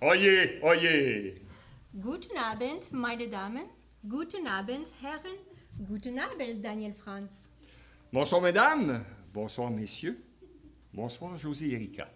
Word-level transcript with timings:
Oye, 0.00 0.60
oye. 0.62 1.34
Guten 2.00 2.36
Abend, 2.36 2.92
meine 2.92 3.28
Damen. 3.28 3.64
Guten 4.08 4.46
Abend, 4.46 4.86
Herren. 5.00 5.38
Guten 5.88 6.18
Abend, 6.18 6.62
Daniel 6.62 6.92
Franz. 6.94 7.48
Bonsoir, 8.12 8.40
mesdames. 8.42 9.00
Bonsoir, 9.32 9.70
messieurs. 9.70 10.16
Bonsoir, 10.92 11.38
José 11.38 11.72
Erika. 11.72 12.06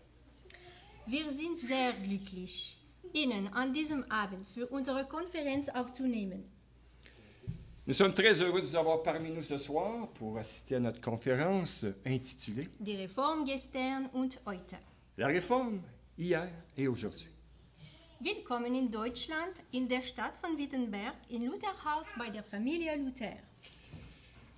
Wir 1.06 1.30
sind 1.33 1.56
sehr 1.56 1.93
glücklich, 1.95 2.77
Ihnen 3.14 3.49
an 3.49 3.72
diesem 3.72 4.04
Abend 4.10 4.47
für 4.54 4.67
unsere 4.67 5.06
Konferenz 5.06 5.69
aufzunehmen. 5.71 6.45
Nous 7.87 7.97
sommes 7.97 8.13
très 8.13 8.38
heureux 8.42 8.60
de 8.60 8.67
vous 8.67 8.76
avoir 8.76 9.03
parmi 9.03 9.31
nous 9.31 9.42
ce 9.42 9.56
soir 9.56 10.08
pour 10.13 10.37
assister 10.37 10.74
à 10.74 10.81
notre 10.81 11.01
conférence 11.01 11.87
intitulée 12.04 12.69
Die 12.81 12.97
Reform 12.97 13.47
gestern 13.47 14.10
und 14.13 14.38
heute. 14.45 14.76
La 15.17 15.29
réforme 15.29 15.81
hier 16.19 16.51
et 16.77 16.87
aujourd'hui. 16.87 17.29
Willkommen 18.20 18.74
in 18.74 18.91
Deutschland, 18.91 19.62
in 19.70 19.88
der 19.88 20.02
Stadt 20.02 20.36
von 20.38 20.59
Wittenberg, 20.59 21.14
in 21.28 21.46
Lutherhaus 21.46 22.09
bei 22.18 22.28
der 22.28 22.42
Familie 22.42 22.96
Luther. 22.96 23.36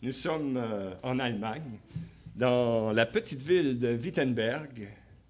Nous 0.01 0.17
sommes 0.17 0.57
euh, 0.57 0.95
en 1.03 1.19
Allemagne, 1.19 1.79
dans 2.35 2.91
la 2.91 3.05
petite 3.05 3.43
ville 3.43 3.79
de 3.79 4.03
Wittenberg, 4.03 4.89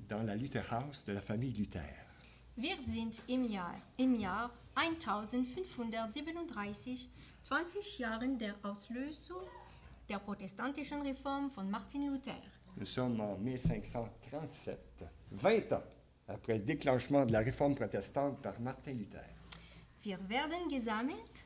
dans 0.08 0.22
la 0.22 0.36
Lutherhaus 0.36 1.04
de 1.08 1.14
la 1.14 1.20
famille 1.20 1.52
Luther. 1.58 1.82
Wir 2.54 2.76
sind 2.76 3.20
im 3.26 3.50
Jahr, 3.50 3.74
im 3.96 4.14
Jahr 4.14 4.52
1537, 4.76 7.08
20 7.42 7.98
Jahren 7.98 8.38
der 8.38 8.54
Auslösung 8.62 9.42
der 10.08 10.20
protestantischen 10.20 11.02
Reform 11.02 11.50
von 11.50 11.68
Martin 11.68 12.06
Luther. 12.06 12.40
Nous 12.76 12.86
sommes 12.86 13.18
en 13.18 13.36
1537, 13.44 14.76
20 15.32 15.72
ans 15.72 15.82
après 16.32 16.54
le 16.54 16.64
déclenchement 16.64 17.26
de 17.26 17.32
la 17.32 17.40
réforme 17.40 17.74
protestante 17.74 18.40
par 18.42 18.58
Martin 18.60 18.92
Luther. 18.92 19.24
Wir 20.02 20.18
werden 20.28 20.68
gesammelt, 20.70 21.44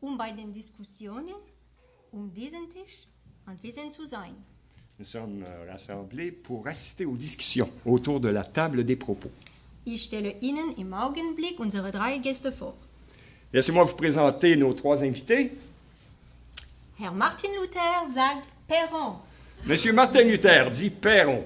um 0.00 0.16
bei 0.16 0.32
den 0.32 0.52
Diskussionen 0.52 1.34
um 2.12 2.32
diesen 2.32 2.68
Tisch 2.70 3.06
anwesend 3.46 3.92
zu 3.92 4.04
sein. 4.06 4.34
Nous 4.98 5.08
sommes 5.08 5.42
euh, 5.42 5.70
rassemblés 5.70 6.30
pour 6.30 6.66
assister 6.66 7.06
aux 7.06 7.16
discussions 7.16 7.70
autour 7.86 8.20
de 8.20 8.28
la 8.28 8.44
table 8.44 8.84
des 8.84 8.96
propos. 8.96 9.30
Ich 9.86 10.02
stelle 10.04 10.34
Ihnen 10.40 10.72
im 10.76 10.92
Augenblick 10.92 11.58
unsere 11.58 11.90
drei 11.90 12.18
Gäste 12.18 12.52
vor. 12.52 12.74
Laissez-moi 13.52 13.84
vous 13.84 13.96
présenter 13.96 14.56
nos 14.56 14.74
trois 14.74 15.02
invités. 15.02 15.52
Herr 16.98 17.12
Martin 17.12 17.48
Luther 17.60 18.12
sagt 18.14 18.48
Perron. 18.68 19.16
Monsieur 19.64 19.92
Martin 19.92 20.22
Luther 20.24 20.70
dit 20.70 20.90
Perron. 20.90 21.44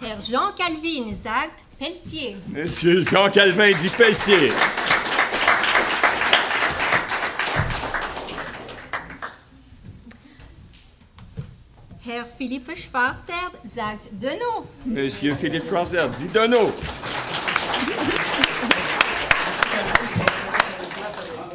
Herr 0.00 0.18
Jean 0.24 0.52
Calvin 0.56 1.12
sagt 1.12 1.64
Pelletier. 1.78 2.36
Monsieur 2.48 3.04
Jean 3.04 3.30
Calvin 3.30 3.72
dit 3.80 3.96
Pelletier. 3.96 4.52
Herr 12.04 12.24
Philippe 12.36 12.74
Schwarzer 12.76 13.32
sagt 13.64 14.08
Denot. 14.12 14.66
Monsieur 14.84 15.36
Philippe 15.36 15.66
Schwarzer 15.66 16.08
dit 16.18 16.32
Donneau. 16.32 16.72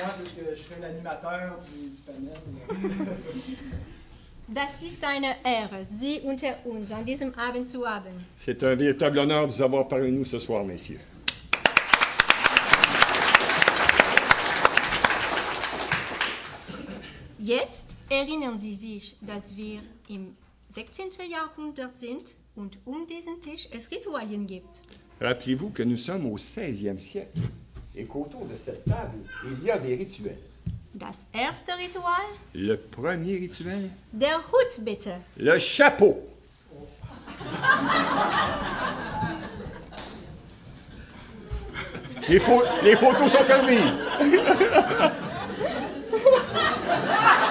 moi, 0.01 0.13
puisque 0.17 0.39
je 0.49 0.55
serai 0.55 0.70
l'animateur 0.81 1.59
du, 1.65 1.89
du 1.89 1.97
panel. 2.05 3.07
Das 4.53 4.81
ist 4.81 5.01
eine 5.05 5.35
Ehre, 5.45 5.85
Sie 5.85 6.19
unter 6.25 6.57
uns 6.65 6.91
an 6.91 7.05
diesem 7.05 7.33
Abend 7.35 7.69
zu 7.69 7.87
haben. 7.87 8.25
C'est 8.35 8.61
un 8.63 8.75
véritable 8.75 9.19
honneur 9.19 9.47
de 9.47 9.53
vous 9.53 9.61
avoir 9.61 9.87
parmi 9.87 10.11
nous 10.11 10.25
ce 10.25 10.39
soir, 10.39 10.65
messieurs. 10.65 10.99
Jetzt 17.39 17.95
erinnern 18.09 18.59
Sie 18.59 18.73
sich, 18.73 19.15
dass 19.21 19.55
wir 19.55 19.79
im 20.09 20.35
16. 20.67 21.11
Jahrhundert 21.29 21.97
sind 21.97 22.35
und 22.55 22.77
um 22.83 23.07
diesen 23.07 23.41
Tisch 23.41 23.69
es 23.71 23.89
Ritualien 23.89 24.45
gibt. 24.47 24.81
Rappelez-vous 25.21 25.69
que 25.69 25.83
nous 25.83 25.97
sommes 25.97 26.25
au 26.25 26.35
16e 26.37 26.99
siècle 26.99 27.39
et 27.95 28.03
qu'autour 28.03 28.45
de 28.47 28.57
cette 28.57 28.83
table, 28.83 29.17
il 29.45 29.63
y 29.65 29.71
a 29.71 29.77
des 29.77 29.95
rituels. 29.95 30.50
Das 30.93 31.17
erste 31.33 31.71
Ritual, 31.77 32.21
Le 32.53 32.75
premier 32.77 33.37
rituel, 33.37 33.89
der 34.11 34.37
Hut 34.39 34.83
bitte. 34.83 35.15
le 35.37 35.57
chapeau. 35.59 36.21
Les, 42.29 42.39
les 42.83 42.95
photos 42.95 43.31
sont 43.31 43.43
permises. 43.43 43.97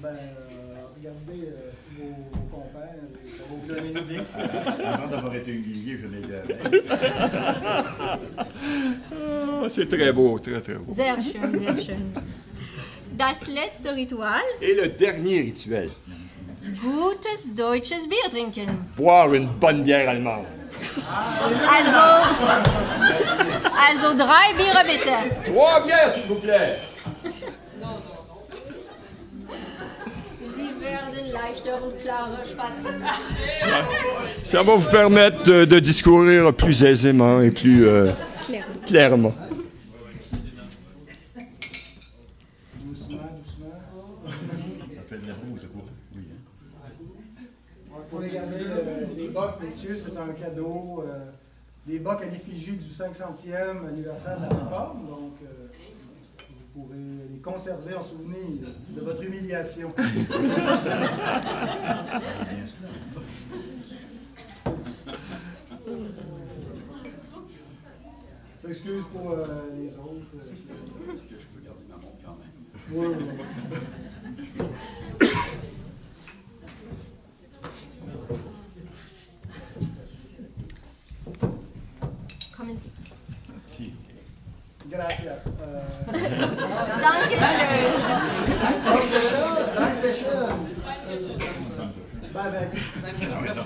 ben, 0.03 0.17
regardez 0.97 1.53
vos, 1.97 2.15
vos 2.33 2.47
compères, 2.51 3.05
ça 3.25 3.43
va 3.49 3.55
vous 3.55 3.67
donner 3.67 3.89
une 3.91 3.99
idée. 3.99 4.23
Avant 4.85 5.09
d'avoir 5.09 5.35
été 5.35 5.53
humilié, 5.53 5.99
je 6.01 6.07
n'étais 6.07 6.43
Ah, 9.13 9.69
c'est 9.69 9.89
très 9.89 10.13
beau, 10.13 10.39
très 10.39 10.61
très 10.61 10.75
beau. 10.75 10.93
Sehr 10.93 11.21
schön, 11.21 11.59
sehr 11.59 11.79
schön. 11.83 12.13
Das 13.17 13.47
letzte 13.49 13.95
Ritual, 13.95 14.43
Et 14.61 14.75
le 14.75 14.89
dernier 14.89 15.41
rituel, 15.43 15.91
gutes 16.83 17.55
deutsches 17.57 18.09
Bier 18.09 18.29
trinken. 18.31 18.69
boire 18.97 19.33
une 19.35 19.47
bonne 19.47 19.85
bière 19.85 20.09
allemande. 20.09 20.47
Also, 21.77 22.05
also 23.89 24.15
drei 24.17 24.53
Biere 24.57 24.85
bitte. 24.85 25.13
Trois 25.45 25.85
bières, 25.85 26.13
s'il 26.13 26.25
vous 26.25 26.41
plaît. 26.41 26.79
Ça 34.45 34.63
va 34.63 34.75
vous 34.77 34.91
permettre 34.91 35.43
de, 35.45 35.65
de 35.65 35.79
discourir 35.79 36.53
plus 36.55 36.83
aisément 36.85 37.41
et 37.41 37.51
plus 37.51 37.87
euh, 37.87 38.11
clairement. 38.87 39.35
Doucement, 42.83 43.19
doucement. 43.39 43.83
Ça 44.25 45.03
fait 45.09 45.17
de 45.23 45.27
la 45.29 45.33
boue, 45.35 45.59
t'as 45.61 45.67
couru. 45.69 45.85
Oui. 46.17 46.23
hein. 46.31 47.97
Pour 48.11 48.21
regarder 48.21 48.59
le- 48.59 49.23
les 49.23 49.29
c'est 49.97 50.17
un 50.17 50.33
cadeau. 50.33 51.05
euh, 51.07 51.31
des 51.87 51.99
bocs 51.99 52.23
à 52.23 52.27
l'effigie 52.27 52.77
du 52.77 52.89
500e 52.89 53.87
anniversaire 53.87 54.39
de 54.39 54.43
la 54.45 54.49
réforme. 54.63 55.07
Donc, 55.07 55.35
euh, 55.43 55.69
vous 56.75 56.83
pourrez 56.83 56.97
les 57.31 57.41
conserver 57.41 57.95
en 57.95 58.03
souvenir 58.03 58.69
de 58.89 59.01
votre 59.03 59.23
humiliation. 59.23 59.93
s'excuse 68.61 69.05
pour 69.13 69.31
euh, 69.33 69.45
les 69.77 69.89
autres. 69.97 70.35
Est-ce 70.53 71.23
que 71.25 71.39
je 71.39 71.47
peux 71.47 71.65
garder 71.65 71.85
ma 71.89 71.97
montre 71.97 72.17
quand 72.25 72.37
même? 72.39 72.51
oui, 72.91 73.07
oui, 73.19 73.25
oui. 75.21 75.29
Kommen 82.57 82.79
Sie. 82.79 82.91
Si. 83.77 83.93
Gracias. 84.95 85.45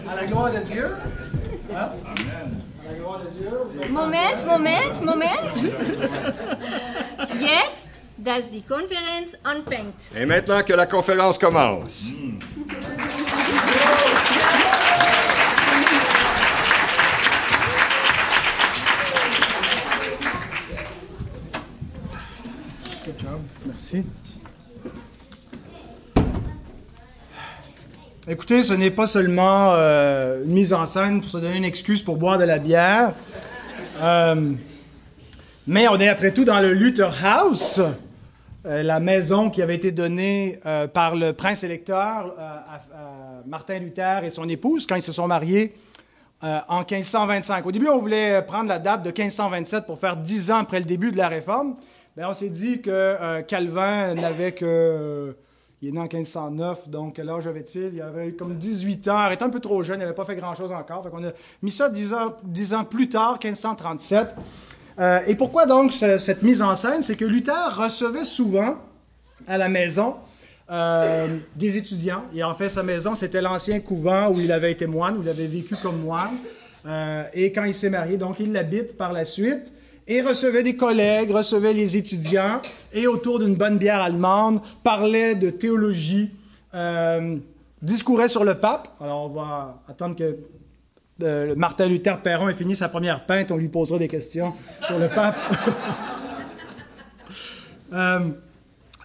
À 0.08 0.14
la 0.16 0.26
gloire 0.26 0.52
de 0.52 0.58
Dieu. 0.60 0.88
Hein? 1.75 1.88
Amen. 2.06 2.62
À 2.80 2.90
la 2.90 2.98
gloire 2.98 3.20
de 3.20 3.28
Dieu. 3.38 3.48
Moment, 3.90 4.44
Moment, 4.46 5.02
Moment. 5.02 5.54
Jetzt, 7.38 8.00
dass 8.16 8.48
die 8.50 8.62
Konferenz 8.62 9.36
anfängt. 9.44 10.10
Et 10.16 10.24
maintenant 10.26 10.62
que 10.62 10.72
la 10.72 10.86
conférence 10.86 11.38
commence. 11.38 12.10
Good 13.69 14.18
Écoutez, 28.26 28.62
ce 28.62 28.75
n'est 28.75 28.90
pas 28.90 29.06
seulement 29.06 29.73
euh, 29.73 30.44
une 30.44 30.52
mise 30.52 30.75
en 30.75 30.85
scène 30.85 31.20
pour 31.23 31.31
se 31.31 31.38
donner 31.38 31.56
une 31.56 31.64
excuse 31.64 32.02
pour 32.02 32.17
boire 32.17 32.38
de 32.38 32.44
la 32.44 32.58
bière, 32.58 33.14
Euh, 34.00 34.52
mais 35.67 35.88
on 35.88 35.99
est 35.99 36.08
après 36.08 36.32
tout 36.32 36.44
dans 36.44 36.61
le 36.61 36.73
Luther 36.73 37.12
House, 37.25 37.81
euh, 38.64 38.85
la 38.85 39.00
maison 39.00 39.50
qui 39.50 39.61
avait 39.61 39.75
été 39.75 39.91
donnée 39.91 40.61
par 40.93 41.17
le 41.17 41.32
prince 41.32 41.64
électeur 41.64 42.32
à, 42.38 42.75
à 42.75 43.43
Martin 43.44 43.81
Luther 43.81 44.23
et 44.23 44.31
son 44.31 44.49
épouse 44.49 44.87
quand 44.87 44.94
ils 44.94 45.02
se 45.02 45.11
sont 45.11 45.26
mariés 45.26 45.75
en 46.43 46.84
1525. 46.88 47.67
Au 47.67 47.73
début, 47.73 47.88
on 47.88 47.99
voulait 47.99 48.41
prendre 48.43 48.69
la 48.69 48.79
date 48.79 49.02
de 49.02 49.08
1527 49.08 49.84
pour 49.87 49.99
faire 49.99 50.17
dix 50.17 50.52
ans 50.52 50.58
après 50.58 50.79
le 50.79 50.84
début 50.84 51.11
de 51.11 51.17
la 51.17 51.26
réforme. 51.26 51.75
Ben, 52.19 52.26
on 52.29 52.32
s'est 52.32 52.50
dit 52.50 52.81
que 52.81 52.91
euh, 52.91 53.43
Calvin 53.43 54.12
n'avait 54.15 54.50
que. 54.50 54.65
euh, 54.67 55.32
il 55.81 55.91
est 55.91 55.93
né 55.93 56.00
en 56.00 56.09
1509, 56.12 56.88
donc 56.88 57.15
quel 57.15 57.29
âge 57.31 57.47
avait-il? 57.47 57.93
Il 57.94 58.03
avait 58.03 58.32
comme 58.32 58.56
18 58.59 59.06
ans, 59.06 59.29
il 59.29 59.35
était 59.35 59.44
un 59.44 59.50
peu 59.50 59.61
trop 59.61 59.81
jeune, 59.85 59.99
il 59.99 60.03
n'avait 60.03 60.12
pas 60.17 60.25
fait 60.25 60.35
grand-chose 60.35 60.73
encore. 60.73 61.09
Qu'on 61.09 61.23
a 61.25 61.31
mis 61.62 61.70
ça 61.70 61.88
10 61.88 62.15
ans, 62.15 62.35
10 62.43 62.75
ans 62.75 62.82
plus 62.82 63.09
tard, 63.09 63.38
1537. 63.41 64.35
Euh, 64.99 65.20
et 65.29 65.37
pourquoi 65.37 65.67
donc 65.67 65.93
ce- 65.93 66.19
cette 66.19 66.43
mise 66.43 66.61
en 66.61 66.75
scène? 66.75 67.05
C'est 67.05 67.15
que 67.15 67.25
Luther 67.25 67.76
recevait 67.76 68.25
souvent 68.25 68.79
à 69.47 69.56
la 69.56 69.69
maison 69.69 70.17
des 71.55 71.76
étudiants. 71.76 72.25
Et 72.35 72.43
en 72.43 72.56
fait, 72.56 72.69
sa 72.69 72.82
maison, 72.82 73.15
c'était 73.15 73.41
l'ancien 73.41 73.79
couvent 73.79 74.29
où 74.31 74.41
il 74.41 74.50
avait 74.50 74.73
été 74.73 74.87
moine, 74.88 75.17
où 75.19 75.23
il 75.23 75.29
avait 75.29 75.47
vécu 75.47 75.76
comme 75.76 76.00
moine. 76.00 76.32
Et 77.32 77.53
quand 77.53 77.62
il 77.65 77.73
s'est 77.75 77.88
marié, 77.88 78.17
donc 78.19 78.41
il 78.41 78.53
l'habite 78.53 78.97
par 78.97 79.12
la 79.12 79.25
suite. 79.25 79.73
Et 80.10 80.22
recevait 80.22 80.62
des 80.62 80.75
collègues, 80.75 81.31
recevait 81.31 81.75
les 81.75 81.99
étudiants, 81.99 82.62
et 82.94 83.06
autour 83.06 83.38
d'une 83.38 83.55
bonne 83.55 83.76
bière 83.76 84.00
allemande, 84.00 84.60
parlait 84.82 85.34
de 85.34 85.50
théologie, 85.50 86.31
euh, 86.72 87.37
discourait 87.82 88.31
sur 88.31 88.43
le 88.43 88.55
pape. 88.55 88.88
Alors 89.02 89.26
on 89.26 89.28
va 89.28 89.82
attendre 89.87 90.16
que 90.16 90.38
euh, 91.22 91.55
Martin 91.56 91.87
Luther 91.87 92.20
Perron 92.22 92.49
ait 92.49 92.55
fini 92.55 92.75
sa 92.75 92.88
première 92.88 93.26
pinte, 93.26 93.52
on 93.52 93.58
lui 93.58 93.69
posera 93.69 93.99
des 93.99 94.08
questions 94.08 94.55
sur 94.82 94.99
le 94.99 95.08
pape. 95.08 95.37
Euh, 97.90 98.20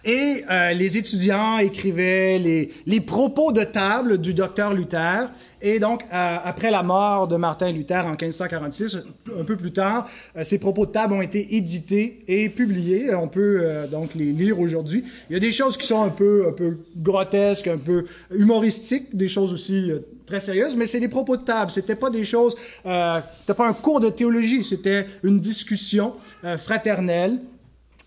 et 0.04 0.44
euh, 0.50 0.72
les 0.72 0.96
étudiants 0.96 1.58
écrivaient 1.58 2.38
les, 2.38 2.72
les 2.86 3.00
propos 3.00 3.52
de 3.52 3.64
table 3.64 4.18
du 4.18 4.34
docteur 4.34 4.74
Luther. 4.74 5.30
Et 5.62 5.78
donc, 5.78 6.02
euh, 6.02 6.36
après 6.44 6.70
la 6.70 6.82
mort 6.82 7.26
de 7.26 7.36
Martin 7.36 7.72
Luther 7.72 8.04
en 8.04 8.10
1546, 8.10 8.98
un 9.40 9.44
peu 9.44 9.56
plus 9.56 9.72
tard, 9.72 10.10
euh, 10.36 10.44
ces 10.44 10.58
propos 10.58 10.84
de 10.84 10.90
table 10.92 11.14
ont 11.14 11.22
été 11.22 11.56
édités 11.56 12.22
et 12.28 12.50
publiés. 12.50 13.14
On 13.14 13.28
peut 13.28 13.60
euh, 13.62 13.86
donc 13.86 14.14
les 14.14 14.32
lire 14.32 14.60
aujourd'hui. 14.60 15.04
Il 15.30 15.32
y 15.32 15.36
a 15.36 15.40
des 15.40 15.52
choses 15.52 15.78
qui 15.78 15.86
sont 15.86 16.02
un 16.02 16.10
peu, 16.10 16.46
un 16.48 16.52
peu 16.52 16.76
grotesques, 16.96 17.68
un 17.68 17.78
peu 17.78 18.04
humoristiques, 18.30 19.16
des 19.16 19.28
choses 19.28 19.54
aussi 19.54 19.90
euh, 19.90 20.00
très 20.26 20.40
sérieuses, 20.40 20.76
mais 20.76 20.86
c'est 20.86 21.00
des 21.00 21.08
propos 21.08 21.36
de 21.36 21.44
table. 21.44 21.70
C'était 21.70 21.96
pas 21.96 22.10
des 22.10 22.24
choses, 22.24 22.56
euh, 22.86 23.20
c'était 23.40 23.54
pas 23.54 23.68
un 23.68 23.72
cours 23.72 24.00
de 24.00 24.10
théologie, 24.10 24.64
c'était 24.64 25.06
une 25.22 25.40
discussion 25.40 26.14
euh, 26.44 26.58
fraternelle 26.58 27.38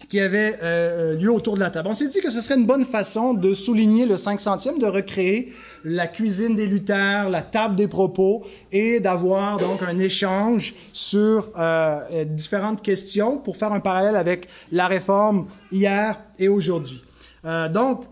qui 0.10 0.20
avait 0.20 0.58
euh, 0.64 1.16
lieu 1.16 1.32
autour 1.32 1.56
de 1.56 1.60
la 1.60 1.70
table. 1.70 1.90
On 1.90 1.94
s'est 1.94 2.08
dit 2.08 2.22
que 2.22 2.30
ce 2.30 2.42
serait 2.42 2.56
une 2.56 2.66
bonne 2.66 2.86
façon 2.86 3.34
de 3.34 3.54
souligner 3.54 4.06
le 4.06 4.16
500e, 4.16 4.80
de 4.80 4.86
recréer 4.86 5.54
la 5.84 6.08
cuisine 6.08 6.56
des 6.56 6.66
lutteurs, 6.66 7.30
la 7.30 7.42
table 7.42 7.76
des 7.76 7.88
propos, 7.88 8.46
et 8.72 9.00
d'avoir 9.00 9.58
donc 9.58 9.82
un 9.84 10.00
échange 10.00 10.74
sur 10.94 11.50
euh, 11.58 12.00
euh, 12.12 12.24
différentes 12.26 12.82
questions 12.82 13.38
pour 13.38 13.58
faire 13.58 13.72
un 13.72 13.80
parallèle 13.80 14.16
avec 14.16 14.48
la 14.72 14.88
réforme 14.88 15.48
hier 15.72 16.20
et 16.40 16.48
aujourd'hui. 16.48 17.02
Euh, 17.46 17.70
donc, 17.70 18.04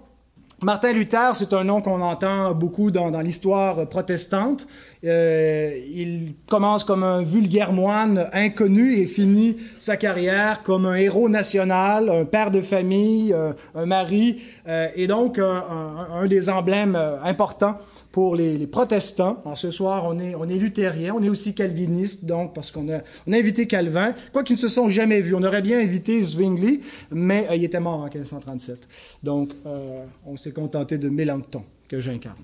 Martin 0.61 0.93
Luther, 0.93 1.35
c'est 1.35 1.53
un 1.53 1.63
nom 1.65 1.81
qu'on 1.81 2.01
entend 2.01 2.53
beaucoup 2.53 2.89
dans, 2.89 3.19
l'histoire 3.19 3.87
protestante. 3.87 4.65
Euh, 5.03 5.77
il 5.93 6.33
commence 6.47 6.83
comme 6.83 7.03
un 7.03 7.21
vulgaire 7.21 7.73
moine 7.73 8.27
inconnu 8.33 8.97
et 8.97 9.05
finit 9.05 9.57
sa 9.77 9.97
carrière 9.97 10.63
comme 10.63 10.85
un 10.85 10.95
héros 10.95 11.29
national, 11.29 12.09
un 12.09 12.25
père 12.25 12.49
de 12.51 12.61
famille, 12.61 13.33
euh, 13.33 13.51
un 13.75 13.85
mari, 13.85 14.41
euh, 14.67 14.87
et 14.95 15.07
donc 15.07 15.37
un, 15.39 15.43
un- 15.69 16.21
un 16.21 16.25
des 16.25 16.49
emblèmes 16.49 16.95
euh, 16.95 17.21
importants 17.23 17.77
pour 18.15 18.37
les, 18.37 18.65
protestants. 18.65 19.41
Alors 19.43 19.57
ce 19.57 19.71
soir, 19.71 20.05
on 20.07 20.17
est, 20.19 20.35
on 20.35 20.47
est 20.47 20.55
luthérien, 20.55 21.13
on 21.17 21.21
est 21.21 21.27
aussi 21.27 21.53
calviniste, 21.53 22.23
donc 22.23 22.53
parce 22.53 22.71
qu'on 22.71 22.87
a, 22.87 23.01
on 23.27 23.33
a 23.33 23.37
invité 23.37 23.67
Calvin, 23.67 24.15
quoi 24.31 24.41
qu'ils 24.41 24.55
ne 24.55 24.61
se 24.61 24.69
sont 24.69 24.87
jamais 24.87 25.19
vus. 25.19 25.35
On 25.35 25.43
aurait 25.43 25.61
bien 25.61 25.81
invité 25.81 26.21
Zwingli, 26.21 26.79
mais 27.11 27.45
euh, 27.49 27.57
il 27.57 27.65
était 27.65 27.81
mort 27.81 27.99
en 27.99 28.05
1537. 28.05 28.87
Donc 29.21 29.49
euh, 29.65 30.05
on 30.25 30.37
s'est 30.37 30.53
contenté 30.53 30.97
de 30.97 31.09
Mélenchon, 31.09 31.65
que 31.89 31.99
j'incarne 31.99 32.37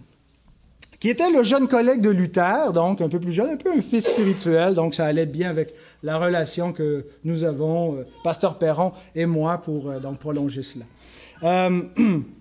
qui 0.99 1.09
était 1.09 1.31
le 1.31 1.41
jeune 1.41 1.67
collègue 1.67 2.01
de 2.01 2.11
Luther, 2.11 2.73
donc 2.73 3.01
un 3.01 3.09
peu 3.09 3.19
plus 3.19 3.31
jeune, 3.31 3.49
un 3.49 3.55
peu 3.55 3.71
un 3.71 3.81
fils 3.81 4.05
spirituel, 4.05 4.75
donc 4.75 4.93
ça 4.93 5.05
allait 5.07 5.25
bien 5.25 5.49
avec 5.49 5.73
la 6.03 6.19
relation 6.19 6.73
que 6.73 7.05
nous 7.23 7.43
avons, 7.43 7.95
euh, 7.95 8.07
Pasteur 8.25 8.59
Perron 8.59 8.91
et 9.15 9.25
moi, 9.25 9.57
pour 9.57 9.89
donc 10.01 10.19
prolonger 10.19 10.63
cela. 10.63 10.85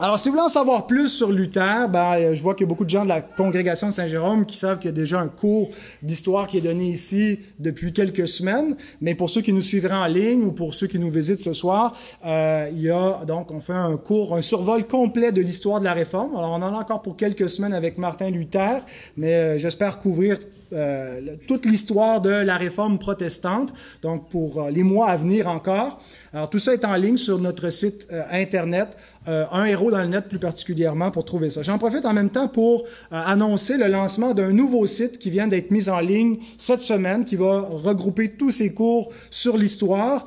Alors, 0.00 0.16
si 0.16 0.28
vous 0.28 0.36
voulez 0.36 0.44
en 0.44 0.48
savoir 0.48 0.86
plus 0.86 1.08
sur 1.08 1.32
Luther, 1.32 1.88
ben, 1.88 2.14
euh, 2.14 2.32
je 2.32 2.40
vois 2.40 2.54
qu'il 2.54 2.64
y 2.64 2.68
a 2.68 2.70
beaucoup 2.70 2.84
de 2.84 2.90
gens 2.90 3.02
de 3.02 3.08
la 3.08 3.20
congrégation 3.20 3.88
de 3.88 3.92
Saint-Jérôme 3.92 4.46
qui 4.46 4.56
savent 4.56 4.78
qu'il 4.78 4.86
y 4.86 4.92
a 4.92 4.96
déjà 4.96 5.18
un 5.18 5.26
cours 5.26 5.70
d'histoire 6.04 6.46
qui 6.46 6.56
est 6.56 6.60
donné 6.60 6.84
ici 6.84 7.40
depuis 7.58 7.92
quelques 7.92 8.28
semaines. 8.28 8.76
Mais 9.00 9.16
pour 9.16 9.28
ceux 9.28 9.40
qui 9.40 9.52
nous 9.52 9.60
suivraient 9.60 9.96
en 9.96 10.06
ligne 10.06 10.44
ou 10.44 10.52
pour 10.52 10.72
ceux 10.72 10.86
qui 10.86 11.00
nous 11.00 11.10
visitent 11.10 11.40
ce 11.40 11.52
soir, 11.52 11.96
euh, 12.24 12.70
il 12.72 12.80
y 12.80 12.90
a 12.90 13.24
donc 13.26 13.50
on 13.50 13.58
fait 13.58 13.72
un 13.72 13.96
cours, 13.96 14.36
un 14.36 14.42
survol 14.42 14.86
complet 14.86 15.32
de 15.32 15.40
l'histoire 15.40 15.80
de 15.80 15.84
la 15.86 15.94
Réforme. 15.94 16.36
Alors, 16.36 16.52
on 16.52 16.62
en 16.62 16.74
a 16.74 16.78
encore 16.78 17.02
pour 17.02 17.16
quelques 17.16 17.50
semaines 17.50 17.74
avec 17.74 17.98
Martin 17.98 18.30
Luther, 18.30 18.82
mais 19.16 19.34
euh, 19.34 19.58
j'espère 19.58 19.98
couvrir 19.98 20.38
euh, 20.72 21.36
toute 21.46 21.66
l'histoire 21.66 22.20
de 22.20 22.30
la 22.30 22.56
réforme 22.56 22.98
protestante, 22.98 23.72
donc 24.02 24.28
pour 24.30 24.60
euh, 24.62 24.70
les 24.70 24.82
mois 24.82 25.10
à 25.10 25.16
venir 25.16 25.46
encore. 25.48 26.02
Alors 26.32 26.50
tout 26.50 26.58
ça 26.58 26.74
est 26.74 26.84
en 26.84 26.94
ligne 26.94 27.16
sur 27.16 27.38
notre 27.38 27.70
site 27.70 28.06
euh, 28.12 28.22
internet, 28.30 28.88
un 29.26 29.64
héros 29.66 29.90
dans 29.90 30.00
le 30.00 30.06
net 30.08 30.26
plus 30.26 30.38
particulièrement 30.38 31.10
pour 31.10 31.22
trouver 31.26 31.50
ça. 31.50 31.62
J'en 31.62 31.76
profite 31.76 32.06
en 32.06 32.14
même 32.14 32.30
temps 32.30 32.48
pour 32.48 32.84
annoncer 33.10 33.76
le 33.76 33.86
lancement 33.86 34.32
d'un 34.32 34.52
nouveau 34.52 34.86
site 34.86 35.18
qui 35.18 35.28
vient 35.28 35.46
d'être 35.48 35.70
mis 35.70 35.90
en 35.90 36.00
ligne 36.00 36.38
cette 36.56 36.80
semaine, 36.80 37.26
qui 37.26 37.36
va 37.36 37.60
regrouper 37.60 38.30
tous 38.38 38.50
ces 38.52 38.72
cours 38.72 39.10
sur 39.30 39.58
l'histoire. 39.58 40.24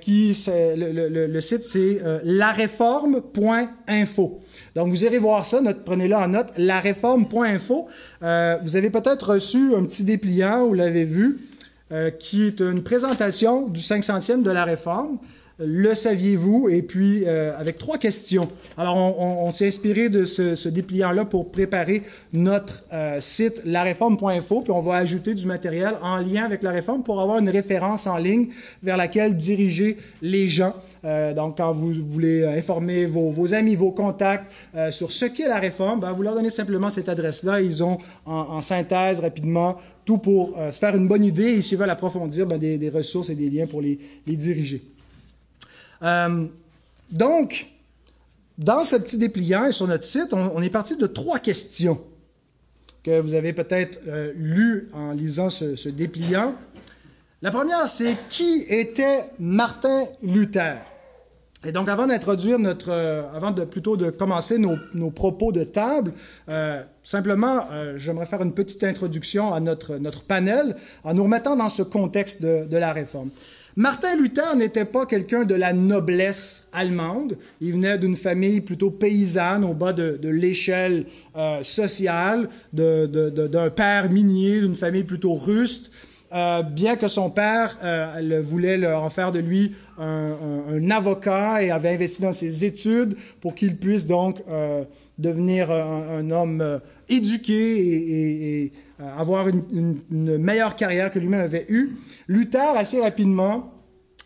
qui 0.00 0.34
le, 0.48 0.92
le- 0.92 1.26
le- 1.26 1.40
site 1.42 1.60
c'est 1.62 2.00
lareforme.info. 2.24 4.40
Donc, 4.78 4.90
vous 4.90 5.04
irez 5.04 5.18
voir 5.18 5.44
ça, 5.44 5.60
prenez-le 5.84 6.14
en 6.14 6.28
note, 6.28 6.52
lareforme.info. 6.56 7.88
Euh, 8.22 8.58
vous 8.62 8.76
avez 8.76 8.90
peut-être 8.90 9.32
reçu 9.32 9.74
un 9.74 9.84
petit 9.84 10.04
dépliant, 10.04 10.68
vous 10.68 10.74
l'avez 10.74 11.02
vu, 11.02 11.40
euh, 11.90 12.12
qui 12.12 12.44
est 12.44 12.60
une 12.60 12.84
présentation 12.84 13.66
du 13.66 13.80
500e 13.80 14.44
de 14.44 14.52
la 14.52 14.64
réforme. 14.64 15.18
Le 15.58 15.94
saviez-vous? 15.94 16.68
Et 16.70 16.82
puis 16.82 17.24
euh, 17.26 17.56
avec 17.58 17.78
trois 17.78 17.98
questions. 17.98 18.48
Alors 18.76 18.96
on, 18.96 19.16
on- 19.18 19.46
on 19.46 19.50
s'est 19.50 19.66
inspiré 19.66 20.08
de 20.08 20.24
ce, 20.24 20.54
ce 20.54 20.68
dépliant-là 20.68 21.24
pour 21.24 21.50
préparer 21.50 22.02
notre 22.32 22.84
euh, 22.92 23.20
site 23.20 23.62
lareforme.info, 23.64 24.62
puis 24.62 24.72
on 24.72 24.80
va 24.80 24.96
ajouter 24.96 25.34
du 25.34 25.46
matériel 25.46 25.94
en 26.02 26.18
lien 26.18 26.44
avec 26.44 26.62
la 26.62 26.70
réforme 26.70 27.02
pour 27.02 27.20
avoir 27.20 27.38
une 27.38 27.48
référence 27.48 28.06
en 28.06 28.16
ligne 28.18 28.48
vers 28.82 28.96
laquelle 28.96 29.36
diriger 29.36 29.96
les 30.22 30.48
gens. 30.48 30.74
Euh, 31.04 31.32
donc 31.32 31.56
quand 31.58 31.72
vous 31.72 31.92
voulez 32.10 32.44
informer 32.44 33.06
vos, 33.06 33.30
vos 33.30 33.54
amis, 33.54 33.76
vos 33.76 33.92
contacts 33.92 34.50
euh, 34.74 34.90
sur 34.90 35.12
ce 35.12 35.24
qu'est 35.26 35.46
la 35.48 35.58
réforme, 35.58 36.00
ben, 36.00 36.12
vous 36.12 36.22
leur 36.22 36.34
donnez 36.34 36.50
simplement 36.50 36.90
cette 36.90 37.08
adresse-là. 37.08 37.60
Ils 37.60 37.82
ont 37.84 37.98
en, 38.26 38.32
en 38.34 38.60
synthèse 38.60 39.20
rapidement 39.20 39.76
tout 40.04 40.18
pour 40.18 40.56
euh, 40.58 40.70
se 40.72 40.78
faire 40.78 40.96
une 40.96 41.06
bonne 41.06 41.24
idée 41.24 41.50
et 41.54 41.62
s'ils 41.62 41.78
veulent 41.78 41.90
approfondir, 41.90 42.46
ben, 42.46 42.58
des, 42.58 42.78
des 42.78 42.88
ressources 42.90 43.30
et 43.30 43.34
des 43.36 43.48
liens 43.48 43.66
pour 43.66 43.80
les, 43.80 43.98
les 44.26 44.36
diriger. 44.36 44.82
Euh, 46.02 46.46
donc, 47.10 47.66
dans 48.56 48.84
ce 48.84 48.96
petit 48.96 49.18
dépliant 49.18 49.66
et 49.66 49.72
sur 49.72 49.86
notre 49.86 50.04
site, 50.04 50.32
on, 50.32 50.60
est 50.62 50.70
parti 50.70 50.96
de 50.96 51.06
trois 51.06 51.38
questions 51.38 52.00
que 53.02 53.20
vous 53.20 53.34
avez 53.34 53.52
peut-être 53.52 54.00
euh, 54.08 54.32
lues 54.36 54.88
en 54.92 55.12
lisant 55.12 55.50
ce, 55.50 55.88
dépliant. 55.88 56.54
La 57.40 57.50
première, 57.50 57.88
c'est 57.88 58.16
qui 58.28 58.64
était 58.68 59.24
Martin 59.38 60.06
Luther? 60.22 60.78
Et 61.64 61.72
donc, 61.72 61.88
avant 61.88 62.06
d'introduire 62.06 62.58
notre, 62.58 62.90
euh, 62.90 63.22
avant 63.34 63.50
de 63.50 63.64
plutôt 63.64 63.96
de 63.96 64.10
commencer 64.10 64.58
nos, 64.58 65.10
propos 65.10 65.50
de 65.50 65.64
table, 65.64 66.12
simplement, 67.02 67.66
j'aimerais 67.96 68.26
faire 68.26 68.42
une 68.42 68.52
petite 68.52 68.84
introduction 68.84 69.54
à 69.54 69.60
notre, 69.60 69.96
notre 69.96 70.22
panel 70.22 70.76
en 71.04 71.14
nous 71.14 71.24
remettant 71.24 71.56
dans 71.56 71.68
ce 71.68 71.82
contexte 71.82 72.42
de 72.42 72.76
la 72.76 72.92
réforme. 72.92 73.30
Martin 73.78 74.16
Luther 74.16 74.56
n'était 74.56 74.84
pas 74.84 75.06
quelqu'un 75.06 75.44
de 75.44 75.54
la 75.54 75.72
noblesse 75.72 76.68
allemande. 76.72 77.38
Il 77.60 77.74
venait 77.74 77.96
d'une 77.96 78.16
famille 78.16 78.60
plutôt 78.60 78.90
paysanne 78.90 79.62
au 79.62 79.72
bas 79.72 79.92
de, 79.92 80.18
l'échelle 80.28 81.06
euh, 81.36 81.62
sociale, 81.62 82.48
d'un 82.72 83.70
père 83.70 84.10
minier, 84.10 84.62
d'une 84.62 84.74
famille 84.74 85.04
plutôt 85.04 85.34
ruste. 85.34 85.92
Euh, 86.34 86.62
bien 86.62 86.96
que 86.96 87.06
son 87.06 87.30
père 87.30 87.78
euh, 87.84 88.42
voulait 88.44 88.84
en 88.84 89.10
faire 89.10 89.30
de 89.30 89.38
lui 89.38 89.76
un, 89.96 90.90
avocat 90.90 91.62
et 91.62 91.70
avait 91.70 91.90
investi 91.90 92.20
dans 92.20 92.32
ses 92.32 92.64
études 92.64 93.16
pour 93.40 93.54
qu'il 93.54 93.76
puisse 93.76 94.08
donc 94.08 94.38
devenir 95.18 95.70
un, 95.70 96.28
homme 96.32 96.80
éduqué 97.08 98.64
et, 98.64 98.72
avoir 98.98 99.48
une, 99.48 100.02
meilleure 100.10 100.76
carrière 100.76 101.10
que 101.10 101.18
lui-même 101.18 101.40
avait 101.40 101.66
eue. 101.68 101.96
Luther, 102.26 102.76
assez 102.76 103.00
rapidement, 103.00 103.72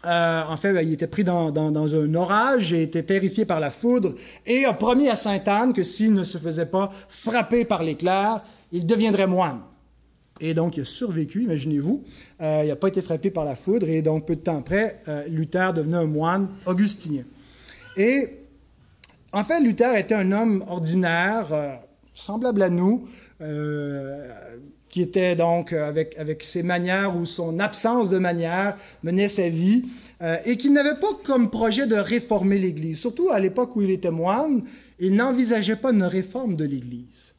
euh, 0.04 0.42
en 0.48 0.56
fait, 0.56 0.72
ben, 0.72 0.86
il 0.86 0.92
était 0.92 1.06
pris 1.06 1.24
dans, 1.24 1.54
un 1.54 2.14
orage 2.14 2.72
et 2.72 2.82
était 2.82 3.02
terrifié 3.02 3.44
par 3.44 3.60
la 3.60 3.70
foudre 3.70 4.14
et 4.46 4.64
a 4.64 4.72
promis 4.72 5.08
à 5.08 5.16
Sainte 5.16 5.46
Anne 5.46 5.72
que 5.72 5.84
s'il 5.84 6.12
ne 6.14 6.24
se 6.24 6.38
faisait 6.38 6.66
pas 6.66 6.92
frapper 7.08 7.64
par 7.64 7.82
l'éclair, 7.82 8.42
il 8.72 8.86
deviendrait 8.86 9.26
moine. 9.26 9.60
Et 10.40 10.54
donc, 10.54 10.76
il 10.76 10.80
a 10.80 10.84
survécu, 10.84 11.44
imaginez-vous. 11.44 12.02
Euh, 12.40 12.62
il 12.64 12.68
n'a 12.68 12.76
pas 12.76 12.88
été 12.88 13.00
frappé 13.00 13.30
par 13.30 13.44
la 13.44 13.54
foudre 13.54 13.88
et 13.88 14.02
donc, 14.02 14.26
peu 14.26 14.34
de 14.34 14.40
temps 14.40 14.58
après, 14.58 15.00
euh, 15.06 15.24
Luther 15.28 15.72
devenait 15.72 15.98
un 15.98 16.06
moine 16.06 16.48
augustinien. 16.66 17.22
Et 17.96 18.38
en 19.32 19.44
fait, 19.44 19.60
Luther 19.60 19.96
était 19.96 20.14
un 20.14 20.32
homme 20.32 20.64
ordinaire, 20.68 21.52
euh, 21.52 21.74
semblable 22.12 22.62
à 22.62 22.70
nous, 22.70 23.08
euh, 23.40 24.28
qui 24.92 25.00
était 25.00 25.34
donc 25.34 25.72
euh, 25.72 25.88
avec, 25.88 26.16
avec 26.18 26.44
ses 26.44 26.62
manières 26.62 27.16
ou 27.16 27.24
son 27.26 27.58
absence 27.58 28.10
de 28.10 28.18
manières 28.18 28.76
menait 29.02 29.28
sa 29.28 29.48
vie 29.48 29.86
euh, 30.20 30.36
et 30.44 30.56
qui 30.56 30.70
n'avait 30.70 31.00
pas 31.00 31.18
comme 31.24 31.50
projet 31.50 31.86
de 31.86 31.96
réformer 31.96 32.58
l'Église. 32.58 33.00
Surtout 33.00 33.30
à 33.30 33.40
l'époque 33.40 33.74
où 33.74 33.82
il 33.82 33.90
était 33.90 34.10
moine, 34.10 34.62
il 35.00 35.16
n'envisageait 35.16 35.76
pas 35.76 35.92
une 35.92 36.04
réforme 36.04 36.56
de 36.56 36.64
l'Église. 36.64 37.34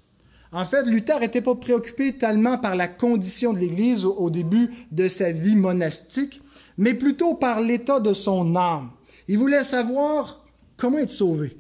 En 0.52 0.66
fait, 0.66 0.84
Luther 0.84 1.20
n'était 1.20 1.42
pas 1.42 1.56
préoccupé 1.56 2.14
tellement 2.14 2.58
par 2.58 2.76
la 2.76 2.88
condition 2.88 3.54
de 3.54 3.60
l'Église 3.60 4.04
au, 4.04 4.14
au 4.14 4.30
début 4.32 4.72
de 4.92 5.08
sa 5.08 5.32
vie 5.32 5.56
monastique, 5.56 6.42
mais 6.78 6.96
plutôt 6.96 7.36
par 7.36 7.62
l'état 7.62 8.00
de 8.00 8.14
son 8.14 8.56
âme. 8.56 8.90
Il 9.28 9.38
voulait 9.38 9.64
savoir 9.64 10.44
comment 10.76 10.98
être 10.98 11.12
sauvé. 11.12 11.56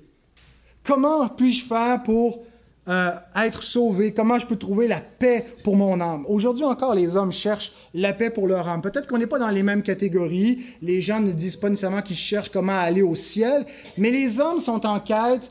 Comment 0.83 1.29
puis-je 1.29 1.63
faire 1.63 2.01
pour 2.03 2.43
euh, 2.89 3.11
être 3.35 3.63
sauvé? 3.63 4.13
Comment 4.13 4.39
je 4.39 4.45
peux 4.45 4.55
trouver 4.57 4.87
la 4.87 4.99
paix 4.99 5.45
pour 5.63 5.75
mon 5.75 5.99
âme? 6.01 6.25
Aujourd'hui 6.27 6.65
encore, 6.65 6.93
les 6.93 7.15
hommes 7.15 7.31
cherchent 7.31 7.73
la 7.93 8.13
paix 8.13 8.29
pour 8.29 8.47
leur 8.47 8.67
âme. 8.67 8.81
Peut-être 8.81 9.07
qu'on 9.07 9.17
n'est 9.17 9.27
pas 9.27 9.39
dans 9.39 9.49
les 9.49 9.63
mêmes 9.63 9.83
catégories. 9.83 10.59
Les 10.81 11.01
gens 11.01 11.19
ne 11.19 11.31
disent 11.31 11.55
pas 11.55 11.69
nécessairement 11.69 12.01
qu'ils 12.01 12.17
cherchent 12.17 12.49
comment 12.49 12.77
aller 12.77 13.01
au 13.01 13.15
ciel, 13.15 13.65
mais 13.97 14.11
les 14.11 14.39
hommes 14.39 14.59
sont 14.59 14.85
en 14.85 14.99
quête 14.99 15.49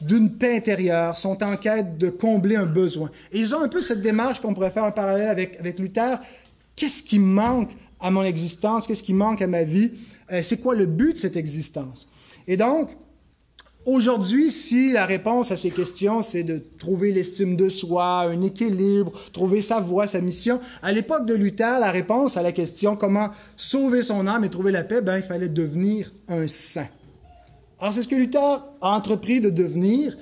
d'une 0.00 0.30
paix 0.30 0.56
intérieure, 0.56 1.16
sont 1.16 1.42
en 1.42 1.56
quête 1.56 1.96
de 1.96 2.10
combler 2.10 2.56
un 2.56 2.66
besoin. 2.66 3.10
Et 3.32 3.38
ils 3.38 3.54
ont 3.54 3.62
un 3.62 3.68
peu 3.68 3.80
cette 3.80 4.02
démarche 4.02 4.40
qu'on 4.40 4.52
pourrait 4.52 4.70
faire 4.70 4.84
un 4.84 4.90
parallèle 4.90 5.28
avec, 5.28 5.58
avec 5.58 5.78
Luther. 5.78 6.18
Qu'est-ce 6.74 7.02
qui 7.02 7.18
manque 7.18 7.70
à 8.00 8.10
mon 8.10 8.24
existence? 8.24 8.86
Qu'est-ce 8.86 9.02
qui 9.02 9.14
manque 9.14 9.40
à 9.40 9.46
ma 9.46 9.62
vie? 9.62 9.92
Euh, 10.32 10.42
c'est 10.42 10.60
quoi 10.60 10.74
le 10.74 10.86
but 10.86 11.14
de 11.14 11.18
cette 11.18 11.36
existence? 11.36 12.08
Et 12.48 12.56
donc, 12.56 12.90
Aujourd'hui, 13.86 14.50
si 14.50 14.90
la 14.90 15.06
réponse 15.06 15.52
à 15.52 15.56
ces 15.56 15.70
questions, 15.70 16.20
c'est 16.20 16.42
de 16.42 16.60
trouver 16.76 17.12
l'estime 17.12 17.54
de 17.54 17.68
soi, 17.68 18.22
un 18.22 18.42
équilibre, 18.42 19.12
trouver 19.32 19.60
sa 19.60 19.78
voie, 19.78 20.08
sa 20.08 20.20
mission, 20.20 20.60
à 20.82 20.90
l'époque 20.90 21.24
de 21.24 21.34
Luther, 21.34 21.78
la 21.78 21.92
réponse 21.92 22.36
à 22.36 22.42
la 22.42 22.50
question 22.50 22.96
comment 22.96 23.30
sauver 23.56 24.02
son 24.02 24.26
âme 24.26 24.42
et 24.42 24.50
trouver 24.50 24.72
la 24.72 24.82
paix, 24.82 25.02
ben, 25.02 25.18
il 25.18 25.22
fallait 25.22 25.48
devenir 25.48 26.12
un 26.26 26.48
saint. 26.48 26.88
Alors, 27.78 27.94
c'est 27.94 28.02
ce 28.02 28.08
que 28.08 28.16
Luther 28.16 28.40
a 28.80 28.96
entrepris 28.96 29.40
de 29.40 29.50
devenir, 29.50 30.16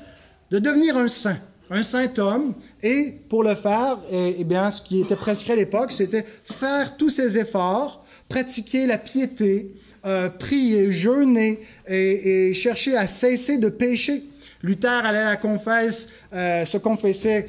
de 0.50 0.58
devenir 0.58 0.98
un 0.98 1.08
saint, 1.08 1.38
un 1.70 1.82
saint 1.82 2.12
homme. 2.18 2.52
Et 2.82 3.14
pour 3.30 3.42
le 3.44 3.54
faire, 3.54 3.96
eh, 4.12 4.36
eh 4.40 4.44
bien, 4.44 4.70
ce 4.70 4.82
qui 4.82 5.00
était 5.00 5.16
prescrit 5.16 5.52
à 5.52 5.56
l'époque, 5.56 5.90
c'était 5.90 6.26
faire 6.44 6.98
tous 6.98 7.08
ses 7.08 7.38
efforts, 7.38 8.04
pratiquer 8.28 8.86
la 8.86 8.98
piété, 8.98 9.72
euh, 10.04 10.28
prier, 10.28 10.92
jeûner 10.92 11.60
et, 11.88 12.48
et 12.48 12.54
chercher 12.54 12.96
à 12.96 13.06
cesser 13.06 13.58
de 13.58 13.68
pécher. 13.68 14.22
Luther 14.62 15.04
allait 15.04 15.18
à 15.18 15.24
la 15.24 15.36
confesse, 15.36 16.08
euh, 16.32 16.64
se 16.64 16.78
confessait 16.78 17.48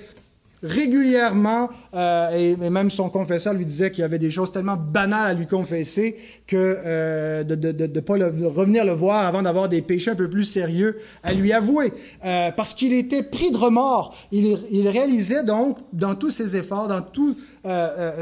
régulièrement, 0.65 1.69
euh, 1.93 2.29
et, 2.31 2.55
même 2.69 2.89
son 2.89 3.09
confesseur 3.09 3.53
lui 3.53 3.65
disait 3.65 3.91
qu'il 3.91 4.01
y 4.01 4.03
avait 4.03 4.17
des 4.17 4.31
choses 4.31 4.51
tellement 4.51 4.75
banales 4.75 5.27
à 5.27 5.33
lui 5.33 5.45
confesser 5.45 6.17
que 6.47 6.55
euh, 6.57 7.43
de 7.43 7.85
ne 7.85 7.99
pas 7.99 8.17
le, 8.17 8.47
revenir 8.47 8.83
le 8.83 8.91
voir 8.91 9.25
avant 9.25 9.43
d'avoir 9.43 9.69
des 9.69 9.81
péchés 9.81 10.11
un 10.11 10.15
peu 10.15 10.29
plus 10.29 10.43
sérieux 10.43 10.97
à 11.23 11.33
lui 11.33 11.53
avouer. 11.53 11.93
Euh, 12.25 12.51
parce 12.51 12.73
qu'il 12.73 12.93
était 12.93 13.23
pris 13.23 13.51
de 13.51 13.57
remords. 13.57 14.15
Il, 14.31 14.57
il 14.71 14.89
réalisait 14.89 15.43
donc, 15.43 15.77
dans 15.93 16.15
tous 16.15 16.31
ses 16.31 16.57
efforts, 16.57 16.87
dans 16.87 17.01
tout 17.01 17.35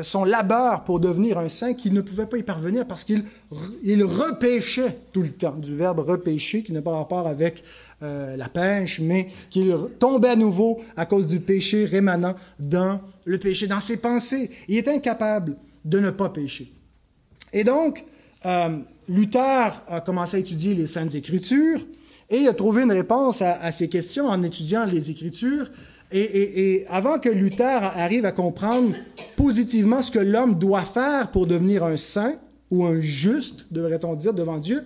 son 0.03 0.23
labeur 0.23 0.85
pour 0.85 1.01
devenir 1.01 1.37
un 1.37 1.49
saint, 1.49 1.73
qu'il 1.73 1.93
ne 1.93 1.99
pouvait 1.99 2.27
pas 2.27 2.37
y 2.37 2.43
parvenir 2.43 2.85
parce 2.85 3.03
qu'il 3.03 3.25
il 3.83 4.01
repêchait 4.05 4.97
tout 5.11 5.21
le 5.21 5.31
temps, 5.31 5.55
du 5.57 5.75
verbe 5.75 5.99
repêcher 5.99 6.63
qui 6.63 6.71
n'a 6.71 6.81
pas 6.81 6.95
rapport 6.95 7.27
avec 7.27 7.61
euh, 8.03 8.35
la 8.35 8.49
pêche, 8.49 8.99
mais 8.99 9.29
qu'il 9.49 9.73
tombait 9.99 10.29
à 10.29 10.35
nouveau 10.35 10.81
à 10.97 11.05
cause 11.05 11.25
du 11.25 11.39
péché 11.39 11.85
rémanent 11.85 12.35
dans 12.59 13.01
le 13.25 13.37
péché, 13.37 13.67
dans 13.67 13.79
ses 13.79 13.97
pensées. 13.97 14.51
Il 14.67 14.77
est 14.77 14.87
incapable 14.87 15.55
de 15.85 15.99
ne 15.99 16.09
pas 16.09 16.29
pécher. 16.29 16.71
Et 17.53 17.63
donc, 17.63 18.03
euh, 18.45 18.77
Luther 19.07 19.81
a 19.87 20.01
commencé 20.01 20.37
à 20.37 20.39
étudier 20.39 20.73
les 20.75 20.87
Saintes 20.87 21.15
Écritures 21.15 21.79
et 22.29 22.37
il 22.37 22.47
a 22.47 22.53
trouvé 22.53 22.83
une 22.83 22.91
réponse 22.91 23.41
à, 23.41 23.61
à 23.61 23.71
ces 23.71 23.89
questions 23.89 24.27
en 24.27 24.41
étudiant 24.41 24.85
les 24.85 25.09
Écritures. 25.09 25.69
Et, 26.15 26.85
avant 26.89 27.17
que 27.17 27.29
Luther 27.29 27.83
arrive 27.95 28.25
à 28.25 28.31
comprendre 28.31 28.93
positivement 29.35 30.01
ce 30.01 30.11
que 30.11 30.19
l'homme 30.19 30.59
doit 30.59 30.85
faire 30.85 31.31
pour 31.31 31.47
devenir 31.47 31.83
un 31.83 31.97
saint 31.97 32.35
ou 32.69 32.85
un 32.85 32.99
juste, 32.99 33.67
devrait-on 33.71 34.13
dire, 34.15 34.33
devant 34.33 34.59
Dieu, 34.59 34.83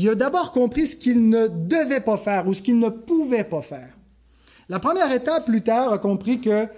il 0.00 0.08
a 0.08 0.14
d'abord 0.14 0.52
compris 0.52 0.86
ce 0.86 0.94
qu'il 0.94 1.28
ne 1.28 1.48
devait 1.48 2.00
pas 2.00 2.16
faire 2.16 2.46
ou 2.46 2.54
ce 2.54 2.62
qu'il 2.62 2.78
ne 2.78 2.88
pouvait 2.88 3.42
pas 3.42 3.62
faire. 3.62 3.94
La 4.68 4.78
première 4.78 5.10
étape, 5.10 5.48
Luther 5.48 5.92
a 5.92 5.98
compris 5.98 6.40
que 6.40 6.68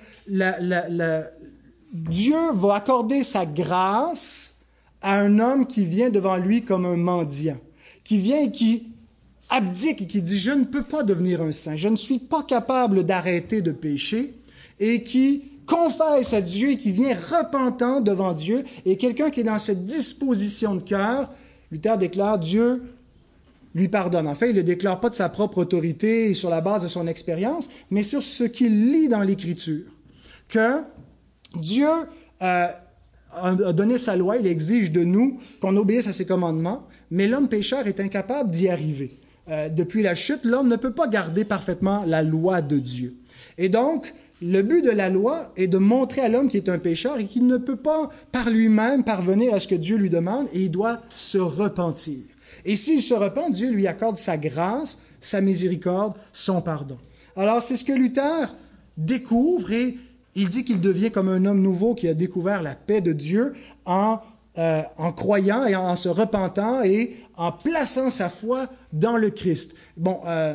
Dieu 1.92 2.36
va 2.54 2.76
accorder 2.76 3.22
sa 3.22 3.44
grâce 3.44 4.62
à 5.02 5.18
un 5.18 5.38
homme 5.38 5.66
qui 5.66 5.84
vient 5.84 6.08
devant 6.08 6.38
lui 6.38 6.64
comme 6.64 6.86
un 6.86 6.96
mendiant, 6.96 7.58
qui 8.04 8.16
vient 8.16 8.40
et 8.40 8.50
qui 8.50 8.88
abdique 9.50 10.00
et 10.00 10.06
qui 10.06 10.22
dit 10.22 10.38
je 10.38 10.52
ne 10.52 10.64
peux 10.64 10.84
pas 10.84 11.02
devenir 11.02 11.42
un 11.42 11.52
saint, 11.52 11.76
je 11.76 11.88
ne 11.88 11.96
suis 11.96 12.20
pas 12.20 12.42
capable 12.42 13.04
d'arrêter 13.04 13.60
de 13.60 13.72
pécher, 13.72 14.32
et 14.78 15.02
qui 15.04 15.44
confesse 15.66 16.32
à 16.32 16.40
Dieu 16.40 16.70
et 16.70 16.78
qui 16.78 16.90
vient 16.90 17.14
repentant 17.14 18.00
devant 18.00 18.32
Dieu, 18.32 18.64
et 18.86 18.96
quelqu'un 18.96 19.28
qui 19.30 19.40
est 19.40 19.44
dans 19.44 19.58
cette 19.58 19.84
disposition 19.84 20.76
de 20.76 20.80
cœur, 20.80 21.28
Luther 21.70 21.98
déclare 21.98 22.38
Dieu 22.38 22.82
lui 23.74 23.88
pardonne. 23.88 24.26
En 24.26 24.34
fait, 24.34 24.50
il 24.50 24.52
ne 24.52 24.58
le 24.58 24.62
déclare 24.64 25.00
pas 25.00 25.10
de 25.10 25.14
sa 25.14 25.28
propre 25.28 25.58
autorité 25.58 26.34
sur 26.34 26.50
la 26.50 26.60
base 26.60 26.82
de 26.82 26.88
son 26.88 27.06
expérience, 27.06 27.68
mais 27.90 28.02
sur 28.02 28.22
ce 28.22 28.44
qu'il 28.44 28.92
lit 28.92 29.08
dans 29.08 29.22
l'Écriture. 29.22 29.84
Que 30.48 30.82
Dieu 31.56 31.88
euh, 32.42 32.66
a 33.32 33.72
donné 33.72 33.98
sa 33.98 34.16
loi, 34.16 34.36
il 34.36 34.46
exige 34.46 34.90
de 34.90 35.04
nous 35.04 35.38
qu'on 35.60 35.76
obéisse 35.76 36.08
à 36.08 36.12
ses 36.12 36.26
commandements, 36.26 36.86
mais 37.10 37.28
l'homme 37.28 37.48
pécheur 37.48 37.86
est 37.86 38.00
incapable 38.00 38.50
d'y 38.50 38.68
arriver. 38.68 39.18
Euh, 39.48 39.68
depuis 39.68 40.02
la 40.02 40.14
chute, 40.14 40.44
l'homme 40.44 40.68
ne 40.68 40.76
peut 40.76 40.92
pas 40.92 41.08
garder 41.08 41.44
parfaitement 41.44 42.04
la 42.06 42.22
loi 42.22 42.62
de 42.62 42.78
Dieu. 42.78 43.16
Et 43.58 43.68
donc, 43.68 44.14
le 44.42 44.62
but 44.62 44.82
de 44.82 44.90
la 44.90 45.10
loi 45.10 45.52
est 45.56 45.66
de 45.66 45.78
montrer 45.78 46.22
à 46.22 46.28
l'homme 46.28 46.48
qui 46.48 46.56
est 46.56 46.68
un 46.68 46.78
pécheur 46.78 47.18
et 47.18 47.26
qu'il 47.26 47.46
ne 47.46 47.58
peut 47.58 47.76
pas 47.76 48.10
par 48.32 48.48
lui-même 48.48 49.04
parvenir 49.04 49.52
à 49.52 49.60
ce 49.60 49.68
que 49.68 49.74
Dieu 49.74 49.96
lui 49.96 50.08
demande 50.08 50.46
et 50.52 50.62
il 50.62 50.70
doit 50.70 51.00
se 51.14 51.38
repentir. 51.38 52.20
Et 52.64 52.76
s'il 52.76 53.02
se 53.02 53.14
repent, 53.14 53.50
Dieu 53.50 53.70
lui 53.70 53.86
accorde 53.86 54.18
sa 54.18 54.36
grâce, 54.36 54.98
sa 55.20 55.40
miséricorde, 55.40 56.14
son 56.32 56.60
pardon. 56.60 56.98
Alors 57.36 57.62
c'est 57.62 57.76
ce 57.76 57.84
que 57.84 57.92
Luther 57.92 58.54
découvre 58.96 59.72
et 59.72 59.98
il 60.34 60.48
dit 60.48 60.64
qu'il 60.64 60.80
devient 60.80 61.10
comme 61.10 61.28
un 61.28 61.44
homme 61.44 61.60
nouveau 61.60 61.94
qui 61.94 62.08
a 62.08 62.14
découvert 62.14 62.62
la 62.62 62.74
paix 62.74 63.00
de 63.00 63.12
Dieu 63.12 63.54
en, 63.84 64.18
euh, 64.58 64.82
en 64.96 65.12
croyant 65.12 65.66
et 65.66 65.74
en 65.74 65.96
se 65.96 66.08
repentant 66.08 66.82
et 66.82 67.16
en 67.36 67.52
plaçant 67.52 68.10
sa 68.10 68.28
foi 68.28 68.68
dans 68.92 69.16
le 69.16 69.30
Christ. 69.30 69.74
Bon, 69.96 70.20
euh, 70.26 70.54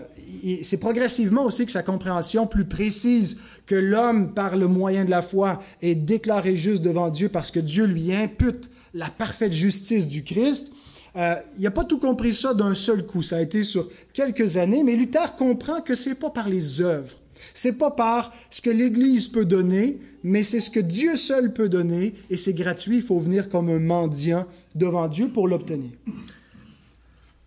c'est 0.64 0.80
progressivement 0.80 1.44
aussi 1.44 1.66
que 1.66 1.72
sa 1.72 1.84
compréhension 1.84 2.48
plus 2.48 2.66
précise 2.66 3.38
que 3.66 3.76
l'homme, 3.76 4.34
par 4.34 4.56
le 4.56 4.68
moyen 4.68 5.06
de 5.06 5.10
la 5.10 5.22
foi, 5.22 5.64
est 5.82 5.96
déclaré 5.96 6.56
juste 6.56 6.84
devant 6.84 7.10
Dieu 7.10 7.30
parce 7.30 7.52
que 7.52 7.60
Dieu 7.60 7.86
lui 7.86 8.14
impute 8.14 8.70
la 8.94 9.10
parfaite 9.10 9.54
justice 9.54 10.08
du 10.08 10.24
Christ. 10.24 10.72
Euh, 11.18 11.36
il 11.58 11.64
n'a 11.64 11.72
pas 11.72 11.86
tout 11.86 12.00
compris 12.00 12.34
ça 12.34 12.54
d'un 12.54 12.76
seul 12.76 13.06
coup. 13.06 13.22
Ça 13.22 13.38
a 13.38 13.42
été 13.42 13.64
sur 13.64 13.88
quelques 14.14 14.58
années, 14.58 14.84
mais 14.84 14.96
Luther 14.96 15.36
comprend 15.36 15.82
que 15.82 15.96
c'est 15.96 16.20
pas 16.20 16.30
par 16.30 16.50
les 16.50 16.82
œuvres, 16.82 17.16
c'est 17.54 17.78
pas 17.78 17.92
par 17.92 18.34
ce 18.50 18.62
que 18.62 18.70
l'Église 18.70 19.30
peut 19.30 19.46
donner, 19.46 20.00
mais 20.24 20.44
c'est 20.44 20.60
ce 20.60 20.70
que 20.70 20.80
Dieu 20.80 21.16
seul 21.16 21.54
peut 21.54 21.70
donner, 21.70 22.16
et 22.30 22.38
c'est 22.38 22.54
gratuit. 22.54 22.98
Il 22.98 23.04
faut 23.04 23.20
venir 23.20 23.50
comme 23.50 23.70
un 23.70 23.80
mendiant 23.80 24.46
devant 24.74 25.08
Dieu 25.08 25.30
pour 25.30 25.48
l'obtenir. 25.48 25.92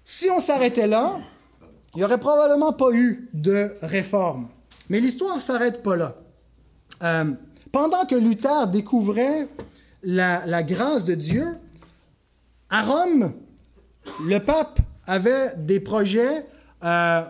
Si 0.05 0.31
on 0.31 0.41
s'arrêtait 0.41 0.87
là, 0.87 1.21
il 1.95 1.99
n'y 1.99 2.05
aurait 2.05 2.21
probablement 2.21 2.73
pas 2.73 2.93
eu 2.93 3.29
de 3.35 3.73
réforme. 3.83 4.49
Mais 4.89 5.01
l'histoire 5.01 5.37
ne 5.37 5.41
s'arrête 5.41 5.83
pas 5.83 5.97
là. 5.97 6.15
Euh, 7.03 7.33
pendant 7.73 8.07
que 8.07 8.15
Luther 8.15 8.69
découvrait 8.69 9.49
la, 10.03 10.63
grâce 10.63 11.05
de 11.05 11.15
Dieu, 11.15 11.47
à 12.71 12.83
Rome, 12.83 13.33
le 14.25 14.38
pape 14.38 14.81
avait 15.07 15.53
des 15.57 15.81
projets 15.81 16.45
euh, 16.85 17.23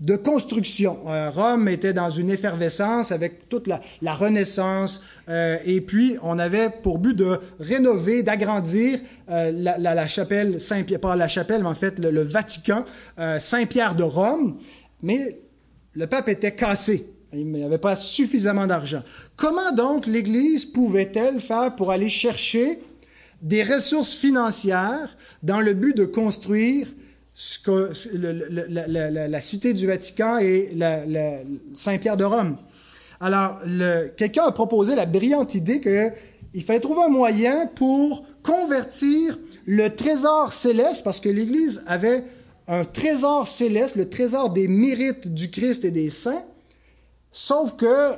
de 0.00 0.16
construction. 0.16 0.98
Euh, 1.08 1.30
Rome 1.30 1.68
était 1.68 1.92
dans 1.92 2.10
une 2.10 2.30
effervescence 2.30 3.12
avec 3.12 3.48
toute 3.48 3.66
la, 3.66 3.80
Renaissance, 4.14 5.02
et 5.28 5.80
puis 5.80 6.16
on 6.22 6.38
avait 6.38 6.70
pour 6.70 6.98
but 6.98 7.16
de 7.16 7.38
rénover, 7.58 8.22
d'agrandir 8.22 8.98
la, 9.28 10.06
chapelle 10.06 10.60
Saint-Pierre, 10.60 11.00
pas 11.00 11.16
la 11.16 11.28
chapelle, 11.28 11.62
mais 11.62 11.68
en 11.68 11.74
fait 11.74 11.98
le 11.98 12.22
Vatican, 12.22 12.84
Saint-Pierre 13.38 13.94
de 13.94 14.02
Rome. 14.02 14.58
Mais 15.02 15.38
le 15.94 16.06
pape 16.06 16.28
était 16.28 16.54
cassé. 16.54 17.06
Il 17.32 17.50
n'y 17.50 17.64
avait 17.64 17.78
pas 17.78 17.96
suffisamment 17.96 18.66
d'argent. 18.66 19.02
Comment 19.36 19.72
donc 19.72 20.06
l'Église 20.06 20.66
pouvait-elle 20.66 21.40
faire 21.40 21.74
pour 21.74 21.90
aller 21.90 22.08
chercher 22.08 22.78
des 23.44 23.62
ressources 23.62 24.12
financières 24.14 25.16
dans 25.42 25.60
le 25.60 25.74
but 25.74 25.96
de 25.96 26.06
construire 26.06 26.88
la, 28.14 29.40
cité 29.40 29.74
du 29.74 29.86
Vatican 29.86 30.38
et 30.38 30.70
Saint-Pierre 31.74 32.16
de 32.16 32.24
Rome? 32.24 32.56
Alors, 33.20 33.60
quelqu'un 34.16 34.44
a 34.44 34.52
proposé 34.52 34.96
la 34.96 35.06
brillante 35.06 35.54
idée 35.54 35.80
qu'il 35.80 36.64
fallait 36.64 36.80
trouver 36.80 37.02
un 37.04 37.08
moyen 37.08 37.66
pour 37.66 38.26
convertir 38.42 39.38
le 39.66 39.88
trésor 39.88 40.52
céleste, 40.52 41.04
parce 41.04 41.20
que 41.20 41.28
l'Église 41.28 41.84
avait 41.86 42.24
un 42.66 42.84
trésor 42.84 43.46
céleste, 43.46 43.96
le 43.96 44.08
trésor 44.08 44.50
des 44.50 44.68
mérites 44.68 45.32
du 45.32 45.50
Christ 45.50 45.84
et 45.84 45.90
des 45.90 46.10
saints, 46.10 46.42
sauf 47.30 47.76
que 47.76 48.12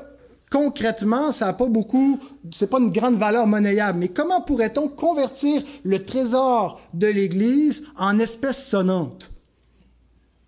concrètement, 0.51 1.33
ça 1.33 1.47
n'a 1.47 1.53
pas 1.53 1.67
beaucoup, 1.67 2.19
c'est 2.53 2.71
pas 2.71 2.79
une 2.79 2.93
grande 2.93 3.19
valeur 3.19 3.47
monnayable. 3.47 3.99
Mais 3.99 4.09
comment 4.09 4.41
pourrait-on 4.41 4.89
convertir 4.89 5.63
le 5.85 6.05
trésor 6.05 6.81
de 6.95 7.07
l'Église 7.07 7.89
en 7.97 8.19
espèces 8.19 8.67
sonnantes? 8.67 9.31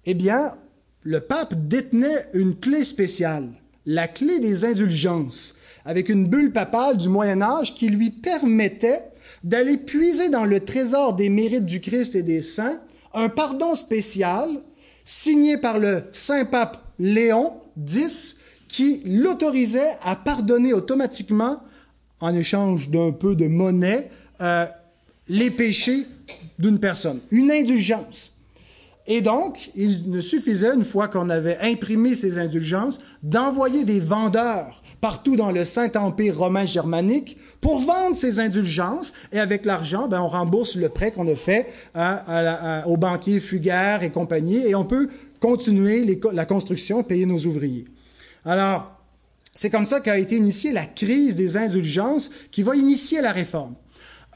Eh 0.05 0.15
bien, 0.15 0.55
le 1.03 1.21
pape 1.21 1.55
détenait 1.69 2.27
une 2.35 2.57
clé 2.57 2.85
spéciale, 2.85 3.49
la 3.87 4.09
clé 4.09 4.41
des 4.41 4.65
indulgences, 4.65 5.57
avec 5.85 6.09
une 6.09 6.27
bulle 6.27 6.53
papale 6.53 6.97
du 6.97 7.09
Moyen 7.09 7.41
Âge 7.43 7.75
qui 7.75 7.89
lui 7.89 8.11
permettait 8.11 9.03
d'aller 9.45 9.77
puiser 9.77 10.29
dans 10.29 10.45
le 10.45 10.61
trésor 10.61 11.15
des 11.15 11.29
mérites 11.29 11.67
du 11.67 11.81
Christ 11.81 12.15
et 12.15 12.23
des 12.23 12.43
saints 12.43 12.81
un 13.15 13.29
pardon 13.29 13.75
spécial 13.75 14.49
signé 15.05 15.57
par 15.57 15.79
le 15.79 16.03
Saint-Pape 16.13 16.79
Léon 16.99 17.53
X 17.87 18.38
qui 18.69 19.01
l'autorisait 19.05 19.97
à 20.03 20.15
pardonner 20.15 20.73
automatiquement, 20.73 21.63
en 22.21 22.35
échange 22.35 22.91
d'un 22.91 23.13
peu 23.13 23.35
de 23.35 23.49
monnaie, 23.49 24.11
euh, 24.41 24.67
les 25.29 25.51
péchés 25.51 26.07
d'une 26.59 26.79
personne. 26.79 27.21
Une 27.31 27.51
indulgence. 27.51 28.39
Et 29.07 29.23
donc, 29.23 29.71
il 29.75 30.11
ne 30.11 30.21
suffisait, 30.21 30.75
une 30.75 30.85
fois 30.85 31.09
qu'on 31.09 31.31
avait 31.31 31.59
imprimé 31.63 32.15
ces 32.15 32.39
indulgences, 32.39 33.01
d'envoyer 33.23 33.85
des 33.85 34.01
vendeurs 34.01 34.83
partout 35.01 35.35
dans 35.35 35.51
le 35.51 35.65
Saint-Empire 35.65 36.37
romain 36.37 36.67
germanique 36.67 37.39
pour 37.63 37.81
vendre 37.81 38.15
ces 38.17 38.39
indulgences. 38.39 39.15
Et 39.33 39.39
avec 39.39 39.65
l'argent, 39.65 40.09
ben, 40.09 40.21
on 40.21 40.29
rembourse 40.29 40.77
le 40.77 40.91
prêt 40.91 41.11
qu'on 41.11 41.27
a 41.27 41.37
fait 41.37 41.67
aux 42.87 42.97
banquiers 42.99 43.41
Fugère 43.41 44.03
et 44.03 44.11
compagnie, 44.11 44.59
et 44.59 44.75
on 44.75 44.85
peut 44.85 45.09
continuer 45.41 46.21
la 46.33 46.45
construction, 46.45 47.03
payer 47.03 47.25
nos 47.25 47.39
ouvriers. 47.47 47.87
Alors, 48.45 48.99
c'est 49.55 49.71
comme 49.71 49.85
ça 49.85 49.99
qu'a 50.01 50.19
été 50.19 50.37
initiée 50.37 50.73
la 50.73 50.87
crise 50.87 51.35
des 51.35 51.57
indulgences 51.57 52.31
qui 52.53 52.63
va 52.63 52.77
initier 52.77 53.21
la 53.21 53.33
réforme. 53.33 53.75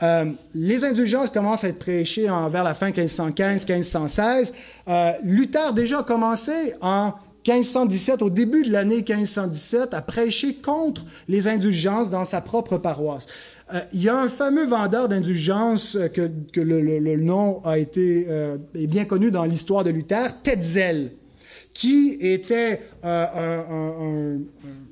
Euh, 0.02 0.24
les 0.54 0.84
indulgences 0.84 1.30
commencent 1.30 1.62
à 1.62 1.68
être 1.68 1.78
prêchées 1.78 2.26
vers 2.50 2.64
la 2.64 2.74
fin 2.74 2.90
1515-1516. 2.90 4.52
Euh, 4.88 5.12
Luther 5.22 5.72
déjà 5.74 6.00
a 6.00 6.02
commencé 6.02 6.74
en 6.80 7.12
1517, 7.46 8.22
au 8.22 8.30
début 8.30 8.64
de 8.64 8.72
l'année 8.72 8.96
1517, 8.96 9.94
à 9.94 10.02
prêcher 10.02 10.54
contre 10.54 11.04
les 11.28 11.46
indulgences 11.46 12.10
dans 12.10 12.24
sa 12.24 12.40
propre 12.40 12.78
paroisse. 12.78 13.28
Euh, 13.72 13.80
il 13.92 14.02
y 14.02 14.08
a 14.08 14.18
un 14.18 14.28
fameux 14.28 14.66
vendeur 14.66 15.08
d'indulgences 15.08 15.96
que, 16.12 16.28
que 16.52 16.60
le, 16.60 17.16
nom 17.16 17.64
a 17.64 17.78
été 17.78 18.26
est 18.74 18.86
bien 18.88 19.04
connu 19.04 19.30
dans 19.30 19.44
l'histoire 19.44 19.84
de 19.84 19.90
Luther, 19.90 20.42
Tetzel, 20.42 21.12
qui 21.74 22.18
était 22.20 22.80
un, 23.02 23.28
un, 23.70 24.38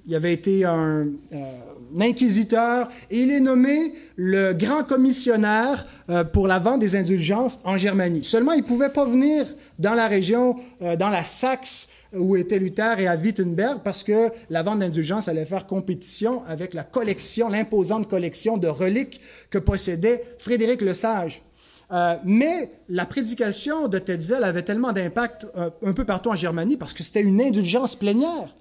il 0.06 0.14
avait 0.14 0.32
été 0.32 0.64
un, 0.64 1.08
un, 1.32 2.00
inquisiteur 2.00 2.88
et 3.10 3.20
il 3.20 3.30
est 3.30 3.40
nommé 3.40 3.92
le 4.16 4.52
grand 4.52 4.84
commissionnaire 4.84 5.86
pour 6.32 6.46
la 6.46 6.58
vente 6.58 6.80
des 6.80 6.94
indulgences 6.94 7.60
en 7.64 7.76
Germanie. 7.76 8.22
Seulement, 8.22 8.52
il 8.52 8.62
pouvait 8.62 8.90
pas 8.90 9.04
venir 9.04 9.44
dans 9.78 9.94
la 9.94 10.06
région, 10.06 10.56
dans 10.80 11.08
la 11.08 11.24
Saxe 11.24 11.90
où 12.12 12.36
était 12.36 12.58
Luther 12.58 12.98
et 12.98 13.06
à 13.06 13.16
Wittenberg 13.16 13.80
parce 13.84 14.02
que 14.02 14.30
la 14.48 14.62
vente 14.62 14.80
d'indulgence 14.80 15.28
allait 15.28 15.44
faire 15.44 15.66
compétition 15.66 16.42
avec 16.48 16.74
la 16.74 16.82
collection, 16.82 17.48
l'imposante 17.48 18.08
collection 18.08 18.56
de 18.56 18.68
reliques 18.68 19.20
que 19.50 19.58
possédait 19.58 20.24
Frédéric 20.38 20.80
le 20.80 20.94
Sage. 20.94 21.42
Euh, 21.92 22.16
mais 22.24 22.70
la 22.88 23.04
prédication 23.04 23.88
de 23.88 23.98
Tetzel 23.98 24.44
avait 24.44 24.62
tellement 24.62 24.92
d'impact 24.92 25.48
euh, 25.56 25.70
un 25.84 25.92
peu 25.92 26.04
partout 26.04 26.30
en 26.30 26.36
Germanie 26.36 26.76
parce 26.76 26.92
que 26.92 27.02
c'était 27.02 27.22
une 27.22 27.40
indulgence 27.40 27.96
plénière. 27.96 28.54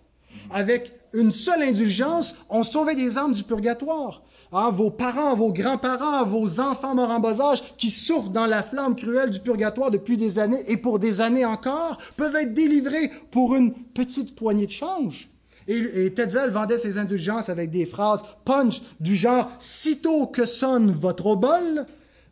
Avec 0.49 0.93
une 1.13 1.31
seule 1.31 1.61
indulgence, 1.61 2.35
on 2.49 2.63
sauvait 2.63 2.95
des 2.95 3.17
âmes 3.17 3.33
du 3.33 3.43
purgatoire. 3.43 4.23
Ah, 4.51 4.71
vos 4.73 4.89
parents, 4.89 5.35
vos 5.35 5.53
grands-parents, 5.53 6.25
vos 6.25 6.59
enfants 6.59 6.95
morts 6.95 7.11
en 7.11 7.19
bas 7.19 7.39
âge 7.39 7.61
qui 7.77 7.91
souffrent 7.91 8.31
dans 8.31 8.47
la 8.47 8.63
flamme 8.63 8.95
cruelle 8.95 9.29
du 9.29 9.39
purgatoire 9.39 9.91
depuis 9.91 10.17
des 10.17 10.39
années 10.39 10.63
et 10.67 10.77
pour 10.77 10.97
des 10.97 11.21
années 11.21 11.45
encore 11.45 11.99
peuvent 12.17 12.35
être 12.35 12.55
délivrés 12.55 13.11
pour 13.29 13.55
une 13.55 13.73
petite 13.73 14.35
poignée 14.35 14.65
de 14.65 14.71
change. 14.71 15.29
Et, 15.67 16.05
et 16.05 16.13
Tetzel 16.15 16.49
vendait 16.49 16.79
ses 16.79 16.97
indulgences 16.97 17.49
avec 17.49 17.69
des 17.69 17.85
phrases 17.85 18.23
punch 18.43 18.81
du 18.99 19.15
genre 19.15 19.51
Sitôt 19.59 20.25
que 20.25 20.45
sonne 20.45 20.89
votre 20.89 21.27
obole, 21.27 21.85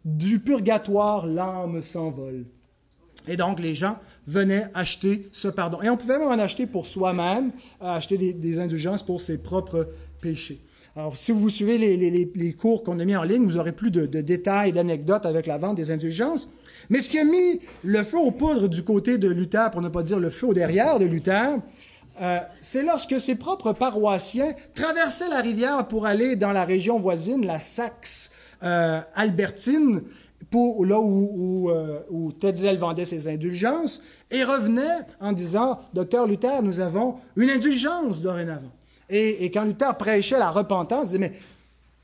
du 0.07 0.39
purgatoire 0.39 1.27
l'âme 1.27 1.83
s'envole. 1.83 2.45
Et 3.27 3.35
donc 3.35 3.59
les 3.59 3.75
gens 3.75 3.97
venaient 4.25 4.67
acheter 4.73 5.27
ce 5.33 5.49
pardon. 5.49 5.81
Et 5.81 5.89
on 5.89 5.97
pouvait 5.97 6.17
même 6.17 6.29
en 6.29 6.39
acheter 6.39 6.65
pour 6.65 6.87
soi-même, 6.87 7.51
acheter 7.81 8.17
des 8.17 8.59
indulgences 8.59 9.03
pour 9.03 9.19
ses 9.19 9.43
propres 9.43 9.89
péchés. 10.21 10.61
Alors, 10.95 11.15
si 11.15 11.31
vous 11.31 11.49
suivez 11.49 11.77
les, 11.77 12.53
cours 12.53 12.83
qu'on 12.83 12.99
a 12.99 13.05
mis 13.05 13.15
en 13.15 13.21
ligne, 13.21 13.45
vous 13.45 13.57
aurez 13.57 13.71
plus 13.71 13.91
de, 13.91 14.07
détails, 14.07 14.71
d'anecdotes 14.71 15.27
avec 15.27 15.45
la 15.45 15.59
vente 15.59 15.75
des 15.75 15.91
indulgences. 15.91 16.55
Mais 16.89 16.99
ce 17.01 17.09
qui 17.09 17.19
a 17.19 17.23
mis 17.23 17.61
le 17.83 18.01
feu 18.03 18.17
aux 18.17 18.31
poudres 18.31 18.67
du 18.67 18.81
côté 18.81 19.19
de 19.19 19.29
Luther, 19.29 19.69
pour 19.69 19.81
ne 19.81 19.89
pas 19.89 20.01
dire 20.01 20.17
le 20.17 20.31
feu 20.31 20.47
au 20.47 20.53
derrière 20.55 20.97
de 20.97 21.05
Luther, 21.05 21.57
euh, 22.19 22.39
c'est 22.61 22.81
lorsque 22.81 23.19
ses 23.19 23.37
propres 23.37 23.73
paroissiens 23.73 24.55
traversaient 24.73 25.29
la 25.29 25.41
rivière 25.41 25.87
pour 25.87 26.07
aller 26.07 26.35
dans 26.35 26.51
la 26.51 26.65
région 26.65 26.97
voisine, 26.97 27.45
la 27.45 27.59
Saxe 27.59 28.31
euh, 28.63 29.01
albertine, 29.15 30.01
là 30.85 30.99
où, 30.99 31.31
où, 31.33 31.69
euh, 31.69 32.77
vendait 32.79 33.05
ses 33.05 33.27
indulgences 33.27 34.03
et 34.31 34.43
revenait 34.43 35.05
en 35.19 35.31
disant, 35.31 35.81
Docteur 35.93 36.27
Luther, 36.27 36.61
nous 36.63 36.79
avons 36.79 37.17
une 37.35 37.49
indulgence 37.49 38.21
dorénavant. 38.21 38.71
Et, 39.09 39.49
quand 39.51 39.63
Luther 39.63 39.95
prêchait 39.97 40.37
la 40.37 40.51
repentance, 40.51 41.05
il 41.05 41.07
disait, 41.07 41.19
mais 41.19 41.33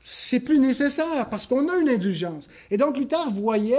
c'est 0.02 0.40
plus 0.40 0.58
nécessaire 0.58 1.28
parce 1.30 1.46
qu'on 1.46 1.68
a 1.68 1.76
une 1.76 1.88
indulgence. 1.88 2.48
Et 2.70 2.76
donc 2.76 2.96
Luther 2.96 3.30
voyait 3.30 3.78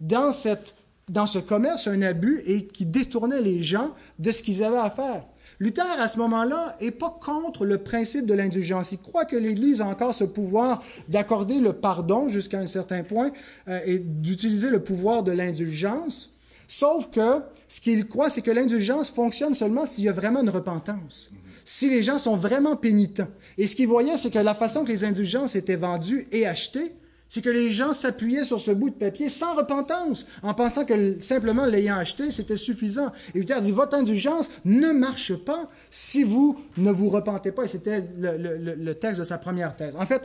dans 0.00 0.32
ce 0.32 1.38
commerce 1.38 1.86
un 1.86 2.02
abus 2.02 2.42
et 2.46 2.66
qui 2.66 2.86
détournait 2.86 3.40
les 3.40 3.62
gens 3.62 3.94
de 4.18 4.30
ce 4.32 4.42
qu'ils 4.42 4.64
avaient 4.64 4.78
à 4.78 4.90
faire. 4.90 5.24
Luther, 5.60 6.00
à 6.00 6.06
ce 6.06 6.18
moment-là, 6.18 6.76
n'est 6.80 6.92
pas 6.92 7.18
contre 7.20 7.64
le 7.64 7.78
principe 7.78 8.26
de 8.26 8.34
l'indulgence. 8.34 8.92
Il 8.92 8.98
croit 8.98 9.24
que 9.24 9.36
l'Église 9.36 9.80
a 9.80 9.86
encore 9.86 10.14
ce 10.14 10.24
pouvoir 10.24 10.82
d'accorder 11.08 11.58
le 11.58 11.72
pardon 11.72 12.28
jusqu'à 12.28 12.60
un 12.60 12.66
certain 12.66 13.02
point 13.02 13.32
euh, 13.66 13.80
et 13.84 13.98
d'utiliser 13.98 14.70
le 14.70 14.80
pouvoir 14.80 15.24
de 15.24 15.32
l'indulgence. 15.32 16.34
Sauf 16.68 17.10
que 17.10 17.40
ce 17.66 17.80
qu'il 17.80 18.06
croit, 18.06 18.30
c'est 18.30 18.42
que 18.42 18.52
l'indulgence 18.52 19.10
fonctionne 19.10 19.54
seulement 19.54 19.84
s'il 19.84 20.04
y 20.04 20.08
a 20.08 20.12
vraiment 20.12 20.42
une 20.42 20.50
repentance, 20.50 21.32
si 21.64 21.90
les 21.90 22.02
gens 22.02 22.18
sont 22.18 22.36
vraiment 22.36 22.76
pénitents. 22.76 23.28
Et 23.56 23.66
ce 23.66 23.74
qu'il 23.74 23.88
voyait, 23.88 24.16
c'est 24.16 24.30
que 24.30 24.38
la 24.38 24.54
façon 24.54 24.84
que 24.84 24.90
les 24.90 25.02
indulgences 25.04 25.56
étaient 25.56 25.76
vendues 25.76 26.28
et 26.30 26.46
achetées, 26.46 26.92
c'est 27.28 27.42
que 27.42 27.50
les 27.50 27.70
gens 27.70 27.92
s'appuyaient 27.92 28.44
sur 28.44 28.60
ce 28.60 28.70
bout 28.70 28.90
de 28.90 28.94
papier 28.94 29.28
sans 29.28 29.54
repentance, 29.54 30.26
en 30.42 30.54
pensant 30.54 30.84
que 30.84 31.20
simplement 31.20 31.66
l'ayant 31.66 31.96
acheté, 31.96 32.30
c'était 32.30 32.56
suffisant. 32.56 33.12
Et 33.34 33.38
Luther 33.38 33.60
dit, 33.60 33.72
votre 33.72 33.96
indulgence 33.96 34.50
ne 34.64 34.92
marche 34.92 35.36
pas 35.36 35.68
si 35.90 36.22
vous 36.22 36.58
ne 36.76 36.90
vous 36.90 37.10
repentez 37.10 37.52
pas. 37.52 37.64
Et 37.64 37.68
c'était 37.68 38.02
le, 38.18 38.92
texte 38.94 39.20
de 39.20 39.24
sa 39.24 39.38
première 39.38 39.76
thèse. 39.76 39.94
En 39.96 40.06
fait, 40.06 40.22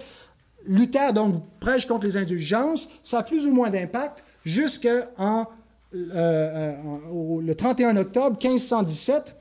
Luther, 0.66 1.14
donc, 1.14 1.44
prêche 1.60 1.86
contre 1.86 2.06
les 2.06 2.18
indulgences. 2.18 2.90
Ça 3.04 3.20
a 3.20 3.24
plus 3.24 3.46
ou 3.46 3.52
moins 3.52 3.70
d'impact 3.70 4.24
jusqu'en 4.46 5.48
euh, 5.94 6.12
euh, 6.14 7.42
le 7.42 7.54
31 7.54 7.98
octobre 7.98 8.38
1517, 8.42 9.36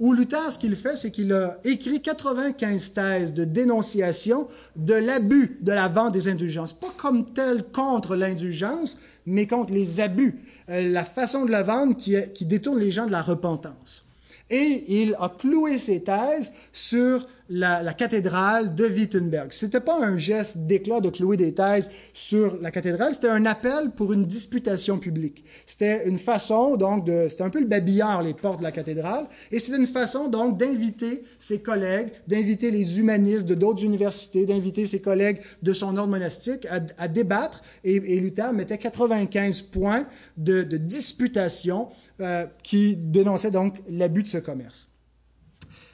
où 0.00 0.12
Luther, 0.12 0.50
ce 0.50 0.58
qu'il 0.58 0.74
fait, 0.74 0.96
c'est 0.96 1.10
qu'il 1.10 1.32
a 1.32 1.58
écrit 1.64 2.02
95 2.02 2.92
thèses 2.92 3.32
de 3.32 3.44
dénonciation 3.44 4.48
de 4.76 4.94
l'abus 4.94 5.58
de 5.60 5.72
la 5.72 5.88
vente 5.88 6.12
des 6.12 6.28
indulgences. 6.28 6.72
Pas 6.72 6.92
comme 6.96 7.32
tel 7.32 7.62
contre 7.62 8.16
l'indulgence, 8.16 8.98
mais 9.26 9.46
contre 9.46 9.72
les 9.72 10.00
abus, 10.00 10.40
euh, 10.68 10.90
la 10.90 11.04
façon 11.04 11.44
de 11.44 11.50
la 11.50 11.62
vendre 11.62 11.96
qui, 11.96 12.16
qui 12.34 12.44
détourne 12.44 12.78
les 12.78 12.90
gens 12.90 13.06
de 13.06 13.12
la 13.12 13.22
repentance. 13.22 14.04
Et 14.50 14.84
il 14.88 15.16
a 15.20 15.28
cloué 15.28 15.78
ses 15.78 16.02
thèses 16.02 16.52
sur 16.72 17.26
la, 17.48 17.92
cathédrale 17.92 18.74
de 18.74 18.86
Wittenberg. 18.86 19.52
C'était 19.52 19.80
pas 19.80 20.02
un 20.02 20.16
geste 20.16 20.66
d'éclat 20.66 21.00
de 21.00 21.10
clouer 21.10 21.36
des 21.36 21.52
thèses 21.52 21.90
sur 22.12 22.58
la 22.60 22.70
cathédrale, 22.70 23.12
c'était 23.12 23.28
un 23.28 23.44
appel 23.44 23.90
pour 23.90 24.12
une 24.12 24.24
disputation 24.24 24.98
publique. 24.98 25.44
C'était 25.66 26.08
une 26.08 26.18
façon, 26.18 26.76
donc, 26.76 27.04
de, 27.04 27.26
c'était 27.28 27.42
un 27.42 27.50
peu 27.50 27.60
le 27.60 27.66
babillard, 27.66 28.22
les 28.22 28.34
portes 28.34 28.58
de 28.58 28.64
la 28.64 28.72
cathédrale, 28.72 29.26
et 29.50 29.58
c'était 29.58 29.76
une 29.76 29.86
façon, 29.86 30.28
donc, 30.28 30.56
d'inviter 30.56 31.24
ses 31.38 31.60
collègues, 31.60 32.08
d'inviter 32.26 32.70
les 32.70 32.98
humanistes 32.98 33.46
de 33.46 33.54
d'autres 33.54 33.84
universités, 33.84 34.46
d'inviter 34.46 34.86
ses 34.86 35.02
collègues 35.02 35.40
de 35.62 35.72
son 35.72 35.96
ordre 35.96 36.10
monastique 36.10 36.66
à, 36.98 37.08
débattre, 37.08 37.62
et, 37.84 38.00
Luther 38.20 38.52
mettait 38.52 38.78
95 38.78 39.60
points 39.62 40.06
de, 40.36 40.62
disputation 40.62 41.88
euh, 42.20 42.46
qui 42.62 42.96
dénonçaient 42.96 43.50
donc 43.50 43.74
l'abus 43.88 44.22
de 44.22 44.28
ce 44.28 44.38
commerce. 44.38 44.88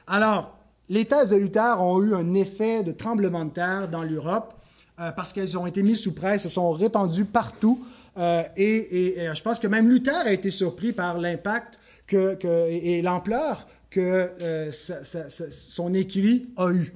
Alors, 0.06 0.59
les 0.90 1.04
thèses 1.04 1.28
de 1.30 1.36
Luther 1.36 1.80
ont 1.80 2.02
eu 2.02 2.14
un 2.14 2.34
effet 2.34 2.82
de 2.82 2.90
tremblement 2.90 3.44
de 3.44 3.50
terre 3.50 3.88
dans 3.88 4.02
l'Europe 4.02 4.52
euh, 4.98 5.12
parce 5.12 5.32
qu'elles 5.32 5.56
ont 5.56 5.66
été 5.66 5.82
mises 5.82 6.00
sous 6.00 6.12
presse, 6.12 6.42
se 6.42 6.48
sont 6.48 6.72
répandues 6.72 7.24
partout. 7.24 7.80
Euh, 8.18 8.42
et, 8.56 9.16
je 9.32 9.40
pense 9.42 9.60
que 9.60 9.68
même 9.68 9.88
Luther 9.88 10.26
a 10.26 10.32
été 10.32 10.50
surpris 10.50 10.92
par 10.92 11.18
l'impact 11.18 11.78
que, 12.08 12.36
et, 12.68 13.00
l'ampleur 13.02 13.68
que 13.88 14.00
euh, 14.40 14.72
son 14.72 15.94
écrit 15.94 16.50
a 16.56 16.70
eu. 16.70 16.92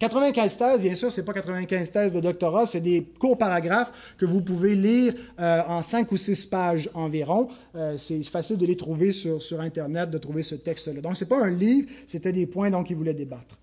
95 0.00 0.56
thèses, 0.56 0.80
bien 0.80 0.94
sûr, 0.94 1.12
c'est 1.12 1.24
pas 1.24 1.34
95 1.34 1.90
thèses 1.90 2.14
de 2.14 2.20
doctorat, 2.20 2.64
c'est 2.64 2.80
des 2.80 3.04
courts 3.18 3.36
paragraphes 3.36 4.14
que 4.16 4.24
vous 4.24 4.40
pouvez 4.40 4.74
lire 4.74 5.12
euh, 5.38 5.60
en 5.68 5.82
5 5.82 6.10
ou 6.10 6.16
6 6.16 6.46
pages 6.46 6.90
environ. 6.94 7.48
Euh, 7.76 7.98
c'est 7.98 8.22
facile 8.24 8.56
de 8.56 8.64
les 8.64 8.78
trouver 8.78 9.12
sur, 9.12 9.42
sur 9.42 9.60
Internet, 9.60 10.10
de 10.10 10.16
trouver 10.16 10.42
ce 10.42 10.54
texte-là. 10.54 11.02
Donc, 11.02 11.18
c'est 11.18 11.28
pas 11.28 11.44
un 11.44 11.50
livre, 11.50 11.90
c'était 12.06 12.32
des 12.32 12.46
points 12.46 12.70
dont 12.70 12.82
il 12.82 12.96
voulait 12.96 13.12
débattre. 13.12 13.58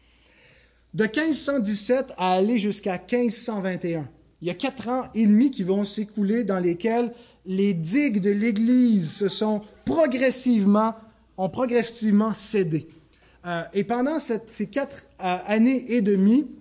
De 0.94 1.06
1517 1.06 2.14
à 2.18 2.34
aller 2.34 2.60
jusqu'à 2.60 3.02
1521, 3.12 4.08
il 4.44 4.48
y 4.48 4.52
a 4.52 4.54
quatre 4.54 4.88
ans 4.90 5.06
et 5.16 5.26
demi 5.26 5.50
qui 5.50 5.64
vont 5.64 5.84
s'écouler 5.86 6.44
dans 6.44 6.60
lesquels 6.60 7.12
les 7.48 7.74
digues 7.74 8.22
de 8.22 8.30
l'Église 8.30 9.12
se 9.12 9.28
sont 9.28 9.64
progressivement, 9.86 10.94
ont 11.36 11.50
progressivement 11.50 12.36
cédé. 12.36 12.88
Euh, 13.48 13.64
et 13.74 13.84
pendant 13.86 14.20
ces 14.20 14.68
quatre 14.68 15.08
euh, 15.24 15.38
années 15.48 15.86
et 15.90 16.02
demie, 16.02 16.52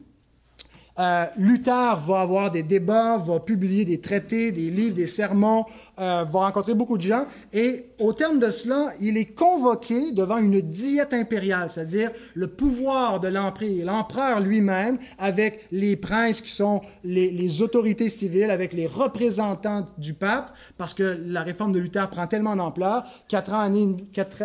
euh, 0.98 1.26
Luther 1.36 2.00
va 2.06 2.20
avoir 2.20 2.50
des 2.50 2.62
débats, 2.62 3.18
va 3.18 3.40
publier 3.40 3.84
des 3.84 4.00
traités, 4.00 4.52
des 4.52 4.70
livres, 4.70 4.94
des 4.94 5.06
sermons, 5.06 5.64
va 5.98 6.24
rencontrer 6.24 6.74
beaucoup 6.74 6.98
de 6.98 7.02
gens. 7.02 7.24
Et 7.54 7.86
au 7.98 8.12
terme 8.12 8.38
de 8.38 8.50
cela, 8.50 8.92
il 9.00 9.16
est 9.16 9.34
convoqué 9.34 10.12
devant 10.12 10.36
une 10.36 10.60
diète 10.60 11.14
impériale, 11.14 11.70
c'est-à-dire 11.70 12.10
le 12.34 12.48
pouvoir 12.48 13.20
de 13.20 13.28
l'empereur, 13.28 13.70
l'empereur 13.84 14.40
lui-même, 14.40 14.98
avec 15.18 15.66
les 15.72 15.96
princes 15.96 16.40
qui 16.40 16.50
sont 16.50 16.82
les, 17.04 17.62
autorités 17.62 18.08
civiles, 18.08 18.50
avec 18.50 18.72
les 18.72 18.86
représentants 18.86 19.86
du 19.98 20.14
pape, 20.14 20.52
parce 20.76 20.94
que 20.94 21.18
la 21.26 21.42
réforme 21.42 21.72
de 21.72 21.78
Luther 21.78 22.08
prend 22.10 22.26
tellement 22.26 22.56
d'ampleur, 22.56 23.04
quatre, 23.28 23.52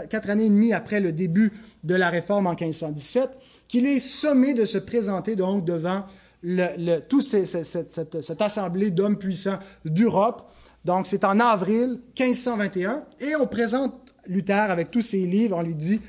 quatre 0.10 0.30
années 0.30 0.46
et 0.46 0.50
demie 0.50 0.74
après 0.74 1.00
le 1.00 1.12
début 1.12 1.52
de 1.84 1.96
la 1.96 2.10
réforme 2.10 2.48
en 2.48 2.52
1517, 2.52 3.30
qu'il 3.68 3.86
est 3.86 4.00
sommé 4.00 4.54
de 4.54 4.66
se 4.66 4.78
présenter 4.78 5.36
donc 5.36 5.66
devant 5.66 6.04
le, 6.44 7.00
toute 7.00 7.24
cette, 7.24 8.42
assemblée 8.42 8.92
d'hommes 8.92 9.18
puissants 9.18 9.60
d'Europe. 9.86 10.50
Donc 10.86 11.08
c'est 11.08 11.24
en 11.24 11.40
avril 11.40 12.00
1521 12.20 13.04
et 13.20 13.36
on 13.36 13.46
présente 13.46 14.14
Luther 14.28 14.72
avec 14.72 14.92
tous 14.92 15.02
ses 15.02 15.26
livres. 15.26 15.58
On 15.58 15.62
lui 15.62 15.76
dit, 15.76 16.02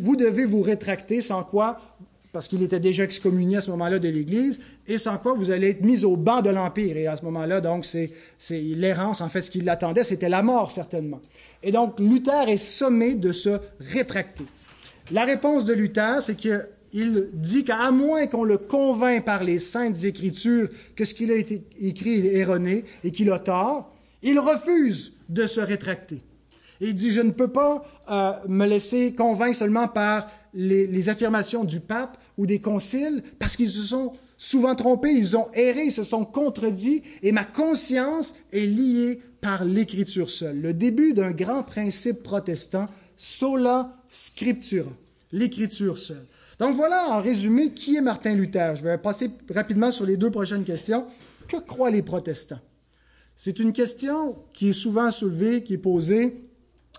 vous 0.00 0.16
devez 0.16 0.44
vous 0.44 0.62
rétracter, 0.62 1.20
sans 1.20 1.42
quoi, 1.44 1.80
parce 2.32 2.48
qu'il 2.48 2.62
était 2.62 2.80
déjà 2.80 3.04
excommunié 3.04 3.56
à 3.56 3.60
ce 3.60 3.70
moment-là 3.70 3.98
de 3.98 4.08
l'Église, 4.08 4.60
et 4.86 4.98
sans 4.98 5.18
quoi 5.18 5.34
vous 5.34 5.50
allez 5.50 5.70
être 5.70 5.82
mis 5.82 6.04
au 6.04 6.16
banc 6.16 6.42
de 6.42 6.50
l'Empire. 6.50 6.96
Et 6.96 7.06
à 7.06 7.16
ce 7.16 7.24
moment-là, 7.24 7.60
donc, 7.60 7.86
c'est 7.86 8.10
l'errance, 8.50 9.20
en 9.20 9.28
fait, 9.28 9.42
ce 9.42 9.50
qui 9.50 9.60
l'attendait, 9.60 10.04
c'était 10.04 10.28
la 10.28 10.42
mort, 10.42 10.70
certainement. 10.70 11.20
Et 11.62 11.72
donc, 11.72 11.98
Luther 11.98 12.48
est 12.48 12.58
sommé 12.58 13.14
de 13.14 13.32
se 13.32 13.58
rétracter. 13.80 14.44
La 15.10 15.24
réponse 15.24 15.64
de 15.64 15.72
Luther, 15.72 16.20
c'est 16.20 16.36
qu'il 16.90 17.28
dit 17.32 17.64
qu'à 17.64 17.90
moins 17.90 18.26
qu'on 18.26 18.44
le 18.44 18.58
convainc 18.58 19.24
par 19.24 19.44
les 19.44 19.58
saintes 19.58 20.04
écritures 20.04 20.68
que 20.94 21.04
ce 21.04 21.14
qu'il 21.14 21.30
a 21.30 21.36
écrit 21.36 22.26
est 22.26 22.36
erroné 22.36 22.84
et 23.04 23.10
qu'il 23.10 23.30
a 23.30 23.38
tort, 23.38 23.94
il 24.22 24.38
refuse 24.38 25.14
de 25.28 25.46
se 25.46 25.60
rétracter. 25.60 26.20
il 26.80 26.94
dit, 26.94 27.10
je 27.10 27.20
ne 27.20 27.30
peux 27.30 27.48
pas 27.48 27.84
euh, 28.10 28.32
me 28.48 28.66
laisser 28.66 29.14
convaincre 29.14 29.56
seulement 29.56 29.88
par 29.88 30.30
les, 30.54 30.86
les, 30.86 31.08
affirmations 31.08 31.64
du 31.64 31.80
pape 31.80 32.18
ou 32.38 32.46
des 32.46 32.60
conciles, 32.60 33.22
parce 33.38 33.56
qu'ils 33.56 33.70
se 33.70 33.82
sont 33.82 34.12
souvent 34.38 34.74
trompés, 34.74 35.12
ils 35.12 35.36
ont 35.36 35.48
erré, 35.54 35.86
ils 35.86 35.92
se 35.92 36.02
sont 36.02 36.24
contredits, 36.24 37.02
et 37.22 37.32
ma 37.32 37.44
conscience 37.44 38.36
est 38.52 38.66
liée 38.66 39.20
par 39.40 39.64
l'écriture 39.64 40.30
seule. 40.30 40.60
Le 40.60 40.74
début 40.74 41.12
d'un 41.12 41.32
grand 41.32 41.62
principe 41.62 42.22
protestant, 42.22 42.88
sola 43.16 43.96
scriptura, 44.08 44.90
l'écriture 45.32 45.98
seule. 45.98 46.26
Donc 46.58 46.74
voilà 46.74 47.10
en 47.10 47.20
résumé 47.20 47.72
qui 47.72 47.96
est 47.96 48.00
Martin 48.00 48.34
Luther? 48.34 48.76
Je 48.76 48.82
vais 48.82 48.96
passer 48.98 49.30
rapidement 49.54 49.90
sur 49.90 50.06
les 50.06 50.16
deux 50.16 50.30
prochaines 50.30 50.64
questions. 50.64 51.04
Que 51.48 51.58
croient 51.58 51.90
les 51.90 52.02
protestants? 52.02 52.60
C'est 53.34 53.58
une 53.58 53.72
question 53.72 54.36
qui 54.54 54.70
est 54.70 54.72
souvent 54.72 55.10
soulevée, 55.10 55.62
qui 55.62 55.74
est 55.74 55.78
posée, 55.78 56.48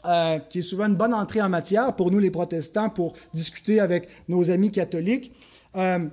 euh, 0.05 0.37
qui 0.37 0.59
est 0.59 0.63
souvent 0.63 0.85
une 0.85 0.95
bonne 0.95 1.13
entrée 1.13 1.41
en 1.41 1.49
matière 1.49 1.95
pour 1.95 2.11
nous 2.11 2.19
les 2.19 2.29
protestants 2.29 2.89
pour 2.89 3.13
discuter 3.33 3.79
avec 3.79 4.07
nos 4.27 4.51
amis 4.51 4.71
catholiques. 4.71 5.33
Euh, 5.75 6.05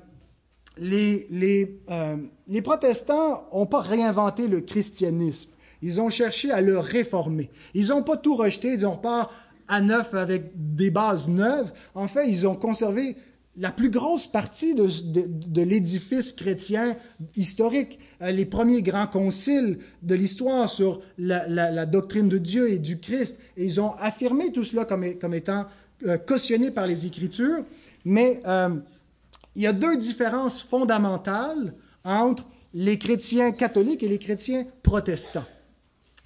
les, 0.79 1.27
les, 1.31 1.83
euh, 1.91 2.17
protestants 2.63 3.47
n'ont 3.53 3.67
pas 3.67 3.83
réinventé 3.83 4.49
le 4.49 4.63
christianisme. 4.63 5.51
Ils 5.83 6.01
ont 6.01 6.09
cherché 6.09 6.51
à 6.51 6.63
le 6.63 6.79
réformer. 6.79 7.51
Ils 7.75 7.89
n'ont 7.89 8.03
pas 8.03 8.17
tout 8.17 8.37
rejeté. 8.37 8.73
Ils 8.73 8.81
n'ont 8.81 8.97
pas 8.97 9.31
à 9.69 9.83
neuf 9.83 10.15
avec 10.15 10.51
des 10.55 10.91
bases 10.91 11.29
neuves. 11.29 11.73
En 11.95 12.09
fait, 12.09 12.27
ils 12.27 12.47
ont 12.47 12.57
conservé 12.57 13.17
la 13.57 13.71
plus 13.71 13.91
grosse 13.91 14.27
partie 14.27 14.75
de, 14.75 15.63
l'édifice 15.63 16.33
chrétien 16.33 16.97
historique, 17.37 17.99
euh, 18.21 18.31
les 18.31 18.47
premiers 18.47 18.83
grands 18.83 19.07
conciles 19.07 19.79
de 20.03 20.15
l'histoire 20.15 20.69
sur 20.69 21.01
la, 21.19 21.87
doctrine 21.87 22.29
de 22.29 22.39
Dieu 22.39 22.71
et 22.71 22.79
du 22.79 22.99
Christ. 22.99 23.37
Ils 23.57 23.81
ont 23.81 23.95
affirmé 24.01 24.51
tout 24.51 24.65
cela 24.65 24.85
comme, 24.85 25.05
étant 25.35 25.67
euh, 26.07 26.19
cautionné 26.19 26.71
par 26.71 26.87
les 26.87 27.07
Écritures. 27.07 27.65
Mais 28.05 28.41
euh, 28.47 28.71
il 29.55 29.63
y 29.63 29.67
a 29.67 29.73
deux 29.73 29.97
différences 29.97 30.63
fondamentales 30.63 31.75
entre 32.05 32.47
les 32.75 32.99
chrétiens 32.99 33.53
catholiques 33.53 34.03
et 34.03 34.09
les 34.09 34.19
chrétiens 34.19 34.67
protestants. 34.83 35.45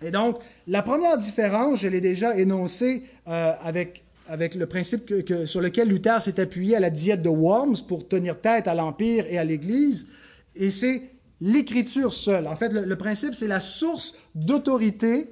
Et 0.00 0.10
donc, 0.10 0.38
la 0.66 0.82
première 0.82 1.18
différence, 1.18 1.80
je 1.80 1.88
l'ai 1.88 2.00
déjà 2.00 2.38
énoncée 2.38 3.02
avec, 3.26 4.04
avec 4.28 4.54
le 4.54 4.66
principe 4.66 5.12
sur 5.46 5.60
lequel 5.60 5.88
Luther 5.88 6.22
s'est 6.22 6.38
appuyé 6.38 6.76
à 6.76 6.80
la 6.80 6.90
diète 6.90 7.22
de 7.22 7.28
Worms 7.28 7.78
pour 7.88 8.06
tenir 8.06 8.40
tête 8.40 8.68
à 8.68 8.74
l'Empire 8.74 9.24
et 9.28 9.38
à 9.38 9.44
l'Église, 9.44 10.08
et 10.54 10.70
c'est 10.70 11.02
l'écriture 11.40 12.12
seule. 12.12 12.46
En 12.46 12.56
fait, 12.56 12.72
le, 12.72 12.84
le 12.84 12.96
principe, 12.96 13.34
c'est 13.34 13.46
la 13.46 13.60
source 13.60 14.16
d'autorité 14.34 15.26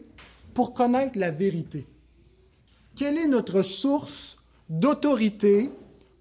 pour 0.55 0.73
connaître 0.73 1.19
la 1.19 1.31
vérité. 1.31 1.87
Quelle 2.97 3.19
est 3.19 3.29
notre 3.29 3.63
source 3.63 4.39
d'autorité 4.71 5.71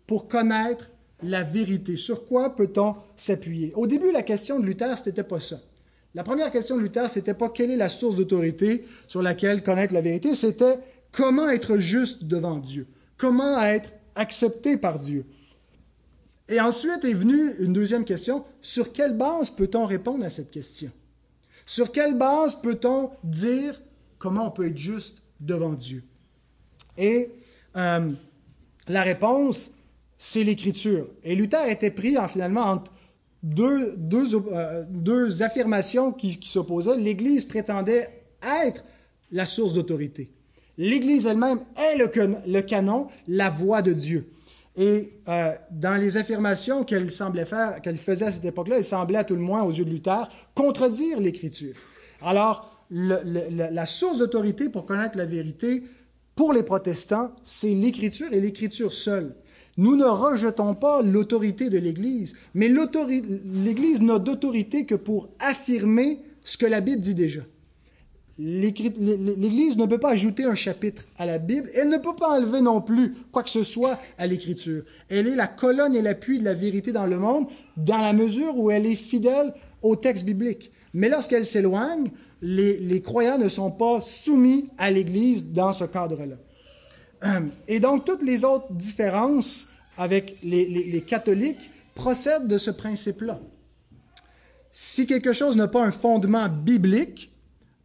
pour 0.05 0.27
connaître 0.27 0.89
la 1.23 1.43
vérité? 1.43 1.95
Sur 1.95 2.25
quoi 2.25 2.55
peut-on 2.55 2.95
s'appuyer? 3.15 3.71
Au 3.75 3.87
début, 3.87 4.11
la 4.11 4.23
question 4.23 4.59
de 4.59 4.65
Luther, 4.65 4.97
ce 4.97 5.07
n'était 5.09 5.23
pas 5.23 5.39
ça. 5.39 5.61
La 6.13 6.23
première 6.23 6.51
question 6.51 6.77
de 6.77 6.81
Luther, 6.81 7.09
c'était 7.09 7.33
pas 7.33 7.49
quelle 7.49 7.71
est 7.71 7.77
la 7.77 7.89
source 7.89 8.15
d'autorité 8.15 8.85
sur 9.07 9.21
laquelle 9.21 9.63
connaître 9.63 9.93
la 9.93 10.01
vérité, 10.01 10.35
c'était 10.35 10.79
comment 11.15 11.49
être 11.49 11.77
juste 11.77 12.25
devant 12.25 12.57
Dieu, 12.57 12.87
comment 13.17 13.61
être 13.63 13.91
accepté 14.15 14.77
par 14.77 14.99
Dieu? 14.99 15.25
Et 16.49 16.59
ensuite 16.59 17.03
est 17.03 17.13
venue 17.13 17.55
une 17.59 17.73
deuxième 17.73 18.05
question, 18.05 18.43
sur 18.61 18.91
quelle 18.91 19.17
base 19.17 19.49
peut-on 19.49 19.85
répondre 19.85 20.25
à 20.25 20.29
cette 20.29 20.51
question? 20.51 20.91
Sur 21.65 21.91
quelle 21.91 22.17
base 22.17 22.61
peut-on 22.61 23.09
dire 23.23 23.81
comment 24.19 24.47
on 24.47 24.51
peut 24.51 24.67
être 24.67 24.77
juste 24.77 25.23
devant 25.39 25.73
Dieu? 25.73 26.03
Et 26.97 27.31
euh, 27.77 28.11
la 28.87 29.01
réponse, 29.01 29.71
c'est 30.17 30.43
l'écriture. 30.43 31.07
Et 31.23 31.35
Luther 31.35 31.67
était 31.69 31.91
pris 31.91 32.17
en, 32.17 32.27
finalement 32.27 32.65
entre 32.65 32.93
deux, 33.41 33.95
euh, 34.51 35.41
affirmations 35.41 36.11
qui 36.11 36.37
s'opposaient. 36.43 36.97
L'Église 36.97 37.45
prétendait 37.45 38.23
être 38.43 38.83
la 39.31 39.45
source 39.45 39.73
d'autorité. 39.73 40.34
L'Église 40.77 41.25
elle-même 41.25 41.59
est 41.77 41.97
le, 41.97 42.07
can- 42.07 42.41
le 42.45 42.61
canon, 42.61 43.07
la 43.27 43.49
voix 43.49 43.81
de 43.81 43.93
Dieu. 43.93 44.29
Et 44.77 45.13
euh, 45.29 45.53
dans 45.71 45.95
les 45.95 46.17
affirmations 46.17 46.83
qu'elle 46.83 47.09
semblait 47.09 47.45
faire, 47.45 47.81
qu'elle 47.81 47.97
faisait 47.97 48.25
à 48.25 48.31
cette 48.31 48.43
époque-là, 48.43 48.77
elle 48.77 48.83
semblait 48.83 49.19
à 49.19 49.23
tout 49.23 49.35
le 49.35 49.41
moins 49.41 49.63
aux 49.63 49.71
yeux 49.71 49.85
de 49.85 49.89
Luther 49.89 50.27
contredire 50.53 51.19
l'Écriture. 51.19 51.75
Alors, 52.21 52.85
la 52.91 53.85
source 53.85 54.17
d'autorité 54.17 54.69
pour 54.69 54.85
connaître 54.85 55.17
la 55.17 55.25
vérité 55.25 55.83
pour 56.35 56.51
les 56.51 56.63
protestants, 56.63 57.31
c'est 57.43 57.73
l'Écriture 57.73 58.27
et 58.33 58.41
l'Écriture 58.41 58.93
seule. 58.93 59.33
Nous 59.77 59.95
ne 59.95 60.05
rejetons 60.05 60.75
pas 60.75 61.01
l'autorité 61.01 61.69
de 61.69 61.77
l'Église, 61.77 62.35
mais 62.53 62.67
l'Église 62.67 64.01
n'a 64.01 64.19
d'autorité 64.19 64.85
que 64.85 64.95
pour 64.95 65.29
affirmer 65.39 66.19
ce 66.43 66.57
que 66.57 66.65
la 66.65 66.81
Bible 66.81 67.01
dit 67.01 67.15
déjà. 67.15 67.41
L'Église 68.37 69.77
ne 69.77 69.85
peut 69.85 69.97
pas 69.99 70.11
ajouter 70.11 70.43
un 70.43 70.55
chapitre 70.55 71.05
à 71.17 71.25
la 71.25 71.37
Bible, 71.37 71.69
elle 71.73 71.87
ne 71.87 71.97
peut 71.97 72.15
pas 72.15 72.37
enlever 72.37 72.59
non 72.59 72.81
plus 72.81 73.15
quoi 73.31 73.43
que 73.43 73.49
ce 73.49 73.63
soit 73.63 73.97
à 74.17 74.27
l'Écriture. 74.27 74.83
Elle 75.09 75.27
est 75.27 75.35
la 75.35 75.47
colonne 75.47 75.95
et 75.95 76.01
l'appui 76.01 76.39
de 76.39 76.43
la 76.43 76.53
vérité 76.53 76.91
dans 76.91 77.05
le 77.05 77.17
monde, 77.17 77.47
dans 77.77 77.99
la 77.99 78.11
mesure 78.11 78.57
où 78.57 78.71
elle 78.71 78.85
est 78.85 78.95
fidèle 78.95 79.53
au 79.81 79.95
texte 79.95 80.25
biblique. 80.25 80.71
Mais 80.93 81.07
lorsqu'elle 81.07 81.45
s'éloigne, 81.45 82.11
les, 82.41 83.01
croyants 83.01 83.37
ne 83.37 83.47
sont 83.47 83.71
pas 83.71 84.01
soumis 84.01 84.69
à 84.77 84.91
l'Église 84.91 85.53
dans 85.53 85.71
ce 85.71 85.85
cadre-là. 85.85 86.35
Et 87.69 87.79
donc, 87.79 88.03
toutes 88.03 88.21
les 88.21 88.43
autres 88.43 88.71
différences 88.73 89.69
avec 89.97 90.37
les- 90.43 90.65
les 90.67 91.01
catholiques 91.01 91.71
procèdent 91.95 92.47
de 92.47 92.57
ce 92.57 92.69
principe-là. 92.69 93.39
Si 94.73 95.07
quelque 95.07 95.31
chose 95.31 95.55
n'a 95.55 95.69
pas 95.69 95.83
un 95.85 95.91
fondement 95.91 96.49
biblique, 96.49 97.31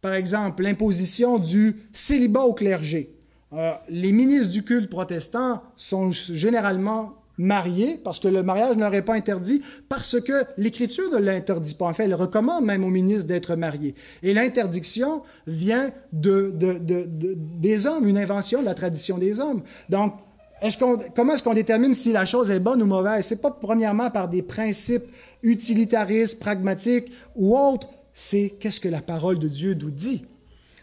par 0.01 0.13
exemple 0.13 0.63
l'imposition 0.63 1.37
du 1.39 1.75
célibat 1.93 2.41
au 2.41 2.53
clergé, 2.53 3.15
euh, 3.53 3.71
les 3.89 4.11
ministres 4.11 4.49
du 4.49 4.63
culte 4.63 4.89
protestant 4.89 5.61
sont 5.75 6.09
généralement 6.11 7.13
mariés 7.37 7.99
parce 8.03 8.19
que 8.19 8.27
le 8.27 8.43
mariage 8.43 8.75
ne 8.75 8.81
leur 8.81 8.93
est 8.93 9.01
pas 9.01 9.15
interdit, 9.15 9.61
parce 9.89 10.19
que 10.21 10.43
l'Écriture 10.57 11.09
ne 11.11 11.17
l'interdit 11.17 11.73
pas. 11.73 11.85
En 11.85 11.93
fait, 11.93 12.03
elle 12.03 12.13
recommande 12.13 12.65
même 12.65 12.83
aux 12.83 12.89
ministres 12.89 13.25
d'être 13.25 13.55
mariés. 13.55 13.95
Et 14.21 14.33
l'interdiction 14.33 15.23
vient 15.47 15.91
de, 16.13 16.51
de- 16.55 16.73
de- 16.73 17.05
de- 17.07 17.35
des 17.59 17.87
hommes, 17.87 18.07
une 18.07 18.17
invention 18.19 18.61
de 18.61 18.65
la 18.65 18.75
tradition 18.75 19.17
des 19.17 19.39
hommes. 19.39 19.63
Donc, 19.89 20.13
est-ce 20.61 20.77
qu'on, 20.77 20.97
comment 21.15 21.33
est-ce 21.33 21.41
qu'on 21.41 21.55
détermine 21.55 21.95
si 21.95 22.11
la 22.11 22.25
chose 22.25 22.51
est 22.51 22.59
bonne 22.59 22.83
ou 22.83 22.85
mauvaise? 22.85 23.25
C'est 23.25 23.41
pas 23.41 23.49
premièrement 23.49 24.11
par 24.11 24.29
des 24.29 24.43
principes 24.43 25.05
utilitaristes, 25.41 26.39
pragmatiques 26.39 27.11
ou 27.35 27.57
autres, 27.57 27.89
c'est 28.13 28.55
qu'est-ce 28.59 28.79
que 28.79 28.89
la 28.89 29.01
parole 29.01 29.39
de 29.39 29.47
Dieu 29.47 29.73
nous 29.73 29.91
dit. 29.91 30.25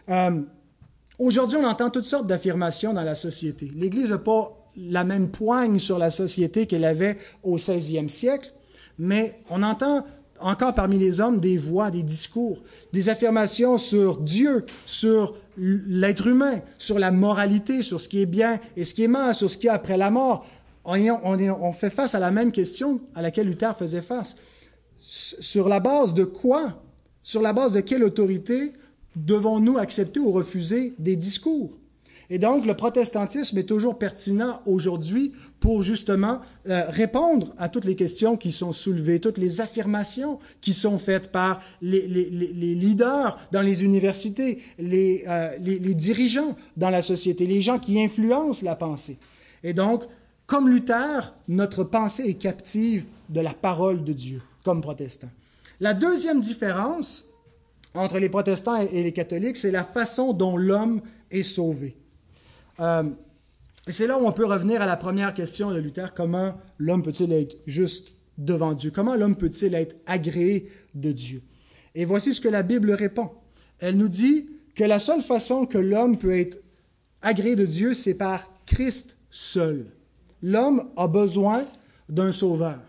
Euh, 0.09 0.43
Aujourd'hui, 1.19 1.59
on 1.61 1.67
entend 1.67 1.91
toutes 1.91 2.07
sortes 2.07 2.29
d'affirmations 2.29 2.95
dans 2.95 3.03
la 3.03 3.17
société. 3.17 3.71
L'Église 3.75 4.11
n'a 4.11 4.19
pas 4.19 4.57
la 4.77 5.03
même 5.03 5.31
poigne 5.31 5.81
sur 5.81 5.99
la 5.99 6.11
société 6.11 6.67
qu'elle 6.67 6.85
avait 6.85 7.19
au 7.43 7.59
16e 7.59 8.09
siècle, 8.09 8.53
mais 9.01 9.41
on 9.51 9.65
entend 9.65 10.07
encore 10.41 10.75
parmi 10.75 10.97
les 10.97 11.21
hommes 11.21 11.41
des 11.41 11.59
voix, 11.59 11.91
des 11.91 12.05
discours, 12.05 12.63
des 12.93 13.09
affirmations 13.09 13.79
sur 13.79 14.19
Dieu, 14.19 14.65
sur 14.87 15.33
l'être 15.57 16.29
humain, 16.29 16.61
sur 16.79 17.01
la 17.01 17.11
moralité, 17.11 17.83
sur 17.83 18.01
ce 18.01 18.09
qui 18.09 18.23
est 18.23 18.27
bien 18.27 18.61
et 18.77 18.85
ce 18.85 18.95
qui 18.95 19.03
est 19.03 19.09
mal, 19.09 19.35
sur 19.35 19.51
ce 19.51 19.57
qu'il 19.57 19.67
y 19.67 19.71
a 19.71 19.75
après 19.75 19.97
la 19.97 20.13
mort. 20.13 20.47
On, 20.85 21.73
fait 21.73 21.91
face 21.91 22.15
à 22.15 22.21
la 22.21 22.31
même 22.31 22.53
question 22.53 23.01
à 23.17 23.23
laquelle 23.23 23.49
Luther 23.49 23.77
faisait 23.77 24.03
face. 24.03 24.37
Sur 25.01 25.69
la 25.69 25.81
base 25.81 26.15
de 26.15 26.23
quoi 26.23 26.81
Sur 27.23 27.43
la 27.43 27.53
base 27.53 27.73
de 27.73 27.81
quelle 27.81 28.05
autorité 28.05 28.73
devons-nous 29.17 29.79
accepter 29.79 30.21
ou 30.21 30.31
refuser 30.33 30.95
des 30.99 31.17
discours? 31.17 31.77
Et 32.31 32.39
donc, 32.39 32.67
le 32.67 32.75
protestantisme 32.75 33.57
est 33.57 33.65
toujours 33.65 33.99
pertinent 33.99 34.61
aujourd'hui 34.67 35.33
pour 35.61 35.83
justement 35.83 36.41
euh, 36.69 36.85
répondre 36.89 37.55
à 37.57 37.71
toutes 37.71 37.87
les 37.87 37.97
questions 37.97 38.37
qui 38.37 38.53
sont 38.53 38.75
soulevées, 38.75 39.19
toutes 39.19 39.39
les 39.39 39.63
affirmations 39.63 40.39
qui 40.61 40.75
sont 40.75 40.99
faites 40.99 41.33
par 41.33 41.63
les, 41.81 42.07
leaders 42.07 43.39
dans 43.51 43.63
les 43.63 43.83
universités, 43.83 44.63
les, 44.79 45.25
euh, 45.27 45.57
les- 45.59 45.95
dirigeants 45.95 46.55
dans 46.77 46.91
la 46.91 47.01
société, 47.01 47.47
les 47.47 47.63
gens 47.63 47.79
qui 47.79 47.99
influencent 48.01 48.63
la 48.65 48.77
pensée. 48.77 49.19
Et 49.65 49.73
donc, 49.73 50.05
comme 50.47 50.69
Luther, 50.69 51.35
notre 51.49 51.83
pensée 51.83 52.25
est 52.25 52.35
captive 52.35 53.07
de 53.31 53.41
la 53.41 53.55
parole 53.55 54.05
de 54.05 54.13
Dieu, 54.13 54.43
comme 54.65 54.83
protestants. 54.83 55.31
La 55.81 55.95
deuxième 55.95 56.41
différence 56.41 57.27
entre 57.95 58.19
les 58.19 58.29
protestants 58.29 58.77
et 58.77 59.03
les 59.03 59.13
catholiques, 59.13 59.57
c'est 59.57 59.71
la 59.71 59.85
façon 59.85 60.33
dont 60.33 60.57
l'homme 60.57 61.01
est 61.31 61.43
sauvé. 61.43 61.97
Euh, 62.81 63.05
et 63.87 63.93
c'est 63.93 64.07
là 64.07 64.19
où 64.19 64.27
on 64.27 64.33
peut 64.33 64.45
revenir 64.45 64.83
à 64.83 64.87
la 64.87 64.97
première 64.97 65.35
question 65.35 65.71
de 65.71 65.79
Luther, 65.79 66.15
comment 66.15 66.61
l'homme 66.79 67.03
peut-il 67.03 67.33
être 67.33 67.57
juste 67.67 68.13
devant 68.37 68.75
Dieu? 68.75 68.91
Comment 68.91 69.15
l'homme 69.15 69.37
peut-il 69.37 69.75
être 69.75 69.97
agréé 70.07 70.71
de 70.95 71.13
Dieu? 71.13 71.43
Et 71.95 72.05
voici 72.05 72.35
ce 72.35 72.41
que 72.41 72.49
la 72.49 72.63
Bible 72.63 72.93
répond. 72.93 73.31
Elle 73.79 73.97
nous 73.97 74.09
dit 74.09 74.51
que 74.75 74.85
la 74.85 74.99
seule 74.99 75.23
façon 75.23 75.65
que 75.65 75.79
l'homme 75.79 76.19
peut 76.19 76.37
être 76.37 76.59
agréé 77.23 77.57
de 77.57 77.67
Dieu, 77.67 77.95
c'est 77.95 78.15
par 78.15 78.45
Christ 78.67 79.17
seul. 79.31 79.87
L'homme 80.43 80.91
a 80.97 81.09
besoin 81.09 81.65
d'un 82.09 82.33
sauveur. 82.33 82.81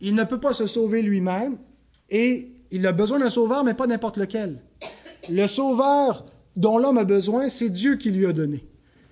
Il 0.00 0.14
ne 0.14 0.24
peut 0.24 0.40
pas 0.40 0.52
se 0.52 0.66
sauver 0.66 1.02
lui-même 1.02 1.58
et 2.12 2.52
il 2.70 2.86
a 2.86 2.92
besoin 2.92 3.18
d'un 3.18 3.30
sauveur, 3.30 3.64
mais 3.64 3.74
pas 3.74 3.88
n'importe 3.88 4.18
lequel. 4.18 4.60
Le 5.28 5.46
sauveur 5.46 6.26
dont 6.54 6.78
l'homme 6.78 6.98
a 6.98 7.04
besoin, 7.04 7.48
c'est 7.48 7.70
Dieu 7.70 7.96
qui 7.96 8.10
lui 8.10 8.26
a 8.26 8.32
donné. 8.32 8.64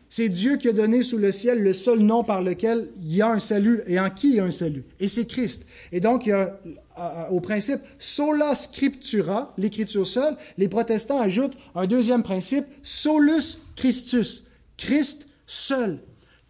C'est 0.08 0.28
Dieu 0.28 0.56
qui 0.56 0.68
a 0.68 0.72
donné 0.72 1.02
sous 1.02 1.18
le 1.18 1.32
ciel 1.32 1.62
le 1.62 1.72
seul 1.72 2.00
nom 2.00 2.24
par 2.24 2.42
lequel 2.42 2.88
il 3.00 3.14
y 3.14 3.22
a 3.22 3.30
un 3.30 3.38
salut 3.38 3.80
et 3.86 3.98
en 3.98 4.10
qui 4.10 4.30
il 4.30 4.34
y 4.36 4.40
a 4.40 4.44
un 4.44 4.50
salut. 4.50 4.84
Et 4.98 5.08
c'est 5.08 5.26
Christ. 5.26 5.66
Et 5.92 6.00
donc, 6.00 6.26
a, 6.28 6.60
euh, 6.98 7.28
au 7.30 7.40
principe 7.40 7.80
sola 7.98 8.54
scriptura, 8.54 9.54
l'écriture 9.56 10.06
seule, 10.06 10.36
les 10.58 10.68
protestants 10.68 11.20
ajoutent 11.20 11.56
un 11.74 11.86
deuxième 11.86 12.22
principe, 12.22 12.64
solus 12.82 13.58
Christus, 13.76 14.48
Christ 14.76 15.28
seul. 15.46 16.00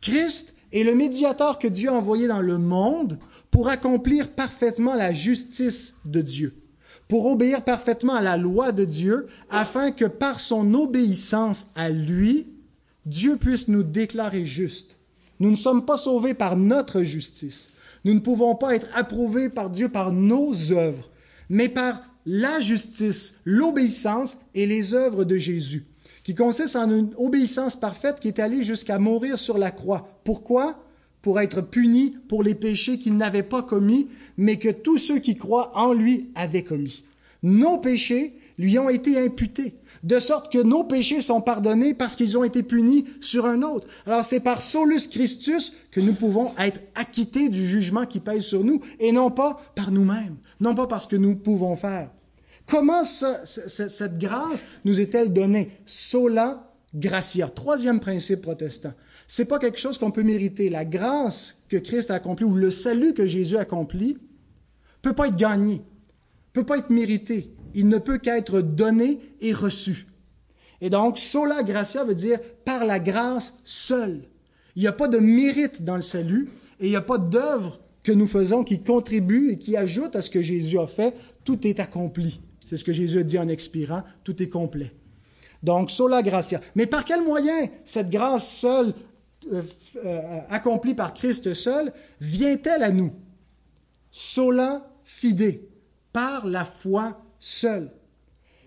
Christ 0.01 0.57
est 0.73 0.83
le 0.83 0.95
médiateur 0.95 1.59
que 1.59 1.69
Dieu 1.69 1.91
a 1.91 1.95
envoyé 1.95 2.27
dans 2.29 2.41
le 2.41 2.59
monde 2.59 3.19
pour 3.51 3.69
accomplir 3.69 4.29
parfaitement 4.31 4.95
la 4.95 5.13
justice 5.13 5.97
de 6.05 6.21
Dieu, 6.21 6.55
pour 7.09 7.27
obéir 7.27 7.63
parfaitement 7.65 8.15
à 8.15 8.23
la 8.23 8.37
loi 8.37 8.73
de 8.73 8.85
Dieu, 8.85 9.27
afin 9.51 9.91
que 9.91 10.05
par 10.05 10.41
son 10.41 10.75
obéissance 10.75 11.67
à 11.75 11.91
lui, 11.91 12.47
Dieu 13.07 13.37
puisse 13.37 13.69
nous 13.69 13.83
déclarer 13.83 14.47
justes. 14.47 14.99
Nous 15.41 15.51
ne 15.51 15.57
sommes 15.57 15.85
pas 15.85 15.97
sauvés 15.97 16.35
par 16.35 16.57
notre 16.57 17.03
justice. 17.03 17.69
Nous 18.05 18.15
ne 18.15 18.21
pouvons 18.21 18.55
pas 18.55 18.75
être 18.75 18.87
approuvés 18.95 19.49
par 19.49 19.71
Dieu 19.71 19.89
par 19.89 20.13
nos 20.13 20.73
œuvres, 20.73 21.11
mais 21.49 21.69
par 21.69 22.03
la 22.27 22.61
justice, 22.61 23.41
l'obéissance 23.45 24.39
et 24.55 24.67
les 24.67 24.95
œuvres 24.95 25.25
de 25.25 25.37
Jésus, 25.37 25.87
qui 26.23 26.35
consistent 26.35 26.77
en 26.77 26.91
une 26.91 27.13
obéissance 27.17 27.75
parfaite 27.75 28.21
qui 28.21 28.29
est 28.29 28.39
allée 28.39 28.63
jusqu'à 28.63 28.99
mourir 28.99 29.39
sur 29.39 29.59
la 29.59 29.71
croix. 29.71 30.21
Pourquoi? 30.25 30.79
Pour 31.23 31.41
être 31.41 31.61
puni 31.61 32.17
pour 32.29 32.43
les 32.43 32.55
péchés 32.55 32.99
qu'il 32.99 33.17
n'avait 33.17 33.43
pas 33.43 33.63
commis, 33.63 34.09
mais 34.37 34.57
que 34.57 34.71
tous 34.71 34.99
ceux 34.99 35.19
qui 35.19 35.37
croient 35.37 35.73
en 35.77 35.93
lui 35.93 36.31
avaient 36.35 36.65
commis. 36.65 37.05
Nos 37.43 37.79
péchés 37.79 38.35
lui 38.59 38.79
ont 38.79 38.91
été 38.91 39.19
imputés, 39.19 39.75
de 40.03 40.19
sorte 40.19 40.53
que 40.53 40.63
nos 40.63 40.85
péchés 40.85 41.23
sont 41.23 41.41
pardonnés 41.41 41.95
parce 41.95 42.17
qu'ils 42.17 42.37
ont 42.37 42.45
été 42.45 42.63
punis 42.63 43.07
sur 43.21 43.47
un 43.47 43.63
autre. 43.63 43.87
Alors 44.07 44.25
c'est 44.25 44.41
par 44.41 44.61
solus 44.61 45.09
Christus 45.11 45.73
que 45.91 46.01
nous 46.01 46.15
pouvons 46.15 46.53
être 46.59 46.81
acquittés 46.95 47.49
du 47.49 47.67
jugement 47.67 48.05
qui 48.05 48.21
pèse 48.21 48.43
sur 48.43 48.63
nous, 48.63 48.81
et 48.99 49.13
non 49.13 49.31
pas 49.31 49.61
par 49.75 49.91
nous-mêmes, 49.91 50.37
non 50.61 50.75
pas 50.75 50.87
parce 50.87 51.07
que 51.07 51.17
nous 51.17 51.37
pouvons 51.37 51.77
faire. 51.77 52.11
Comment 52.67 53.03
cette 53.05 54.19
grâce 54.19 54.65
nous 54.85 55.01
est-elle 55.01 55.33
donnée? 55.33 55.71
Sola 55.87 56.71
gratia. 56.95 57.49
Troisième 57.49 57.99
principe 57.99 58.43
protestant. 58.43 58.93
C'est 59.33 59.45
pas 59.45 59.61
quelque 59.61 59.79
chose 59.79 59.97
qu'on 59.97 60.11
peut 60.11 60.25
mériter. 60.25 60.71
La 60.71 60.85
grâce 60.85 61.63
que 61.69 61.77
Christ 61.77 62.11
a 62.11 62.15
accomplie 62.15 62.45
ou 62.45 62.57
le 62.57 62.73
salut 62.73 63.15
que 63.15 63.29
Jésus 63.29 63.57
a 63.57 63.61
accompli 63.61 64.19
peut 65.03 65.13
pas 65.13 65.29
être 65.29 65.37
gagné, 65.37 65.83
peut 66.53 66.67
pas 66.67 66.79
être 66.79 66.91
mérité. 66.91 67.55
Il 67.73 67.87
ne 67.87 67.99
peut 67.99 68.19
qu'être 68.19 68.61
donné 68.61 69.21
et 69.41 69.53
reçu. 69.53 70.09
Et 70.81 70.91
donc, 70.91 71.17
sola 71.17 71.63
gratia 71.63 72.03
veut 72.03 72.17
dire 72.17 72.41
par 72.65 72.85
la 72.85 72.99
grâce 72.99 73.61
seule. 73.65 74.23
Il 74.75 74.83
n'y 74.83 74.89
a 74.89 74.93
pas 74.93 75.07
de 75.07 75.19
mérite 75.19 75.85
dans 75.85 75.95
le 75.95 76.03
salut 76.03 76.51
et 76.81 76.87
il 76.87 76.91
n'y 76.91 76.97
a 76.97 77.01
pas 77.01 77.19
d'œuvre 77.19 77.79
que 78.03 78.11
nous 78.11 78.27
faisons 78.27 78.65
qui 78.65 78.83
contribue 78.83 79.53
et 79.53 79.59
qui 79.59 79.77
ajoute 79.77 80.17
à 80.17 80.23
ce 80.23 80.31
que 80.31 80.43
Jésus 80.43 80.81
a 80.81 80.89
fait. 80.89 81.15
Tout 81.45 81.69
est 81.69 81.79
accompli. 81.79 82.41
C'est 82.65 82.77
ce 82.77 82.85
que 82.85 82.93
Jésus 82.93 83.21
a 83.21 83.23
dit 83.23 83.39
en 83.39 83.47
expirant. 83.47 84.03
Tout 84.25 84.43
est 84.43 84.49
complet. 84.49 84.93
Donc, 85.63 85.93
sola 85.93 86.21
gratia. 86.23 86.61
Mais 86.75 86.87
par 86.87 87.05
quel 87.05 87.23
moyen 87.23 87.69
cette 87.85 88.11
grâce 88.11 88.49
seule, 88.49 88.93
accomplie 90.49 90.95
par 90.95 91.15
Christ 91.15 91.55
seul, 91.55 91.93
vient-elle 92.21 92.83
à 92.83 92.91
nous? 92.91 93.13
Sola 94.11 94.87
fide, 95.05 95.61
par 96.13 96.47
la 96.47 96.65
foi 96.65 97.21
seule. 97.39 97.91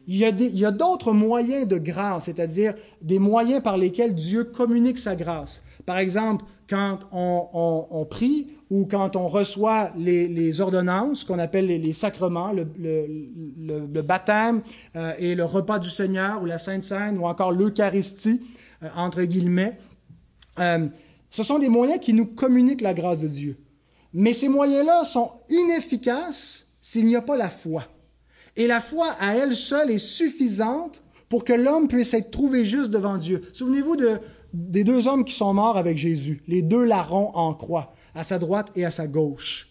Il 0.07 0.17
y 0.17 0.65
a 0.65 0.71
d'autres 0.71 1.13
moyens 1.13 1.67
de 1.67 1.77
grâce, 1.77 2.25
c'est-à-dire 2.25 2.73
des 3.01 3.19
moyens 3.19 3.63
par 3.63 3.77
lesquels 3.77 4.13
Dieu 4.13 4.43
communique 4.43 4.99
sa 4.99 5.15
grâce. 5.15 5.63
Par 5.85 5.97
exemple, 5.97 6.43
quand 6.69 6.99
on, 7.11 8.05
prie 8.09 8.47
ou 8.69 8.85
quand 8.85 9.15
on 9.15 9.27
reçoit 9.27 9.91
les, 9.97 10.59
ordonnances, 10.59 11.23
qu'on 11.23 11.39
appelle 11.39 11.67
les, 11.67 11.93
sacrements, 11.93 12.51
le, 12.51 14.01
baptême 14.01 14.61
euh, 14.95 15.13
et 15.19 15.35
le 15.35 15.45
repas 15.45 15.79
du 15.79 15.89
Seigneur 15.89 16.41
ou 16.41 16.45
la 16.45 16.57
Sainte 16.57 16.83
Seine 16.83 17.17
ou 17.17 17.25
encore 17.25 17.51
l'Eucharistie, 17.51 18.41
euh, 18.81 18.87
entre 18.95 19.23
guillemets, 19.23 19.77
euh, 20.59 20.87
ce 21.29 21.43
sont 21.43 21.59
des 21.59 21.69
moyens 21.69 21.99
qui 21.99 22.13
nous 22.13 22.27
communiquent 22.27 22.81
la 22.81 22.93
grâce 22.93 23.19
de 23.19 23.27
Dieu. 23.27 23.57
Mais 24.13 24.33
ces 24.33 24.49
moyens-là 24.49 25.05
sont 25.05 25.31
inefficaces 25.49 26.67
s'il 26.79 27.07
n'y 27.07 27.15
a 27.15 27.21
pas 27.21 27.37
la 27.37 27.49
foi. 27.49 27.83
Et 28.55 28.67
la 28.67 28.81
foi 28.81 29.07
à 29.19 29.35
elle 29.35 29.55
seule 29.55 29.89
est 29.89 29.97
suffisante 29.97 31.03
pour 31.29 31.43
que 31.43 31.53
l'homme 31.53 31.87
puisse 31.87 32.13
être 32.13 32.29
trouvé 32.29 32.65
juste 32.65 32.91
devant 32.91 33.17
Dieu. 33.17 33.41
Souvenez-vous 33.53 33.95
de, 33.95 34.19
des 34.53 34.83
deux 34.83 35.07
hommes 35.07 35.25
qui 35.25 35.33
sont 35.33 35.53
morts 35.53 35.77
avec 35.77 35.97
Jésus, 35.97 36.43
les 36.47 36.61
deux 36.61 36.83
larrons 36.83 37.31
en 37.33 37.55
croix, 37.55 37.95
à 38.13 38.23
sa 38.23 38.37
droite 38.37 38.71
et 38.75 38.85
à 38.85 38.91
sa 38.91 39.07
gauche. 39.07 39.69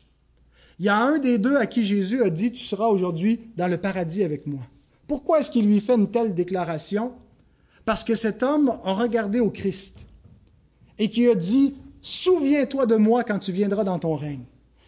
Il 0.81 0.87
y 0.87 0.89
a 0.89 0.97
un 0.97 1.19
des 1.19 1.39
deux 1.39 1.57
à 1.57 1.67
qui 1.67 1.85
Jésus 1.85 2.25
a 2.25 2.31
dit, 2.31 2.51
tu 2.51 2.65
seras 2.65 2.87
aujourd'hui 2.87 3.39
dans 3.57 3.69
le 3.69 3.77
paradis 3.77 4.25
avec 4.25 4.49
moi. 4.49 4.63
Pourquoi 5.07 5.39
est-ce 5.39 5.51
qu'il 5.51 5.67
lui 5.67 5.81
fait 5.81 5.95
une 5.95 6.11
telle 6.11 6.35
déclaration? 6.35 7.13
Parce 7.85 8.03
que 8.03 8.17
cet 8.17 8.43
homme 8.43 8.81
a 8.83 8.95
regardé 8.95 9.39
au 9.39 9.51
Christ 9.51 10.07
et 10.99 11.09
qui 11.09 11.29
a 11.29 11.35
dit, 11.35 11.75
souviens-toi 12.01 12.87
de 12.87 12.97
moi 12.97 13.25
quand 13.25 13.39
tu 13.39 13.53
viendras 13.53 13.85
dans 13.85 13.99
ton 13.99 14.15
règne. 14.15 14.45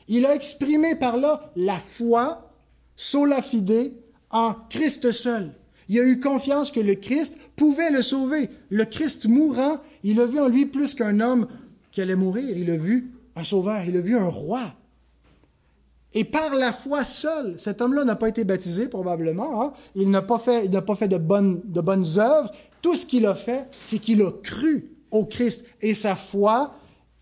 Il 0.09 0.27
a 0.27 0.35
exprimé 0.35 0.95
par 0.95 1.17
là 1.17 1.51
la 1.57 1.79
foi, 1.79 2.51
sola 2.97 3.43
fide, 3.43 3.95
en 4.31 4.55
Christ 4.69 5.11
seul. 5.13 5.53
Il 5.89 5.99
a 5.99 6.05
eu 6.05 6.21
confiance 6.21 6.71
que 6.71 6.81
le 6.81 6.95
Christ 6.95 7.39
pouvait 7.57 7.91
le 7.91 8.03
sauver. 8.03 8.49
Le 8.71 8.85
Christ 8.85 9.27
mourant, 9.27 9.79
il 10.03 10.21
a 10.21 10.27
vu 10.27 10.41
en 10.41 10.49
lui 10.49 10.67
plus 10.67 10.95
qu'un 10.95 11.21
homme 11.21 11.47
qui 11.93 12.01
allait 12.01 12.17
mourir. 12.17 12.57
Il 12.57 12.71
a 12.71 12.77
vu 12.77 13.13
un 13.37 13.45
sauveur, 13.45 13.83
il 13.87 13.97
a 13.97 14.01
vu 14.01 14.17
un 14.17 14.29
roi. 14.29 14.75
Et 16.15 16.25
par 16.25 16.55
la 16.55 16.73
foi 16.73 17.05
seule, 17.05 17.55
cet 17.59 17.81
homme-là 17.81 18.05
n'a 18.05 18.15
pas 18.15 18.29
été 18.29 18.45
baptisé 18.45 18.87
probablement, 18.87 19.63
hein. 19.63 19.73
il 19.97 20.11
n'a 20.11 20.23
pas 20.23 20.39
fait, 20.39 20.71
pas 20.81 20.95
fait 20.95 21.09
de, 21.09 21.19
bonnes, 21.19 21.61
de 21.65 21.81
bonnes 21.81 22.07
œuvres. 22.19 22.53
Tout 22.81 22.95
ce 22.95 23.05
qu'il 23.05 23.27
a 23.27 23.35
fait, 23.35 23.67
c'est 23.85 23.99
qu'il 23.99 24.23
a 24.23 24.31
cru 24.31 24.94
au 25.15 25.25
Christ 25.25 25.71
et 25.81 25.95
sa 25.95 26.15
foi 26.15 26.75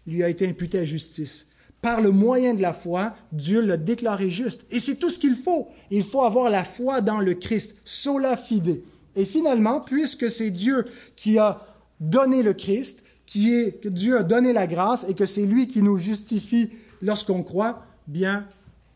lui 0.07 0.25
a 0.25 0.29
été 0.29 0.49
imputée 0.49 0.81
à 0.81 0.85
justice 0.85 1.47
par 1.83 2.01
le 2.01 2.13
moyen 2.13 2.55
de 2.55 2.63
la 2.63 2.73
foi, 2.73 3.15
Dieu 3.33 3.61
l'a 3.61 3.77
déclaré 3.77 4.31
juste. 4.31 4.65
Et 4.71 4.79
c'est 4.79 4.95
tout 4.95 5.11
ce 5.11 5.19
qu'il 5.19 5.35
faut. 5.35 5.67
Il 5.91 6.05
faut 6.05 6.23
avoir 6.23 6.49
la 6.49 6.63
foi 6.63 7.01
dans 7.01 7.19
le 7.19 7.35
Christ, 7.35 7.81
sola 7.85 8.37
fide. 8.37 8.81
Et 9.17 9.27
finalement, 9.27 9.81
puisque 9.81 10.31
c'est 10.31 10.51
Dieu 10.51 10.87
qui 11.17 11.39
a 11.39 11.61
donné 11.99 12.45
le 12.45 12.55
Christ, 12.55 13.05
qui 13.27 13.53
est, 13.53 13.83
que 13.83 13.89
Dieu 13.89 14.17
a 14.17 14.23
donné 14.23 14.53
la 14.53 14.69
grâce 14.69 15.05
et 15.09 15.15
que 15.15 15.27
c'est 15.27 15.45
lui 15.45 15.67
qui 15.67 15.83
nous 15.83 15.99
justifie 15.99 16.71
lorsqu'on 17.01 17.43
croit, 17.43 17.85
bien, 18.07 18.47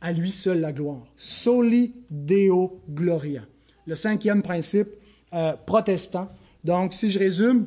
à 0.00 0.12
lui 0.12 0.30
seul 0.30 0.60
la 0.60 0.72
gloire. 0.72 1.04
Soli 1.16 1.92
Deo 2.08 2.80
Gloria. 2.88 3.42
Le 3.86 3.96
cinquième 3.96 4.42
principe 4.42 4.88
euh, 5.32 5.54
protestant. 5.66 6.30
Donc, 6.62 6.94
si 6.94 7.10
je 7.10 7.18
résume, 7.18 7.66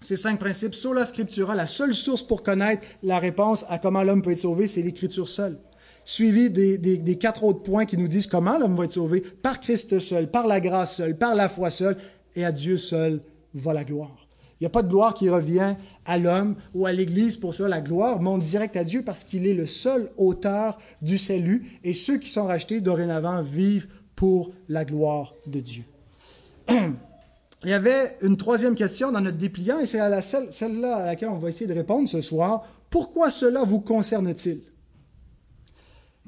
ces 0.00 0.16
cinq 0.16 0.38
principes, 0.38 0.74
sola 0.74 1.04
scriptura, 1.04 1.54
la 1.54 1.66
seule 1.66 1.94
source 1.94 2.22
pour 2.22 2.42
connaître 2.42 2.86
la 3.02 3.18
réponse 3.18 3.64
à 3.68 3.78
comment 3.78 4.02
l'homme 4.02 4.22
peut 4.22 4.32
être 4.32 4.38
sauvé, 4.38 4.68
c'est 4.68 4.82
l'écriture 4.82 5.28
seule. 5.28 5.58
Suivi 6.04 6.50
des, 6.50 7.18
quatre 7.18 7.42
autres 7.42 7.62
points 7.62 7.84
qui 7.84 7.96
nous 7.96 8.06
disent 8.06 8.26
comment 8.28 8.58
l'homme 8.58 8.76
va 8.76 8.84
être 8.84 8.92
sauvé, 8.92 9.20
par 9.20 9.60
Christ 9.60 9.98
seul, 9.98 10.30
par 10.30 10.46
la 10.46 10.60
grâce 10.60 10.96
seule, 10.96 11.18
par 11.18 11.34
la 11.34 11.48
foi 11.48 11.70
seule, 11.70 11.96
et 12.36 12.44
à 12.44 12.52
Dieu 12.52 12.76
seul 12.76 13.20
va 13.54 13.72
la 13.72 13.84
gloire. 13.84 14.28
Il 14.60 14.64
n'y 14.64 14.66
a 14.66 14.70
pas 14.70 14.82
de 14.82 14.88
gloire 14.88 15.14
qui 15.14 15.28
revient 15.28 15.74
à 16.04 16.18
l'homme 16.18 16.56
ou 16.74 16.86
à 16.86 16.92
l'Église 16.92 17.36
pour 17.36 17.54
ça. 17.54 17.68
La 17.68 17.80
gloire 17.80 18.20
monte 18.20 18.42
direct 18.42 18.76
à 18.76 18.84
Dieu 18.84 19.02
parce 19.04 19.24
qu'il 19.24 19.46
est 19.46 19.54
le 19.54 19.66
seul 19.66 20.10
auteur 20.16 20.78
du 21.02 21.18
salut 21.18 21.78
et 21.84 21.92
ceux 21.92 22.18
qui 22.18 22.30
sont 22.30 22.46
rachetés 22.46 22.80
dorénavant 22.80 23.42
vivent 23.42 23.88
pour 24.14 24.52
la 24.68 24.84
gloire 24.84 25.34
de 25.46 25.60
Dieu. 25.60 25.84
il 27.66 27.70
y 27.70 27.74
avait 27.74 28.16
une 28.22 28.36
troisième 28.36 28.76
question 28.76 29.10
dans 29.10 29.20
notre 29.20 29.38
dépliant, 29.38 29.80
et 29.80 29.86
c'est 29.86 29.98
à 29.98 30.22
celle-là 30.22 30.98
à 30.98 31.06
laquelle 31.06 31.30
on 31.30 31.38
va 31.38 31.48
essayer 31.48 31.66
de 31.66 31.74
répondre 31.74 32.08
ce 32.08 32.20
soir. 32.20 32.64
Pourquoi 32.90 33.28
cela 33.28 33.64
vous 33.64 33.80
concerne-t-il? 33.80 34.60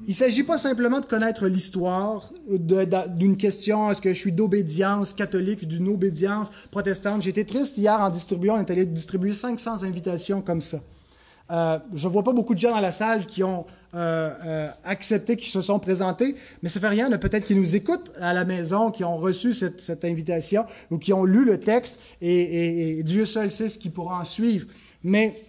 Il 0.01 0.09
ne 0.09 0.13
s'agit 0.13 0.43
pas 0.43 0.57
simplement 0.57 0.99
de 0.99 1.05
connaître 1.05 1.47
l'histoire 1.47 2.33
d'une 2.49 3.37
question, 3.37 3.89
est-ce 3.89 4.01
que 4.01 4.13
je 4.13 4.19
suis 4.19 4.33
d'obédience 4.33 5.13
catholique, 5.13 5.65
d'une 5.65 5.87
obédience 5.87 6.51
protestante? 6.71 7.21
J'étais 7.21 7.45
triste 7.45 7.77
hier 7.77 8.01
en 8.01 8.09
distribuant, 8.09 8.57
on 8.57 8.59
est 8.59 8.69
allé 8.69 8.85
distribuer 8.85 9.31
500 9.31 9.83
invitations 9.83 10.41
comme 10.41 10.61
ça. 10.61 10.79
Euh, 11.51 11.79
je 11.93 12.07
ne 12.07 12.13
vois 12.13 12.23
pas 12.23 12.33
beaucoup 12.33 12.53
de 12.53 12.59
gens 12.59 12.71
dans 12.71 12.79
la 12.79 12.91
salle 12.91 13.25
qui 13.25 13.43
ont 13.43 13.65
euh, 13.95 14.29
euh, 14.45 14.69
accepté, 14.83 15.35
qui 15.35 15.49
se 15.49 15.61
sont 15.63 15.79
présentés, 15.79 16.35
mais 16.61 16.69
ça 16.69 16.79
fait 16.79 16.87
rien. 16.87 17.09
Peut-être 17.17 17.45
qui 17.45 17.55
nous 17.55 17.75
écoutent 17.75 18.11
à 18.21 18.33
la 18.33 18.45
maison, 18.45 18.91
qui 18.91 19.03
ont 19.03 19.17
reçu 19.17 19.53
cette, 19.53 20.05
invitation 20.05 20.65
ou 20.91 20.99
qui 20.99 21.11
ont 21.11 21.25
lu 21.25 21.43
le 21.43 21.59
texte 21.59 21.99
et, 22.21 23.01
Dieu 23.03 23.25
seul 23.25 23.49
sait 23.49 23.69
ce 23.69 23.79
qui 23.79 23.89
pourra 23.89 24.19
en 24.19 24.25
suivre. 24.25 24.67
Mais 25.03 25.43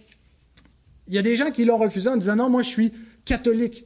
il 1.07 1.13
y 1.13 1.19
a 1.19 1.21
des 1.21 1.35
gens 1.35 1.51
qui 1.51 1.65
l'ont 1.65 1.77
refusé 1.77 2.09
en 2.09 2.17
disant 2.17 2.35
non, 2.35 2.49
moi 2.49 2.63
je 2.63 2.69
suis 2.69 2.93
catholique. 3.25 3.85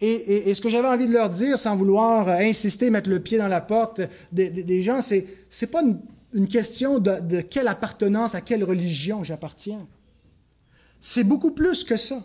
Et, 0.00 0.54
ce 0.54 0.60
que 0.60 0.70
j'avais 0.70 0.86
envie 0.86 1.08
de 1.08 1.12
leur 1.12 1.28
dire, 1.28 1.58
sans 1.58 1.74
vouloir 1.74 2.28
insister, 2.28 2.88
mettre 2.88 3.10
le 3.10 3.18
pied 3.18 3.36
dans 3.36 3.48
la 3.48 3.60
porte 3.60 4.00
des, 4.30 4.80
gens, 4.80 5.02
c'est 5.02 5.26
c'est 5.48 5.72
pas 5.72 5.82
une, 5.82 6.46
question 6.46 7.00
de, 7.00 7.18
de 7.18 7.40
quelle 7.40 7.66
appartenance 7.66 8.36
à 8.36 8.40
quelle 8.42 8.62
religion 8.62 9.24
j'appartiens. 9.24 9.88
C'est 11.00 11.24
beaucoup 11.24 11.52
plus 11.52 11.84
que 11.84 11.96
ça. 11.96 12.22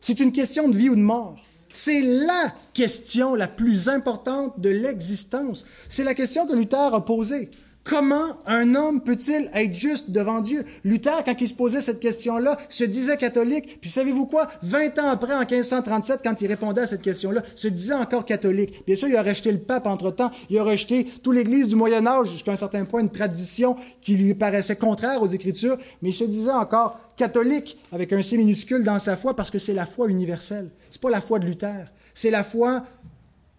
C'est 0.00 0.20
une 0.20 0.32
question 0.32 0.68
de 0.68 0.76
vie 0.76 0.88
ou 0.88 0.96
de 0.96 1.00
mort. 1.00 1.36
C'est 1.72 2.02
la 2.02 2.54
question 2.72 3.34
la 3.34 3.48
plus 3.48 3.88
importante 3.88 4.60
de 4.60 4.68
l'existence. 4.68 5.64
C'est 5.88 6.04
la 6.04 6.14
question 6.14 6.46
que 6.46 6.54
Luther 6.54 6.94
a 6.94 7.04
posée. 7.04 7.50
Comment 7.84 8.38
un 8.46 8.74
homme 8.74 9.02
peut-il 9.02 9.50
être 9.52 9.74
juste 9.74 10.10
devant 10.10 10.40
Dieu? 10.40 10.64
Luther, 10.84 11.22
quand 11.22 11.38
il 11.38 11.46
se 11.46 11.52
posait 11.52 11.82
cette 11.82 12.00
question-là, 12.00 12.56
se 12.70 12.82
disait 12.82 13.18
catholique. 13.18 13.78
Puis 13.82 13.90
savez-vous 13.90 14.24
quoi? 14.24 14.48
Vingt 14.62 14.98
ans 14.98 15.10
après, 15.10 15.34
en 15.34 15.40
1537, 15.40 16.20
quand 16.24 16.40
il 16.40 16.46
répondait 16.46 16.80
à 16.80 16.86
cette 16.86 17.02
question-là, 17.02 17.42
se 17.54 17.68
disait 17.68 17.92
encore 17.92 18.24
catholique. 18.24 18.86
Bien 18.86 18.96
sûr, 18.96 19.08
il 19.08 19.16
a 19.16 19.22
rejeté 19.22 19.52
le 19.52 19.58
pape 19.58 19.86
entre-temps. 19.86 20.30
Il 20.48 20.58
a 20.58 20.64
rejeté 20.64 21.06
toute 21.22 21.34
l'Église 21.34 21.68
du 21.68 21.76
Moyen 21.76 22.06
Âge, 22.06 22.30
jusqu'à 22.30 22.52
un 22.52 22.56
certain 22.56 22.86
point, 22.86 23.02
une 23.02 23.10
tradition 23.10 23.76
qui 24.00 24.16
lui 24.16 24.32
paraissait 24.32 24.76
contraire 24.76 25.20
aux 25.20 25.26
Écritures. 25.26 25.76
Mais 26.00 26.08
il 26.08 26.14
se 26.14 26.24
disait 26.24 26.52
encore 26.52 26.98
catholique, 27.16 27.78
avec 27.92 28.14
un 28.14 28.22
C 28.22 28.38
minuscule 28.38 28.82
dans 28.82 28.98
sa 28.98 29.14
foi, 29.14 29.36
parce 29.36 29.50
que 29.50 29.58
c'est 29.58 29.74
la 29.74 29.84
foi 29.84 30.08
universelle. 30.08 30.70
C'est 30.88 31.02
pas 31.02 31.10
la 31.10 31.20
foi 31.20 31.38
de 31.38 31.44
Luther. 31.44 31.92
C'est 32.14 32.30
la 32.30 32.44
foi 32.44 32.86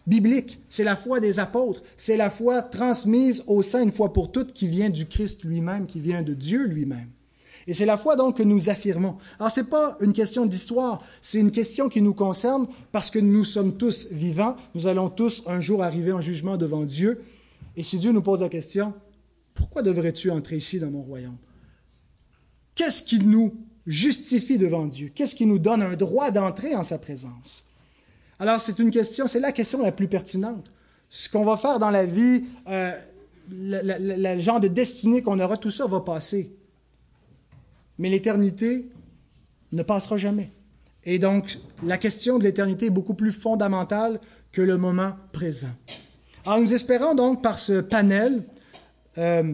biblique, 0.07 0.59
c'est 0.69 0.83
la 0.83 0.95
foi 0.95 1.19
des 1.19 1.39
apôtres, 1.39 1.81
c'est 1.97 2.17
la 2.17 2.29
foi 2.29 2.61
transmise 2.61 3.43
au 3.47 3.61
sein 3.61 3.83
une 3.83 3.91
fois 3.91 4.13
pour 4.13 4.31
toutes 4.31 4.53
qui 4.53 4.67
vient 4.67 4.89
du 4.89 5.05
Christ 5.07 5.43
lui-même, 5.43 5.85
qui 5.85 5.99
vient 5.99 6.21
de 6.21 6.33
Dieu 6.33 6.65
lui-même. 6.65 7.09
Et 7.67 7.73
c'est 7.73 7.85
la 7.85 7.97
foi 7.97 8.15
donc 8.15 8.37
que 8.37 8.43
nous 8.43 8.69
affirmons. 8.69 9.17
Alors 9.39 9.51
c'est 9.51 9.69
pas 9.69 9.97
une 9.99 10.13
question 10.13 10.45
d'histoire, 10.45 11.01
c'est 11.21 11.39
une 11.39 11.51
question 11.51 11.89
qui 11.89 12.01
nous 12.01 12.13
concerne 12.13 12.67
parce 12.91 13.09
que 13.09 13.17
nous 13.19 13.43
sommes 13.43 13.75
tous 13.75 14.11
vivants, 14.11 14.55
nous 14.75 14.85
allons 14.87 15.09
tous 15.09 15.43
un 15.47 15.61
jour 15.61 15.83
arriver 15.83 16.11
en 16.11 16.21
jugement 16.21 16.57
devant 16.57 16.83
Dieu. 16.83 17.23
Et 17.75 17.83
si 17.83 17.97
Dieu 17.97 18.11
nous 18.11 18.21
pose 18.21 18.41
la 18.41 18.49
question, 18.49 18.93
pourquoi 19.55 19.81
devrais-tu 19.81 20.29
entrer 20.29 20.57
ici 20.57 20.79
dans 20.79 20.91
mon 20.91 21.01
royaume? 21.01 21.37
Qu'est-ce 22.75 23.01
qui 23.01 23.19
nous 23.19 23.55
justifie 23.87 24.57
devant 24.57 24.85
Dieu? 24.85 25.11
Qu'est-ce 25.13 25.35
qui 25.35 25.45
nous 25.45 25.59
donne 25.59 25.81
un 25.81 25.95
droit 25.95 26.29
d'entrer 26.29 26.75
en 26.75 26.83
sa 26.83 26.99
présence? 26.99 27.65
Alors 28.39 28.59
c'est 28.59 28.79
une 28.79 28.91
question, 28.91 29.27
c'est 29.27 29.39
la 29.39 29.51
question 29.51 29.81
la 29.81 29.91
plus 29.91 30.07
pertinente. 30.07 30.71
Ce 31.09 31.29
qu'on 31.29 31.45
va 31.45 31.57
faire 31.57 31.79
dans 31.79 31.89
la 31.89 32.05
vie, 32.05 32.43
euh, 32.67 32.91
le, 33.51 34.39
genre 34.39 34.59
de 34.59 34.67
destinée 34.67 35.21
qu'on 35.21 35.39
aura, 35.39 35.57
tout 35.57 35.71
ça 35.71 35.85
va 35.85 36.01
passer. 36.01 36.51
Mais 37.97 38.09
l'éternité 38.09 38.89
ne 39.71 39.83
passera 39.83 40.17
jamais. 40.17 40.51
Et 41.03 41.19
donc, 41.19 41.57
la 41.83 41.97
question 41.97 42.39
de 42.39 42.43
l'éternité 42.43 42.87
est 42.87 42.91
beaucoup 42.91 43.13
plus 43.13 43.31
fondamentale 43.31 44.19
que 44.51 44.61
le 44.61 44.77
moment 44.77 45.13
présent. 45.31 45.69
Alors, 46.45 46.59
nous 46.59 46.73
espérons 46.73 47.13
donc 47.13 47.41
par 47.41 47.59
ce 47.59 47.79
panel 47.79 48.43
euh, 49.17 49.53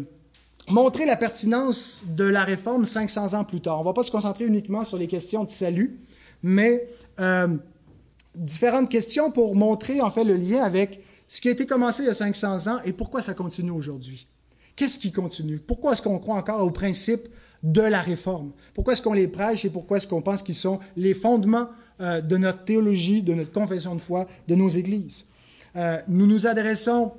montrer 0.69 1.05
la 1.05 1.17
pertinence 1.17 2.03
de 2.05 2.23
la 2.23 2.43
réforme 2.43 2.85
500 2.85 3.33
ans 3.33 3.43
plus 3.43 3.61
tard. 3.61 3.77
On 3.77 3.81
ne 3.81 3.85
va 3.85 3.93
pas 3.93 4.03
se 4.03 4.11
concentrer 4.11 4.45
uniquement 4.45 4.83
sur 4.83 4.97
les 4.97 5.07
questions 5.07 5.43
de 5.43 5.49
salut, 5.49 5.99
mais 6.41 6.87
euh, 7.19 7.57
différentes 8.35 8.89
questions 8.89 9.31
pour 9.31 9.55
montrer 9.55 10.01
en 10.01 10.11
fait 10.11 10.23
le 10.23 10.35
lien 10.35 10.63
avec 10.63 11.01
ce 11.27 11.41
qui 11.41 11.47
a 11.47 11.51
été 11.51 11.65
commencé 11.65 12.03
il 12.03 12.07
y 12.07 12.09
a 12.09 12.13
500 12.13 12.67
ans 12.67 12.79
et 12.85 12.93
pourquoi 12.93 13.21
ça 13.21 13.33
continue 13.33 13.71
aujourd'hui. 13.71 14.27
Qu'est-ce 14.75 14.99
qui 14.99 15.11
continue? 15.11 15.59
Pourquoi 15.59 15.93
est-ce 15.93 16.01
qu'on 16.01 16.19
croit 16.19 16.35
encore 16.35 16.63
aux 16.63 16.71
principes 16.71 17.27
de 17.63 17.81
la 17.81 18.01
réforme? 18.01 18.51
Pourquoi 18.73 18.93
est-ce 18.93 19.01
qu'on 19.01 19.13
les 19.13 19.27
prêche 19.27 19.65
et 19.65 19.69
pourquoi 19.69 19.97
est-ce 19.97 20.07
qu'on 20.07 20.21
pense 20.21 20.43
qu'ils 20.43 20.55
sont 20.55 20.79
les 20.95 21.13
fondements 21.13 21.69
euh, 21.99 22.21
de 22.21 22.37
notre 22.37 22.63
théologie, 22.63 23.21
de 23.21 23.33
notre 23.33 23.51
confession 23.51 23.95
de 23.95 24.01
foi, 24.01 24.27
de 24.47 24.55
nos 24.55 24.69
églises? 24.69 25.25
Euh, 25.75 26.01
Nous 26.07 26.27
nous 26.27 26.47
adressons 26.47 27.13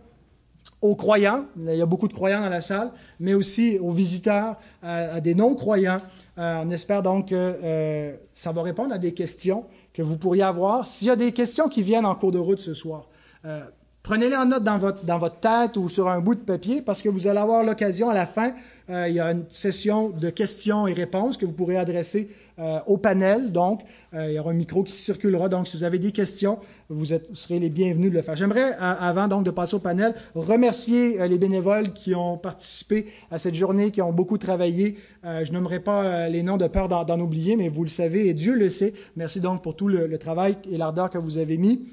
aux 0.82 0.96
croyants, 0.96 1.46
il 1.56 1.76
y 1.76 1.80
a 1.80 1.86
beaucoup 1.86 2.08
de 2.08 2.12
croyants 2.12 2.40
dans 2.40 2.48
la 2.48 2.60
salle, 2.60 2.90
mais 3.20 3.34
aussi 3.34 3.78
aux 3.78 3.92
visiteurs, 3.92 4.56
à, 4.82 5.20
des 5.20 5.36
non-croyants. 5.36 6.02
Euh, 6.38 6.64
on 6.64 6.70
espère 6.70 7.02
donc 7.02 7.28
que 7.28 7.34
euh, 7.34 8.16
ça 8.34 8.50
va 8.50 8.62
répondre 8.62 8.92
à 8.92 8.98
des 8.98 9.14
questions 9.14 9.64
que 9.92 10.02
vous 10.02 10.16
pourriez 10.16 10.42
avoir. 10.42 10.86
S'il 10.86 11.08
y 11.08 11.10
a 11.10 11.16
des 11.16 11.32
questions 11.32 11.68
qui 11.68 11.82
viennent 11.82 12.06
en 12.06 12.14
cours 12.14 12.32
de 12.32 12.38
route 12.38 12.60
ce 12.60 12.74
soir, 12.74 13.08
euh, 13.44 13.64
prenez-les 14.02 14.36
en 14.36 14.46
note 14.46 14.64
dans 14.64 14.78
votre, 14.78 15.04
dans 15.04 15.18
votre 15.18 15.40
tête 15.40 15.76
ou 15.76 15.88
sur 15.88 16.08
un 16.08 16.20
bout 16.20 16.34
de 16.34 16.40
papier 16.40 16.82
parce 16.82 17.02
que 17.02 17.08
vous 17.08 17.26
allez 17.26 17.40
avoir 17.40 17.62
l'occasion 17.62 18.10
à 18.10 18.14
la 18.14 18.26
fin, 18.26 18.52
il 18.88 19.14
y 19.14 19.20
a 19.20 19.30
une 19.30 19.44
session 19.48 20.10
de 20.10 20.28
questions 20.28 20.86
et 20.86 20.92
réponses 20.92 21.38
que 21.38 21.46
vous 21.46 21.52
pourrez 21.52 21.78
adresser 21.78 22.28
euh, 22.58 22.80
au 22.86 22.98
panel. 22.98 23.50
Donc, 23.50 23.80
euh, 24.12 24.28
il 24.28 24.34
y 24.34 24.38
aura 24.38 24.50
un 24.50 24.54
micro 24.54 24.82
qui 24.82 24.92
circulera. 24.92 25.48
Donc, 25.48 25.66
si 25.66 25.76
vous 25.78 25.84
avez 25.84 25.98
des 25.98 26.12
questions, 26.12 26.58
vous, 26.92 27.06
serez 27.06 27.58
les 27.58 27.70
bienvenus 27.70 28.10
de 28.10 28.16
le 28.16 28.22
faire. 28.22 28.36
J'aimerais, 28.36 28.72
avant 28.78 29.28
donc 29.28 29.44
de 29.44 29.50
passer 29.50 29.74
au 29.76 29.78
panel, 29.78 30.14
remercier 30.34 31.20
euh, 31.20 31.26
les 31.26 31.38
bénévoles 31.38 31.92
qui 31.92 32.14
ont 32.14 32.36
participé 32.36 33.06
à 33.30 33.38
cette 33.38 33.54
journée, 33.54 33.90
qui 33.90 34.02
ont 34.02 34.12
beaucoup 34.12 34.38
travaillé. 34.38 34.98
je 35.24 35.52
nommerai 35.52 35.80
pas 35.80 36.28
les 36.28 36.42
noms 36.42 36.56
de 36.56 36.66
peur 36.66 36.88
d'en 36.88 37.20
oublier, 37.20 37.56
mais 37.56 37.68
vous 37.68 37.84
le 37.84 37.88
savez 37.88 38.28
et 38.28 38.34
Dieu 38.34 38.54
le 38.54 38.68
sait. 38.68 38.92
Merci 39.16 39.40
donc 39.40 39.62
pour 39.62 39.76
tout 39.76 39.88
le 39.88 40.18
travail 40.18 40.56
et 40.70 40.76
l'ardeur 40.76 41.10
que 41.10 41.18
vous 41.18 41.38
avez 41.38 41.56
mis. 41.56 41.86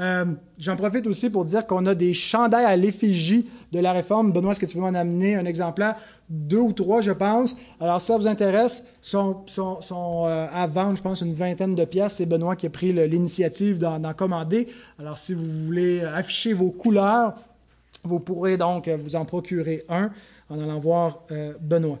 Euh, 0.00 0.24
j'en 0.58 0.74
profite 0.76 1.06
aussi 1.06 1.30
pour 1.30 1.44
dire 1.44 1.66
qu'on 1.66 1.86
a 1.86 1.94
des 1.94 2.14
chandails 2.14 2.64
à 2.64 2.76
l'effigie 2.76 3.46
de 3.70 3.78
la 3.78 3.92
réforme. 3.92 4.32
Benoît, 4.32 4.52
est-ce 4.52 4.60
que 4.60 4.66
tu 4.66 4.76
veux 4.76 4.82
m'en 4.82 4.88
amener 4.88 5.36
un 5.36 5.44
exemplaire? 5.44 5.96
Deux 6.28 6.58
ou 6.58 6.72
trois, 6.72 7.00
je 7.00 7.12
pense. 7.12 7.56
Alors, 7.80 8.00
si 8.00 8.08
ça 8.08 8.16
vous 8.16 8.26
intéresse, 8.26 8.92
sont, 9.02 9.44
sont, 9.46 10.24
euh, 10.26 10.46
à 10.52 10.66
vendre, 10.66 10.96
je 10.96 11.02
pense, 11.02 11.20
une 11.20 11.34
vingtaine 11.34 11.76
de 11.76 11.84
pièces. 11.84 12.14
C'est 12.14 12.26
Benoît 12.26 12.56
qui 12.56 12.66
a 12.66 12.70
pris 12.70 12.92
l'initiative 12.92 13.78
d'en 13.78 14.12
commander. 14.14 14.68
Alors, 14.98 15.16
si 15.16 15.32
vous 15.32 15.48
voulez 15.66 16.00
afficher 16.00 16.54
vos 16.54 16.70
couleurs, 16.70 17.34
vous 18.02 18.18
pourrez 18.18 18.56
donc 18.56 18.88
vous 18.88 19.16
en 19.16 19.24
procurer 19.24 19.84
un 19.88 20.10
en 20.50 20.60
allant 20.60 20.80
voir 20.80 21.22
euh, 21.30 21.54
Benoît. 21.60 21.98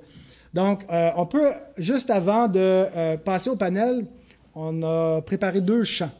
Donc, 0.52 0.84
on 0.88 1.26
peut, 1.26 1.50
juste 1.78 2.10
avant 2.10 2.46
de 2.46 3.16
passer 3.16 3.50
au 3.50 3.56
panel, 3.56 4.06
on 4.54 4.84
a 4.84 5.20
préparé 5.20 5.60
deux 5.60 5.82
chants. 5.82 6.12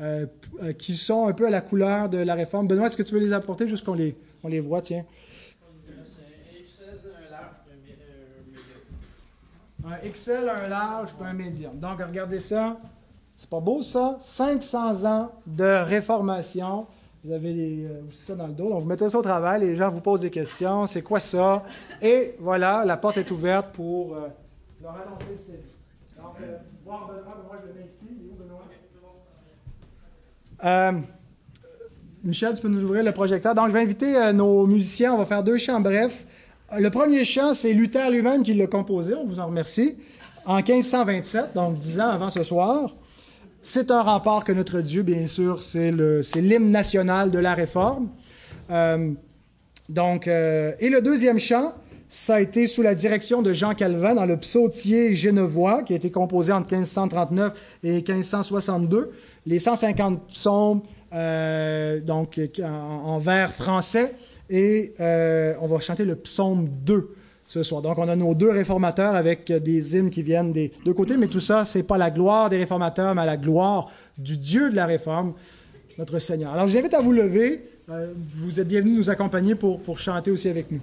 Euh, 0.00 0.24
euh, 0.62 0.72
qui 0.72 0.96
sont 0.96 1.28
un 1.28 1.34
peu 1.34 1.46
à 1.46 1.50
la 1.50 1.60
couleur 1.60 2.08
de 2.08 2.16
la 2.16 2.34
réforme. 2.34 2.66
Benoît, 2.66 2.86
est-ce 2.86 2.96
que 2.96 3.02
tu 3.02 3.12
veux 3.12 3.20
les 3.20 3.34
apporter 3.34 3.68
juste 3.68 3.84
qu'on 3.84 3.92
les, 3.92 4.16
on 4.42 4.48
les 4.48 4.60
voit, 4.60 4.80
tiens? 4.80 5.04
Un 9.84 10.08
XL, 10.08 10.48
un 10.48 10.68
large, 10.68 11.10
puis 11.12 11.26
un 11.26 11.34
médium. 11.34 11.78
Donc, 11.78 12.00
regardez 12.00 12.40
ça. 12.40 12.78
C'est 13.34 13.50
pas 13.50 13.60
beau, 13.60 13.82
ça? 13.82 14.16
500 14.20 15.04
ans 15.04 15.32
de 15.46 15.84
réformation. 15.84 16.86
Vous 17.22 17.32
avez 17.32 17.84
euh, 17.84 18.00
aussi 18.08 18.24
ça 18.24 18.34
dans 18.34 18.46
le 18.46 18.54
dos. 18.54 18.70
Donc, 18.70 18.80
vous 18.80 18.88
mettez 18.88 19.06
ça 19.06 19.18
au 19.18 19.22
travail, 19.22 19.60
les 19.60 19.76
gens 19.76 19.90
vous 19.90 20.00
posent 20.00 20.20
des 20.20 20.30
questions. 20.30 20.86
C'est 20.86 21.02
quoi 21.02 21.20
ça? 21.20 21.62
Et 22.00 22.36
voilà, 22.40 22.86
la 22.86 22.96
porte 22.96 23.18
est 23.18 23.30
ouverte 23.30 23.74
pour 23.74 24.16
leur 24.80 24.92
annoncer 24.92 25.58
le 26.16 26.22
Donc, 26.22 26.36
voir 26.86 27.06
Benoît, 27.06 27.44
moi 27.46 27.58
je 27.62 27.68
le 27.68 27.74
mets 27.74 27.86
ici. 27.86 28.30
Euh, 30.64 30.92
Michel, 32.22 32.54
tu 32.54 32.62
peux 32.62 32.68
nous 32.68 32.82
ouvrir 32.84 33.02
le 33.02 33.12
projecteur. 33.12 33.54
Donc, 33.54 33.68
je 33.68 33.72
vais 33.72 33.80
inviter 33.80 34.16
euh, 34.16 34.32
nos 34.32 34.66
musiciens. 34.66 35.14
On 35.14 35.18
va 35.18 35.26
faire 35.26 35.42
deux 35.42 35.56
chants 35.56 35.80
brefs. 35.80 36.26
Le 36.78 36.88
premier 36.90 37.24
chant, 37.24 37.54
c'est 37.54 37.72
Luther 37.72 38.10
lui-même 38.10 38.42
qui 38.42 38.54
l'a 38.54 38.66
composé. 38.66 39.14
On 39.14 39.24
vous 39.26 39.40
en 39.40 39.46
remercie. 39.46 39.96
En 40.46 40.56
1527, 40.56 41.54
donc 41.54 41.78
dix 41.78 42.00
ans 42.00 42.08
avant 42.08 42.30
ce 42.30 42.42
soir. 42.42 42.94
C'est 43.62 43.90
un 43.90 44.00
rempart 44.02 44.44
que 44.44 44.52
notre 44.52 44.80
Dieu, 44.80 45.02
bien 45.02 45.26
sûr, 45.26 45.62
c'est 45.62 45.92
l'hymne 45.92 46.70
national 46.70 47.30
de 47.30 47.38
la 47.38 47.54
Réforme. 47.54 48.08
Euh, 48.70 49.12
donc, 49.90 50.26
et 50.28 50.88
le 50.88 51.00
deuxième 51.02 51.38
chant, 51.38 51.74
ça 52.10 52.34
a 52.34 52.40
été 52.40 52.66
sous 52.66 52.82
la 52.82 52.96
direction 52.96 53.40
de 53.40 53.52
Jean 53.52 53.74
Calvin 53.74 54.16
dans 54.16 54.26
le 54.26 54.36
psautier 54.36 55.14
genevois, 55.14 55.84
qui 55.84 55.92
a 55.92 55.96
été 55.96 56.10
composé 56.10 56.52
entre 56.52 56.74
1539 56.74 57.52
et 57.84 57.92
1562 57.94 59.12
les 59.46 59.60
150 59.60 60.26
psaumes 60.26 60.82
euh, 61.14 62.00
donc, 62.00 62.40
en, 62.62 63.18
vers 63.20 63.54
français 63.54 64.12
et 64.50 64.92
euh, 64.98 65.54
on 65.60 65.68
va 65.68 65.78
chanter 65.78 66.04
le 66.04 66.16
psaume 66.16 66.68
2 66.84 67.14
ce 67.46 67.62
soir. 67.62 67.80
Donc, 67.80 67.96
on 67.96 68.08
a 68.08 68.16
nos 68.16 68.34
deux 68.34 68.50
réformateurs 68.50 69.14
avec 69.14 69.52
des 69.52 69.96
hymnes 69.96 70.10
qui 70.10 70.24
viennent 70.24 70.52
des 70.52 70.72
deux 70.84 70.92
côtés, 70.92 71.16
mais 71.16 71.28
tout 71.28 71.40
ça, 71.40 71.64
c'est 71.64 71.84
pas 71.84 71.96
la 71.96 72.10
gloire 72.10 72.50
des 72.50 72.58
réformateurs, 72.58 73.14
mais 73.14 73.24
la 73.24 73.36
gloire 73.36 73.88
du 74.18 74.36
Dieu 74.36 74.68
de 74.70 74.74
la 74.76 74.86
réforme, 74.86 75.34
notre 75.96 76.18
Seigneur. 76.18 76.52
Alors, 76.52 76.66
je 76.66 76.72
vous 76.72 76.78
invite 76.78 76.94
à 76.94 77.00
vous 77.02 77.12
lever. 77.12 77.62
Euh, 77.88 78.12
vous 78.36 78.58
êtes 78.58 78.68
bienvenus 78.68 78.96
nous 78.96 79.10
accompagner 79.10 79.54
pour, 79.54 79.80
pour 79.80 80.00
chanter 80.00 80.32
aussi 80.32 80.48
avec 80.48 80.72
nous. 80.72 80.80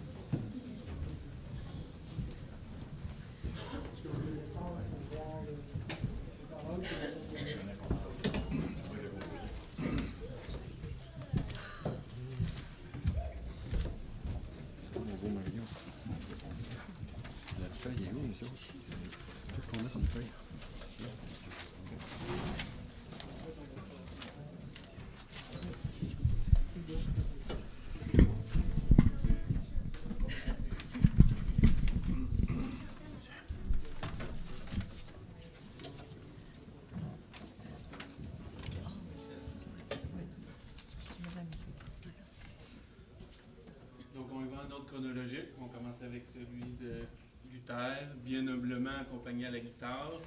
Accompagné 49.00 49.46
à 49.46 49.52
la 49.52 49.60
guitare, 49.60 50.22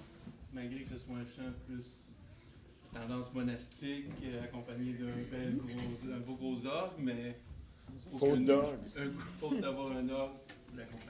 malgré 0.52 0.82
que 0.82 0.90
ce 0.90 0.98
soit 0.98 1.16
un 1.16 1.24
chant 1.24 1.52
plus 1.66 1.84
tendance 2.92 3.32
monastique, 3.32 4.06
euh, 4.24 4.44
accompagné 4.44 4.92
d'un 4.94 5.12
bel 5.30 5.56
gros, 5.56 6.12
un 6.12 6.18
beau 6.20 6.34
gros 6.34 6.66
orgue, 6.66 6.98
mais 6.98 7.36
faute 8.18 8.44
d'orgue. 8.44 8.78
Faute 9.38 9.60
d'avoir 9.60 9.92
un 9.92 10.08
orgue 10.08 10.38
pour 10.66 10.76
l'accompagner 10.76 11.09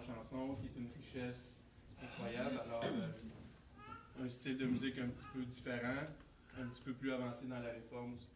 chanson, 0.00 0.56
qui 0.56 0.66
est 0.66 0.80
une 0.80 0.88
richesse 0.96 1.60
incroyable. 2.02 2.60
Alors, 2.64 2.84
euh, 2.84 4.24
un 4.24 4.28
style 4.28 4.56
de 4.56 4.66
musique 4.66 4.98
un 4.98 5.08
petit 5.08 5.26
peu 5.34 5.44
différent, 5.44 6.06
un 6.58 6.66
petit 6.68 6.82
peu 6.82 6.92
plus 6.92 7.12
avancé 7.12 7.46
dans 7.46 7.60
la 7.60 7.72
réforme 7.72 8.14
aussi. 8.14 8.28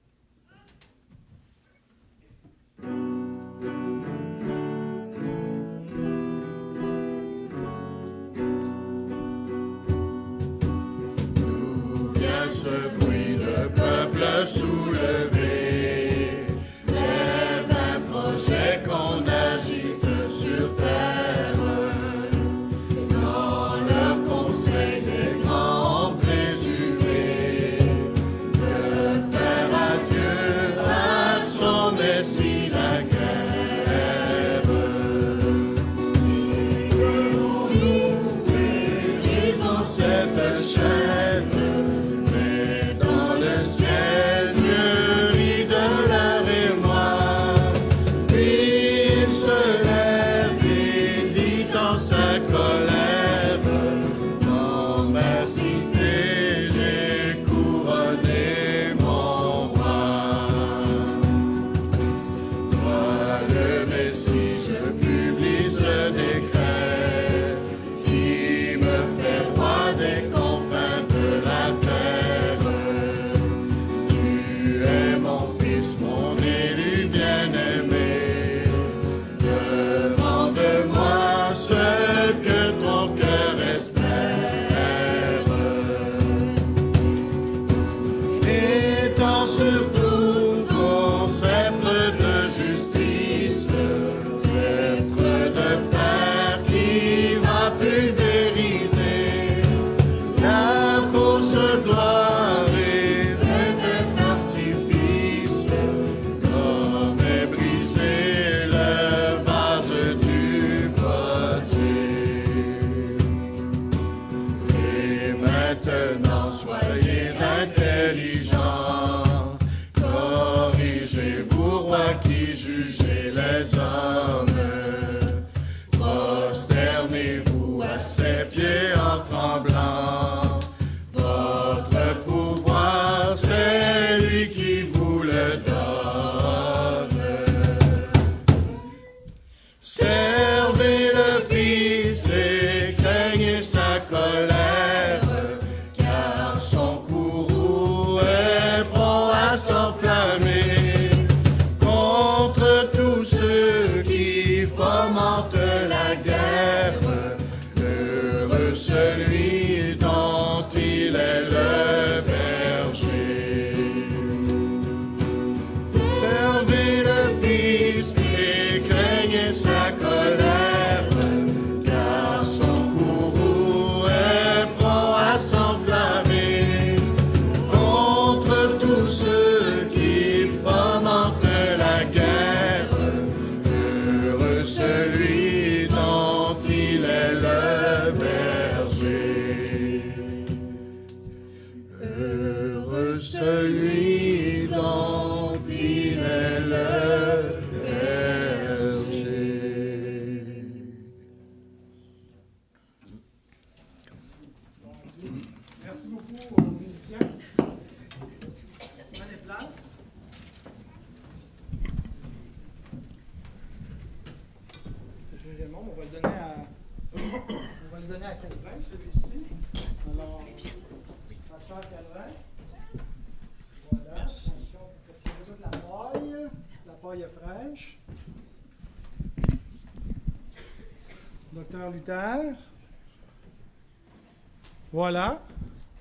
Voilà. 234.93 235.41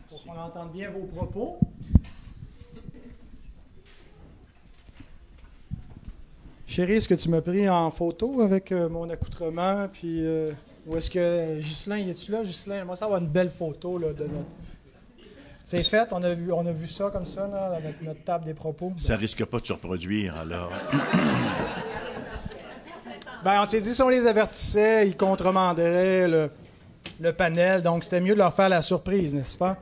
Pour 0.10 0.24
qu'on 0.24 0.40
entende 0.40 0.72
bien 0.72 0.90
vos 0.90 1.06
propos. 1.06 1.60
Chérie, 6.66 6.94
est-ce 6.94 7.08
que 7.08 7.16
tu 7.16 7.30
m'as 7.30 7.42
pris 7.42 7.68
en 7.70 7.92
photo 7.92 8.42
avec 8.42 8.72
euh, 8.72 8.90
mon 8.90 9.10
accoutrement? 9.10 9.88
Puis, 9.92 10.26
euh, 10.26 10.52
ou 10.88 10.98
est-ce 10.98 11.10
que 11.10 11.60
Ghislain, 11.60 11.98
es-tu 11.98 12.32
là, 12.32 12.44
Ghislain? 12.44 12.86
Moi, 12.86 12.96
ça 12.96 13.08
va 13.08 13.18
une 13.18 13.28
belle 13.28 13.50
photo 13.50 13.98
là, 13.98 14.14
de 14.14 14.24
notre. 14.24 14.50
C'est 15.64 15.82
fait, 15.82 16.12
on 16.14 16.24
a, 16.24 16.34
vu, 16.34 16.52
on 16.52 16.66
a 16.66 16.72
vu 16.72 16.88
ça 16.88 17.12
comme 17.12 17.28
ça, 17.28 17.48
là, 17.48 17.74
avec 17.76 18.02
notre 18.02 18.24
table 18.24 18.46
des 18.46 18.56
propos. 18.56 18.92
Ça 18.98 19.16
risque 19.16 19.46
pas 19.46 19.60
de 19.60 19.68
se 19.68 19.74
reproduire, 19.74 20.36
alors. 20.36 20.72
Ben, 23.44 23.62
on 23.62 23.66
s'est 23.66 23.82
dit, 23.82 23.94
si 23.94 24.02
on 24.02 24.10
les 24.10 24.28
avertissait, 24.28 25.08
ils 25.08 25.16
contremanderaient 25.16 26.28
le, 26.28 26.50
le 27.22 27.34
panel, 27.34 27.82
donc 27.82 28.04
c'était 28.04 28.22
mieux 28.22 28.34
de 28.34 28.40
leur 28.40 28.54
faire 28.54 28.70
la 28.70 28.82
surprise, 28.82 29.34
n'est-ce 29.34 29.58
pas? 29.58 29.78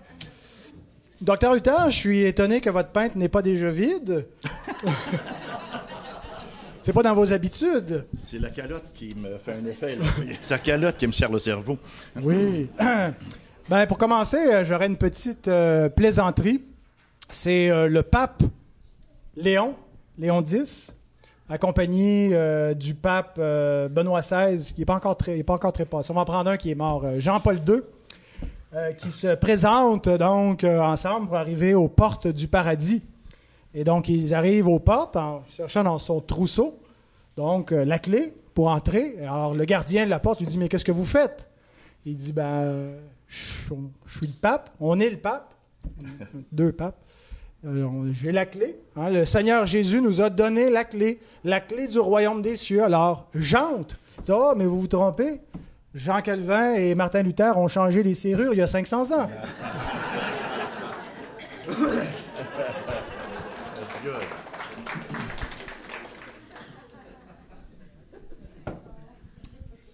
Docteur 1.19 1.55
Luther, 1.55 1.89
je 1.89 1.95
suis 1.95 2.23
étonné 2.23 2.61
que 2.61 2.69
votre 2.69 2.89
pinte 2.89 3.15
n'est 3.15 3.29
pas 3.29 3.41
déjà 3.41 3.71
vide. 3.71 4.27
C'est 6.87 6.93
pas 6.93 7.03
dans 7.03 7.15
vos 7.15 7.33
habitudes. 7.33 8.05
C'est 8.23 8.39
la 8.39 8.49
calotte 8.49 8.93
qui 8.93 9.09
me 9.17 9.37
fait 9.37 9.51
un 9.51 9.65
effet. 9.65 9.97
C'est 10.41 10.53
la 10.53 10.59
calotte 10.59 10.95
qui 10.95 11.05
me 11.05 11.11
sert 11.11 11.29
le 11.29 11.37
cerveau. 11.37 11.77
Oui. 12.23 12.69
ben, 13.69 13.85
pour 13.87 13.97
commencer, 13.97 14.37
euh, 14.37 14.63
j'aurais 14.63 14.87
une 14.87 14.95
petite 14.95 15.49
euh, 15.49 15.89
plaisanterie. 15.89 16.63
C'est 17.29 17.69
euh, 17.69 17.89
le 17.89 18.03
pape 18.03 18.41
Léon, 19.35 19.75
Léon 20.17 20.41
X, 20.41 20.95
accompagné 21.49 22.29
euh, 22.33 22.73
du 22.73 22.93
pape 22.93 23.37
euh, 23.39 23.87
Benoît 23.87 24.21
XVI, 24.21 24.61
qui 24.73 24.81
n'est 24.81 24.85
pas, 24.85 24.95
encore 24.95 25.17
très- 25.17 25.41
pas 25.43 25.53
encore 25.53 25.73
passé. 25.73 26.11
On 26.11 26.15
va 26.15 26.21
en 26.21 26.25
prendre 26.25 26.49
un 26.49 26.57
qui 26.57 26.71
est 26.71 26.75
mort, 26.75 27.03
euh, 27.05 27.19
Jean-Paul 27.19 27.61
II, 27.67 27.81
qui 28.99 29.11
se 29.11 29.33
présente 29.33 30.07
donc 30.07 30.63
ensemble 30.63 31.27
pour 31.27 31.37
arriver 31.37 31.73
aux 31.73 31.87
portes 31.87 32.27
du 32.27 32.47
paradis. 32.47 33.01
Et 33.73 33.83
donc, 33.83 34.07
ils 34.07 34.35
arrivent 34.35 34.67
aux 34.67 34.79
portes 34.79 35.15
en 35.15 35.41
cherchant 35.49 35.83
dans 35.83 35.97
son 35.97 36.19
trousseau, 36.21 36.77
donc 37.37 37.71
la 37.71 37.97
clé 37.97 38.33
pour 38.53 38.67
entrer. 38.67 39.15
Alors, 39.21 39.55
le 39.55 39.65
gardien 39.65 40.05
de 40.05 40.11
la 40.11 40.19
porte 40.19 40.41
lui 40.41 40.47
dit 40.47 40.57
Mais 40.59 40.67
qu'est-ce 40.69 40.85
que 40.85 40.91
vous 40.91 41.05
faites? 41.05 41.49
Il 42.05 42.17
dit 42.17 42.33
Ben, 42.33 42.89
je 43.27 43.39
suis 44.05 44.27
le 44.27 44.33
pape, 44.39 44.69
on 44.79 44.99
est 44.99 45.09
le 45.09 45.17
pape, 45.17 45.53
deux 46.51 46.71
papes. 46.71 47.01
J'ai 48.11 48.31
la 48.31 48.45
clé. 48.45 48.79
hein. 48.95 49.09
Le 49.09 49.25
Seigneur 49.25 49.65
Jésus 49.65 50.01
nous 50.01 50.21
a 50.21 50.29
donné 50.29 50.69
la 50.69 50.85
clé, 50.85 51.19
la 51.43 51.59
clé 51.59 51.87
du 51.87 51.99
royaume 51.99 52.41
des 52.41 52.55
cieux. 52.55 52.83
Alors, 52.83 53.27
j'entre. 53.33 53.97
Oh, 54.29 54.53
mais 54.55 54.65
vous 54.65 54.81
vous 54.81 54.87
trompez. 54.87 55.41
Jean 55.93 56.21
Calvin 56.21 56.75
et 56.75 56.93
Martin 56.95 57.23
Luther 57.23 57.57
ont 57.57 57.67
changé 57.67 58.03
les 58.03 58.13
serrures 58.13 58.53
il 58.53 58.57
y 58.57 58.61
a 58.61 58.67
500 58.67 59.11
ans. 59.19 59.29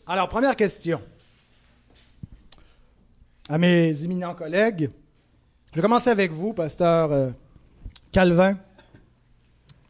Alors, 0.06 0.30
première 0.30 0.56
question. 0.56 1.02
À 3.50 3.58
mes 3.58 4.04
éminents 4.04 4.36
collègues, 4.36 4.90
je 5.72 5.76
vais 5.76 5.82
commencer 5.82 6.10
avec 6.10 6.32
vous, 6.32 6.54
pasteur 6.54 7.12
euh, 7.12 7.30
Calvin. 8.14 8.52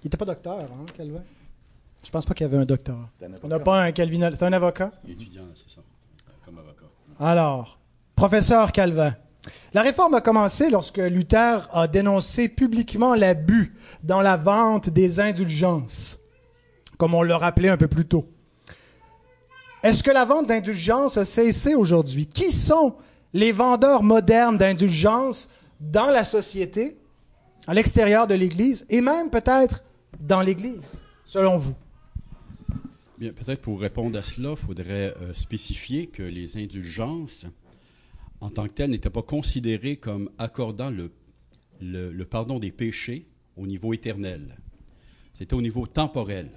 Il 0.01 0.05
n'était 0.05 0.17
pas 0.17 0.25
docteur, 0.25 0.57
hein, 0.57 0.85
Calvin? 0.95 1.21
Je 2.03 2.09
pense 2.09 2.25
pas 2.25 2.33
qu'il 2.33 2.45
y 2.45 2.49
avait 2.49 2.57
un 2.57 2.65
doctorat. 2.65 3.09
On 3.43 3.47
n'a 3.47 3.59
pas 3.59 3.81
un 3.81 3.91
Calvin. 3.91 4.31
C'est 4.33 4.43
un 4.43 4.53
avocat? 4.53 4.91
Étudiant, 5.07 5.43
c'est 5.53 5.75
ça, 5.75 5.81
comme 6.45 6.57
avocat. 6.57 6.85
Alors, 7.19 7.77
professeur 8.15 8.71
Calvin, 8.71 9.13
la 9.73 9.81
réforme 9.81 10.13
a 10.13 10.21
commencé 10.21 10.69
lorsque 10.69 10.97
Luther 10.97 11.67
a 11.73 11.87
dénoncé 11.87 12.47
publiquement 12.47 13.13
l'abus 13.13 13.75
dans 14.03 14.21
la 14.21 14.37
vente 14.37 14.89
des 14.89 15.19
indulgences, 15.19 16.19
comme 16.97 17.13
on 17.13 17.23
l'a 17.23 17.37
rappelé 17.37 17.67
un 17.67 17.77
peu 17.77 17.87
plus 17.89 18.05
tôt. 18.05 18.29
Est-ce 19.83 20.01
que 20.01 20.11
la 20.11 20.23
vente 20.23 20.47
d'indulgences 20.47 21.17
a 21.17 21.25
cessé 21.25 21.75
aujourd'hui? 21.75 22.25
Qui 22.25 22.53
sont 22.53 22.95
les 23.33 23.51
vendeurs 23.51 24.01
modernes 24.01 24.57
d'indulgences 24.57 25.49
dans 25.81 26.09
la 26.09 26.23
société, 26.23 26.97
à 27.67 27.73
l'extérieur 27.73 28.27
de 28.27 28.33
l'Église 28.35 28.85
et 28.89 29.01
même 29.01 29.29
peut-être 29.29 29.83
dans 30.19 30.41
l'Église, 30.41 30.99
selon 31.23 31.57
vous? 31.57 31.75
Bien, 33.17 33.31
peut-être 33.31 33.61
pour 33.61 33.79
répondre 33.79 34.17
à 34.17 34.23
cela, 34.23 34.51
il 34.51 34.57
faudrait 34.57 35.13
euh, 35.21 35.33
spécifier 35.33 36.07
que 36.07 36.23
les 36.23 36.57
indulgences, 36.57 37.45
en 38.41 38.49
tant 38.49 38.67
que 38.67 38.73
telles, 38.73 38.89
n'étaient 38.89 39.09
pas 39.09 39.21
considérées 39.21 39.97
comme 39.97 40.29
accordant 40.37 40.91
le, 40.91 41.11
pardon 42.25 42.59
des 42.59 42.71
péchés 42.71 43.27
au 43.55 43.67
niveau 43.67 43.93
éternel. 43.93 44.57
C'était 45.33 45.53
au 45.53 45.61
niveau 45.61 45.87
temporel, 45.87 46.49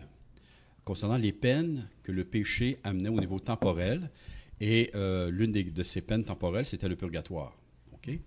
concernant 0.84 1.16
les 1.16 1.32
peines 1.32 1.88
que 2.02 2.12
le 2.12 2.24
péché 2.24 2.78
amenait 2.84 3.09
au 3.09 3.20
niveau 3.20 3.38
temporel. 3.38 4.11
Et 4.61 4.90
euh, 4.94 5.30
l'une 5.30 5.52
des- 5.52 5.64
de 5.64 5.82
ces 5.82 6.00
peines 6.00 6.24
temporelles, 6.24 6.64
c'était 6.64 6.88
le 6.88 6.96
purgatoire. 6.96 7.54
OK? 7.92 8.18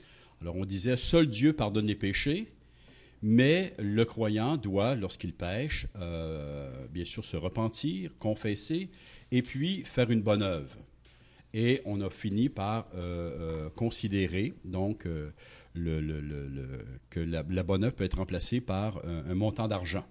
Alors 0.42 0.56
on 0.56 0.66
disait, 0.66 0.96
seul 0.96 1.28
Dieu 1.28 1.54
pardonne 1.54 1.88
les 1.88 1.96
péchés, 1.96 2.52
mais 3.22 3.74
le 3.78 4.06
croyant 4.06 4.58
doit, 4.58 4.96
lorsqu'il 4.96 5.34
pêche, 5.34 5.88
euh, 5.98 6.88
bien 6.88 7.06
sûr 7.06 7.26
se 7.26 7.38
repentir, 7.38 8.12
confesser, 8.18 8.90
et 9.32 9.42
puis 9.42 9.84
faire 9.86 10.10
une 10.10 10.22
bonne 10.22 10.42
œuvre. 10.42 10.78
Et 11.54 11.82
on 11.86 12.00
a 12.02 12.10
fini 12.10 12.48
par 12.48 12.88
euh, 12.94 13.66
euh, 13.66 13.70
considérer 13.72 14.54
donc 14.64 15.04
que 15.04 17.20
la, 17.20 17.64
bonne 17.64 17.84
œuvre 17.84 17.96
peut 17.96 18.04
être 18.04 18.18
remplacée 18.18 18.62
par 18.62 19.04
un, 19.06 19.36
montant 19.36 19.68
d'argent. 19.68 20.06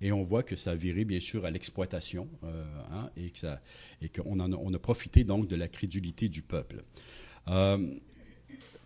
Et 0.00 0.10
on 0.10 0.22
voit 0.22 0.42
que 0.42 0.56
ça 0.56 0.72
a 0.72 0.74
viré 0.74 1.04
bien 1.04 1.20
sûr 1.20 1.44
à 1.44 1.50
l'exploitation 1.50 2.28
hein, 2.90 3.08
et 3.16 4.08
qu'on 4.08 4.40
a, 4.40 4.78
profité 4.78 5.22
donc 5.22 5.46
de 5.46 5.54
la 5.54 5.68
crédulité 5.68 6.28
du 6.28 6.42
peuple. 6.42 6.82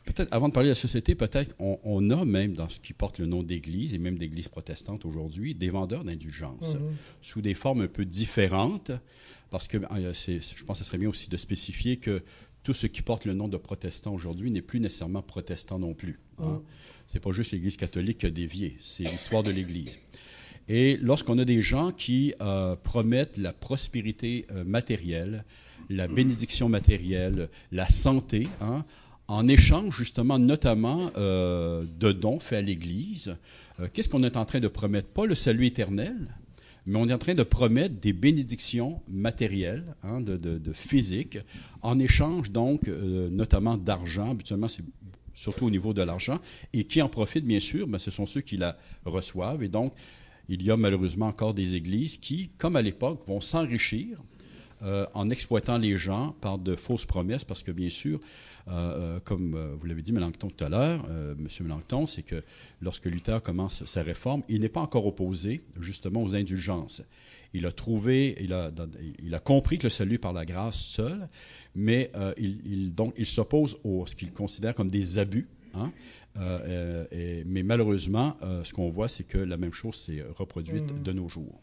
Peut-être, 0.07 0.33
avant 0.33 0.49
de 0.49 0.55
parler 0.55 0.69
de 0.69 0.75
la 0.75 0.81
société, 0.81 1.15
peut-être 1.15 1.55
on, 1.59 1.79
on 1.83 2.11
a 2.11 2.25
même 2.25 2.55
dans 2.55 2.69
ce 2.69 2.81
qui 2.81 2.93
porte 2.93 3.19
le 3.19 3.27
nom 3.27 3.43
d'église, 3.43 3.93
et 3.93 3.99
même 3.99 4.17
d'église 4.17 4.49
protestante 4.49 5.05
aujourd'hui, 5.05 5.55
des 5.55 5.69
vendeurs 5.69 6.05
d'indulgence, 6.05 6.77
sous 7.21 7.43
des 7.43 7.55
formes 7.55 7.83
un 7.83 7.89
peu 7.89 8.05
différentes, 8.05 8.93
parce 9.51 9.69
que 9.69 9.79
euh, 9.79 10.13
je 10.15 10.65
pense 10.65 10.79
que 10.79 10.85
ce 10.85 10.89
serait 10.89 10.99
bien 10.99 11.09
aussi 11.09 11.29
de 11.29 11.37
spécifier 11.37 11.99
que 11.99 12.23
tout 12.63 12.75
ce 12.75 12.87
qui 12.87 13.03
porte 13.03 13.27
le 13.27 13.35
nom 13.35 13.49
de 13.49 13.57
protestant 13.57 14.13
aujourd'hui 14.13 14.51
n'est 14.51 14.63
plus 14.63 14.81
nécessairement 14.81 15.23
protestant 15.23 15.79
non 15.79 15.95
plus. 15.95 16.19
Hein. 16.39 16.63
C'est 17.07 17.21
pas 17.21 17.31
juste 17.31 17.53
l'Église 17.53 17.77
catholique 17.77 18.19
qui 18.19 18.27
a 18.27 18.31
dévié, 18.31 18.77
c'est 18.81 19.05
l'histoire 19.05 19.43
de 19.43 19.51
l'Église. 19.51 19.99
Et 20.69 20.97
lorsqu'on 20.97 21.39
a 21.39 21.45
des 21.45 21.63
gens 21.63 21.93
qui 21.93 22.35
euh, 22.41 22.75
promettent 22.75 23.39
la 23.39 23.53
prospérité 23.53 24.47
euh, 24.51 24.65
matérielle, 24.65 25.45
la 25.89 26.09
bénédiction 26.09 26.69
matérielle, 26.69 27.49
la 27.71 27.87
santé, 27.87 28.49
hein, 28.61 28.85
en 29.29 29.49
échange 29.49 29.97
justement 29.97 30.39
notamment 30.39 31.11
euh, 31.17 31.85
de 31.99 32.13
dons 32.13 32.39
faits 32.39 32.59
à 32.59 32.63
l'Église, 32.63 33.37
euh, 33.81 33.89
qu'est-ce 33.93 34.09
qu'on 34.09 34.23
est 34.23 34.37
en 34.37 34.45
train 34.45 34.61
de 34.61 34.69
promettre? 34.69 35.09
Pas 35.09 35.27
le 35.27 35.35
salut 35.35 35.67
éternel, 35.67 36.37
mais 36.87 36.99
on 36.99 37.09
est 37.09 37.13
en 37.13 37.19
train 37.19 37.35
de 37.35 37.43
promettre 37.43 37.97
des 37.97 38.13
bénédictions 38.13 39.01
matérielles, 39.09 39.95
hein, 40.05 40.21
de, 40.21 40.37
de, 40.37 40.59
de 40.59 40.73
physique, 40.73 41.39
en 41.83 41.99
échange 41.99 42.53
donc 42.53 42.89
euh, 42.89 43.29
notamment 43.31 43.77
d'argent. 43.77 44.31
Habituellement, 44.31 44.69
c'est 44.69 44.85
surtout 45.35 45.67
au 45.67 45.71
niveau 45.71 45.93
de 45.93 46.03
l'argent. 46.03 46.41
Et 46.73 46.85
qui 46.85 47.03
en 47.03 47.09
profitent, 47.09 47.45
bien 47.45 47.61
sûr, 47.61 47.87
ben, 47.87 47.99
ce 47.99 48.11
sont 48.11 48.27
ceux 48.27 48.41
qui 48.41 48.57
la 48.57 48.79
reçoivent. 49.05 49.63
Et 49.63 49.69
donc, 49.69 49.93
il 50.49 50.63
y 50.63 50.71
a 50.71 50.77
malheureusement 50.77 51.27
encore 51.27 51.55
des 51.55 51.75
églises 51.75 52.17
qui, 52.19 52.51
comme 52.57 52.77
à 52.77 52.83
l'époque, 52.83 53.21
vont 53.27 53.41
s'enrichir 53.41 54.23
euh, 54.83 55.07
en 55.15 55.31
exploitant 55.31 55.79
les 55.79 55.97
gens 55.97 56.33
par 56.41 56.59
de 56.59 56.77
fausses 56.77 57.07
promesses, 57.07 57.45
parce 57.45 57.63
que 57.63 57.71
bien 57.73 57.89
sûr, 57.91 58.21
euh, 58.69 58.73
euh, 58.73 59.21
comme 59.25 59.57
vous 59.79 59.87
l'avez 59.87 60.03
dit, 60.03 60.13
Mélenchon, 60.13 60.51
tout 60.51 60.65
à 60.65 60.69
l'heure, 60.69 61.05
M. 61.09 61.47
Mélenchon, 61.61 62.07
c'est 62.07 62.23
que 62.23 62.43
lorsque 62.81 63.07
Luther 63.07 63.41
commence 63.43 63.85
sa 63.85 64.03
réforme, 64.03 64.43
il 64.49 64.61
n'est 64.61 64.69
pas 64.69 64.81
encore 64.81 65.07
opposé 65.07 65.63
justement 65.81 66.23
aux 66.23 66.35
indulgences. 66.35 67.03
Il 67.55 67.65
a 67.65 67.73
trouvé, 67.73 68.37
il 68.41 68.53
a, 68.53 68.71
dans- 68.71 68.91
il 69.23 69.35
a 69.35 69.39
compris 69.39 69.79
que 69.79 69.85
le 69.85 69.91
salut 69.91 70.19
par 70.19 70.33
la 70.33 70.45
grâce 70.45 70.79
seul, 70.79 71.29
mais 71.75 72.11
il, 72.37 72.59
il- 72.67 72.95
donc 72.95 73.15
il 73.17 73.25
s'oppose 73.27 73.77
à 73.85 74.07
ce 74.07 74.15
qu'il 74.17 74.33
considère 74.33 74.75
comme 74.75 74.91
des 74.91 75.19
abus. 75.19 75.47
hein. 75.75 75.93
Euh, 76.39 77.07
et- 77.13 77.45
mais 77.47 77.63
malheureusement, 77.63 78.37
euh, 78.43 78.63
ce 78.63 78.73
qu'on 78.75 78.89
voit, 78.91 79.09
c'est 79.09 79.25
que 79.25 79.39
la 79.39 79.57
même 79.57 79.73
chose 79.73 79.95
s'est 79.97 80.23
reproduite 80.37 81.03
de 81.03 81.13
nos 81.13 81.29
jours. 81.31 81.61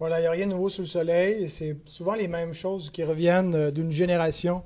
Voilà, 0.00 0.20
il 0.20 0.22
n'y 0.22 0.28
a 0.28 0.30
rien 0.30 0.46
de 0.46 0.52
nouveau 0.52 0.68
sous 0.68 0.82
le 0.82 0.86
soleil. 0.86 1.48
C'est 1.48 1.76
souvent 1.84 2.14
les 2.14 2.28
mêmes 2.28 2.54
choses 2.54 2.88
qui 2.90 3.02
reviennent 3.02 3.54
euh, 3.56 3.70
d'une 3.72 3.90
génération 3.90 4.62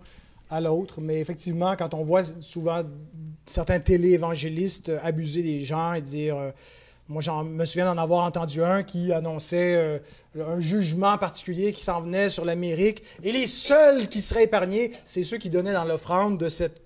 à 0.50 0.60
l'autre. 0.60 1.00
Mais 1.00 1.20
effectivement, 1.20 1.74
quand 1.74 1.94
on 1.94 2.02
voit 2.02 2.22
souvent 2.42 2.82
certains 3.46 3.80
téléévangélistes 3.80 4.90
euh, 4.90 4.98
abuser 5.02 5.42
des 5.42 5.60
gens 5.60 5.94
et 5.94 6.02
dire. 6.02 6.36
euh, 6.36 6.50
moi, 7.08 7.22
j'en 7.22 7.44
me 7.44 7.64
souviens 7.64 7.86
d'en 7.92 8.00
avoir 8.00 8.24
entendu 8.24 8.62
un 8.62 8.82
qui 8.84 9.12
annonçait 9.12 10.00
un 10.38 10.60
jugement 10.60 11.18
particulier 11.18 11.72
qui 11.72 11.82
s'en 11.82 12.00
venait 12.00 12.30
sur 12.30 12.44
l'Amérique. 12.44 13.02
Et 13.22 13.32
les 13.32 13.46
seuls 13.48 14.08
qui 14.08 14.20
seraient 14.22 14.44
épargnés, 14.44 14.92
c'est 15.04 15.24
ceux 15.24 15.36
qui 15.36 15.50
donnaient 15.50 15.74
dans 15.74 15.84
l'offrande 15.84 16.38
de 16.38 16.48
cette 16.48 16.81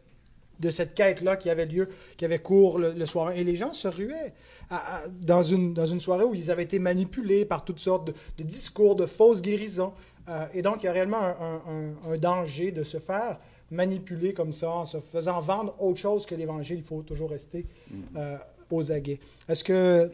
de 0.61 0.71
cette 0.71 0.95
quête-là 0.95 1.37
qui 1.37 1.51
avait 1.51 1.67
lieu, 1.67 1.89
qui 2.17 2.25
avait 2.25 2.39
cours 2.39 2.79
le, 2.79 2.93
le 2.93 3.07
soir. 3.07 3.33
Et 3.33 3.45
les 3.45 3.57
gens 3.57 3.73
se 3.73 3.89
ruaient 3.89 4.33
à- 4.71 4.97
à- 5.05 5.09
dans, 5.09 5.43
une, 5.43 5.75
dans 5.75 5.87
une 5.87 6.01
soirée 6.01 6.25
où 6.25 6.35
ils 6.35 6.51
avaient 6.51 6.63
été 6.65 6.79
manipulés 6.79 7.45
par 7.45 7.65
toutes 7.65 7.79
sortes 7.81 8.07
de, 8.09 8.15
de 8.39 8.43
discours, 8.43 8.97
de 8.97 9.07
fausses 9.07 9.43
guérisons. 9.43 9.93
Euh, 10.29 10.47
et 10.55 10.63
donc, 10.63 10.83
il 10.83 10.87
y 10.87 10.89
a 10.89 10.93
réellement 10.93 11.23
un, 11.23 11.37
un- 11.41 11.63
un- 12.09 12.13
un 12.13 12.17
danger 12.19 12.73
de 12.73 12.83
se 12.85 12.99
faire 12.99 13.39
manipuler 13.71 14.33
comme 14.33 14.53
ça, 14.53 14.71
en 14.71 14.85
se 14.85 14.99
faisant 14.99 15.41
vendre 15.41 15.75
autre 15.81 15.99
chose 15.99 16.25
que 16.27 16.35
l'Évangile. 16.35 16.79
Il 16.79 16.85
faut 16.85 17.03
toujours 17.03 17.31
rester 17.31 17.67
euh, 18.17 18.37
aux 18.71 18.91
aguets. 18.93 19.19
Est-ce 19.49 19.65
que 19.65 20.11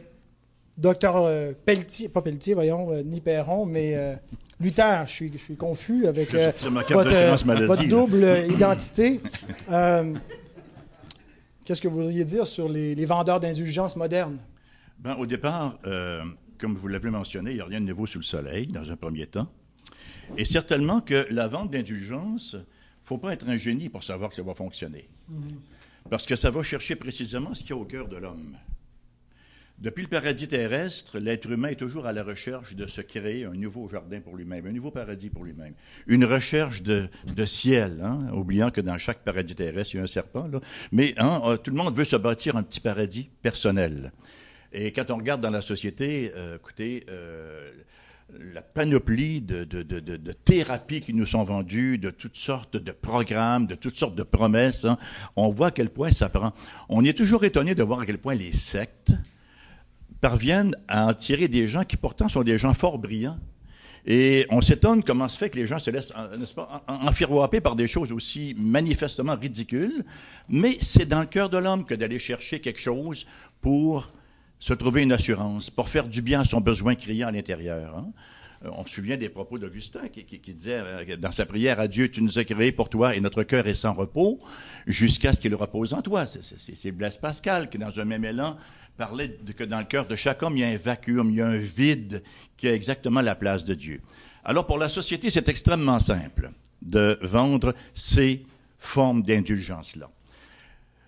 docteur 0.77 1.17
euh, 1.17 1.53
Pelletier, 1.65 2.09
pas 2.09 2.21
Pelletier, 2.21 2.53
voyons, 2.53 2.91
euh, 2.91 3.03
ni 3.03 3.21
Perron, 3.21 3.65
mais 3.65 3.95
euh, 3.95 4.15
Luther, 4.59 5.05
je 5.05 5.11
suis, 5.11 5.31
je 5.31 5.37
suis 5.37 5.55
confus 5.55 6.07
avec 6.07 6.31
Je 6.31 6.67
votre, 6.67 7.45
maladie, 7.45 7.87
double 7.87 8.45
identité. 8.49 9.19
Qu'est-ce 11.65 11.81
que 11.81 11.87
vous 11.87 11.97
voudriez 11.97 12.25
dire 12.25 12.45
sur 12.45 12.67
les, 12.67 12.93
les 12.93 13.05
vendeurs 13.05 13.39
d'indulgences 13.39 13.95
modernes? 13.95 14.37
Ben, 14.99 15.15
au 15.15 15.25
départ, 15.25 15.77
euh, 15.85 16.23
comme 16.57 16.75
vous 16.75 16.87
l'avez 16.87 17.09
mentionné, 17.09 17.51
il 17.51 17.55
n'y 17.55 17.61
a 17.61 17.65
rien 17.65 17.81
de 17.81 17.85
nouveau 17.85 18.05
sous 18.05 18.19
le 18.19 18.23
soleil, 18.23 18.67
dans 18.67 18.91
un 18.91 18.95
premier 18.95 19.27
temps. 19.27 19.47
Et 20.37 20.45
certainement 20.45 21.01
que 21.01 21.25
la 21.29 21.47
vente 21.47 21.71
d'indulgence, 21.71 22.53
il 22.53 22.59
ne 22.59 22.63
faut 23.05 23.17
pas 23.17 23.33
être 23.33 23.47
un 23.49 23.57
génie 23.57 23.89
pour 23.89 24.03
savoir 24.03 24.29
que 24.29 24.35
ça 24.35 24.43
va 24.43 24.53
fonctionner. 24.53 25.09
Parce 26.09 26.25
que 26.25 26.35
ça 26.35 26.51
va 26.51 26.63
chercher 26.63 26.95
précisément 26.95 27.53
ce 27.53 27.61
qu'il 27.61 27.71
y 27.71 27.73
a 27.73 27.77
au 27.77 27.85
cœur 27.85 28.07
de 28.07 28.17
l'homme. 28.17 28.57
Depuis 29.83 30.03
le 30.03 30.07
paradis 30.07 30.47
terrestre, 30.47 31.19
l'être 31.19 31.51
humain 31.51 31.67
est 31.67 31.75
toujours 31.75 32.05
à 32.05 32.13
la 32.13 32.23
recherche 32.23 32.73
de 32.73 32.87
se 32.87 33.01
créer 33.01 33.43
un 33.43 33.51
nouveau 33.51 33.89
jardin 33.89 34.21
pour 34.21 34.37
lui-même, 34.37 34.65
un 34.65 34.71
nouveau 34.71 34.91
paradis 34.91 35.29
pour 35.29 35.43
lui-même. 35.43 35.73
Une 36.07 36.23
recherche 36.23 36.83
de, 36.83 37.09
ciel, 37.45 37.99
hein, 38.01 38.29
oubliant 38.31 38.71
que 38.71 38.79
dans 38.79 38.97
chaque 38.97 39.25
paradis 39.25 39.55
terrestre, 39.55 39.95
il 39.95 39.97
y 39.97 39.99
a 39.99 40.03
un 40.03 40.07
serpent. 40.07 40.47
Là. 40.47 40.61
Mais 40.93 41.13
hein, 41.17 41.41
euh, 41.43 41.57
tout 41.57 41.69
le 41.69 41.75
monde 41.75 41.93
veut 41.93 42.05
se 42.05 42.15
bâtir 42.15 42.55
un 42.55 42.63
petit 42.63 42.79
paradis 42.79 43.29
personnel. 43.41 44.13
Et 44.71 44.93
quand 44.93 45.11
on 45.11 45.17
regarde 45.17 45.41
dans 45.41 45.49
la 45.49 45.59
société, 45.59 46.31
euh, 46.33 46.55
écoutez, 46.55 47.05
euh, 47.09 47.69
la 48.53 48.61
panoplie 48.61 49.41
de, 49.41 49.65
de 49.65 50.31
thérapies 50.31 51.01
qui 51.01 51.13
nous 51.13 51.25
sont 51.25 51.43
vendues, 51.43 51.97
de 51.97 52.09
toutes 52.09 52.37
sortes 52.37 52.77
de 52.77 52.91
programmes, 52.93 53.67
de 53.67 53.75
toutes 53.75 53.97
sortes 53.97 54.15
de 54.15 54.23
promesses, 54.23 54.85
hein, 54.85 54.97
on 55.35 55.49
voit 55.49 55.67
à 55.67 55.71
quel 55.71 55.89
point 55.89 56.13
ça 56.13 56.29
prend. 56.29 56.53
On 56.87 57.03
est 57.03 57.17
toujours 57.17 57.43
étonné 57.43 57.75
de 57.75 57.83
voir 57.83 57.99
à 57.99 58.05
quel 58.05 58.17
point 58.17 58.33
les 58.33 58.53
sectes 58.53 59.11
parviennent 60.27 60.73
à 60.87 61.07
en 61.07 61.13
tirer 61.13 61.49
des 61.49 61.67
gens 61.67 61.83
qui 61.83 61.97
pourtant 61.97 62.29
sont 62.29 62.43
des 62.43 62.57
gens 62.57 62.73
fort 62.73 62.97
brillants. 62.97 63.37
Et 64.05 64.45
on 64.49 64.61
s'étonne 64.61 65.03
comment 65.03 65.27
se 65.29 65.37
fait 65.37 65.49
que 65.49 65.57
les 65.57 65.65
gens 65.65 65.79
se 65.79 65.89
laissent, 65.91 66.13
euh, 66.17 66.37
n'est-ce 66.37 66.53
pas, 66.53 66.83
en- 66.87 66.93
en- 66.93 67.07
enfiroiper 67.09 67.59
par 67.61 67.75
des 67.75 67.87
choses 67.87 68.11
aussi 68.13 68.53
manifestement 68.57 69.35
ridicules. 69.35 70.03
Mais 70.47 70.77
c'est 70.81 71.05
dans 71.07 71.19
le 71.21 71.25
cœur 71.25 71.49
de 71.49 71.57
l'homme 71.57 71.85
que 71.85 71.93
d'aller 71.93 72.19
chercher 72.19 72.61
quelque 72.61 72.79
chose 72.79 73.25
pour 73.61 74.11
se 74.59 74.73
trouver 74.73 75.03
une 75.03 75.11
assurance, 75.11 75.69
pour 75.69 75.89
faire 75.89 76.07
du 76.07 76.21
bien 76.21 76.39
à 76.41 76.45
son 76.45 76.61
besoin 76.61 76.95
criant 76.95 77.27
à 77.27 77.31
l'intérieur. 77.31 77.97
hein. 77.97 78.07
Euh, 78.65 78.69
On 78.77 78.85
se 78.85 78.93
souvient 78.95 79.17
des 79.17 79.27
propos 79.29 79.57
d'Augustin 79.57 80.07
qui, 80.07 80.23
qui- 80.23 80.53
disait 80.53 80.79
euh, 80.81 81.17
dans 81.17 81.33
sa 81.33 81.45
prière 81.45 81.81
à 81.81 81.87
Dieu, 81.89 82.09
tu 82.09 82.21
nous 82.21 82.39
as 82.39 82.45
créés 82.45 82.71
pour 82.71 82.87
toi 82.87 83.13
et 83.15 83.19
notre 83.19 83.43
cœur 83.43 83.67
est 83.67 83.73
sans 83.73 83.91
repos 83.93 84.39
jusqu'à 84.87 85.33
ce 85.33 85.39
qu'il 85.41 85.53
repose 85.55 85.93
en 85.93 86.01
toi. 86.01 86.25
C'est 86.27 86.91
Blaise 86.93 87.17
Pascal 87.17 87.69
qui, 87.69 87.77
dans 87.77 87.99
un 87.99 88.05
même 88.05 88.23
élan, 88.23 88.55
parlait 88.97 89.37
de, 89.41 89.51
que 89.51 89.63
dans 89.63 89.79
le 89.79 89.85
cœur 89.85 90.07
de 90.07 90.15
chaque 90.15 90.41
homme, 90.43 90.57
il 90.57 90.61
y 90.61 90.63
a 90.63 90.69
un 90.69 90.77
vacuum, 90.77 91.29
il 91.29 91.35
y 91.37 91.41
a 91.41 91.47
un 91.47 91.57
vide 91.57 92.23
qui 92.57 92.67
a 92.67 92.73
exactement 92.73 93.21
la 93.21 93.35
place 93.35 93.63
de 93.65 93.73
Dieu. 93.73 94.01
Alors 94.43 94.65
pour 94.65 94.77
la 94.77 94.89
société, 94.89 95.29
c'est 95.29 95.47
extrêmement 95.49 95.99
simple 95.99 96.51
de 96.81 97.17
vendre 97.21 97.73
ces 97.93 98.45
formes 98.77 99.23
d'indulgence-là. 99.23 100.09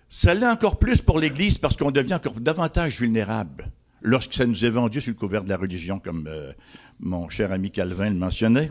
Ça 0.08 0.34
l'est 0.34 0.46
encore 0.46 0.78
plus 0.78 1.02
pour 1.02 1.18
l'Église 1.18 1.58
parce 1.58 1.76
qu'on 1.76 1.90
devient 1.90 2.14
encore 2.14 2.40
davantage 2.40 2.98
vulnérable 3.00 3.70
lorsque 4.02 4.34
ça 4.34 4.46
nous 4.46 4.64
est 4.64 4.70
vendu 4.70 5.00
sous 5.00 5.10
le 5.10 5.16
couvert 5.16 5.42
de 5.44 5.48
la 5.48 5.56
religion, 5.56 5.98
comme 5.98 6.26
euh, 6.28 6.52
mon 7.00 7.28
cher 7.28 7.52
ami 7.52 7.70
Calvin 7.70 8.08
le 8.10 8.16
mentionnait. 8.16 8.70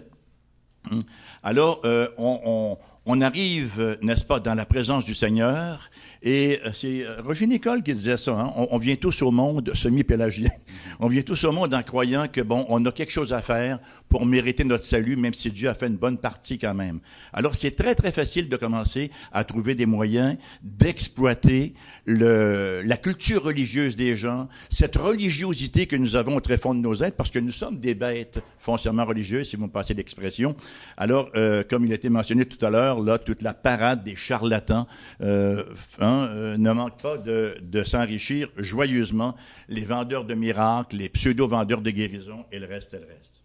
Hum. 0.90 1.04
Alors, 1.44 1.82
euh, 1.86 2.08
on, 2.18 2.40
on- 2.46 2.78
on 3.08 3.22
arrive, 3.22 3.74
euh, 3.80 3.96
n'est-ce 4.02 4.26
pas, 4.26 4.40
dans 4.40 4.56
la 4.56 4.66
présence 4.66 5.06
du 5.06 5.14
Seigneur, 5.14 5.92
et 6.28 6.60
euh, 6.66 6.72
c'est 6.74 7.06
euh, 7.06 7.22
Roger 7.24 7.46
Nicole 7.46 7.84
qui 7.84 7.94
disait 7.94 8.18
ça, 8.18 8.32
hein, 8.32 8.52
on, 8.58 8.68
on 8.72 8.78
vient 8.80 8.96
tous 8.96 9.22
au 9.22 9.30
monde 9.30 9.72
semi-pélagien. 9.76 10.50
On 11.00 11.08
vient 11.08 11.24
tous 11.24 11.44
au 11.44 11.52
monde 11.52 11.74
en 11.74 11.84
croyant 11.84 12.28
que, 12.32 12.40
bon, 12.40 12.66
on 12.70 12.86
a 12.86 12.92
quelque 12.92 13.12
chose 13.12 13.34
à 13.34 13.42
faire 13.42 13.80
pour 14.08 14.26
mériter 14.26 14.64
notre 14.64 14.86
salut, 14.86 15.18
même 15.18 15.34
si 15.34 15.52
Dieu 15.52 15.68
a 15.68 15.74
fait 15.74 15.88
une 15.88 15.98
bonne 15.98 16.18
partie 16.18 16.58
quand 16.58 16.74
même. 16.74 17.00
Alors, 17.34 17.54
c'est 17.54 17.72
très, 17.72 17.96
très 17.96 18.14
facile 18.14 18.48
de 18.48 18.56
commencer 18.56 19.12
à 19.34 19.44
trouver 19.44 19.76
des 19.76 19.86
moyens 19.86 20.38
d'exploiter 20.64 21.74
la 22.06 22.98
culture 22.98 23.44
religieuse 23.44 23.98
des 23.98 24.16
gens, 24.16 24.48
cette 24.70 24.96
religiosité 24.96 25.86
que 25.86 25.98
nous 25.98 26.16
avons 26.16 26.38
au 26.38 26.40
très 26.40 26.58
fond 26.58 26.74
de 26.74 26.80
nos 26.80 26.96
êtres, 26.96 27.18
parce 27.18 27.32
que 27.32 27.40
nous 27.40 27.52
sommes 27.52 27.78
des 27.78 27.94
bêtes 27.94 28.42
foncièrement 28.60 29.06
religieuses, 29.06 29.50
si 29.50 29.58
vous 29.58 29.66
me 29.66 29.72
passez 29.72 29.94
l'expression. 29.94 30.56
Alors, 30.96 31.30
euh, 31.36 31.64
comme 31.70 31.86
il 31.86 31.92
a 31.92 31.96
été 31.96 32.10
mentionné 32.10 32.46
tout 32.46 32.64
à 32.66 32.70
l'heure, 32.70 33.02
là, 33.02 33.18
toute 33.18 33.42
la 33.42 33.54
parade 33.54 34.04
des 34.04 34.16
charlatans 34.16 34.88
euh, 35.22 35.66
hein, 36.00 36.15
euh, 36.24 36.58
ne 36.58 36.72
manque 36.72 37.02
pas 37.02 37.18
de, 37.18 37.58
de 37.62 37.84
s'enrichir 37.84 38.50
joyeusement, 38.58 39.36
les 39.68 39.86
vendeurs 39.86 40.26
de 40.26 40.34
miracles, 40.34 40.98
les 40.98 41.10
pseudo-vendeurs 41.10 41.82
de 41.82 41.92
guérison, 41.92 42.46
et 42.52 42.60
le 42.60 42.66
reste, 42.68 42.94
et 42.94 43.00
le 43.00 43.08
reste. 43.08 43.44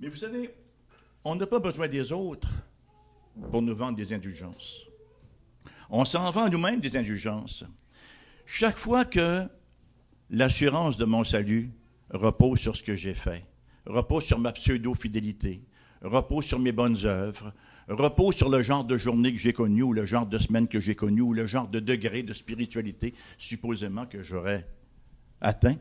Mais 0.00 0.08
vous 0.08 0.16
savez, 0.16 0.50
on 1.24 1.34
n'a 1.34 1.46
pas 1.46 1.58
besoin 1.58 1.88
des 1.88 2.12
autres 2.12 2.48
pour 3.50 3.62
nous 3.62 3.74
vendre 3.74 3.96
des 3.96 4.12
indulgences. 4.12 4.86
On 5.90 6.04
s'en 6.04 6.30
vend 6.30 6.48
nous-mêmes 6.48 6.80
des 6.80 6.96
indulgences. 6.96 7.64
Chaque 8.46 8.78
fois 8.78 9.04
que 9.04 9.44
l'assurance 10.30 10.96
de 10.96 11.04
mon 11.04 11.24
salut 11.24 11.70
repose 12.10 12.60
sur 12.60 12.76
ce 12.76 12.82
que 12.82 12.96
j'ai 12.96 13.14
fait, 13.14 13.44
repose 13.86 14.24
sur 14.24 14.38
ma 14.38 14.52
pseudo-fidélité, 14.52 15.62
repose 16.02 16.44
sur 16.44 16.58
mes 16.58 16.72
bonnes 16.72 16.98
œuvres, 17.04 17.52
repose 17.88 18.36
sur 18.36 18.48
le 18.48 18.62
genre 18.62 18.84
de 18.84 18.96
journée 18.96 19.32
que 19.32 19.38
j'ai 19.38 19.52
connu 19.52 19.82
ou 19.82 19.92
le 19.92 20.06
genre 20.06 20.26
de 20.26 20.38
semaine 20.38 20.68
que 20.68 20.80
j'ai 20.80 20.94
connu 20.94 21.20
ou 21.20 21.32
le 21.32 21.46
genre 21.46 21.68
de 21.68 21.80
degré 21.80 22.22
de 22.22 22.32
spiritualité 22.32 23.14
supposément 23.38 24.06
que 24.06 24.22
j'aurais 24.22 24.66
atteint, 25.40 25.76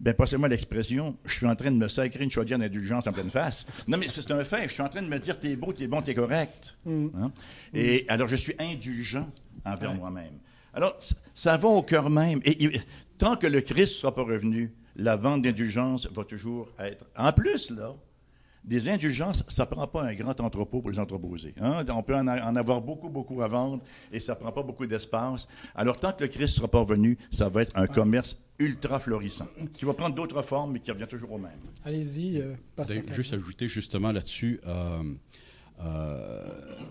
ben, 0.00 0.14
passez-moi 0.14 0.48
l'expression, 0.48 1.16
je 1.26 1.34
suis 1.34 1.46
en 1.46 1.54
train 1.54 1.70
de 1.70 1.76
me 1.76 1.86
sacrer 1.86 2.24
une 2.24 2.30
chaudière 2.30 2.58
d'indulgence 2.58 3.06
en 3.06 3.12
pleine 3.12 3.30
face. 3.30 3.66
Non, 3.86 3.98
mais 3.98 4.08
c'est 4.08 4.30
un 4.30 4.44
fait. 4.44 4.64
Je 4.64 4.72
suis 4.72 4.82
en 4.82 4.88
train 4.88 5.02
de 5.02 5.08
me 5.08 5.18
dire, 5.18 5.38
t'es 5.38 5.56
beau, 5.56 5.74
t'es 5.74 5.86
bon, 5.86 6.00
t'es 6.00 6.14
correct. 6.14 6.74
Hein? 6.86 7.30
Et 7.74 8.06
alors, 8.08 8.26
je 8.26 8.36
suis 8.36 8.54
indulgent 8.58 9.30
envers 9.62 9.94
moi-même. 9.94 10.38
Alors, 10.72 10.98
ça 11.34 11.58
va 11.58 11.68
au 11.68 11.82
cœur 11.82 12.08
même. 12.08 12.40
Et, 12.44 12.64
et 12.64 12.80
tant 13.18 13.36
que 13.36 13.46
le 13.46 13.60
Christ 13.60 13.94
ne 13.94 14.00
sera 14.00 14.14
pas 14.14 14.22
revenu, 14.22 14.72
la 14.96 15.16
vente 15.16 15.42
d'indulgence 15.42 16.06
va 16.06 16.24
toujours 16.24 16.72
être. 16.78 17.04
En 17.14 17.32
plus, 17.34 17.68
là, 17.68 17.94
des 18.62 18.88
indulgences, 18.88 19.42
ça 19.48 19.64
ne 19.64 19.70
prend 19.70 19.86
pas 19.86 20.04
un 20.04 20.14
grand 20.14 20.38
entrepôt 20.40 20.80
pour 20.82 20.90
les 20.90 20.98
entreposer. 20.98 21.54
hein? 21.60 21.82
On 21.88 22.02
peut 22.02 22.14
en, 22.14 22.26
a- 22.26 22.44
en 22.50 22.56
avoir 22.56 22.80
beaucoup, 22.82 23.08
beaucoup 23.08 23.40
à 23.42 23.48
vendre 23.48 23.82
et 24.12 24.20
ça 24.20 24.34
ne 24.34 24.38
prend 24.40 24.52
pas 24.52 24.62
beaucoup 24.62 24.86
d'espace. 24.86 25.48
Alors, 25.74 25.98
tant 25.98 26.12
que 26.12 26.22
le 26.24 26.28
Christ 26.28 26.42
ne 26.54 26.56
sera 26.58 26.68
pas 26.68 26.80
revenu, 26.80 27.16
ça 27.30 27.48
va 27.48 27.62
être 27.62 27.76
un 27.78 27.86
commerce 27.86 28.38
ultra 28.58 29.00
florissant, 29.00 29.46
qui 29.72 29.86
va 29.86 29.94
prendre 29.94 30.14
d'autres 30.14 30.42
formes, 30.42 30.72
mais 30.72 30.80
qui 30.80 30.90
revient 30.90 31.06
toujours 31.08 31.32
au 31.32 31.38
même. 31.38 31.52
Allez-y, 31.84 32.40
euh. 32.42 32.52
Juste 33.14 33.32
ajouter 33.32 33.66
justement 33.68 34.12
là-dessus, 34.12 34.60
euh, 34.66 35.02
euh, 35.82 36.46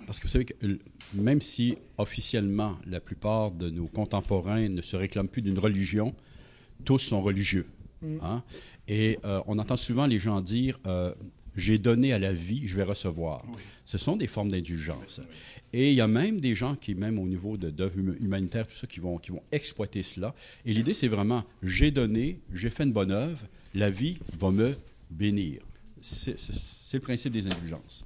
parce 0.07 0.17
que 0.19 0.23
vous 0.23 0.31
savez 0.31 0.45
que 0.45 0.79
même 1.13 1.41
si 1.41 1.77
officiellement 1.97 2.77
la 2.87 2.99
plupart 2.99 3.51
de 3.51 3.69
nos 3.69 3.85
contemporains 3.87 4.67
ne 4.69 4.81
se 4.81 4.95
réclament 4.95 5.27
plus 5.29 5.43
d'une 5.43 5.59
religion, 5.59 6.15
tous 6.85 6.97
sont 6.99 7.21
religieux. 7.21 7.67
hein? 8.23 8.41
Et 8.87 9.19
euh, 9.25 9.41
on 9.45 9.59
entend 9.59 9.75
souvent 9.75 10.07
les 10.07 10.17
gens 10.17 10.41
dire 10.41 10.79
euh, 10.87 11.13
j'ai 11.59 11.77
donné 11.77 12.13
à 12.13 12.19
la 12.19 12.33
vie, 12.33 12.67
je 12.67 12.75
vais 12.75 12.83
recevoir. 12.83 13.43
Ce 13.85 13.97
sont 13.97 14.15
des 14.17 14.27
formes 14.27 14.49
d'indulgence. 14.49 15.21
Et 15.73 15.89
il 15.89 15.95
y 15.95 16.01
a 16.01 16.07
même 16.07 16.39
des 16.39 16.55
gens 16.55 16.75
qui, 16.75 16.95
même 16.95 17.19
au 17.19 17.27
niveau 17.27 17.57
de 17.57 17.69
d'œuvres 17.69 17.99
hum- 17.99 18.15
humanitaires, 18.19 18.65
tout 18.67 18.75
ça, 18.75 18.87
qui 18.87 18.99
vont, 18.99 19.17
qui 19.17 19.31
vont 19.31 19.43
exploiter 19.51 20.01
cela. 20.01 20.33
Et 20.65 20.73
l'idée, 20.73 20.93
c'est 20.93 21.07
vraiment, 21.07 21.43
j'ai 21.61 21.91
donné, 21.91 22.39
j'ai 22.53 22.69
fait 22.71 22.83
une 22.83 22.91
bonne 22.93 23.11
œuvre, 23.11 23.39
la 23.75 23.89
vie 23.91 24.17
va 24.39 24.49
me 24.51 24.73
bénir. 25.11 25.61
C'est 26.01 26.35
le 26.93 26.99
principe 26.99 27.33
des 27.33 27.45
indulgences. 27.45 28.05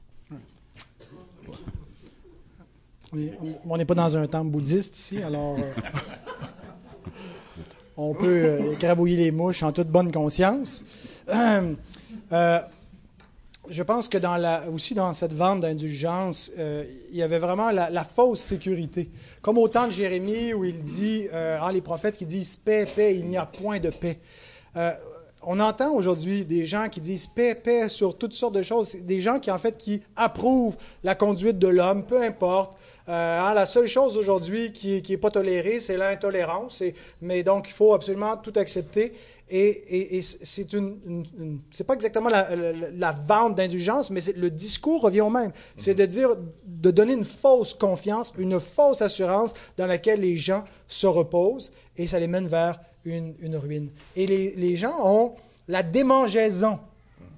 On 3.13 3.17
est- 3.19 3.33
on 3.65 3.77
n'est 3.77 3.85
pas 3.85 3.95
dans 3.95 4.17
un 4.17 4.27
temple 4.27 4.51
bouddhiste 4.51 4.97
ici, 4.97 5.21
alors 5.21 5.57
euh, 5.59 5.71
on 7.97 8.13
peut 8.15 8.25
euh, 8.25 8.73
écrabouiller 8.73 9.17
les 9.17 9.31
mouches 9.31 9.61
en 9.63 9.71
toute 9.71 9.89
bonne 9.89 10.11
conscience. 10.11 10.85
Euh, 12.31 12.59
je 13.69 13.83
pense 13.83 14.07
que 14.07 14.17
aussi 14.69 14.93
dans 14.93 15.13
cette 15.13 15.33
vente 15.33 15.61
d'indulgence, 15.61 16.51
euh, 16.57 16.83
il 17.11 17.17
y 17.17 17.23
avait 17.23 17.37
vraiment 17.37 17.71
la, 17.71 18.03
fausse 18.03 18.41
sécurité. 18.41 19.09
Comme 19.41 19.57
au 19.57 19.67
temps 19.67 19.87
de 19.87 19.91
Jérémie 19.91 20.53
où 20.53 20.65
il 20.65 20.83
dit, 20.83 21.27
euh, 21.31 21.57
ah, 21.61 21.71
les 21.71 21.81
prophètes 21.81 22.17
qui 22.17 22.25
disent 22.25 22.55
paix, 22.55 22.85
paix, 22.85 23.15
il 23.15 23.25
n'y 23.25 23.37
a 23.37 23.45
point 23.45 23.79
de 23.79 23.89
paix. 23.89 24.19
Euh, 24.75 24.91
on 25.45 25.59
entend 25.59 25.93
aujourd'hui 25.93 26.45
des 26.45 26.65
gens 26.65 26.89
qui 26.89 27.01
disent 27.01 27.27
paix, 27.27 27.55
paix 27.55 27.89
sur 27.89 28.17
toutes 28.17 28.33
sortes 28.33 28.55
de 28.55 28.63
choses, 28.63 28.95
des 28.95 29.19
gens 29.19 29.39
qui 29.39 29.51
en 29.51 29.57
fait 29.57 29.77
qui 29.77 30.01
approuvent 30.15 30.77
la 31.03 31.15
conduite 31.15 31.59
de 31.59 31.67
l'homme, 31.67 32.05
peu 32.05 32.21
importe. 32.21 32.77
Euh, 33.09 33.41
hein, 33.41 33.53
la 33.53 33.65
seule 33.65 33.87
chose 33.87 34.17
aujourd'hui 34.17 34.71
qui 34.71 35.03
n'est 35.07 35.17
pas 35.17 35.29
tolérée, 35.29 35.79
c'est 35.79 35.97
l'intolérance. 35.97 36.81
Mais 37.21 37.43
donc, 37.43 37.67
il 37.67 37.73
faut 37.73 37.93
absolument 37.93 38.37
tout 38.37 38.53
accepter. 38.55 39.13
Et, 39.55 40.21
c'est 40.23 41.83
pas 41.83 41.93
exactement 41.93 42.29
la, 42.29 43.11
vente 43.11 43.53
d'indulgence, 43.53 44.09
mais 44.09 44.21
le 44.35 44.49
discours 44.49 45.03
revient 45.03 45.21
au 45.21 45.29
même. 45.29 45.51
C'est 45.77 45.93
de 45.93 46.05
dire, 46.07 46.29
de 46.65 46.89
donner 46.89 47.13
une 47.13 47.23
fausse 47.23 47.75
confiance, 47.75 48.33
une 48.39 48.59
fausse 48.59 49.03
assurance 49.03 49.53
dans 49.77 49.85
laquelle 49.85 50.21
les 50.21 50.37
gens 50.37 50.63
se 50.87 51.05
reposent, 51.05 51.71
et 51.97 52.07
ça 52.07 52.19
les 52.19 52.25
mène 52.25 52.47
vers 52.47 52.79
une, 53.05 53.55
ruine. 53.55 53.89
Et 54.15 54.25
les, 54.25 54.75
gens 54.75 54.95
ont 55.03 55.33
la 55.67 55.83
démangeaison 55.83 56.79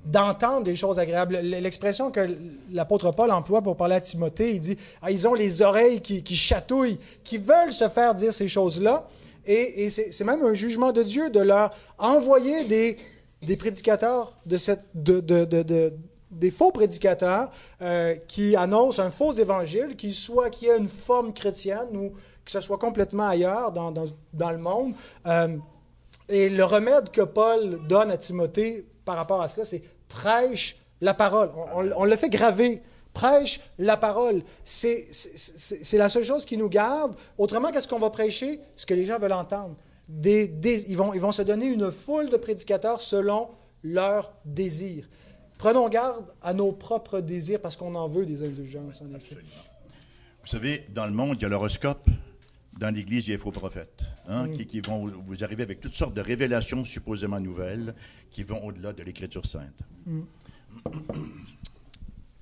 d'entendre 0.05 0.63
des 0.63 0.77
choses 0.77 0.99
agréables. 0.99 1.35
L'expression 1.39 2.11
que 2.11 2.29
l'apôtre 2.71 3.11
Paul 3.11 3.29
emploie 3.29 3.61
pour 3.61 3.75
parler 3.75 3.95
à 3.95 4.01
Timothée, 4.01 4.53
il 4.53 4.61
dit 4.61 4.77
ah, 5.01 5.11
ils 5.11 5.27
ont 5.27 5.33
les 5.33 5.61
oreilles 5.61 5.99
qui 6.01 6.35
chatouillent, 6.35 6.99
qui 7.25 7.39
veulent 7.39 7.73
se 7.73 7.89
faire 7.89 8.13
dire 8.13 8.33
ces 8.33 8.47
choses-là. 8.47 9.05
Et, 9.47 9.89
c'est 9.89 10.23
même 10.23 10.43
un 10.43 10.53
jugement 10.53 10.91
de 10.91 11.03
Dieu 11.03 11.29
de 11.29 11.39
leur 11.39 11.71
envoyer 11.97 12.63
des, 12.65 12.97
des 13.41 13.57
prédicateurs, 13.57 14.33
de 14.45 14.57
cette, 14.57 14.83
de, 14.95 15.19
de- 15.19 15.45
de- 15.45 15.63
de- 15.63 15.93
des 16.31 16.51
faux 16.51 16.71
prédicateurs 16.71 17.51
euh, 17.81 18.15
qui 18.27 18.55
annoncent 18.55 19.01
un 19.01 19.11
faux 19.11 19.31
évangile, 19.33 19.95
qui 19.95 20.13
soit 20.13 20.49
qu'il 20.49 20.67
y 20.67 20.71
ait 20.71 20.77
une 20.77 20.89
forme 20.89 21.33
chrétienne 21.33 21.95
ou 21.95 22.09
que 22.43 22.51
ce 22.51 22.59
soit 22.59 22.77
complètement 22.77 23.27
ailleurs 23.27 23.71
dans, 23.71 23.91
dans- 23.91 24.05
dans 24.33 24.51
le 24.51 24.57
monde. 24.57 24.93
Euh, 25.27 25.55
et 26.27 26.49
le 26.49 26.63
remède 26.63 27.09
que 27.11 27.21
Paul 27.21 27.79
donne 27.87 28.11
à 28.11 28.17
Timothée 28.17 28.85
par 29.05 29.15
rapport 29.15 29.41
à 29.41 29.47
cela, 29.47 29.65
c'est 29.65 29.83
prêche 30.09 30.77
la 31.01 31.13
parole. 31.13 31.51
On, 31.75 31.85
on- 31.85 31.91
on 31.97 32.05
le 32.05 32.15
fait 32.15 32.29
graver. 32.29 32.81
Prêche 33.15 33.61
la 33.79 33.97
parole. 33.97 34.43
C'est 34.63 35.07
la 35.93 36.09
seule 36.09 36.23
chose 36.25 36.45
qui 36.45 36.57
nous 36.57 36.69
garde. 36.69 37.15
Autrement, 37.39 37.71
qu'est-ce 37.71 37.87
qu'on 37.87 37.97
va 37.97 38.09
prêcher? 38.11 38.59
Ce 38.75 38.85
que 38.85 38.93
les 38.93 39.05
gens 39.05 39.17
veulent 39.17 39.31
entendre. 39.33 39.75
Des- 40.07 40.47
des- 40.47 40.85
ils, 40.91 40.97
vont, 40.97 41.13
ils 41.15 41.21
vont 41.21 41.31
se 41.31 41.41
donner 41.41 41.65
une 41.65 41.91
foule 41.91 42.29
de 42.29 42.37
prédicateurs 42.37 43.01
selon 43.01 43.47
leurs 43.83 44.33
désirs. 44.45 45.07
Prenons 45.57 45.87
garde 45.87 46.25
à 46.43 46.53
nos 46.53 46.73
propres 46.73 47.21
désirs 47.21 47.61
parce 47.61 47.75
qu'on 47.77 47.95
en 47.95 48.07
veut 48.09 48.25
des 48.25 48.43
indulgences, 48.43 49.01
en 49.01 49.15
effet. 49.15 49.37
Vous 50.41 50.47
savez, 50.47 50.85
dans 50.93 51.05
le 51.05 51.13
monde, 51.13 51.37
il 51.39 51.43
y 51.43 51.45
a 51.45 51.49
l'horoscope. 51.49 52.07
Dans 52.77 52.93
l'Église, 52.93 53.27
il 53.27 53.29
y 53.29 53.33
a 53.33 53.37
les 53.37 53.41
faux 53.41 53.51
prophètes, 53.51 54.03
hein, 54.27 54.49
qui, 54.49 54.65
qui 54.67 54.81
vont 54.81 55.09
vous 55.25 55.43
arriver 55.45 55.63
avec 55.63 55.79
toutes 55.79 55.95
sortes 55.95 56.13
de 56.13 56.19
révélations 56.19 56.83
supposément 56.83 57.39
nouvelles 57.39 57.95
qui 58.29 58.43
vont 58.43 58.61
au-delà 58.65 58.91
de 58.91 59.01
l'Écriture 59.01 59.45
sainte. 59.45 59.79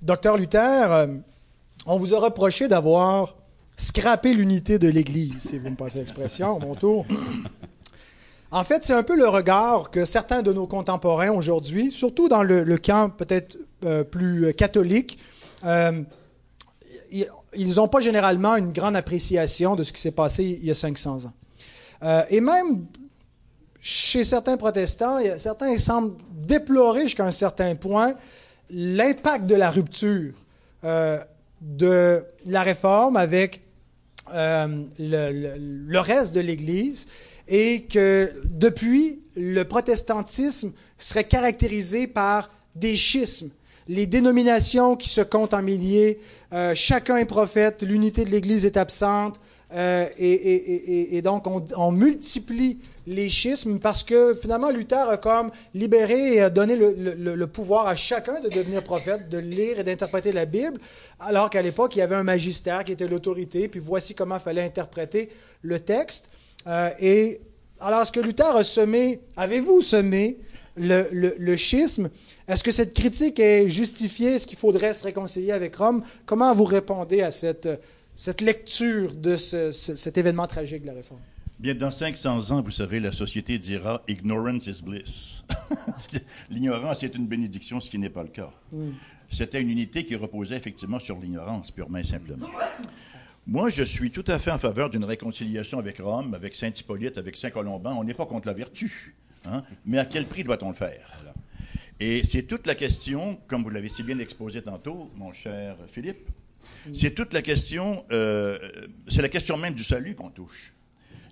Docteur 0.04 0.36
Luther, 0.36 0.92
euh, 0.92 1.06
on 1.86 1.96
vous 1.98 2.14
a 2.14 2.18
reproché 2.20 2.68
d'avoir 2.68 3.36
scrappé 3.74 4.34
l'unité 4.34 4.78
de 4.78 4.86
l'Église, 4.86 5.40
si 5.48 5.56
vous 5.58 5.70
me 5.70 5.76
passez 5.76 5.98
l'expression, 6.00 6.58
mon 6.60 6.74
tour. 6.74 7.06
En 8.50 8.64
fait, 8.64 8.84
c'est 8.84 8.92
un 8.92 9.02
peu 9.02 9.16
le 9.16 9.26
regard 9.26 9.90
que 9.90 10.04
certains 10.04 10.42
de 10.42 10.52
nos 10.52 10.66
contemporains 10.66 11.30
aujourd'hui, 11.30 11.90
surtout 11.90 12.28
dans 12.28 12.42
le, 12.42 12.76
camp 12.76 13.08
peut-être 13.08 13.56
euh, 13.84 14.04
plus 14.04 14.52
catholique, 14.52 15.18
euh, 15.64 16.02
ils- 17.10 17.74
n'ont 17.74 17.88
pas 17.88 18.00
généralement 18.00 18.56
une 18.56 18.72
grande 18.74 18.96
appréciation 18.96 19.74
de 19.74 19.84
ce 19.84 19.92
qui 19.94 20.02
s'est 20.02 20.10
passé 20.10 20.44
il 20.60 20.66
y 20.66 20.70
a 20.70 20.74
500 20.74 21.24
ans. 21.24 21.32
Et 22.28 22.42
même 22.42 22.84
chez 23.80 24.22
certains 24.22 24.58
protestants, 24.58 25.18
certains 25.38 25.78
semblent 25.78 26.16
déplorer 26.30 27.04
jusqu'à 27.04 27.24
un 27.24 27.30
certain 27.30 27.74
point 27.74 28.14
l'impact 28.70 29.46
de 29.46 29.54
la 29.54 29.70
rupture 29.70 30.32
euh, 30.84 31.18
de 31.60 32.24
la 32.44 32.62
réforme 32.62 33.16
avec 33.16 33.62
euh, 34.32 34.84
le, 34.98 35.98
reste 35.98 36.34
de 36.34 36.40
l'Église 36.40 37.08
et 37.48 37.82
que 37.84 38.32
depuis, 38.44 39.20
le 39.36 39.64
protestantisme 39.64 40.72
serait 40.98 41.24
caractérisé 41.24 42.06
par 42.06 42.50
des 42.74 42.96
schismes, 42.96 43.50
les 43.88 44.06
dénominations 44.06 44.96
qui 44.96 45.08
se 45.08 45.20
comptent 45.20 45.54
en 45.54 45.62
milliers, 45.62 46.20
euh, 46.52 46.74
chacun 46.74 47.16
est 47.16 47.26
prophète, 47.26 47.82
l'unité 47.82 48.24
de 48.24 48.30
l'Église 48.30 48.64
est 48.64 48.76
absente, 48.76 49.40
euh, 49.74 50.06
et, 50.18 51.20
donc 51.22 51.46
on, 51.46 51.90
multiplie 51.90 52.78
les 53.06 53.28
schismes 53.28 53.80
parce 53.80 54.02
que 54.02 54.32
finalement 54.34 54.70
Luther 54.70 55.08
a 55.08 55.16
comme 55.16 55.50
libéré 55.74 56.34
et 56.34 56.40
a 56.40 56.48
donné 56.50 56.76
le, 56.76 57.46
pouvoir 57.46 57.88
à 57.88 57.96
chacun 57.96 58.40
de 58.40 58.48
devenir 58.48 58.84
prophète, 58.84 59.28
de 59.28 59.38
lire 59.38 59.78
et 59.80 59.84
d'interpréter 59.84 60.32
la 60.32 60.44
Bible, 60.44 60.78
alors 61.18 61.50
qu'à 61.50 61.60
l'époque 61.60 61.96
il 61.96 61.98
y 61.98 62.02
avait 62.02 62.14
un 62.14 62.22
magistère 62.22 62.84
qui 62.84 62.92
était 62.92 63.08
l'autorité, 63.08 63.68
puis 63.68 63.80
voici 63.80 64.14
comment 64.14 64.38
fallait 64.38 64.62
interpréter 64.62 65.30
le 65.62 65.80
texte. 65.80 66.30
Euh, 66.66 66.90
et 67.00 67.40
alors 67.80 68.02
est-ce 68.02 68.12
que 68.12 68.20
Luther 68.20 68.54
a 68.56 68.64
semé, 68.64 69.20
avez-vous 69.36 69.80
semé 69.80 70.38
le, 70.76 71.08
le- 71.12 71.34
le 71.38 71.56
schisme? 71.56 72.10
Est-ce 72.46 72.62
que 72.62 72.70
cette 72.70 72.94
critique 72.94 73.40
est 73.40 73.68
justifiée? 73.68 74.34
Est-ce 74.34 74.46
qu'il 74.46 74.58
faudrait 74.58 74.94
se 74.94 75.02
réconcilier 75.04 75.52
avec 75.52 75.76
Rome? 75.76 76.02
Comment 76.26 76.54
vous 76.54 76.64
répondez 76.64 77.22
à 77.22 77.30
cette, 77.30 77.68
cette 78.14 78.40
lecture 78.40 79.12
de 79.14 79.36
ce- 79.36 79.70
ce- 79.72 79.96
cet 79.96 80.18
événement 80.18 80.46
tragique 80.46 80.82
de 80.82 80.86
la 80.88 80.94
Réforme 80.94 81.20
Bien, 81.58 81.74
dans 81.74 81.90
500 81.92 82.50
ans, 82.50 82.62
vous 82.62 82.70
savez, 82.72 82.98
la 82.98 83.12
société 83.12 83.58
dira 83.58 84.02
ignorance 84.08 84.66
is 84.66 84.82
bliss. 84.82 85.44
L'ignorance 86.50 87.02
est 87.04 87.14
une 87.14 87.26
bénédiction, 87.28 87.80
ce 87.80 87.88
qui 87.88 87.98
n'est 87.98 88.10
pas 88.10 88.22
le 88.24 88.28
cas. 88.28 88.50
C'était 89.30 89.62
une 89.62 89.70
unité 89.70 90.04
qui 90.04 90.16
reposait 90.16 90.56
effectivement 90.56 90.98
sur 90.98 91.18
l'ignorance, 91.20 91.70
purement 91.70 91.98
et 91.98 92.04
simplement. 92.04 92.48
Moi, 93.46 93.68
je 93.68 93.82
suis 93.84 94.10
tout 94.10 94.24
à 94.26 94.38
fait 94.38 94.50
en 94.50 94.58
faveur 94.58 94.90
d'une 94.90 95.04
réconciliation 95.04 95.78
avec 95.78 95.98
Rome, 95.98 96.34
avec 96.34 96.54
Saint 96.56 96.68
Hippolyte, 96.70 97.18
avec 97.18 97.36
Saint 97.36 97.50
Colomban. 97.50 97.96
On 97.98 98.04
n'est 98.04 98.14
pas 98.14 98.26
contre 98.26 98.48
la 98.48 98.54
vertu, 98.54 99.14
hein, 99.44 99.62
mais 99.86 99.98
à 99.98 100.04
quel 100.06 100.26
prix 100.26 100.42
doit-on 100.44 100.70
le 100.70 100.74
faire? 100.74 101.24
Et 102.00 102.24
c'est 102.24 102.42
toute 102.42 102.66
la 102.66 102.74
question, 102.74 103.38
comme 103.46 103.62
vous 103.62 103.70
l'avez 103.70 103.88
si 103.88 104.02
bien 104.02 104.18
exposé 104.18 104.60
tantôt, 104.60 105.10
mon 105.14 105.32
cher 105.32 105.76
Philippe, 105.88 106.28
c'est 106.92 107.14
toute 107.14 107.32
la 107.32 107.42
question, 107.42 108.04
euh, 108.12 108.58
c'est 109.08 109.22
la 109.22 109.28
question 109.28 109.56
même 109.56 109.74
du 109.74 109.84
salut 109.84 110.14
qu'on 110.14 110.30
touche. 110.30 110.72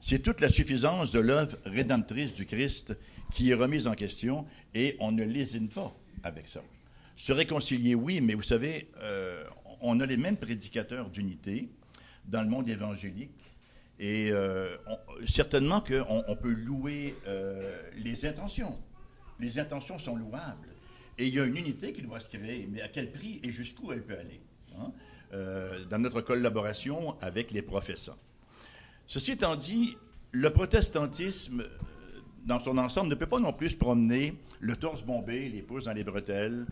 C'est 0.01 0.21
toute 0.21 0.41
la 0.41 0.49
suffisance 0.49 1.13
de 1.13 1.21
l'œuvre 1.21 1.57
rédemptrice 1.65 2.33
du 2.33 2.47
Christ 2.47 2.97
qui 3.35 3.51
est 3.51 3.55
remise 3.55 3.87
en 3.87 3.95
question 3.95 4.47
et 4.75 4.97
on 4.99 5.13
ne 5.13 5.25
lésine 5.25 5.69
pas 5.69 5.95
avec 6.25 6.49
ça. 6.49 6.63
Se 7.17 7.33
réconcilier, 7.33 7.95
oui, 7.95 8.21
mais 8.21 8.35
vous 8.35 8.43
savez, 8.43 8.89
euh, 9.01 9.45
on 9.81 10.01
a 10.01 10.07
les 10.07 10.17
mêmes 10.17 10.37
prédicateurs 10.37 11.11
d'unité 11.11 11.69
dans 12.27 12.43
le 12.43 12.49
monde 12.49 12.69
évangélique 12.69 13.31
et 13.99 14.31
euh, 14.33 14.77
certainement 15.29 15.81
qu'on 15.81 16.25
on 16.27 16.37
peut 16.37 16.53
louer 16.53 17.15
les 17.97 18.27
intentions. 18.27 18.79
Les 19.39 19.59
intentions 19.59 19.99
sont 19.99 20.17
louables 20.17 20.69
et 21.19 21.27
il 21.27 21.35
y 21.35 21.41
a 21.41 21.45
une 21.45 21.57
unité 21.57 21.93
qui 21.93 22.03
doit 22.03 22.21
se 22.21 22.29
créer, 22.29 22.69
mais 22.71 22.81
à 22.81 22.89
quel 22.89 23.13
prix 23.13 23.41
et 23.45 23.53
jusqu'où 23.53 23.93
elle 23.93 24.03
peut 24.03 24.19
aller 24.19 24.41
hein, 24.79 24.93
euh, 25.35 25.85
dans 25.89 25.99
notre 25.99 26.21
collaboration 26.21 27.17
avec 27.21 27.51
les 27.53 27.63
professants. 27.63 28.19
Ceci 29.07 29.33
étant 29.33 29.57
dit, 29.57 29.97
le 30.31 30.51
protestantisme, 30.51 31.63
euh, 31.63 31.69
dans 32.45 32.61
son 32.61 32.77
ensemble, 32.79 33.09
ne 33.09 33.15
peut 33.15 33.27
pas 33.27 33.39
non 33.39 33.53
plus 33.53 33.71
se 33.71 33.77
promener 33.77 34.35
le 34.61 34.77
torse 34.77 35.03
bombé, 35.03 35.49
les 35.49 35.63
pouces 35.63 35.85
dans 35.85 35.93
les 35.93 36.05
bretelles, 36.05 36.67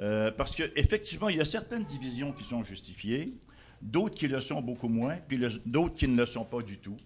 euh, 0.00 0.30
parce 0.30 0.54
qu'effectivement, 0.54 1.28
il 1.28 1.38
y 1.38 1.40
a 1.40 1.44
certaines 1.44 1.84
divisions 1.84 2.32
qui 2.32 2.44
sont 2.44 2.64
justifiées, 2.64 3.34
d'autres 3.82 4.14
qui 4.14 4.28
le 4.28 4.40
sont 4.40 4.60
beaucoup 4.60 4.88
moins, 4.88 5.16
puis 5.28 5.40
d'autres 5.66 5.94
qui 5.94 6.08
ne 6.08 6.16
le 6.16 6.26
sont 6.26 6.44
pas 6.44 6.62
du 6.62 6.78
tout. 6.78 6.96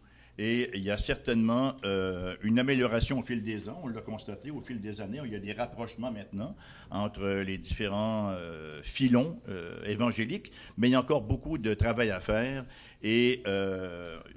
Et 0.41 0.71
il 0.75 0.85
y 0.85 0.91
a 0.93 0.99
certainement 0.99 1.75
euh, 1.85 2.37
une 2.43 2.61
amélioration 2.61 3.19
au 3.19 3.23
fil 3.23 3.43
des 3.43 3.69
ans. 3.69 3.81
On 3.83 3.89
l'a 3.89 4.01
constaté 4.01 4.53
au 4.53 4.61
fil 4.61 4.81
des 4.81 5.01
années. 5.01 5.21
Il 5.25 5.33
y 5.33 5.37
a 5.37 5.41
des 5.41 5.53
rapprochements 5.53 6.13
maintenant 6.13 6.55
entre 6.91 7.27
les 7.41 7.59
différents 7.59 8.31
euh, 8.31 8.81
filons 8.85 9.41
euh, 9.49 9.85
évangéliques, 9.85 10.53
mais 10.77 10.89
il 10.89 10.93
y 10.93 10.95
a 10.95 11.01
encore 11.01 11.23
beaucoup 11.23 11.59
de 11.59 11.75
travail 11.75 12.11
à 12.11 12.21
faire 12.21 12.65
et 13.03 13.43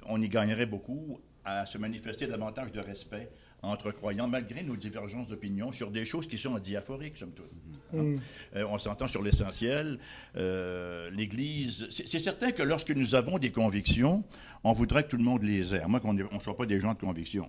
on 0.06 0.20
y 0.20 0.28
gagnerait 0.28 0.66
beaucoup 0.66 1.20
à 1.44 1.66
se 1.66 1.78
manifester 1.78 2.26
davantage 2.26 2.72
de 2.72 2.80
respect 2.80 3.30
entre 3.62 3.92
croyants, 3.92 4.26
malgré 4.26 4.62
nos 4.62 4.76
divergences 4.76 5.28
d'opinion 5.28 5.70
sur 5.70 5.90
des 5.90 6.04
choses 6.04 6.26
qui 6.26 6.36
sont 6.36 6.58
diaphoriques, 6.58 7.16
somme 7.16 7.32
toute. 7.32 7.50
Mm. 7.92 8.16
Euh, 8.56 8.64
on 8.68 8.78
s'entend 8.78 9.06
sur 9.06 9.22
l'essentiel. 9.22 9.98
Euh, 10.36 11.10
L'Église, 11.10 11.86
c'est 11.90 12.18
certain 12.18 12.50
que 12.50 12.62
lorsque 12.62 12.90
nous 12.90 13.14
avons 13.14 13.38
des 13.38 13.50
convictions, 13.50 14.24
on 14.64 14.72
voudrait 14.72 15.04
que 15.04 15.10
tout 15.10 15.16
le 15.16 15.24
monde 15.24 15.44
les 15.44 15.74
ait, 15.74 15.80
à 15.80 15.86
moins 15.86 16.00
qu'on 16.00 16.14
ne 16.14 16.24
soit 16.40 16.56
pas 16.56 16.66
des 16.66 16.80
gens 16.80 16.94
de 16.94 16.98
conviction. 16.98 17.48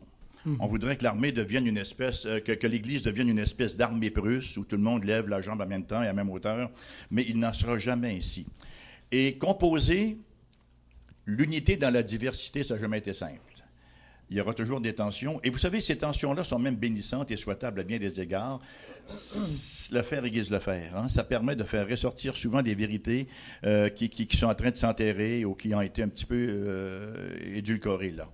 On 0.59 0.68
voudrait 0.68 0.97
que 0.97 1.05
l'armée 1.05 1.32
devienne 1.32 1.68
une 1.68 1.78
espèce, 1.78 2.26
euh, 2.26 2.41
que, 2.41 2.51
que 2.51 2.68
l'Église 2.68 3.01
devienne 3.01 3.30
une 3.30 3.39
espèce 3.39 3.78
d'armée 3.78 4.11
prusse 4.11 4.57
où 4.57 4.66
tout 4.66 4.76
le 4.76 4.82
monde 4.82 5.05
lève 5.05 5.30
la 5.30 5.39
jambe 5.39 5.61
en 5.61 5.66
même 5.66 5.86
temps 5.86 6.03
et 6.03 6.07
à 6.07 6.14
même 6.14 6.30
hauteur, 6.30 6.70
mais 7.11 7.24
il 7.28 7.39
n'en 7.39 7.53
sera 7.53 7.78
jamais 7.78 8.18
ainsi. 8.18 8.45
Et 9.11 9.38
composer 9.38 10.18
l'unité 11.26 11.78
dans 11.78 11.93
la 11.93 12.03
diversité, 12.03 12.66
ça 12.66 12.74
n'a 12.74 12.82
jamais 12.82 12.97
été 12.97 13.14
simple. 13.14 13.39
Il 14.30 14.38
y 14.38 14.42
aura 14.42 14.54
toujours 14.54 14.82
des 14.82 14.94
tensions. 14.96 15.40
Et 15.44 15.50
vous 15.50 15.58
savez, 15.60 15.80
ces 15.82 15.98
tensions-là 15.98 16.44
sont 16.44 16.58
même 16.58 16.76
bénissantes 16.78 17.30
et 17.32 17.38
souhaitables 17.38 17.80
à 17.82 17.84
bien 17.84 18.00
des 18.00 18.20
égards. 18.20 18.60
Le 19.92 20.02
faire 20.02 20.24
aiguise 20.26 20.50
le 20.50 20.60
faire. 20.60 20.96
hein. 20.98 21.10
Ça 21.10 21.24
permet 21.24 21.56
de 21.56 21.64
faire 21.64 21.88
ressortir 21.88 22.36
souvent 22.38 22.62
des 22.62 22.74
vérités 22.74 23.28
euh, 23.66 23.90
qui, 23.90 24.10
qui- 24.10 24.26
qui 24.26 24.38
sont 24.38 24.48
en 24.48 24.56
train 24.56 24.72
de 24.72 24.78
s'enterrer 24.78 25.46
ou 25.46 25.54
qui 25.54 25.76
ont 25.76 25.82
été 25.82 26.02
un 26.02 26.08
petit 26.08 26.26
peu 26.26 26.36
euh, 26.50 27.36
édulcorées 27.54 28.12
là. 28.12 28.28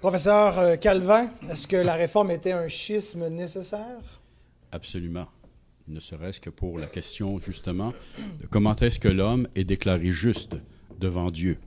Professeur 0.00 0.58
euh, 0.60 0.76
Calvin, 0.76 1.28
est-ce 1.50 1.66
que 1.66 1.76
la 1.76 1.94
réforme 1.94 2.30
était 2.30 2.52
un 2.52 2.68
schisme 2.68 3.26
nécessaire? 3.28 4.20
Absolument. 4.70 5.26
Ne 5.88 5.98
serait-ce 5.98 6.38
que 6.38 6.50
pour 6.50 6.78
la 6.78 6.86
question, 6.86 7.40
justement, 7.40 7.92
de 8.40 8.46
comment 8.46 8.76
est-ce 8.76 9.00
que 9.00 9.08
l'homme 9.08 9.48
est 9.56 9.64
déclaré 9.64 10.12
juste 10.12 10.54
devant 11.00 11.30
Dieu? 11.32 11.58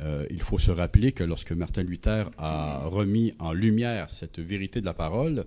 Euh, 0.00 0.26
il 0.30 0.40
faut 0.40 0.58
se 0.58 0.70
rappeler 0.70 1.12
que 1.12 1.24
lorsque 1.24 1.52
Martin 1.52 1.82
Luther 1.82 2.30
a 2.38 2.86
remis 2.86 3.32
en 3.38 3.52
lumière 3.52 4.10
cette 4.10 4.38
vérité 4.38 4.80
de 4.80 4.86
la 4.86 4.94
parole, 4.94 5.44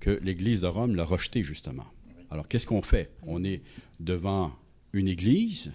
que 0.00 0.18
l'Église 0.22 0.62
de 0.62 0.66
Rome 0.66 0.96
l'a 0.96 1.04
rejetée, 1.04 1.42
justement. 1.42 1.84
Alors, 2.30 2.48
qu'est-ce 2.48 2.66
qu'on 2.66 2.82
fait? 2.82 3.10
On 3.22 3.44
est 3.44 3.62
devant 4.00 4.52
une 4.92 5.08
Église 5.08 5.72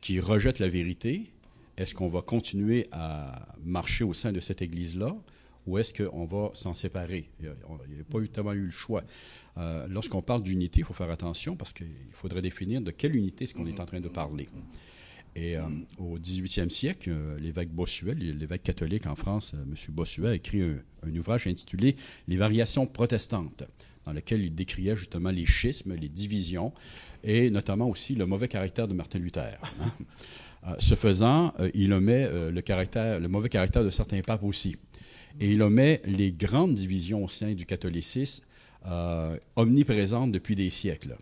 qui 0.00 0.20
rejette 0.20 0.58
la 0.58 0.68
vérité. 0.68 1.30
Est-ce 1.76 1.94
qu'on 1.94 2.08
va 2.08 2.22
continuer 2.22 2.88
à 2.92 3.48
marcher 3.64 4.04
au 4.04 4.14
sein 4.14 4.32
de 4.32 4.40
cette 4.40 4.62
Église-là 4.62 5.16
ou 5.66 5.78
est-ce 5.78 5.92
qu'on 5.92 6.24
va 6.26 6.50
s'en 6.54 6.74
séparer? 6.74 7.28
Il 7.40 7.46
n'y 7.46 8.00
a, 8.00 8.04
pas 8.08 8.18
eu, 8.18 8.28
tellement 8.28 8.52
eu 8.52 8.66
le 8.66 8.70
choix. 8.70 9.02
Euh, 9.58 9.86
Lorsqu'on 9.88 10.22
parle 10.22 10.42
d'unité, 10.42 10.80
il 10.80 10.84
faut 10.84 10.94
faire 10.94 11.10
attention 11.10 11.56
parce 11.56 11.72
qu'il 11.72 11.88
faudrait 12.12 12.42
définir 12.42 12.80
de 12.80 12.92
quelle 12.92 13.16
unité 13.16 13.44
est-ce 13.44 13.54
qu'on 13.54 13.66
est 13.66 13.80
en 13.80 13.86
train 13.86 14.00
de 14.00 14.08
parler. 14.08 14.48
Et 15.36 15.54
euh, 15.58 15.62
au 15.98 16.18
18e 16.18 16.70
siècle, 16.70 17.10
euh, 17.12 17.38
l'évêque 17.38 17.68
Bossuet, 17.68 18.14
l'évêque 18.14 18.62
catholique 18.62 19.06
en 19.06 19.14
France, 19.14 19.52
euh, 19.54 19.62
M. 19.62 19.74
Bossuet, 19.90 20.28
a 20.28 20.34
écrit 20.34 20.62
un, 20.62 21.16
ouvrage 21.16 21.46
intitulé 21.46 21.94
Les 22.26 22.38
variations 22.38 22.86
protestantes, 22.86 23.64
dans 24.04 24.14
lequel 24.14 24.42
il 24.42 24.54
décriait 24.54 24.96
justement 24.96 25.30
les 25.30 25.44
schismes, 25.44 25.94
les 25.94 26.08
divisions, 26.08 26.72
et 27.22 27.50
notamment 27.50 27.90
aussi 27.90 28.14
le 28.14 28.24
mauvais 28.24 28.48
caractère 28.48 28.88
de 28.88 28.94
Martin 28.94 29.18
Luther. 29.18 29.60
hein. 29.82 29.92
Euh, 30.66 30.74
ce 30.78 30.94
faisant, 30.94 31.52
il 31.74 31.92
omet 31.92 32.28
le, 32.28 32.50
le 32.50 33.28
mauvais 33.28 33.48
caractère 33.50 33.84
de 33.84 33.90
certains 33.90 34.22
papes 34.22 34.42
aussi. 34.42 34.76
Et 35.38 35.52
il 35.52 35.62
omet 35.62 36.00
les 36.06 36.32
grandes 36.32 36.74
divisions 36.74 37.22
au 37.22 37.28
sein 37.28 37.52
du 37.52 37.66
catholicisme 37.66 38.42
omniprésentes 39.54 40.32
depuis 40.32 40.56
des 40.56 40.70
siècles. 40.70 41.16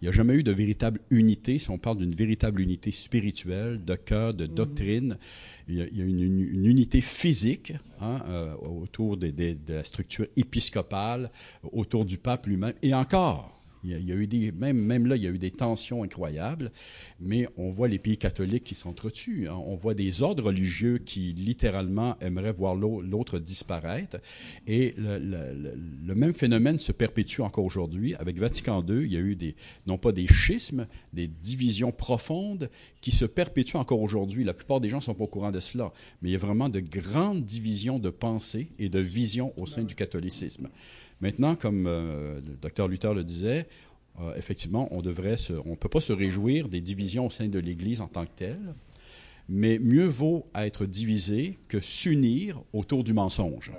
Il 0.00 0.06
n'y 0.06 0.08
a 0.08 0.12
jamais 0.12 0.34
eu 0.34 0.42
de 0.42 0.50
véritable 0.52 1.00
unité, 1.10 1.58
si 1.58 1.68
on 1.70 1.76
parle 1.76 1.98
d'une 1.98 2.14
véritable 2.14 2.62
unité 2.62 2.90
spirituelle, 2.90 3.84
de 3.84 3.94
cœur, 3.96 4.32
de 4.32 4.46
doctrine. 4.46 5.18
Il 5.68 5.74
y 5.76 5.82
a, 5.82 5.86
il 5.92 5.98
y 5.98 6.00
a 6.02 6.04
une, 6.06 6.20
une- 6.22 6.40
une 6.54 6.64
unité 6.66 7.02
physique 7.02 7.74
hein, 8.00 8.20
euh, 8.28 8.54
autour 8.56 9.18
des- 9.18 9.30
des- 9.32 9.54
de 9.54 9.74
la 9.74 9.84
structure 9.84 10.26
épiscopale, 10.36 11.30
autour 11.72 12.06
du 12.06 12.16
pape 12.16 12.46
lui-même. 12.46 12.72
Et 12.82 12.94
encore, 12.94 13.59
il 13.82 13.90
y, 14.06 14.12
a, 14.12 14.14
eu 14.14 14.26
des, 14.26 14.52
même, 14.52 14.76
même 14.78 15.06
là, 15.06 15.16
il 15.16 15.22
y 15.22 15.26
a 15.26 15.30
eu 15.30 15.38
des 15.38 15.50
tensions 15.50 16.02
incroyables, 16.02 16.70
mais 17.18 17.48
on 17.56 17.70
voit 17.70 17.88
les 17.88 17.98
pays 17.98 18.18
catholiques 18.18 18.64
qui 18.64 18.74
s'entretuent. 18.74 19.48
hein. 19.48 19.56
On 19.66 19.74
voit 19.74 19.94
des 19.94 20.20
ordres 20.22 20.44
religieux 20.44 20.98
qui, 20.98 21.32
littéralement, 21.32 22.16
aimeraient 22.20 22.52
voir 22.52 22.74
l'au- 22.74 23.00
l'autre 23.00 23.38
disparaître. 23.38 24.18
Et 24.66 24.94
le- 24.98 25.18
le 26.06 26.14
même 26.14 26.34
phénomène 26.34 26.78
se 26.78 26.92
perpétue 26.92 27.40
encore 27.40 27.64
aujourd'hui. 27.64 28.14
Avec 28.16 28.38
Vatican 28.38 28.84
II, 28.86 29.04
il 29.04 29.12
y 29.12 29.16
a 29.16 29.20
eu 29.20 29.34
des, 29.36 29.56
non 29.86 29.96
pas 29.96 30.12
des 30.12 30.26
schismes, 30.26 30.86
des 31.12 31.26
divisions 31.26 31.92
profondes 31.92 32.68
qui 33.00 33.12
se 33.12 33.24
perpétuent 33.24 33.76
encore 33.78 34.00
aujourd'hui. 34.02 34.44
La 34.44 34.52
plupart 34.54 34.80
des 34.80 34.88
gens 34.90 34.98
ne 34.98 35.02
sont 35.02 35.14
pas 35.14 35.24
au 35.24 35.28
courant 35.28 35.50
de 35.52 35.60
cela, 35.60 35.92
mais 36.20 36.28
il 36.28 36.32
y 36.32 36.36
a 36.36 36.38
vraiment 36.38 36.68
de 36.68 36.80
grandes 36.80 37.44
divisions 37.44 37.98
de 37.98 38.10
pensée 38.10 38.68
et 38.78 38.88
de 38.88 38.98
vision 39.00 39.54
au 39.58 39.64
sein 39.66 39.82
du 39.84 39.94
catholicisme. 39.94 40.68
Maintenant, 41.20 41.54
comme 41.54 41.86
euh, 41.86 42.40
le 42.40 42.56
docteur 42.56 42.88
Luther 42.88 43.12
le 43.12 43.24
disait, 43.24 43.66
euh, 44.20 44.34
effectivement, 44.36 44.88
on 44.90 45.02
devrait 45.02 45.36
on 45.66 45.76
peut 45.76 45.88
pas 45.88 46.00
se 46.00 46.12
réjouir 46.12 46.68
des 46.68 46.80
divisions 46.80 47.26
au 47.26 47.30
sein 47.30 47.48
de 47.48 47.58
l'Église 47.58 48.00
en 48.00 48.08
tant 48.08 48.24
que 48.24 48.30
telle, 48.34 48.74
mais 49.48 49.78
mieux 49.78 50.06
vaut 50.06 50.46
être 50.54 50.86
divisé 50.86 51.58
que 51.68 51.80
s'unir 51.80 52.62
autour 52.72 53.04
du 53.04 53.12
mensonge. 53.12 53.72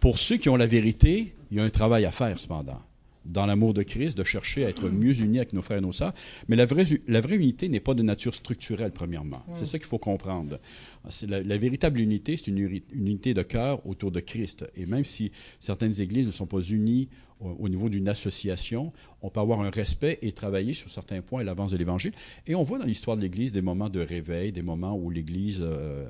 Pour 0.00 0.18
ceux 0.18 0.36
qui 0.36 0.48
ont 0.48 0.56
la 0.56 0.66
vérité, 0.66 1.34
il 1.50 1.58
y 1.58 1.60
a 1.60 1.64
un 1.64 1.70
travail 1.70 2.04
à 2.06 2.10
faire 2.10 2.38
cependant. 2.40 2.80
Dans 3.24 3.46
l'amour 3.46 3.72
de 3.72 3.82
Christ, 3.82 4.18
de 4.18 4.24
chercher 4.24 4.64
à 4.64 4.68
être 4.68 4.88
mieux 4.88 5.20
unis 5.20 5.38
avec 5.38 5.52
nos 5.52 5.62
frères 5.62 5.78
et 5.78 5.82
nos 5.82 5.92
sœurs. 5.92 6.12
Mais 6.48 6.56
la 6.56 6.66
vraie, 6.66 6.84
la 7.06 7.20
vraie 7.20 7.36
unité 7.36 7.68
n'est 7.68 7.80
pas 7.80 7.94
de 7.94 8.02
nature 8.02 8.34
structurelle, 8.34 8.92
premièrement. 8.92 9.44
C'est 9.54 9.66
ça 9.66 9.78
qu'il 9.78 9.86
faut 9.86 9.98
comprendre. 9.98 10.58
La, 11.28 11.42
la 11.42 11.58
véritable 11.58 12.00
unité, 12.00 12.36
c'est 12.36 12.48
une, 12.48 12.58
une 12.58 12.82
unité 12.92 13.32
de 13.34 13.42
cœur 13.42 13.86
autour 13.86 14.10
de 14.10 14.20
Christ. 14.20 14.64
Et 14.76 14.86
même 14.86 15.04
si 15.04 15.30
certaines 15.60 16.00
églises 16.00 16.26
ne 16.26 16.32
sont 16.32 16.46
pas 16.46 16.60
unies 16.60 17.08
au, 17.40 17.50
au 17.60 17.68
niveau 17.68 17.88
d'une 17.88 18.08
association, 18.08 18.92
on 19.20 19.30
peut 19.30 19.40
avoir 19.40 19.60
un 19.60 19.70
respect 19.70 20.18
et 20.22 20.32
travailler 20.32 20.74
sur 20.74 20.90
certains 20.90 21.22
points 21.22 21.40
à 21.40 21.44
l'avance 21.44 21.70
de 21.70 21.76
l'Évangile. 21.76 22.12
Et 22.46 22.54
on 22.54 22.62
voit 22.62 22.78
dans 22.78 22.86
l'histoire 22.86 23.16
de 23.16 23.22
l'Église 23.22 23.52
des 23.52 23.62
moments 23.62 23.88
de 23.88 24.00
réveil, 24.00 24.52
des 24.52 24.62
moments 24.62 24.96
où 24.96 25.10
l'Église, 25.10 25.58
euh, 25.60 26.08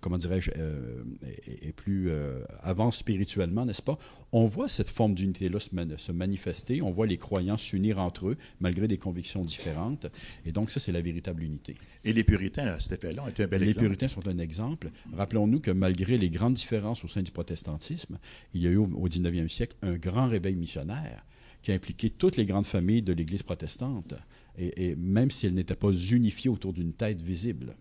comment 0.00 0.16
dirais-je, 0.16 0.50
euh, 0.56 1.02
est, 1.46 1.72
plus 1.72 2.08
euh, 2.10 2.42
avance 2.62 2.96
spirituellement, 2.98 3.66
n'est-ce 3.66 3.82
pas? 3.82 3.98
On 4.32 4.44
voit 4.46 4.68
cette 4.68 4.88
forme 4.88 5.14
d'unité-là 5.14 5.58
se, 5.60 5.74
mani- 5.74 5.98
se 5.98 6.12
manifester. 6.12 6.80
On 6.82 6.90
voit 6.90 7.06
les 7.06 7.18
croyants 7.18 7.56
s'unir 7.58 7.98
entre 8.00 8.28
eux 8.28 8.36
malgré 8.60 8.88
des 8.88 8.98
convictions 8.98 9.44
différentes. 9.44 10.06
Et 10.44 10.52
donc 10.52 10.70
ça, 10.70 10.80
c'est 10.80 10.92
la 10.92 11.02
véritable 11.02 11.42
unité. 11.42 11.76
Et 12.04 12.12
les 12.12 12.24
puritains, 12.24 12.66
à 12.66 12.80
cet 12.80 12.92
effet-là, 13.04 13.24
ont 13.24 13.28
été 13.28 13.42
un 13.42 13.46
bel 13.48 13.60
Les 13.60 13.68
exemple. 13.68 13.86
puritains 13.86 14.08
sont 14.08 14.26
un 14.28 14.38
exemple. 14.38 14.90
Rappelons-nous 15.14 15.60
que 15.60 15.70
malgré 15.70 16.16
les 16.18 16.30
grandes 16.30 16.54
différences 16.54 17.04
au 17.04 17.08
sein 17.08 17.22
du 17.22 17.30
protestantisme, 17.30 18.18
il 18.54 18.62
y 18.62 18.66
a 18.66 18.70
eu 18.70 18.76
au 18.76 18.86
au 18.86 19.08
19e 19.08 19.48
siècle 19.48 19.76
un 19.82 19.96
grand 19.96 20.28
réveil 20.28 20.56
missionnaire 20.56 21.24
qui 21.62 21.70
a 21.72 21.74
impliqué 21.74 22.10
toutes 22.10 22.36
les 22.36 22.46
grandes 22.46 22.66
familles 22.66 23.02
de 23.02 23.12
l'Église 23.12 23.42
protestante, 23.42 24.14
et, 24.56 24.90
et 24.90 24.96
même 24.96 25.30
si 25.30 25.46
elles 25.46 25.54
n'étaient 25.54 25.74
pas 25.74 25.90
unifiées 25.92 26.48
autour 26.50 26.72
d'une 26.72 26.92
tête 26.92 27.20
visible. 27.20 27.76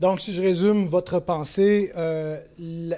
Donc, 0.00 0.20
si 0.20 0.32
je 0.32 0.40
résume 0.40 0.86
votre 0.86 1.20
pensée, 1.20 1.92
euh, 1.96 2.38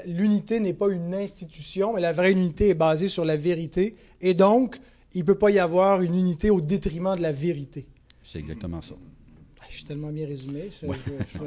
l'unité 0.07 0.61
n'est 0.61 0.72
pas 0.72 0.88
une 0.88 1.14
institution, 1.14 1.94
mais 1.94 2.00
la 2.00 2.12
vraie 2.12 2.30
unité 2.32 2.68
est 2.68 2.74
basée 2.74 3.09
sur 3.09 3.24
la 3.24 3.36
vérité. 3.36 3.96
Et 4.20 4.34
donc, 4.34 4.78
il 5.12 5.22
ne 5.22 5.26
peut 5.26 5.34
pas 5.34 5.50
y 5.50 5.59
avoir 5.59 6.00
une 6.00 6.14
unité 6.14 6.48
au 6.50 6.61
détriment 6.61 7.16
de 7.16 7.22
la 7.22 7.32
vérité. 7.32 7.86
C'est 8.22 8.38
exactement 8.38 8.80
ça. 8.80 8.94
Ah, 9.61 9.64
Je 9.68 9.74
suis 9.78 9.84
tellement 9.84 10.11
bien 10.11 10.26
résumé. 10.28 10.70
je- 10.80 10.86
je- 10.86 11.42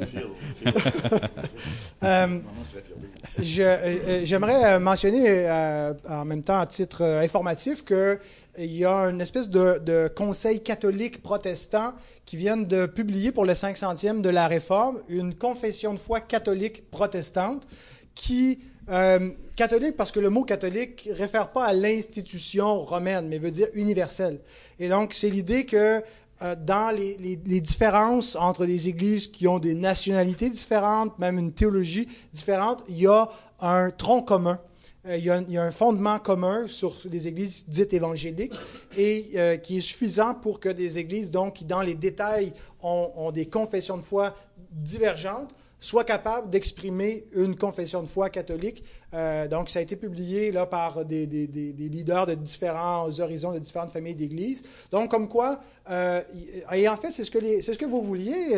je- 3.42 3.42
je- 3.42 4.24
J'aimerais 4.24 4.78
mentionner 4.80 5.24
euh, 5.28 5.94
en 6.08 6.24
même 6.24 6.42
temps 6.42 6.58
à 6.60 6.66
titre 6.66 7.02
euh, 7.02 7.20
informatif 7.22 7.84
qu'il 7.84 8.18
y 8.58 8.84
a 8.84 8.94
une 9.08 9.20
espèce 9.20 9.48
de, 9.48 9.78
de 9.84 10.08
conseil 10.14 10.60
catholique 10.62 11.22
protestant 11.22 11.92
qui 12.26 12.36
vient 12.36 12.56
de 12.56 12.86
publier 12.86 13.32
pour 13.32 13.44
le 13.46 13.54
500e 13.54 14.20
de 14.20 14.28
la 14.28 14.46
Réforme 14.48 14.98
une 15.08 15.34
confession 15.34 15.94
de 15.94 15.98
foi 15.98 16.20
catholique 16.20 16.90
protestante 16.90 17.66
qui 18.14 18.58
euh, 18.88 19.30
catholique 19.56 19.96
parce 19.96 20.12
que 20.12 20.20
le 20.20 20.30
mot 20.30 20.44
catholique 20.44 21.08
réfère 21.12 21.50
pas 21.50 21.64
à 21.64 21.72
l'institution 21.72 22.80
romaine, 22.80 23.26
mais 23.28 23.38
veut 23.38 23.50
dire 23.50 23.66
universelle. 23.74 24.38
Et 24.78 24.88
donc, 24.88 25.12
c'est 25.14 25.30
l'idée 25.30 25.66
que 25.66 26.02
euh, 26.42 26.54
dans 26.54 26.94
les, 26.94 27.16
les- 27.16 27.38
les 27.44 27.60
différences 27.60 28.36
entre 28.36 28.66
des 28.66 28.88
églises 28.88 29.26
qui 29.28 29.48
ont 29.48 29.58
des 29.58 29.74
nationalités 29.74 30.50
différentes, 30.50 31.18
même 31.18 31.38
une 31.38 31.52
théologie 31.52 32.08
différente, 32.32 32.84
il 32.88 32.98
y 32.98 33.06
a 33.06 33.28
un 33.60 33.90
tronc 33.90 34.22
commun. 34.22 34.60
Euh, 35.06 35.16
il, 35.16 35.24
y 35.24 35.58
a 35.58 35.62
un, 35.62 35.70
fondement 35.70 36.18
commun 36.18 36.66
sur 36.66 36.94
les 37.10 37.28
églises 37.28 37.68
dites 37.68 37.92
évangéliques 37.92 38.54
et 38.96 39.30
euh, 39.36 39.56
qui 39.56 39.78
est 39.78 39.80
suffisant 39.80 40.34
pour 40.34 40.60
que 40.60 40.68
des 40.68 40.98
églises, 40.98 41.30
donc, 41.30 41.54
qui 41.54 41.64
dans 41.64 41.82
les 41.82 41.94
détails 41.94 42.52
ont, 42.82 43.30
des 43.32 43.46
confessions 43.46 43.96
de 43.96 44.02
foi 44.02 44.34
divergentes, 44.70 45.54
soit 45.78 46.04
capable 46.04 46.50
d'exprimer 46.50 47.24
une 47.32 47.56
confession 47.56 48.02
de 48.02 48.06
foi 48.06 48.30
catholique. 48.30 48.84
Euh, 49.12 49.48
donc, 49.48 49.70
ça 49.70 49.80
a 49.80 49.82
été 49.82 49.96
publié 49.96 50.52
là, 50.52 50.66
par 50.66 51.04
des, 51.04 51.26
leaders 51.26 52.26
de 52.26 52.34
différents 52.34 53.08
horizons, 53.20 53.52
de 53.52 53.58
différentes 53.58 53.90
familles 53.90 54.14
d'églises. 54.14 54.62
Donc, 54.90 55.10
comme 55.10 55.28
quoi, 55.28 55.60
et 55.88 56.88
en 56.88 56.96
fait, 56.96 57.10
c'est 57.10 57.24
ce 57.24 57.30
que, 57.30 57.60
ce 57.60 57.72
que 57.72 57.84
vous 57.84 58.02
vouliez, 58.02 58.56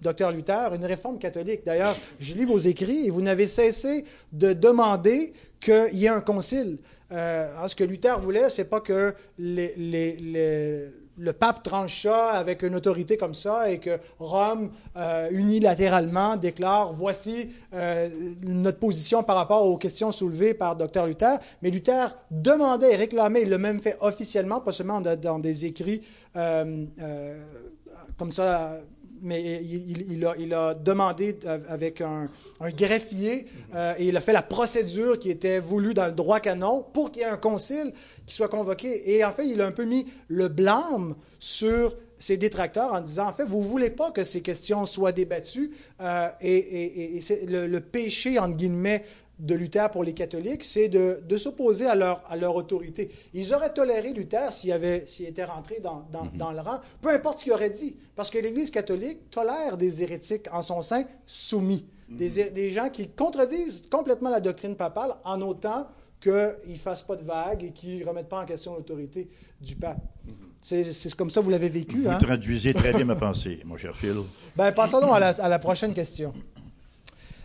docteur 0.00 0.32
Luther, 0.32 0.74
une 0.74 0.84
réforme 0.84 1.18
catholique. 1.18 1.64
D'ailleurs, 1.64 1.96
je 2.18 2.34
lis 2.34 2.44
vos 2.44 2.58
écrits 2.58 3.06
et 3.06 3.10
vous 3.10 3.22
n'avez 3.22 3.46
cessé 3.46 4.04
de 4.32 4.52
demander 4.52 5.34
qu'il 5.60 5.94
y 5.94 6.06
ait 6.06 6.08
un 6.08 6.20
concile. 6.20 6.78
Euh, 7.10 7.66
ce 7.68 7.74
que 7.74 7.84
Luther 7.84 8.18
voulait, 8.20 8.50
c'est 8.50 8.68
pas 8.68 8.80
que 8.80 9.14
le 9.38 11.32
pape 11.32 11.62
tranche 11.62 12.02
ça 12.02 12.30
avec 12.32 12.62
une 12.62 12.76
autorité 12.76 13.16
comme 13.16 13.34
ça 13.34 13.70
et 13.70 13.78
que 13.78 13.98
Rome 14.18 14.70
euh, 14.96 15.28
unilatéralement 15.32 16.36
déclare 16.36 16.92
voici 16.92 17.50
euh, 17.74 18.08
notre 18.42 18.78
position 18.78 19.22
par 19.22 19.36
rapport 19.36 19.64
aux 19.64 19.78
questions 19.78 20.12
soulevées 20.12 20.54
par 20.54 20.76
Dr 20.76 21.06
Luther. 21.06 21.38
Mais 21.62 21.70
Luther 21.70 22.14
demandait 22.30 22.92
et 22.92 22.96
réclamait, 22.96 23.42
il 23.42 23.48
l'a 23.48 23.58
même 23.58 23.80
fait 23.80 23.96
officiellement, 24.00 24.60
pas 24.60 24.72
seulement 24.72 25.00
dans, 25.00 25.38
des 25.38 25.64
écrits 25.64 26.02
comme 26.34 28.30
ça 28.30 28.78
mais 29.22 29.62
il, 29.62 30.24
a, 30.26 30.34
il 30.38 30.52
a 30.54 30.74
demandé 30.74 31.36
avec 31.68 32.00
un, 32.00 32.28
un 32.60 32.70
greffier 32.70 33.46
euh, 33.74 33.94
et 33.98 34.08
il 34.08 34.16
a 34.16 34.20
fait 34.20 34.32
la 34.32 34.42
procédure 34.42 35.18
qui 35.18 35.30
était 35.30 35.58
voulue 35.60 35.94
dans 35.94 36.06
le 36.06 36.12
droit 36.12 36.40
canon 36.40 36.84
pour 36.92 37.10
qu'il 37.10 37.22
y 37.22 37.24
ait 37.24 37.28
un 37.28 37.36
concile 37.36 37.92
qui 38.26 38.34
soit 38.34 38.48
convoqué. 38.48 39.14
Et 39.16 39.24
en 39.24 39.32
fait, 39.32 39.46
il 39.46 39.60
a 39.60 39.66
un 39.66 39.72
peu 39.72 39.84
mis 39.84 40.06
le 40.28 40.48
blâme 40.48 41.14
sur 41.38 41.96
ses 42.18 42.36
détracteurs 42.36 42.92
en 42.92 43.00
disant, 43.00 43.28
en 43.28 43.32
fait, 43.32 43.44
vous 43.44 43.62
ne 43.62 43.68
voulez 43.68 43.90
pas 43.90 44.10
que 44.10 44.24
ces 44.24 44.40
questions 44.42 44.84
soient 44.86 45.12
débattues 45.12 45.70
euh, 46.00 46.28
et, 46.40 46.56
et- 46.56 47.00
et- 47.00 47.16
et 47.16 47.20
c'est 47.20 47.46
le, 47.46 47.66
le 47.66 47.80
péché, 47.80 48.38
entre 48.40 48.56
guillemets, 48.56 49.04
de 49.38 49.54
Luther 49.54 49.90
pour 49.90 50.02
les 50.02 50.12
catholiques, 50.12 50.64
c'est 50.64 50.88
de, 50.88 51.20
de 51.26 51.36
s'opposer 51.36 51.86
à 51.86 51.94
leur, 51.94 52.24
à 52.28 52.36
leur 52.36 52.56
autorité. 52.56 53.10
Ils 53.34 53.54
auraient 53.54 53.72
toléré 53.72 54.12
Luther 54.12 54.52
s'il, 54.52 54.72
avait, 54.72 55.04
s'il 55.06 55.26
était 55.26 55.44
rentré 55.44 55.80
dans, 55.80 56.06
dans, 56.10 56.26
dans 56.34 56.50
le 56.50 56.60
rang, 56.60 56.80
peu 57.00 57.10
importe 57.10 57.38
ce 57.40 57.44
qu'il 57.44 57.52
aurait 57.52 57.70
dit, 57.70 57.96
parce 58.16 58.30
que 58.30 58.38
l'Église 58.38 58.70
catholique 58.70 59.30
tolère 59.30 59.76
des 59.76 60.02
hérétiques 60.02 60.46
en 60.52 60.62
son 60.62 60.82
sein 60.82 61.04
soumis, 61.24 61.86
des, 62.08 62.50
des 62.50 62.70
gens 62.70 62.88
qui 62.88 63.08
contredisent 63.08 63.88
complètement 63.90 64.30
la 64.30 64.40
doctrine 64.40 64.74
papale 64.74 65.14
en 65.24 65.40
autant 65.42 65.86
qu'ils 66.20 66.32
ne 66.66 66.74
fassent 66.76 67.04
pas 67.04 67.14
de 67.14 67.22
vagues 67.22 67.62
et 67.62 67.70
qu'ils 67.70 68.00
ne 68.00 68.06
remettent 68.06 68.28
pas 68.28 68.42
en 68.42 68.44
question 68.44 68.74
l'autorité 68.74 69.28
du 69.60 69.76
pape. 69.76 70.00
C'est, 70.60 70.82
c'est 70.92 71.14
comme 71.14 71.30
ça 71.30 71.38
que 71.38 71.44
vous 71.44 71.50
l'avez 71.52 71.68
vécu. 71.68 72.00
Vous 72.00 72.08
hein? 72.08 72.18
traduisez 72.18 72.74
très 72.74 72.92
bien 72.92 73.04
ma 73.04 73.14
pensée, 73.14 73.60
mon 73.64 73.76
cher 73.76 73.94
Phil. 73.94 74.14
Ben, 74.56 74.72
passons 74.72 75.00
donc 75.00 75.14
à 75.14 75.20
la, 75.20 75.28
à 75.28 75.48
la 75.48 75.60
prochaine 75.60 75.94
question. 75.94 76.32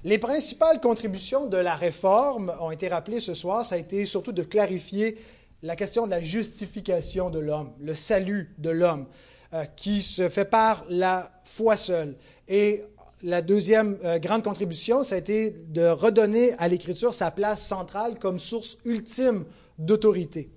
Les 0.06 0.18
principales 0.18 0.82
contributions 0.82 1.46
de 1.46 1.56
la 1.56 1.76
réforme 1.76 2.52
ont 2.60 2.72
été 2.72 2.90
rappelées 2.90 3.22
ce 3.22 3.34
soir. 3.34 3.64
Ça 3.64 3.76
a 3.76 3.78
été 3.78 4.06
surtout 4.06 4.34
de 4.34 4.44
clarifier 4.44 5.18
la 5.62 5.78
question 5.78 6.06
de 6.06 6.12
la 6.12 6.22
justification 6.22 7.30
de 7.30 7.40
l'homme, 7.40 7.72
le 7.80 7.96
salut 7.96 8.54
de 8.58 8.70
l'homme, 8.70 9.06
euh, 9.54 9.64
qui 9.78 10.02
se 10.02 10.28
fait 10.28 10.44
par 10.44 10.86
la 10.90 11.32
foi 11.46 11.78
seule. 11.78 12.18
Et 12.50 12.84
la 13.24 13.42
deuxième 13.42 13.98
euh, 14.04 14.20
grande 14.20 14.44
contribution, 14.44 15.04
ça 15.04 15.16
a 15.16 15.20
été 15.20 15.52
de 15.70 15.88
redonner 15.88 16.52
à 16.58 16.68
l'Écriture 16.68 17.14
sa 17.14 17.32
place 17.32 17.66
centrale 17.66 18.20
comme 18.20 18.40
source 18.40 18.80
ultime 18.84 19.46
d'autorité. 19.80 20.52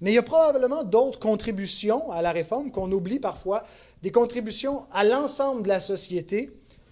Mais 0.00 0.12
il 0.12 0.14
y 0.14 0.18
a 0.18 0.22
probablement 0.22 0.84
d'autres 0.84 1.18
contributions 1.18 2.10
à 2.10 2.22
la 2.22 2.32
réforme 2.32 2.70
qu'on 2.70 2.90
oublie 2.90 3.18
parfois, 3.18 3.62
des 4.00 4.10
contributions 4.10 4.86
à 4.90 5.04
l'ensemble 5.04 5.64
de 5.64 5.68
la 5.68 5.80
société 5.80 6.50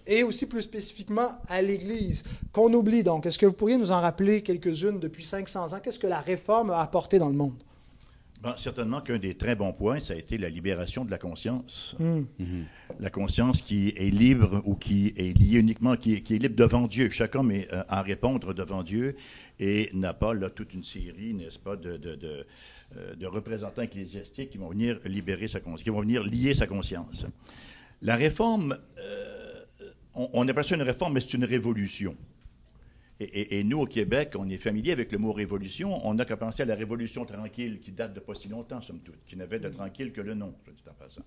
et 0.09 0.23
aussi 0.23 0.47
plus 0.47 0.63
spécifiquement 0.63 1.39
à 1.47 1.61
l'Église, 1.61 2.23
qu'on 2.51 2.73
oublie 2.73 3.03
donc. 3.03 3.25
Est-ce 3.25 3.37
que 3.37 3.45
vous 3.45 3.53
pourriez 3.53 3.77
nous 3.77 3.91
en 3.91 4.01
rappeler 4.01 4.41
quelques-unes 4.41 4.99
depuis 4.99 5.23
500 5.23 5.73
ans? 5.73 5.79
Qu'est-ce 5.81 5.99
que 5.99 6.07
la 6.07 6.19
réforme 6.19 6.71
a 6.71 6.81
apporté 6.81 7.19
dans 7.19 7.29
le 7.29 7.35
monde? 7.35 7.63
Bon, 8.41 8.53
certainement 8.55 9.01
qu'un 9.01 9.17
des 9.17 9.35
très 9.35 9.53
bons 9.53 9.73
points, 9.73 9.99
ça 9.99 10.13
a 10.13 10.15
été 10.15 10.37
la 10.37 10.47
libération 10.47 11.03
de 11.03 11.11
la 11.11 11.17
conscience. 11.17 11.95
Hmm. 11.99 12.23
La 12.99 13.09
conscience 13.09 13.61
qui 13.61 13.89
est 13.89 14.09
libre 14.09 14.61
ou 14.65 14.75
qui 14.75 15.13
est 15.17 15.37
liée 15.37 15.59
uniquement, 15.59 15.97
qui 15.97 16.15
est, 16.15 16.21
qui 16.21 16.35
est 16.35 16.39
libre 16.39 16.55
devant 16.55 16.87
Dieu. 16.87 17.09
Chaque 17.09 17.35
homme 17.35 17.51
est 17.51 17.67
euh, 17.73 17.83
à 17.89 18.01
répondre 18.01 18.53
devant 18.53 18.81
Dieu 18.81 19.17
et 19.59 19.89
n'a 19.93 20.13
pas 20.13 20.33
là 20.33 20.49
toute 20.49 20.73
une 20.73 20.85
série, 20.85 21.33
n'est-ce 21.33 21.59
pas, 21.59 21.75
de, 21.75 21.97
de, 21.97 22.15
de, 22.15 22.45
euh, 22.95 23.13
de 23.15 23.27
représentants 23.27 23.81
ecclésiastiques 23.81 24.51
qui 24.51 24.57
vont 24.57 24.69
venir 24.69 25.01
libérer 25.03 25.49
sa 25.49 25.59
conscience, 25.59 25.83
qui 25.83 25.89
vont 25.89 26.01
venir 26.01 26.23
lier 26.23 26.53
sa 26.53 26.65
conscience. 26.65 27.25
La 28.01 28.15
réforme, 28.15 28.77
euh, 28.99 29.38
on, 30.15 30.29
on 30.33 30.47
appelle 30.47 30.63
ça 30.63 30.75
une 30.75 30.81
réforme, 30.81 31.13
mais 31.13 31.21
c'est 31.21 31.33
une 31.35 31.45
révolution. 31.45 32.15
Et, 33.19 33.25
et- 33.25 33.59
et 33.59 33.63
nous, 33.63 33.79
au 33.81 33.85
Québec, 33.85 34.33
on 34.37 34.47
est 34.47 34.57
familier 34.57 34.91
avec 34.93 35.11
le 35.11 35.17
mot 35.17 35.33
révolution. 35.33 36.05
On 36.07 36.13
n'a 36.13 36.25
qu'à 36.25 36.37
penser 36.37 36.61
à 36.63 36.65
la 36.65 36.75
révolution 36.75 37.25
tranquille 37.25 37.79
qui 37.79 37.91
date 37.91 38.13
de 38.13 38.19
pas 38.19 38.33
si 38.33 38.47
longtemps, 38.47 38.81
somme 38.81 38.99
toute, 39.01 39.23
qui 39.25 39.35
n'avait 39.35 39.59
de 39.59 39.69
tranquille 39.69 40.11
que 40.13 40.21
le 40.21 40.33
nom, 40.35 40.55
je 40.65 40.71
dis 40.71 40.83
en 40.89 40.93
passant. 40.93 41.23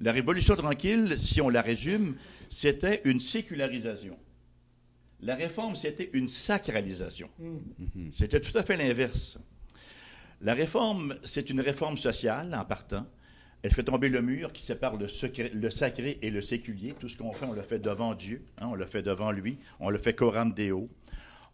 La 0.00 0.12
révolution 0.12 0.56
tranquille, 0.56 1.16
si 1.18 1.40
on 1.40 1.48
la 1.48 1.62
résume, 1.62 2.16
c'était 2.48 3.02
une 3.04 3.20
sécularisation. 3.20 4.16
La 5.22 5.34
réforme, 5.34 5.76
c'était 5.76 6.08
une 6.14 6.28
sacralisation. 6.28 7.28
C'était 8.10 8.40
tout 8.40 8.56
à 8.56 8.62
fait 8.62 8.76
l'inverse. 8.78 9.36
La 10.40 10.54
réforme, 10.54 11.16
c'est 11.24 11.50
une 11.50 11.60
réforme 11.60 11.98
sociale 11.98 12.54
en 12.54 12.64
partant. 12.64 13.06
Elle 13.62 13.74
fait 13.74 13.82
tomber 13.82 14.08
le 14.08 14.22
mur 14.22 14.52
qui 14.52 14.62
sépare 14.62 14.96
le, 14.96 15.08
sacré 15.08 16.18
et 16.22 16.30
le 16.30 16.40
séculier. 16.40 16.94
Tout 16.98 17.08
ce 17.08 17.16
qu'on 17.16 17.32
fait, 17.32 17.44
on 17.44 17.52
le 17.52 17.62
fait 17.62 17.78
devant 17.78 18.14
Dieu, 18.14 18.42
hein, 18.58 18.68
on 18.70 18.74
le 18.74 18.86
fait 18.86 19.02
devant 19.02 19.32
lui, 19.32 19.58
on 19.80 19.90
le 19.90 19.98
fait 19.98 20.14
coram 20.14 20.52
deo. 20.52 20.88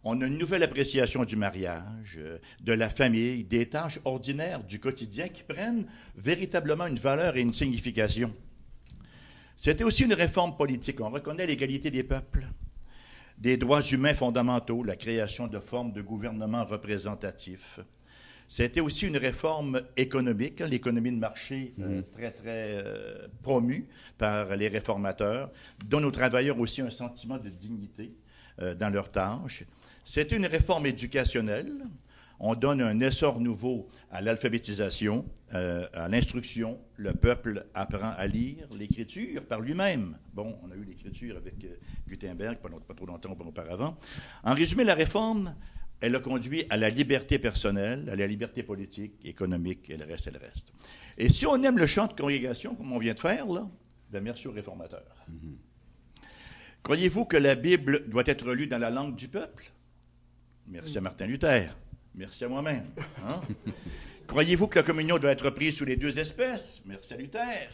On 0.03 0.21
a 0.21 0.25
une 0.25 0.37
nouvelle 0.37 0.63
appréciation 0.63 1.25
du 1.25 1.35
mariage, 1.35 2.15
euh, 2.17 2.37
de 2.61 2.71
la 2.71 2.89
famille, 2.89 3.43
des 3.43 3.67
tâches 3.67 3.99
ordinaires 4.05 4.63
du 4.63 4.79
quotidien 4.79 5.27
qui 5.27 5.43
prennent 5.43 5.85
véritablement 6.15 6.87
une 6.87 6.99
valeur 6.99 7.35
et 7.35 7.41
une 7.41 7.53
signification. 7.53 8.33
C'était 9.57 9.83
aussi 9.83 10.03
une 10.03 10.13
réforme 10.13 10.55
politique. 10.55 11.01
On 11.01 11.09
reconnaît 11.09 11.47
l'égalité 11.47 11.91
des 11.91 12.03
peuples, 12.03 12.47
des 13.37 13.57
droits 13.57 13.81
humains 13.81 14.13
fondamentaux, 14.13 14.81
la 14.81 14.95
création 14.95 15.47
de 15.47 15.59
formes 15.59 15.91
de 15.91 16.01
gouvernement 16.01 16.63
représentatif. 16.63 17.79
C'était 18.49 18.79
aussi 18.79 19.07
une 19.07 19.17
réforme 19.17 19.81
économique, 19.97 20.61
hein, 20.61 20.67
l'économie 20.67 21.11
de 21.11 21.19
marché 21.19 21.73
euh, 21.81 22.01
très, 22.13 22.31
très 22.31 22.77
euh, 22.77 23.27
promue 23.43 23.87
par 24.17 24.55
les 24.55 24.69
réformateurs, 24.69 25.51
donne 25.85 26.05
aux 26.05 26.11
travailleurs 26.11 26.57
aussi 26.57 26.79
un 26.81 26.89
sentiment 26.89 27.37
de 27.37 27.49
dignité 27.49 28.15
euh, 28.61 28.73
dans 28.73 28.89
leurs 28.89 29.11
tâches. 29.11 29.65
C'était 30.05 30.37
une 30.37 30.45
réforme 30.45 30.85
éducationnelle. 30.85 31.73
On 32.39 32.55
donne 32.55 32.81
un 32.81 32.99
essor 33.01 33.41
nouveau 33.41 33.89
à 34.11 34.21
l'alphabétisation, 34.21 35.25
à 35.49 36.07
l'instruction. 36.07 36.79
Le 36.95 37.11
peuple 37.13 37.65
apprend 37.73 38.11
à 38.15 38.27
lire 38.27 38.67
l'écriture 38.75 39.43
par 39.43 39.59
lui-même. 39.59 40.15
Bon, 40.35 40.55
on 40.63 40.69
a 40.71 40.75
eu 40.75 40.83
l'écriture 40.83 41.35
avec 41.35 41.55
Gutenberg 42.07 42.59
pas, 42.59 42.69
pas 42.69 42.93
trop 42.93 43.07
longtemps 43.07 43.31
auparavant. 43.31 43.97
En 44.43 44.53
résumé, 44.53 44.83
la 44.83 44.93
réforme, 44.93 45.55
elle 46.01 46.15
a 46.15 46.19
conduit 46.19 46.65
à 46.69 46.77
la 46.77 46.89
liberté 46.89 47.39
personnelle, 47.39 48.09
à 48.09 48.15
la 48.15 48.27
liberté 48.27 48.63
politique, 48.63 49.13
économique, 49.25 49.89
et 49.89 49.97
le 49.97 50.05
reste, 50.05 50.27
et 50.27 50.31
le 50.31 50.39
reste. 50.39 50.71
Et 51.17 51.29
si 51.29 51.45
on 51.45 51.61
aime 51.63 51.77
le 51.77 51.87
chant 51.87 52.07
de 52.07 52.13
congrégation, 52.13 52.75
comme 52.75 52.91
on 52.93 52.99
vient 52.99 53.13
de 53.15 53.19
faire, 53.19 53.47
là, 53.47 53.67
ben 54.11 54.23
merci 54.23 54.47
aux 54.47 54.51
réformateurs. 54.51 55.25
Croyez-vous 56.83 57.25
que 57.25 57.37
la 57.37 57.55
Bible 57.55 58.07
doit 58.07 58.23
être 58.25 58.51
lue 58.53 58.67
dans 58.67 58.77
la 58.77 58.89
langue 58.89 59.15
du 59.15 59.27
peuple? 59.27 59.71
Merci 60.67 60.97
à 60.97 61.01
Martin 61.01 61.25
Luther. 61.25 61.75
Merci 62.15 62.45
à 62.45 62.47
moi-même. 62.47 62.85
hein? 63.27 63.41
Croyez-vous 64.27 64.67
que 64.67 64.79
la 64.79 64.83
communion 64.83 65.17
doit 65.17 65.31
être 65.31 65.49
prise 65.51 65.77
sous 65.77 65.85
les 65.85 65.95
deux 65.95 66.19
espèces? 66.19 66.81
Merci 66.85 67.13
à 67.13 67.17
Luther, 67.17 67.69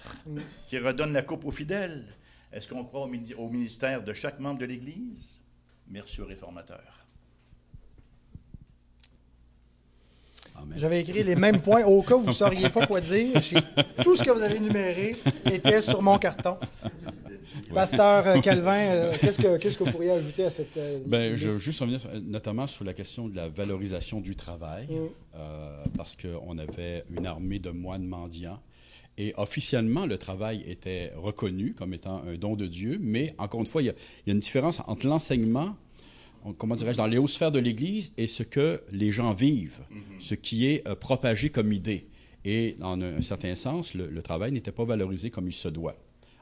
qui 0.70 0.78
redonne 0.78 1.12
la 1.12 1.24
coupe 1.24 1.46
aux 1.46 1.52
fidèles. 1.52 2.06
Est-ce 2.52 2.68
qu'on 2.68 2.84
croit 2.86 3.02
au 3.38 3.50
ministère 3.50 4.04
de 4.04 4.14
chaque 4.14 4.40
membre 4.40 4.60
de 4.60 4.66
l'Église? 4.66 5.42
Merci 5.88 6.22
aux 6.22 6.26
réformateurs. 6.26 7.03
J'avais 10.76 11.02
écrit 11.02 11.24
les 11.24 11.36
mêmes 11.36 11.62
points 11.62 11.84
au 11.84 12.02
cas 12.02 12.16
où 12.16 12.22
vous 12.22 12.28
ne 12.28 12.32
sauriez 12.32 12.70
pas 12.70 12.88
quoi 12.88 13.00
dire. 13.02 13.34
Tout 14.02 14.16
ce 14.16 14.24
que 14.24 14.32
vous 14.32 14.42
avez 14.42 14.56
énuméré 14.56 15.18
était 15.46 15.82
sur 15.82 16.02
mon 16.02 16.18
carton. 16.18 16.58
Pasteur 17.74 18.28
euh, 18.28 18.40
Calvin, 18.40 18.72
euh, 18.78 19.14
qu'est-ce 19.20 19.40
que 19.40 19.58
qu'est-ce 19.58 19.78
que 19.78 19.84
vous 19.84 19.92
pourriez 19.92 20.12
ajouter 20.12 20.46
à 20.46 20.50
cette 20.50 20.76
euh, 20.78 21.00
Ben, 21.06 21.36
je 21.36 21.50
veux 21.50 21.60
juste 21.60 21.80
revenir 21.82 22.00
euh, 22.12 22.20
notamment 22.24 22.68
sur 22.68 22.84
la 22.84 22.94
question 22.94 23.28
de 23.28 23.36
la 23.36 23.48
valorisation 23.48 24.22
du 24.22 24.36
travail, 24.36 24.88
Mm. 24.90 24.96
euh, 25.36 25.84
parce 25.98 26.16
qu'on 26.16 26.58
avait 26.58 27.04
une 27.16 27.26
armée 27.26 27.60
de 27.60 27.70
moines 27.70 28.06
mendiants. 28.06 28.60
Et 29.18 29.34
officiellement, 29.38 30.06
le 30.08 30.18
travail 30.18 30.64
était 30.68 31.12
reconnu 31.16 31.74
comme 31.74 31.94
étant 31.94 32.24
un 32.28 32.36
don 32.36 32.56
de 32.56 32.66
Dieu, 32.66 32.98
mais 33.00 33.36
encore 33.38 33.60
une 33.60 33.68
fois, 33.68 33.84
il 33.84 33.86
y 33.86 33.90
a, 33.90 33.94
il 34.26 34.30
y 34.30 34.32
a 34.32 34.34
une 34.34 34.40
différence 34.40 34.82
entre 34.88 35.06
l'enseignement, 35.06 35.76
comment 36.58 36.76
dirais-je, 36.76 36.98
dans 36.98 37.08
les 37.08 37.18
hautes 37.18 37.30
sphères 37.30 37.52
de 37.52 37.60
l'Église 37.60 38.14
et 38.18 38.28
ce 38.28 38.44
que 38.44 38.82
les 38.92 39.12
gens 39.12 39.34
vivent, 39.34 39.80
ce 40.20 40.36
qui 40.36 40.68
est 40.68 40.88
euh, 40.88 40.96
propagé 40.96 41.50
comme 41.50 41.72
idée. 41.72 42.08
Et 42.46 42.76
dans 42.80 42.94
un, 42.94 43.18
un 43.18 43.22
certain 43.22 43.56
sens, 43.56 43.94
le, 43.94 44.10
le 44.10 44.22
travail 44.22 44.52
n'était 44.52 44.72
pas 44.72 44.84
valorisé 44.84 45.30
comme 45.30 45.48
il 45.48 45.54
se 45.54 45.70
doit. 45.70 45.96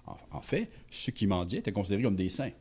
En, 0.07 0.17
en 0.31 0.41
fait, 0.41 0.69
ceux 0.89 1.11
qui 1.11 1.27
mendiaient 1.27 1.59
étaient 1.59 1.71
considérés 1.71 2.03
comme 2.03 2.15
des 2.15 2.29
saints. 2.29 2.51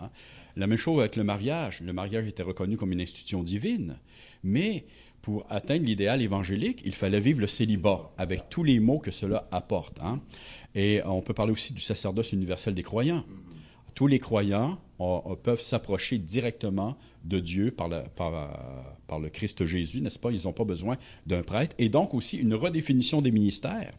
Hein? 0.00 0.10
La 0.56 0.66
même 0.66 0.78
chose 0.78 0.98
avec 1.00 1.16
le 1.16 1.24
mariage. 1.24 1.80
Le 1.80 1.92
mariage 1.92 2.26
était 2.26 2.42
reconnu 2.42 2.76
comme 2.76 2.92
une 2.92 3.00
institution 3.00 3.42
divine, 3.42 3.96
mais 4.42 4.84
pour 5.22 5.46
atteindre 5.50 5.84
l'idéal 5.84 6.22
évangélique, 6.22 6.80
il 6.84 6.94
fallait 6.94 7.20
vivre 7.20 7.40
le 7.40 7.46
célibat 7.46 8.10
avec 8.18 8.48
tous 8.48 8.64
les 8.64 8.80
mots 8.80 8.98
que 8.98 9.10
cela 9.10 9.48
apporte. 9.50 9.98
Hein. 10.00 10.20
Et 10.74 11.00
on 11.04 11.20
peut 11.22 11.34
parler 11.34 11.52
aussi 11.52 11.72
du 11.72 11.80
sacerdoce 11.80 12.32
universel 12.32 12.74
des 12.74 12.82
croyants. 12.82 13.24
Tous 13.98 14.06
les 14.06 14.20
croyants 14.20 14.78
peuvent 15.42 15.60
s'approcher 15.60 16.18
directement 16.18 16.96
de 17.24 17.40
Dieu 17.40 17.72
par, 17.72 17.90
par, 18.14 19.18
le 19.18 19.28
Christ 19.28 19.66
Jésus, 19.66 20.00
n'est-ce 20.00 20.20
pas? 20.20 20.30
Ils 20.30 20.44
n'ont 20.44 20.52
pas 20.52 20.62
besoin 20.62 20.96
d'un 21.26 21.42
prêtre. 21.42 21.74
Et 21.80 21.88
donc 21.88 22.14
aussi 22.14 22.36
une 22.36 22.54
redéfinition 22.54 23.22
des 23.22 23.32
ministères. 23.32 23.92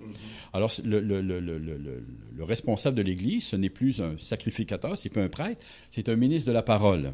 Alors, 0.53 0.71
le, 0.85 1.01
le 1.01 2.43
responsable 2.45 2.95
de 2.95 3.01
l'Église, 3.01 3.47
ce 3.47 3.57
n'est 3.57 3.69
plus 3.69 3.99
un 3.99 4.17
sacrificateur, 4.17 4.97
c'est 4.97 5.09
pas 5.09 5.21
un 5.21 5.27
prêtre, 5.27 5.65
c'est 5.91 6.07
un 6.07 6.15
ministre 6.15 6.47
de 6.47 6.53
la 6.53 6.63
parole. 6.63 7.11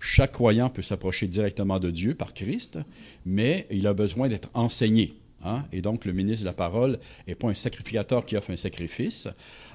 Chaque 0.00 0.32
croyant 0.32 0.70
peut 0.70 0.82
s'approcher 0.82 1.28
directement 1.28 1.78
de 1.78 1.92
Dieu 1.92 2.16
par 2.16 2.34
Christ, 2.34 2.80
mais 3.26 3.68
il 3.70 3.86
a 3.86 3.94
besoin 3.94 4.28
d'être 4.28 4.50
enseigné. 4.54 5.14
Hein. 5.44 5.64
Et 5.72 5.82
donc, 5.82 6.04
le 6.04 6.12
ministre 6.12 6.44
de 6.44 6.48
la 6.48 6.54
parole 6.54 6.98
n'est 7.26 7.34
pas 7.34 7.48
un 7.48 7.54
sacrificateur 7.54 8.24
qui 8.26 8.36
offre 8.36 8.50
un 8.50 8.56
sacrifice. 8.56 9.28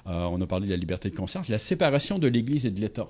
Euh, 0.07 0.25
on 0.25 0.41
a 0.41 0.45
parlé 0.45 0.67
de 0.67 0.71
la 0.71 0.77
liberté 0.77 1.09
de 1.09 1.15
conscience. 1.15 1.47
La 1.49 1.59
séparation 1.59 2.19
de 2.19 2.27
l'Église 2.27 2.65
et 2.65 2.71
de 2.71 2.81
l'État. 2.81 3.07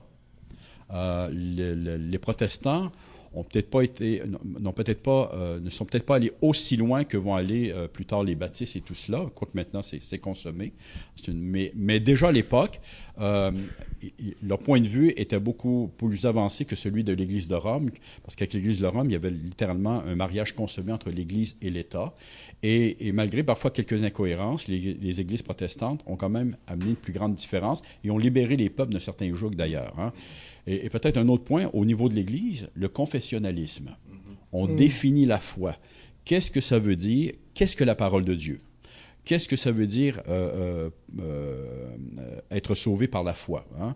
Euh, 0.91 1.29
les 1.31 2.19
protestants 2.19 2.91
ont 3.33 3.43
peut-être 3.43 3.69
pas 3.69 3.81
été, 3.81 4.21
n'ont 4.59 4.73
peut-être 4.73 5.01
pas, 5.01 5.31
euh, 5.33 5.59
ne 5.59 5.69
sont 5.69 5.85
peut-être 5.85 6.05
pas 6.05 6.15
allés 6.15 6.31
aussi 6.41 6.77
loin 6.77 7.03
que 7.03 7.17
vont 7.17 7.33
aller 7.33 7.71
euh, 7.71 7.87
plus 7.87 8.05
tard 8.05 8.23
les 8.23 8.35
baptistes 8.35 8.75
et 8.75 8.81
tout 8.81 8.95
cela, 8.95 9.25
quoique 9.33 9.53
maintenant 9.55 9.81
c'est 9.81 10.19
consommé. 10.19 10.73
Mais, 11.33 11.71
mais, 11.75 11.99
déjà 11.99 12.29
à 12.29 12.31
l'époque, 12.31 12.79
euh, 13.19 13.51
leur 14.41 14.59
point 14.59 14.79
de 14.79 14.87
vue 14.87 15.13
était 15.15 15.39
beaucoup 15.39 15.91
plus 15.97 16.25
avancé 16.25 16.65
que 16.65 16.75
celui 16.75 17.03
de 17.03 17.13
l'Église 17.13 17.47
de 17.47 17.55
Rome, 17.55 17.89
parce 18.23 18.35
qu'avec 18.35 18.53
l'Église 18.53 18.81
de 18.81 18.87
Rome, 18.87 19.09
il 19.09 19.13
y 19.13 19.15
avait 19.15 19.31
littéralement 19.31 20.01
un 20.03 20.15
mariage 20.15 20.53
consommé 20.53 20.91
entre 20.91 21.09
l'Église 21.09 21.55
et 21.61 21.69
l'État. 21.69 22.13
Et, 22.61 23.07
et, 23.07 23.11
malgré 23.11 23.43
parfois 23.43 23.71
quelques 23.71 24.03
incohérences, 24.03 24.67
les, 24.67 24.97
les, 25.01 25.21
Églises 25.21 25.41
protestantes 25.41 26.03
ont 26.05 26.15
quand 26.15 26.29
même 26.29 26.57
amené 26.67 26.91
une 26.91 26.95
plus 26.95 27.13
grande 27.13 27.35
différence 27.35 27.83
et 28.03 28.11
ont 28.11 28.17
libéré 28.17 28.55
les 28.55 28.69
peuples 28.69 28.93
d'un 28.93 28.99
certain 28.99 29.33
joug 29.33 29.51
d'ailleurs. 29.51 29.93
Hein. 29.99 30.11
Et, 30.67 30.89
peut-être 30.89 31.17
un 31.17 31.27
autre 31.27 31.43
point, 31.43 31.69
au 31.73 31.85
niveau 31.85 32.09
de 32.09 32.15
l'Église, 32.15 32.69
le 32.73 32.87
confessionnalisme. 32.87 33.95
On 34.51 34.67
mm. 34.67 34.75
définit 34.75 35.25
la 35.25 35.39
foi. 35.39 35.75
Qu'est-ce 36.25 36.51
que 36.51 36.61
ça 36.61 36.79
veut 36.79 36.95
dire? 36.95 37.33
Qu'est-ce 37.53 37.75
que 37.75 37.83
la 37.83 37.95
parole 37.95 38.23
de 38.23 38.33
Dieu? 38.33 38.61
Qu'est-ce 39.25 39.47
que 39.47 39.55
ça 39.55 39.71
veut 39.71 39.87
dire 39.87 40.21
euh, 40.27 40.89
euh, 41.17 41.21
euh, 41.21 42.39
être 42.51 42.75
sauvé 42.75 43.07
par 43.07 43.23
la 43.23 43.33
foi 43.33 43.65
hein? 43.79 43.95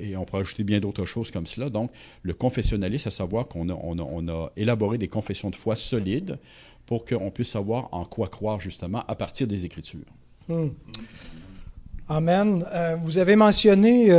Et 0.00 0.16
on 0.16 0.24
peut 0.24 0.38
ajouter 0.38 0.64
bien 0.64 0.80
d'autres 0.80 1.04
choses 1.04 1.30
comme 1.30 1.46
cela. 1.46 1.68
Donc, 1.68 1.90
le 2.22 2.32
confessionnalisme, 2.32 3.08
à 3.08 3.10
savoir 3.10 3.46
qu'on 3.46 3.68
a, 3.68 3.74
on 3.74 4.28
a, 4.28 4.52
élaboré 4.56 4.98
des 4.98 5.08
confessions 5.08 5.50
de 5.50 5.56
foi 5.56 5.76
solides 5.76 6.38
pour 6.86 7.04
qu'on 7.04 7.30
puisse 7.30 7.50
savoir 7.50 7.88
en 7.92 8.04
quoi 8.04 8.28
croire 8.28 8.60
justement 8.60 9.04
à 9.06 9.16
partir 9.16 9.46
des 9.46 9.64
Écritures. 9.64 10.06
Mm. 10.48 10.68
Amen. 12.08 12.64
vous 13.02 13.18
avez 13.18 13.34
mentionné 13.34 14.10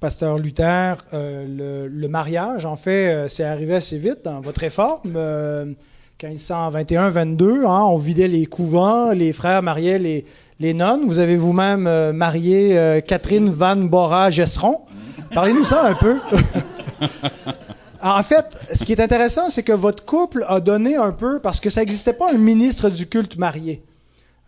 Pasteur 0.00 0.38
Luther, 0.38 1.04
euh, 1.12 1.88
le, 1.90 2.08
mariage, 2.08 2.64
en 2.64 2.76
fait, 2.76 3.12
euh, 3.12 3.28
c'est 3.28 3.44
arrivé 3.44 3.74
assez 3.74 3.98
vite 3.98 4.24
dans 4.24 4.40
votre 4.40 4.62
réforme. 4.62 5.12
1521-22, 6.18 7.42
euh, 7.42 7.68
hein, 7.68 7.82
on 7.84 7.98
vidait 7.98 8.26
les 8.26 8.46
couvents, 8.46 9.10
les 9.10 9.34
frères 9.34 9.62
mariaient 9.62 9.98
les, 10.58 10.74
nonnes. 10.74 11.02
Vous 11.04 11.18
avez 11.18 11.36
vous-même 11.36 12.12
marié 12.12 13.02
Catherine 13.06 13.50
Van 13.50 13.76
Bora-Gesseron. 13.76 14.80
Parlez-nous 15.34 15.64
ça 15.64 15.86
un 15.86 15.94
peu. 15.94 16.18
en 18.02 18.22
fait, 18.22 18.58
ce 18.72 18.86
qui 18.86 18.92
est 18.92 19.00
intéressant, 19.00 19.50
c'est 19.50 19.62
que 19.62 19.72
votre 19.72 20.06
couple 20.06 20.46
a 20.48 20.60
donné 20.60 20.96
un 20.96 21.12
peu, 21.12 21.40
parce 21.40 21.60
que 21.60 21.68
ça 21.68 21.80
n'existait 21.80 22.14
pas 22.14 22.32
un 22.32 22.38
ministre 22.38 22.88
du 22.88 23.06
culte 23.06 23.36
marié. 23.36 23.82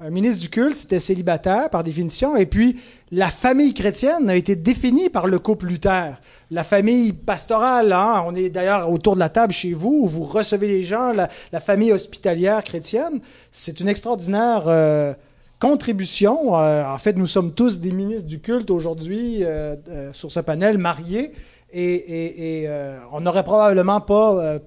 Un 0.04 0.10
ministre 0.10 0.40
du 0.40 0.48
culte, 0.48 0.74
c'était 0.74 0.98
célibataire 0.98 1.70
par 1.70 1.84
définition, 1.84 2.34
et 2.34 2.44
puis 2.46 2.80
la 3.12 3.28
famille 3.28 3.72
chrétienne 3.72 4.28
a 4.30 4.34
été 4.34 4.56
définie 4.56 5.10
par 5.10 5.28
le 5.28 5.38
couple 5.38 5.66
Luther. 5.66 6.20
La 6.50 6.64
famille 6.64 7.12
pastorale, 7.12 7.92
hein, 7.92 8.24
on 8.26 8.34
est 8.34 8.48
d'ailleurs 8.48 8.90
autour 8.90 9.14
de 9.14 9.20
la 9.20 9.28
table 9.28 9.52
chez 9.52 9.72
vous, 9.72 10.00
où 10.02 10.08
vous 10.08 10.24
recevez 10.24 10.66
les 10.66 10.82
gens, 10.82 11.12
la, 11.12 11.60
famille 11.60 11.92
hospitalière 11.92 12.64
chrétienne, 12.64 13.20
c'est 13.52 13.78
une 13.78 13.88
extraordinaire 13.88 14.64
euh, 14.66 15.14
contribution. 15.60 16.58
Euh, 16.58 16.84
en 16.84 16.98
fait, 16.98 17.16
nous 17.16 17.28
sommes 17.28 17.54
tous 17.54 17.78
des 17.78 17.92
ministres 17.92 18.26
du 18.26 18.40
culte 18.40 18.72
aujourd'hui 18.72 19.44
euh, 19.44 19.76
sur 20.12 20.32
ce 20.32 20.40
panel, 20.40 20.78
mariés, 20.78 21.30
et, 21.72 22.68
on 23.12 23.20
n'aurait 23.20 23.44
probablement 23.44 24.00
pas 24.00 24.58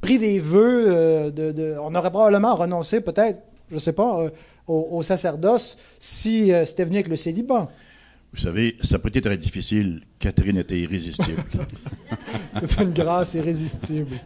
pris 0.00 0.18
des 0.18 0.38
vœux, 0.38 1.32
on 1.82 1.94
aurait 1.96 2.12
probablement 2.12 2.54
renoncé 2.54 3.00
peut-être, 3.00 3.40
je 3.70 3.74
ne 3.74 3.80
sais 3.80 3.92
pas, 3.92 4.30
au, 4.66 4.88
au, 4.92 5.02
sacerdoce 5.02 5.78
si 5.98 6.52
c'était 6.64 6.84
venu 6.84 6.96
avec 6.96 7.08
le 7.08 7.16
célibat. 7.16 7.70
Vous 8.34 8.40
savez, 8.40 8.76
ça 8.82 8.98
peut 8.98 9.12
être 9.14 9.24
très 9.24 9.38
difficile. 9.38 10.02
Catherine 10.18 10.58
était 10.58 10.80
irrésistible. 10.80 11.44
C'est 12.66 12.82
une 12.82 12.92
grâce 12.92 13.34
irrésistible. 13.34 14.20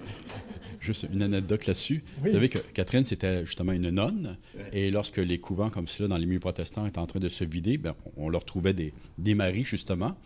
Juste 0.81 1.09
une 1.12 1.20
anecdote 1.20 1.66
là-dessus. 1.66 2.02
Vous 2.23 2.32
savez 2.32 2.48
que 2.48 2.56
Catherine, 2.59 3.05
c'était 3.05 3.44
justement 3.44 3.73
une 3.73 3.90
nonne. 3.90 4.39
Et 4.73 4.90
lorsque 4.90 5.19
les 5.19 5.39
couvents 5.39 5.69
comme 5.69 5.86
cela 5.89 6.09
dans 6.09 6.16
les 6.16 6.24
milieux 6.24 6.40
protestants 6.40 6.86
étaient 6.86 6.98
en 6.98 7.06
train 7.06 7.20
de 7.20 7.28
se 7.28 7.44
vider, 7.44 7.77
ben, 7.77 7.94
on 8.16 8.31
leur 8.31 8.47
trouvait 8.47 8.73
des, 8.73 8.94
des 9.19 9.35
maris, 9.35 9.65
justement. 9.65 10.16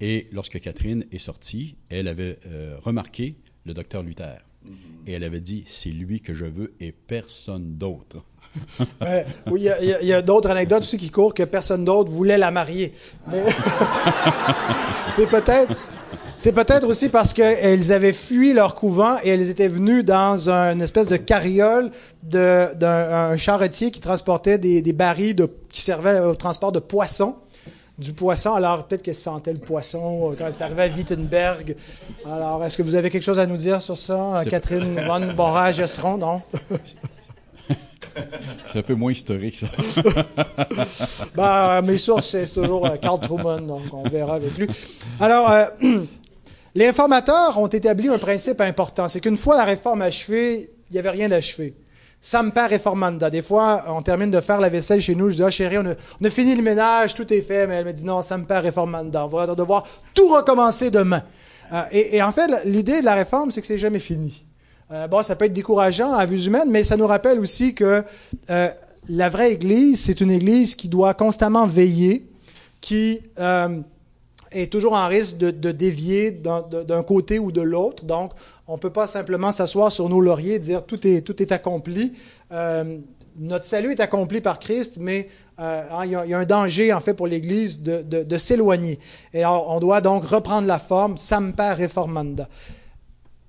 Et 0.00 0.28
lorsque 0.32 0.58
Catherine 0.60 1.04
est 1.12 1.18
sortie, 1.18 1.76
elle 1.90 2.08
avait 2.08 2.38
euh, 2.46 2.78
remarqué 2.80 3.36
le 3.66 3.74
docteur 3.74 4.02
Luther. 4.02 4.38
Mm-hmm. 4.64 4.70
Et 5.06 5.12
elle 5.12 5.24
avait 5.24 5.40
dit, 5.40 5.64
c'est 5.68 5.90
lui 5.90 6.22
que 6.22 6.32
je 6.32 6.46
veux 6.46 6.72
et 6.80 6.92
personne 6.92 7.76
d'autre. 7.76 8.24
oui, 9.50 9.68
il 9.80 10.06
y 10.06 10.12
a, 10.12 10.22
d'autres 10.22 10.50
anecdotes 10.50 10.82
aussi 10.82 10.96
qui 10.96 11.10
courent 11.10 11.34
que 11.34 11.42
personne 11.44 11.84
d'autre 11.84 12.10
voulait 12.10 12.38
la 12.38 12.50
marier. 12.50 12.92
c'est 15.08 15.26
peut-être. 15.26 15.72
C'est 16.40 16.52
peut-être 16.52 16.86
aussi 16.86 17.08
parce 17.08 17.32
qu'elles 17.32 17.90
avaient 17.90 18.12
fui 18.12 18.52
leur 18.52 18.76
couvent 18.76 19.16
et 19.24 19.30
elles 19.30 19.50
étaient 19.50 19.66
venues 19.66 20.04
dans 20.04 20.48
une 20.48 20.80
espèce 20.80 21.08
de 21.08 21.16
carriole 21.16 21.90
d'un 22.22 23.36
charretier 23.36 23.90
qui 23.90 23.98
transportait 23.98 24.56
des, 24.56 24.92
barils 24.92 25.34
qui 25.72 25.80
servaient 25.80 26.20
au 26.20 26.36
transport 26.36 26.70
de 26.70 26.78
poissons 26.78 27.34
du 27.98 28.12
poisson. 28.12 28.54
Alors, 28.54 28.84
peut-être 28.84 29.02
qu'elle 29.02 29.16
sentait 29.16 29.52
le 29.52 29.58
poisson 29.58 30.30
euh, 30.30 30.34
quand 30.38 30.46
elle 30.46 30.52
est 30.52 30.62
arrivée 30.62 30.82
à 30.82 30.86
Wittenberg. 30.86 31.76
Alors, 32.24 32.64
est-ce 32.64 32.76
que 32.76 32.82
vous 32.82 32.94
avez 32.94 33.10
quelque 33.10 33.24
chose 33.24 33.40
à 33.40 33.46
nous 33.46 33.56
dire 33.56 33.82
sur 33.82 33.98
ça, 33.98 34.42
Catherine 34.48 35.00
von 35.06 35.32
Borage-Esseron, 35.34 36.18
non? 36.18 36.42
C'est 38.72 38.78
un 38.78 38.82
peu 38.82 38.94
moins 38.94 39.12
historique, 39.12 39.56
ça. 39.56 39.66
ben, 41.34 41.82
mes 41.82 41.98
sources, 41.98 42.28
c'est 42.28 42.46
toujours 42.52 42.86
euh, 42.86 42.96
Carl 42.96 43.20
Truman, 43.20 43.60
donc 43.60 43.82
on 43.92 44.08
verra 44.08 44.34
avec 44.34 44.56
lui. 44.58 44.68
Alors, 45.20 45.50
euh, 45.50 45.66
les 46.74 46.86
réformateurs 46.86 47.58
ont 47.58 47.66
établi 47.66 48.08
un 48.08 48.18
principe 48.18 48.60
important, 48.60 49.08
c'est 49.08 49.20
qu'une 49.20 49.36
fois 49.36 49.56
la 49.56 49.64
réforme 49.64 50.02
achevée, 50.02 50.70
il 50.90 50.92
n'y 50.92 50.98
avait 50.98 51.10
rien 51.10 51.28
d'achevé. 51.28 51.74
Sampa 52.20 52.66
reformanda. 52.66 53.30
Des 53.30 53.42
fois, 53.42 53.84
on 53.88 54.02
termine 54.02 54.30
de 54.30 54.40
faire 54.40 54.60
la 54.60 54.68
vaisselle 54.68 55.00
chez 55.00 55.14
nous. 55.14 55.30
Je 55.30 55.36
dis, 55.36 55.42
ah 55.42 55.50
chérie, 55.50 55.78
on 55.78 55.86
a, 55.86 56.30
fini 56.30 56.54
le 56.54 56.62
ménage, 56.62 57.14
tout 57.14 57.32
est 57.32 57.42
fait. 57.42 57.66
Mais 57.66 57.76
elle 57.76 57.84
me 57.84 57.92
dit, 57.92 58.04
non, 58.04 58.22
Sampa 58.22 58.60
reformanda. 58.60 59.24
On 59.24 59.28
va 59.28 59.46
devoir 59.54 59.84
tout 60.14 60.28
recommencer 60.34 60.90
demain. 60.90 61.22
Euh, 61.72 61.82
et, 61.92 62.22
en 62.22 62.32
fait, 62.32 62.50
l'idée 62.64 63.00
de 63.00 63.04
la 63.04 63.14
réforme, 63.14 63.50
c'est 63.50 63.60
que 63.60 63.66
c'est 63.66 63.78
jamais 63.78 63.98
fini. 63.98 64.44
Euh, 64.90 65.06
bon, 65.06 65.22
ça 65.22 65.36
peut 65.36 65.44
être 65.44 65.52
décourageant 65.52 66.14
à 66.14 66.24
vue 66.24 66.46
humaine, 66.46 66.70
mais 66.70 66.82
ça 66.82 66.96
nous 66.96 67.06
rappelle 67.06 67.38
aussi 67.38 67.74
que 67.74 68.02
euh, 68.48 68.68
la 69.08 69.28
vraie 69.28 69.52
Église, 69.52 70.00
c'est 70.00 70.20
une 70.20 70.30
Église 70.30 70.74
qui 70.74 70.88
doit 70.88 71.12
constamment 71.14 71.66
veiller, 71.66 72.26
qui 72.80 73.20
euh, 73.38 73.80
est 74.50 74.72
toujours 74.72 74.94
en 74.94 75.06
risque 75.06 75.36
de, 75.36 75.72
dévier 75.72 76.30
d'un 76.30 77.02
côté 77.02 77.38
ou 77.38 77.52
de 77.52 77.60
l'autre. 77.60 78.04
Donc, 78.04 78.32
on 78.66 78.74
ne 78.74 78.78
peut 78.78 78.92
pas 78.92 79.06
simplement 79.06 79.52
s'asseoir 79.52 79.92
sur 79.92 80.08
nos 80.08 80.20
lauriers 80.20 80.54
et 80.54 80.58
dire 80.58 80.84
tout 80.84 81.06
est, 81.06 81.52
accompli. 81.52 82.14
notre 83.38 83.64
salut 83.64 83.92
est 83.92 84.00
accompli 84.00 84.40
par 84.40 84.58
Christ, 84.58 84.96
mais 85.00 85.28
hein, 85.58 86.04
il, 86.04 86.12
y 86.12 86.34
a, 86.34 86.38
un 86.38 86.44
danger 86.44 86.92
en 86.94 87.00
fait 87.00 87.14
pour 87.14 87.26
l'Église 87.26 87.82
de, 87.82 88.38
s'éloigner. 88.38 88.98
Et 89.34 89.44
on 89.44 89.80
doit 89.80 90.00
donc 90.00 90.24
reprendre 90.24 90.66
la 90.66 90.78
forme, 90.78 91.18
sampa 91.18 91.74
reformanda. 91.74 92.48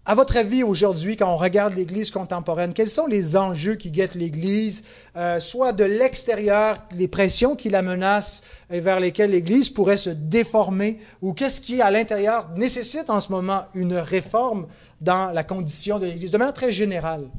À 0.10 0.16
votre 0.16 0.38
avis, 0.38 0.64
aujourd'hui, 0.64 1.18
quand 1.18 1.32
on 1.32 1.38
regarde 1.38 1.76
l'Église 1.76 2.10
contemporaine, 2.10 2.74
quels 2.74 2.90
sont 2.90 3.06
les 3.06 3.38
enjeux 3.38 3.76
qui 3.76 3.92
guettent 3.92 4.16
l'Église, 4.16 4.84
euh, 5.16 5.40
soit 5.40 5.72
de 5.72 5.84
l'extérieur, 5.84 6.78
les 6.98 7.08
pressions 7.08 7.56
qui 7.56 7.70
la 7.70 7.84
menacent 7.84 8.42
et 8.72 8.80
vers 8.80 9.00
lesquelles 9.00 9.30
l'Église 9.30 9.70
pourrait 9.70 9.98
se 9.98 10.10
déformer, 10.10 10.98
ou 11.22 11.34
qu'est-ce 11.34 11.62
qui, 11.62 11.80
à 11.84 11.92
l'intérieur, 11.92 12.50
nécessite 12.58 13.12
en 13.12 13.20
ce 13.20 13.32
moment 13.32 13.66
une 13.76 13.94
réforme 13.94 14.66
dans 15.00 15.30
la 15.30 15.44
condition 15.44 16.00
de 16.00 16.08
l'Église, 16.08 16.32
de 16.32 16.40
manière 16.40 16.56
très 16.56 16.72
générale? 16.72 17.30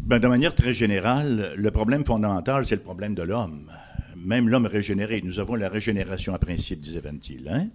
Ben, 0.00 0.18
de 0.18 0.28
manière 0.28 0.54
très 0.54 0.74
générale, 0.74 1.54
le 1.56 1.70
problème 1.70 2.04
fondamental, 2.04 2.66
c'est 2.66 2.76
le 2.76 2.82
problème 2.82 3.14
de 3.14 3.22
l'homme. 3.22 3.72
même 4.16 4.50
l'homme 4.50 4.66
régénéré, 4.66 5.22
nous 5.24 5.40
avons 5.40 5.54
la 5.54 5.70
régénération 5.70 6.34
à 6.34 6.38
principe, 6.38 6.82
disait 6.82 7.00
Van. 7.00 7.16
Hein? 7.48 7.68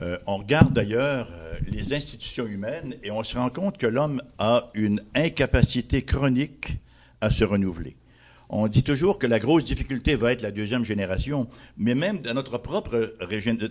Euh, 0.00 0.18
on 0.26 0.38
regarde 0.38 0.72
d'ailleurs 0.72 1.28
euh, 1.30 1.58
les 1.66 1.92
institutions 1.92 2.46
humaines 2.46 2.94
et 3.02 3.10
on 3.10 3.22
se 3.22 3.36
rend 3.36 3.50
compte 3.50 3.76
que 3.76 3.86
l'homme 3.86 4.22
a 4.38 4.70
une 4.74 5.02
incapacité 5.14 6.02
chronique 6.02 6.78
à 7.20 7.30
se 7.30 7.44
renouveler. 7.44 7.96
On 8.54 8.68
dit 8.68 8.82
toujours 8.82 9.18
que 9.18 9.26
la 9.26 9.38
grosse 9.38 9.64
difficulté 9.64 10.14
va 10.14 10.30
être 10.30 10.42
la 10.42 10.50
deuxième 10.50 10.84
génération, 10.84 11.48
mais 11.78 11.94
même 11.94 12.18
dans 12.18 12.34
notre 12.34 12.58
propre, 12.58 13.16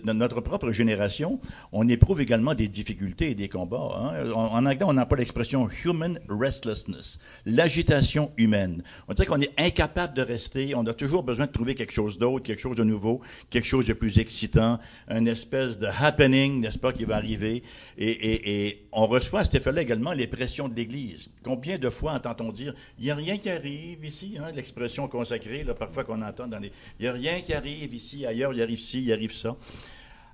dans 0.02 0.14
notre 0.14 0.40
propre 0.40 0.72
génération, 0.72 1.38
on 1.70 1.88
éprouve 1.88 2.20
également 2.20 2.56
des 2.56 2.66
difficultés 2.66 3.30
et 3.30 3.34
des 3.36 3.48
combats. 3.48 3.92
Hein. 3.96 4.32
En, 4.32 4.66
anglais, 4.66 4.84
on 4.84 4.92
n'a 4.92 5.06
pas 5.06 5.14
l'expression 5.14 5.68
human 5.84 6.18
restlessness, 6.28 7.20
l'agitation 7.46 8.32
humaine. 8.36 8.82
On 9.06 9.14
dirait 9.14 9.26
qu'on 9.26 9.40
est 9.40 9.52
incapable 9.56 10.14
de 10.14 10.22
rester, 10.22 10.74
on 10.74 10.84
a 10.86 10.94
toujours 10.94 11.22
besoin 11.22 11.46
de 11.46 11.52
trouver 11.52 11.76
quelque 11.76 11.92
chose 11.92 12.18
d'autre, 12.18 12.44
quelque 12.44 12.60
chose 12.60 12.76
de 12.76 12.82
nouveau, 12.82 13.20
quelque 13.50 13.68
chose 13.68 13.86
de 13.86 13.92
plus 13.92 14.18
excitant, 14.18 14.80
une 15.08 15.28
espèce 15.28 15.78
de 15.78 15.86
happening, 15.86 16.60
n'est-ce 16.60 16.78
pas, 16.78 16.92
qui 16.92 17.04
va 17.04 17.14
arriver. 17.14 17.62
Et, 17.98 18.10
et, 18.10 18.66
et 18.66 18.88
on 18.90 19.06
reçoit 19.06 19.40
à 19.40 19.44
cet 19.44 19.54
effet-là 19.54 19.82
également 19.82 20.12
les 20.12 20.26
pressions 20.26 20.68
de 20.68 20.74
l'Église. 20.74 21.28
Combien 21.44 21.78
de 21.78 21.88
fois 21.88 22.14
entend-on 22.14 22.50
dire, 22.50 22.74
il 22.98 23.04
n'y 23.04 23.10
a 23.12 23.14
rien 23.14 23.38
qui 23.38 23.48
arrive 23.48 24.04
ici, 24.04 24.38
hein, 24.40 24.50
expression 24.72 25.06
consacrée, 25.06 25.64
là, 25.64 25.74
parfois 25.74 26.04
qu'on 26.04 26.22
entend 26.22 26.46
dans 26.46 26.58
les... 26.58 26.72
Il 26.98 27.02
n'y 27.02 27.08
a 27.08 27.12
rien 27.12 27.40
qui 27.42 27.52
arrive 27.52 27.92
ici, 27.94 28.24
ailleurs, 28.24 28.54
il 28.54 28.62
arrive 28.62 28.80
ci, 28.80 29.02
il 29.02 29.12
arrive 29.12 29.34
ça. 29.34 29.54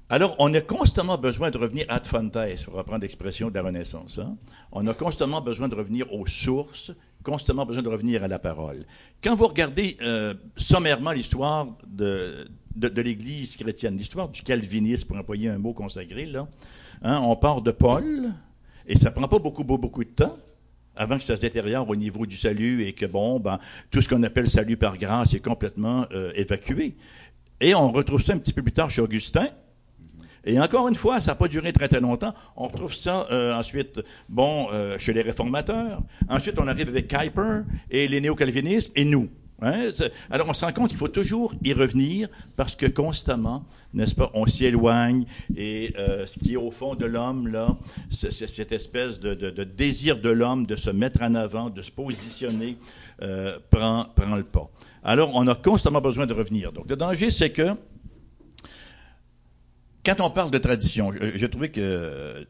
Alors, 0.08 0.36
on 0.38 0.54
a 0.54 0.60
constamment 0.60 1.18
besoin 1.18 1.50
de 1.50 1.58
revenir 1.58 1.84
ad 1.88 2.06
fontes, 2.06 2.38
pour 2.64 2.74
reprendre 2.74 3.02
l'expression 3.02 3.50
de 3.50 3.54
la 3.54 3.62
Renaissance. 3.62 4.18
Hein? 4.18 4.36
On 4.72 4.86
a 4.86 4.94
constamment 4.94 5.40
besoin 5.40 5.68
de 5.68 5.74
revenir 5.74 6.10
aux 6.14 6.26
sources, 6.26 6.92
constamment 7.22 7.66
besoin 7.66 7.82
de 7.82 7.88
revenir 7.88 8.22
à 8.22 8.28
la 8.28 8.38
parole. 8.38 8.86
Quand 9.22 9.34
vous 9.34 9.48
regardez 9.48 9.98
euh, 10.00 10.34
sommairement 10.56 11.12
l'histoire 11.12 11.66
de, 11.86 12.48
de, 12.74 13.02
l'Église 13.02 13.56
chrétienne, 13.56 13.98
l'histoire 13.98 14.28
du 14.28 14.42
calvinisme, 14.42 15.08
pour 15.08 15.16
employer 15.18 15.48
un 15.50 15.58
mot 15.58 15.74
consacré, 15.74 16.24
là, 16.24 16.48
hein, 17.02 17.20
on 17.24 17.36
part 17.36 17.60
de 17.60 17.72
Paul, 17.72 18.32
et 18.86 18.96
ça 18.96 19.10
prend 19.10 19.28
pas 19.28 19.38
beaucoup, 19.38 19.64
beaucoup, 19.64 19.82
beaucoup 19.82 20.04
de 20.04 20.10
temps 20.10 20.38
avant 20.98 21.16
que 21.16 21.24
ça 21.24 21.36
se 21.36 21.42
détériore 21.42 21.88
au 21.88 21.96
niveau 21.96 22.26
du 22.26 22.36
salut 22.36 22.84
et 22.84 22.92
que, 22.92 23.06
bon, 23.06 23.40
ben, 23.40 23.58
tout 23.90 24.02
ce 24.02 24.08
qu'on 24.08 24.22
appelle 24.24 24.50
salut 24.50 24.76
par 24.76 24.98
grâce 24.98 25.32
est 25.32 25.40
complètement 25.40 26.06
euh, 26.12 26.32
évacué. 26.34 26.96
Et 27.60 27.74
on 27.74 27.90
retrouve 27.90 28.22
ça 28.22 28.34
un 28.34 28.38
petit 28.38 28.52
peu 28.52 28.62
plus 28.62 28.72
tard 28.72 28.90
chez 28.90 29.00
Augustin. 29.00 29.48
Et 30.44 30.60
encore 30.60 30.88
une 30.88 30.94
fois, 30.94 31.20
ça 31.20 31.32
n'a 31.32 31.34
pas 31.34 31.48
duré 31.48 31.72
très 31.72 31.88
très 31.88 32.00
longtemps. 32.00 32.34
On 32.56 32.68
retrouve 32.68 32.94
ça 32.94 33.26
euh, 33.30 33.54
ensuite, 33.54 34.00
bon, 34.28 34.68
euh, 34.72 34.98
chez 34.98 35.12
les 35.12 35.22
réformateurs. 35.22 36.02
Ensuite, 36.28 36.58
on 36.58 36.66
arrive 36.66 36.88
avec 36.88 37.08
Kuyper 37.08 37.62
et 37.90 38.08
les 38.08 38.20
néo-calvinistes 38.20 38.92
et 38.96 39.04
nous? 39.04 39.28
Hein? 39.60 39.90
Alors, 40.30 40.48
on 40.48 40.54
se 40.54 40.64
rend 40.64 40.72
compte 40.72 40.88
qu'il 40.88 40.98
faut 40.98 41.08
toujours 41.08 41.52
y 41.64 41.72
revenir 41.72 42.28
parce 42.56 42.76
que 42.76 42.86
constamment, 42.86 43.64
n'est-ce 43.92 44.14
pas, 44.14 44.30
on 44.34 44.46
s'y 44.46 44.66
éloigne 44.66 45.24
et 45.56 45.92
euh, 45.98 46.26
ce 46.26 46.38
qui 46.38 46.52
est 46.52 46.56
au 46.56 46.70
fond 46.70 46.94
de 46.94 47.06
l'homme, 47.06 47.48
là, 47.48 47.76
c'est 48.10 48.30
cette 48.30 48.72
espèce 48.72 49.18
de, 49.18 49.34
de, 49.34 49.50
de 49.50 49.64
désir 49.64 50.20
de 50.20 50.28
l'homme 50.28 50.66
de 50.66 50.76
se 50.76 50.90
mettre 50.90 51.22
en 51.22 51.34
avant, 51.34 51.70
de 51.70 51.82
se 51.82 51.90
positionner, 51.90 52.76
euh, 53.22 53.58
prend, 53.70 54.06
prend 54.14 54.36
le 54.36 54.44
pas. 54.44 54.70
Alors, 55.02 55.32
on 55.34 55.46
a 55.48 55.54
constamment 55.54 56.00
besoin 56.00 56.26
de 56.26 56.34
revenir. 56.34 56.72
Donc, 56.72 56.88
le 56.88 56.96
danger, 56.96 57.30
c'est 57.30 57.50
que 57.50 57.74
quand 60.04 60.20
on 60.20 60.30
parle 60.30 60.50
de 60.50 60.58
tradition, 60.58 61.12
j'ai 61.34 61.50
trouvé 61.50 61.70
que 61.70 61.80
euh, 61.80 62.44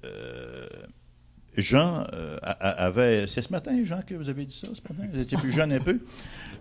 Jean 1.61 2.05
euh, 2.15 2.39
avait. 2.43 3.27
C'est 3.29 3.43
ce 3.43 3.51
matin, 3.53 3.79
Jean, 3.85 4.01
que 4.07 4.15
vous 4.15 4.29
avez 4.29 4.45
dit 4.45 4.55
ça, 4.57 4.69
ce 4.73 4.81
matin? 4.93 5.09
Vous 5.13 5.21
étiez 5.21 5.37
plus 5.39 5.53
jeune 5.53 5.73
un 5.73 5.79
peu? 5.81 5.99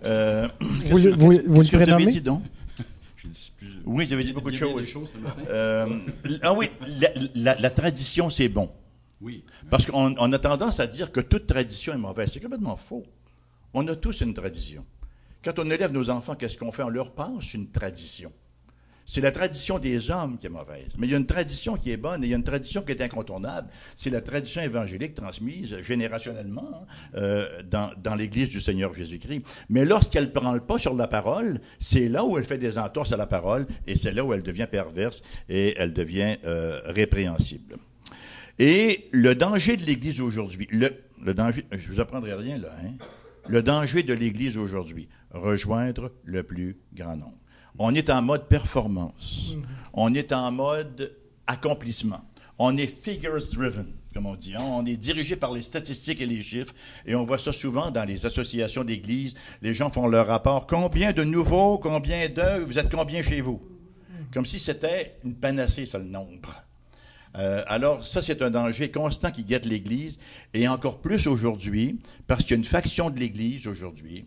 Euh, 0.05 0.47
vous, 0.85 0.97
le- 0.97 1.11
vous, 1.11 1.31
vous 1.47 1.61
le 1.61 1.67
prénommez? 1.67 2.11
dit 2.11 2.21
donc? 2.21 2.43
Oui, 3.85 4.07
j'avais 4.09 4.23
dit 4.23 4.31
beaucoup 4.33 4.51
de 4.51 4.55
choses. 4.55 4.81
des 4.81 4.87
choses 4.87 5.11
ce 5.13 5.17
matin? 5.17 5.41
Euh, 5.49 5.85
ah 6.41 6.53
oui, 6.53 6.69
la, 6.99 7.09
la- 7.35 7.55
la 7.59 7.69
tradition, 7.69 8.29
c'est 8.29 8.47
bon. 8.47 8.69
Oui. 9.21 9.43
Parce 9.69 9.85
qu'on 9.85 10.15
on 10.17 10.33
a 10.33 10.39
tendance 10.39 10.79
à 10.79 10.87
dire 10.87 11.11
que 11.11 11.19
toute 11.19 11.47
tradition 11.47 11.93
est 11.93 11.97
mauvaise. 11.97 12.31
C'est 12.33 12.39
complètement 12.39 12.77
faux. 12.77 13.03
On 13.73 13.85
a 13.87 13.95
tous 13.95 14.21
une 14.21 14.33
tradition. 14.33 14.85
Quand 15.43 15.59
on 15.59 15.69
élève 15.69 15.91
nos 15.91 16.09
enfants, 16.09 16.35
qu'est-ce 16.35 16.57
qu'on 16.57 16.71
fait? 16.71 16.83
On 16.83 16.89
leur 16.89 17.11
passe 17.11 17.53
une 17.53 17.69
tradition. 17.69 18.31
C'est 19.09 19.21
la 19.21 19.31
tradition 19.31 19.79
des 19.79 20.11
hommes 20.11 20.37
qui 20.37 20.47
est 20.47 20.49
mauvaise. 20.49 20.89
Mais 20.97 21.07
il 21.07 21.11
y 21.11 21.13
a 21.15 21.17
une 21.17 21.25
tradition 21.25 21.77
qui 21.77 21.91
est 21.91 21.97
bonne 21.97 22.23
et 22.23 22.27
il 22.27 22.29
y 22.29 22.33
a 22.33 22.37
une 22.37 22.43
tradition 22.43 22.81
qui 22.81 22.91
est 22.91 23.01
incontournable. 23.01 23.69
C'est 23.95 24.09
la 24.09 24.19
tradition 24.19 24.61
évangélique 24.61 25.15
transmise 25.15 25.79
générationnellement 25.79 26.85
euh, 27.15 27.63
dans, 27.63 27.91
dans 28.03 28.15
l'Église 28.15 28.49
du 28.49 28.59
Seigneur 28.59 28.93
Jésus-Christ. 28.93 29.43
Mais 29.69 29.85
lorsqu'elle 29.85 30.33
prend 30.33 30.51
le 30.51 30.59
pas 30.59 30.77
sur 30.77 30.93
la 30.93 31.07
parole, 31.07 31.61
c'est 31.79 32.09
là 32.09 32.25
où 32.25 32.37
elle 32.37 32.43
fait 32.43 32.57
des 32.57 32.77
entorses 32.77 33.13
à 33.13 33.17
la 33.17 33.27
parole 33.27 33.65
et 33.87 33.95
c'est 33.95 34.11
là 34.11 34.25
où 34.25 34.33
elle 34.33 34.43
devient 34.43 34.67
perverse 34.69 35.23
et 35.47 35.73
elle 35.77 35.93
devient 35.93 36.35
euh, 36.43 36.81
répréhensible. 36.83 37.77
Et 38.59 39.07
le 39.13 39.35
danger 39.35 39.77
de 39.77 39.85
l'Église 39.85 40.19
aujourd'hui, 40.19 40.67
le, 40.69 40.89
le 41.23 41.33
danger, 41.33 41.63
je 41.71 41.87
vous 41.87 42.01
apprendrai 42.01 42.33
rien 42.33 42.57
là, 42.57 42.75
hein? 42.83 42.91
le 43.47 43.63
danger 43.63 44.03
de 44.03 44.13
l'Église 44.13 44.57
aujourd'hui, 44.57 45.07
rejoindre 45.31 46.11
le 46.25 46.43
plus 46.43 46.75
grand 46.93 47.15
nombre. 47.15 47.37
On 47.79 47.93
est 47.95 48.09
en 48.09 48.21
mode 48.21 48.47
performance. 48.47 49.53
On 49.93 50.13
est 50.13 50.31
en 50.33 50.51
mode 50.51 51.13
accomplissement. 51.45 52.21
On 52.59 52.75
est 52.77 52.87
figures 52.87 53.39
driven, 53.53 53.85
comme 54.13 54.25
on 54.25 54.35
dit. 54.35 54.55
hein. 54.55 54.61
On 54.63 54.85
est 54.85 54.97
dirigé 54.97 55.35
par 55.35 55.51
les 55.53 55.61
statistiques 55.61 56.21
et 56.21 56.25
les 56.25 56.41
chiffres. 56.41 56.73
Et 57.05 57.13
on 57.15 57.23
voit 57.25 57.37
ça 57.37 57.53
souvent 57.53 57.91
dans 57.91 58.03
les 58.03 58.25
associations 58.25 58.83
d'églises. 58.83 59.35
Les 59.61 59.73
gens 59.73 59.89
font 59.91 60.07
leur 60.07 60.27
rapport. 60.27 60.65
Combien 60.65 61.13
de 61.13 61.23
nouveaux, 61.23 61.77
combien 61.77 62.27
de, 62.29 62.63
vous 62.63 62.79
êtes 62.79 62.89
combien 62.89 63.21
chez 63.21 63.41
vous? 63.41 63.61
Comme 64.33 64.45
si 64.45 64.59
c'était 64.59 65.15
une 65.23 65.35
panacée, 65.35 65.85
ça, 65.85 65.99
le 65.99 66.05
nombre. 66.05 66.61
Euh, 67.37 67.63
alors, 67.67 68.05
ça, 68.05 68.21
c'est 68.23 68.41
un 68.41 68.49
danger 68.49 68.89
constant 68.89 69.29
qui 69.29 69.43
guette 69.45 69.65
l'Église, 69.65 70.17
et 70.55 70.67
encore 70.67 70.99
plus 70.99 71.27
aujourd'hui, 71.27 71.99
parce 72.25 72.41
qu'il 72.41 72.51
y 72.51 72.53
a 72.55 72.57
une 72.57 72.63
faction 72.65 73.09
de 73.11 73.19
l'Église 73.19 73.67
aujourd'hui 73.67 74.25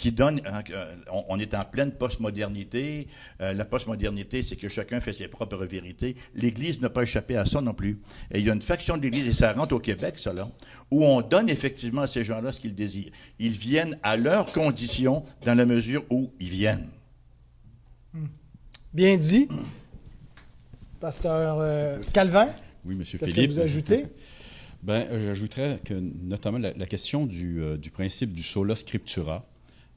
qui 0.00 0.12
donne, 0.12 0.40
euh, 0.46 0.94
on, 1.12 1.24
on 1.28 1.38
est 1.38 1.52
en 1.52 1.62
pleine 1.64 1.92
postmodernité. 1.92 3.06
Euh, 3.42 3.52
la 3.52 3.66
postmodernité, 3.66 4.42
c'est 4.42 4.56
que 4.56 4.70
chacun 4.70 5.00
fait 5.02 5.12
ses 5.12 5.28
propres 5.28 5.66
vérités. 5.66 6.16
L'Église 6.34 6.80
n'a 6.80 6.88
pas 6.88 7.02
échappé 7.02 7.36
à 7.36 7.44
ça 7.44 7.60
non 7.60 7.74
plus. 7.74 8.00
Et 8.30 8.38
il 8.38 8.46
y 8.46 8.50
a 8.50 8.54
une 8.54 8.62
faction 8.62 8.96
de 8.96 9.02
l'Église, 9.02 9.28
et 9.28 9.34
ça 9.34 9.52
rentre 9.52 9.74
au 9.74 9.78
Québec, 9.78 10.18
ça 10.18 10.32
là, 10.32 10.50
où 10.90 11.04
on 11.04 11.20
donne 11.20 11.50
effectivement 11.50 12.00
à 12.00 12.06
ces 12.06 12.24
gens-là 12.24 12.50
ce 12.50 12.60
qu'ils 12.60 12.74
désirent. 12.74 13.12
Ils 13.38 13.52
viennent 13.52 13.98
à 14.02 14.16
leurs 14.16 14.52
conditions 14.52 15.22
dans 15.44 15.54
la 15.54 15.66
mesure 15.66 16.02
où 16.08 16.32
ils 16.40 16.48
viennent. 16.48 16.88
Bien 18.94 19.18
dit. 19.18 19.48
Pasteur 20.98 21.58
euh, 21.60 21.98
Calvin, 22.12 22.48
Oui, 22.86 22.94
Monsieur 22.94 23.18
qu'est-ce 23.18 23.30
que 23.32 23.34
Philippe. 23.36 23.52
vous 23.52 23.60
ajoutez? 23.60 24.06
Ben, 24.82 25.06
euh, 25.10 25.26
j'ajouterais 25.28 25.78
que 25.84 25.92
notamment 25.94 26.56
la, 26.58 26.72
la 26.72 26.86
question 26.86 27.26
du, 27.26 27.60
euh, 27.62 27.76
du 27.76 27.90
principe 27.90 28.32
du 28.32 28.42
sola 28.42 28.74
scriptura, 28.74 29.44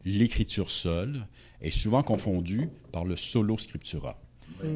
l'écriture 0.06 0.70
seule, 0.70 1.26
est 1.62 1.72
souvent 1.72 2.04
confondue 2.04 2.70
par 2.92 3.06
le 3.06 3.16
solo 3.16 3.58
scriptura. 3.58 4.20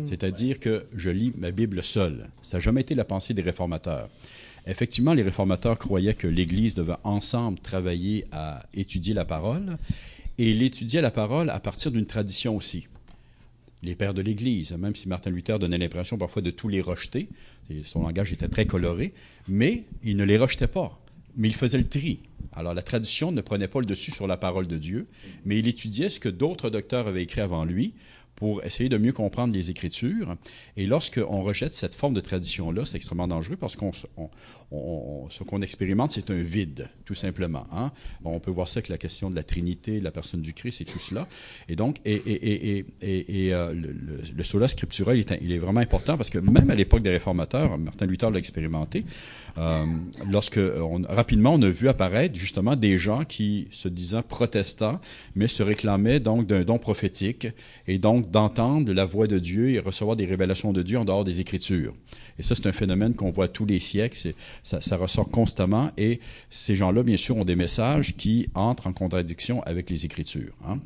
C'est-à-dire 0.06 0.60
que 0.60 0.86
je 0.96 1.10
lis 1.10 1.32
ma 1.38 1.52
Bible 1.52 1.82
seule. 1.84 2.30
Ça 2.42 2.58
n'a 2.58 2.62
jamais 2.62 2.82
été 2.82 2.94
la 2.96 3.06
pensée 3.06 3.34
des 3.34 3.42
réformateurs. 3.42 4.10
Effectivement, 4.66 5.14
les 5.14 5.24
réformateurs 5.24 5.78
croyaient 5.78 6.14
que 6.14 6.28
l'Église 6.28 6.76
devait 6.76 6.98
ensemble 7.04 7.60
travailler 7.60 8.26
à 8.34 8.66
étudier 8.74 9.14
la 9.14 9.24
parole, 9.24 9.78
et 10.38 10.54
l'étudier 10.54 11.00
la 11.00 11.12
parole 11.12 11.50
à 11.50 11.60
partir 11.60 11.92
d'une 11.92 12.06
tradition 12.06 12.56
aussi 12.56 12.88
les 13.84 13.96
pères 13.96 14.14
de 14.14 14.22
l'Église, 14.22 14.72
même 14.74 14.96
si 14.96 15.08
Martin 15.08 15.30
Luther 15.30 15.60
donnait 15.60 15.78
l'impression 15.78 16.18
parfois 16.18 16.42
de 16.42 16.52
tous 16.52 16.68
les 16.68 16.82
rejeter, 16.82 17.28
et 17.70 17.82
son 17.86 18.02
langage 18.02 18.34
était 18.34 18.48
très 18.48 18.66
coloré, 18.66 19.14
mais 19.48 19.84
il 20.04 20.18
ne 20.18 20.24
les 20.24 20.38
rejetait 20.38 20.68
pas, 20.68 21.00
mais 21.36 21.48
il 21.48 21.56
faisait 21.56 21.78
le 21.78 21.88
tri. 21.88 22.20
Alors 22.54 22.74
la 22.74 22.82
tradition 22.82 23.32
ne 23.32 23.42
prenait 23.42 23.68
pas 23.68 23.80
le 23.80 23.86
dessus 23.86 24.12
sur 24.12 24.28
la 24.28 24.38
parole 24.38 24.68
de 24.68 24.78
Dieu, 24.78 25.08
mais 25.46 25.60
il 25.60 25.68
étudiait 25.68 26.10
ce 26.10 26.20
que 26.20 26.30
d'autres 26.30 26.70
docteurs 26.70 27.08
avaient 27.08 27.24
écrit 27.24 27.42
avant 27.42 27.66
lui 27.66 27.94
pour 28.36 28.64
essayer 28.64 28.88
de 28.88 28.98
mieux 29.00 29.14
comprendre 29.14 29.54
les 29.54 29.72
Écritures. 29.72 30.36
Et 30.76 30.86
lorsqu'on 30.86 31.42
rejette 31.42 31.74
cette 31.74 31.96
forme 31.96 32.14
de 32.14 32.22
tradition-là, 32.22 32.86
c'est 32.86 32.98
extrêmement 32.98 33.28
dangereux 33.28 33.56
parce 33.58 33.76
qu'on 33.76 33.92
on- 34.16 34.30
on- 34.72 35.30
ce 35.30 35.44
qu'on 35.44 35.62
expérimente, 35.62 36.12
c'est 36.12 36.30
un 36.30 36.42
vide, 36.42 36.90
tout 37.06 37.16
simplement. 37.16 37.66
hein. 37.72 37.92
On 38.26 38.40
peut 38.40 38.52
voir 38.52 38.68
ça 38.68 38.80
avec 38.80 38.90
la 38.90 38.98
question 38.98 39.30
de 39.30 39.36
la 39.36 39.44
Trinité, 39.44 40.00
de 40.00 40.04
la 40.04 40.12
personne 40.12 40.42
du 40.42 40.54
Christ 40.54 40.82
et 40.82 40.86
tout 40.86 41.00
cela. 41.00 41.28
Et 41.70 41.76
donc, 41.76 41.98
et, 42.06 42.16
et, 42.16 42.86
et, 43.02 43.46
et, 43.48 43.54
euh, 43.54 43.74
le, 43.74 43.92
le, 43.92 44.20
le 44.36 44.44
sola 44.44 44.68
scriptura, 44.68 45.16
il 45.16 45.20
est, 45.22 45.40
il 45.42 45.52
est 45.52 45.58
vraiment 45.58 45.80
important 45.80 46.18
parce 46.18 46.30
que 46.30 46.38
même 46.40 46.70
à 46.70 46.76
l'époque 46.76 47.02
des 47.02 47.10
réformateurs, 47.12 47.78
Martin 47.78 48.06
Luther 48.06 48.30
l'a 48.30 48.40
expérimenté, 48.40 49.06
euh, 49.58 49.86
lorsque 50.30 50.60
on, 50.60 51.02
rapidement 51.08 51.54
on 51.56 51.62
a 51.62 51.70
vu 51.70 51.88
apparaître 51.88 52.36
justement 52.38 52.76
des 52.76 52.98
gens 52.98 53.24
qui 53.26 53.68
se 53.72 53.88
disant 53.88 54.22
protestants, 54.22 55.00
mais 55.36 55.48
se 55.48 55.64
réclamaient 55.64 56.20
donc 56.20 56.46
d'un 56.46 56.64
don 56.64 56.78
prophétique 56.78 57.48
et 57.88 57.98
donc 57.98 58.30
d'entendre 58.32 58.92
la 58.94 59.06
voix 59.06 59.28
de 59.28 59.40
Dieu 59.40 59.70
et 59.72 59.80
recevoir 59.80 60.16
des 60.16 60.26
révélations 60.26 60.74
de 60.74 60.84
Dieu 60.84 60.98
en 61.00 61.06
dehors 61.06 61.24
des 61.24 61.40
Écritures. 61.40 61.94
Et 62.40 62.44
ça, 62.44 62.54
c'est 62.54 62.68
un 62.68 62.72
phénomène 62.72 63.16
qu'on 63.16 63.32
voit 63.32 63.48
tous 63.48 63.66
les 63.66 63.80
siècles, 63.80 64.16
ça, 64.64 64.98
ressort 64.98 65.30
constamment 65.30 65.92
et 65.98 66.20
ces 66.50 66.76
gens-là, 66.76 67.04
bien 67.04 67.18
sûr, 67.18 67.38
ont 67.38 67.46
des 67.46 67.56
messages 67.56 68.16
qui 68.16 68.50
entrent 68.54 68.88
en 68.88 68.94
contradiction 68.94 69.62
avec 69.64 69.90
les 69.90 70.06
Écritures. 70.06 70.54
hein. 70.66 70.80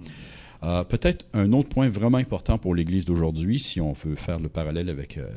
Euh, 0.64 0.84
Peut-être 0.84 1.26
un 1.34 1.54
autre 1.54 1.70
point 1.70 1.90
vraiment 1.90 2.18
important 2.18 2.58
pour 2.58 2.76
l'Église 2.76 3.06
d'aujourd'hui, 3.06 3.60
si 3.60 3.82
on 3.82 3.94
veut 3.94 4.16
faire 4.16 4.40
le 4.40 4.50
parallèle 4.50 4.90
avec 4.90 5.18
euh, 5.18 5.28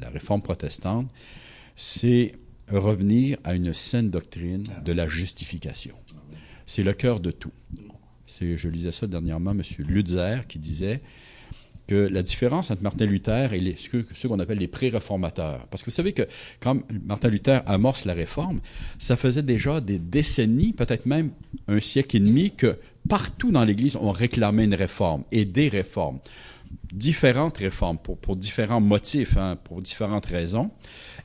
la, 0.00 0.10
réforme 0.10 0.42
protestante, 0.42 1.08
c'est 1.76 2.32
revenir 2.70 3.38
à 3.44 3.54
une 3.54 3.72
saine 3.72 4.10
doctrine 4.10 4.66
de 4.84 4.92
la 4.92 5.08
justification. 5.08 5.94
C'est 6.66 6.82
le 6.82 6.92
cœur 6.92 7.20
de 7.20 7.30
tout. 7.30 7.52
Je 8.40 8.68
lisais 8.68 8.92
ça 8.92 9.06
dernièrement, 9.06 9.52
M. 9.52 9.62
Lutzer, 9.78 10.46
qui 10.46 10.58
disait 10.58 11.00
que 11.88 11.94
la 11.94 12.22
différence 12.22 12.70
entre 12.70 12.82
Martin 12.82 13.06
Luther 13.06 13.54
et 13.54 13.60
les, 13.60 13.74
ceux, 13.76 14.28
qu'on 14.28 14.38
appelle 14.38 14.58
les 14.58 14.68
pré-réformateurs. 14.68 15.66
Parce 15.70 15.82
que 15.82 15.90
vous 15.90 15.96
savez 15.96 16.12
que 16.12 16.22
quand 16.60 16.78
Martin 17.06 17.30
Luther 17.30 17.62
amorce 17.66 18.04
la 18.04 18.12
réforme, 18.12 18.60
ça 18.98 19.16
faisait 19.16 19.42
déjà 19.42 19.80
des 19.80 19.98
décennies, 19.98 20.74
peut-être 20.74 21.06
même 21.06 21.30
un 21.66 21.80
siècle 21.80 22.18
et 22.18 22.20
demi, 22.20 22.52
que 22.52 22.76
partout 23.08 23.50
dans 23.50 23.64
l'Église, 23.64 23.96
on 23.96 24.12
réclamait 24.12 24.64
une 24.64 24.74
réforme 24.74 25.24
et 25.32 25.46
des 25.46 25.68
réformes. 25.68 26.18
Différentes 26.92 27.56
réformes 27.56 27.98
pour, 27.98 28.36
différents 28.36 28.82
motifs, 28.82 29.38
hein, 29.38 29.56
pour 29.64 29.80
différentes 29.80 30.26
raisons. 30.26 30.70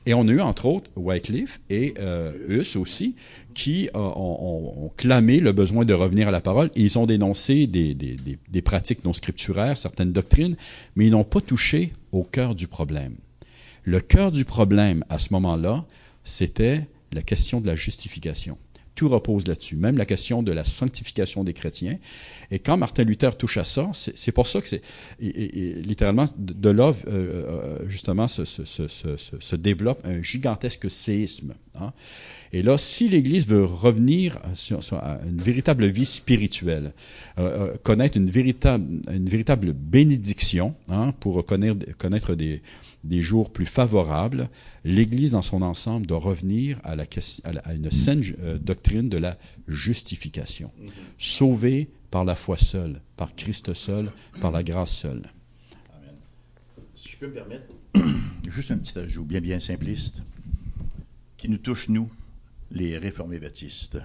Et 0.06 0.14
on 0.14 0.26
a 0.28 0.32
eu, 0.32 0.40
entre 0.40 0.64
autres, 0.66 0.90
Wycliffe 0.96 1.60
et 1.68 1.94
euh, 1.98 2.32
Huss 2.48 2.76
aussi, 2.76 3.16
qui 3.54 3.88
euh, 3.94 3.98
ont, 3.98 4.90
clamé 4.96 5.40
le 5.40 5.52
besoin 5.52 5.84
de 5.84 5.94
revenir 5.94 6.28
à 6.28 6.30
la 6.30 6.40
parole. 6.40 6.70
Et 6.76 6.82
ils 6.82 6.98
ont 6.98 7.06
dénoncé 7.06 7.66
des, 7.66 7.94
des- 7.94 8.62
pratiques 8.62 9.04
non 9.04 9.12
scripturaires, 9.12 9.76
certaines 9.76 10.12
doctrines, 10.12 10.56
mais 10.96 11.06
ils 11.06 11.10
n'ont 11.10 11.24
pas 11.24 11.40
touché 11.40 11.92
au 12.12 12.22
cœur 12.24 12.54
du 12.54 12.66
problème. 12.68 13.14
Le 13.84 14.00
cœur 14.00 14.32
du 14.32 14.44
problème, 14.44 15.04
à 15.10 15.18
ce 15.18 15.32
moment-là, 15.32 15.84
c'était 16.24 16.86
la 17.12 17.22
question 17.22 17.60
de 17.60 17.66
la 17.66 17.76
justification. 17.76 18.56
Tout 18.94 19.08
repose 19.08 19.46
là-dessus, 19.48 19.74
même 19.76 19.98
la 19.98 20.06
question 20.06 20.42
de 20.44 20.52
la 20.52 20.64
sanctification 20.64 21.42
des 21.42 21.52
chrétiens. 21.52 21.98
Et 22.52 22.60
quand 22.60 22.76
Martin 22.76 23.02
Luther 23.02 23.36
touche 23.36 23.56
à 23.56 23.64
ça, 23.64 23.90
c'est 23.92 24.30
pour 24.30 24.46
ça 24.46 24.60
que 24.60 24.68
c'est 24.68 24.82
littéralement 25.20 26.24
de 26.38 26.70
là 26.70 26.92
euh, 27.08 27.08
euh, 27.08 27.78
justement 27.88 28.28
se- 28.28 28.44
se- 28.44 28.64
se- 28.64 29.16
se 29.40 29.56
développe 29.56 30.00
un 30.06 30.22
gigantesque 30.22 30.88
séisme. 30.90 31.54
hein. 31.80 31.92
Et 32.56 32.62
là, 32.62 32.78
si 32.78 33.08
l'Église 33.08 33.46
veut 33.48 33.64
revenir 33.64 34.38
à 34.92 35.18
une 35.26 35.38
véritable 35.42 35.86
vie 35.86 36.04
spirituelle, 36.04 36.92
euh, 37.36 37.72
euh, 37.72 37.76
connaître 37.82 38.16
une 38.16 38.30
véritable, 38.30 39.00
une 39.12 39.28
véritable 39.28 39.72
bénédiction 39.72 40.76
hein, 40.88 41.10
pour 41.18 41.44
connaître, 41.44 41.84
connaître 41.98 42.36
des, 42.36 42.62
des 43.02 43.22
jours 43.22 43.50
plus 43.52 43.66
favorables, 43.66 44.48
l'Église 44.84 45.32
dans 45.32 45.42
son 45.42 45.62
ensemble 45.62 46.06
doit 46.06 46.20
revenir 46.20 46.78
à, 46.84 46.94
la, 46.94 47.06
à 47.42 47.52
la- 47.52 47.60
à 47.62 47.74
une 47.74 47.90
saine 47.90 48.22
euh, 48.44 48.56
doctrine 48.56 49.08
de 49.08 49.18
la 49.18 49.36
justification. 49.66 50.70
Sauvé 51.18 51.88
par 52.12 52.24
la 52.24 52.36
foi 52.36 52.56
seule, 52.56 53.00
par 53.16 53.34
Christ 53.34 53.74
seul, 53.74 54.12
par 54.40 54.52
la 54.52 54.62
grâce 54.62 54.94
seule. 54.94 55.22
Si 56.94 57.08
je 57.10 57.16
peux 57.16 57.26
me 57.26 57.32
permettre, 57.32 57.64
juste 58.48 58.70
un 58.70 58.78
petit 58.78 58.96
ajout 58.96 59.24
bien, 59.24 59.40
bien 59.40 59.58
simpliste, 59.58 60.22
qui 61.36 61.48
nous 61.48 61.58
touche, 61.58 61.88
nous, 61.88 62.08
les 62.70 62.98
réformés 62.98 63.38
baptistes. 63.38 63.98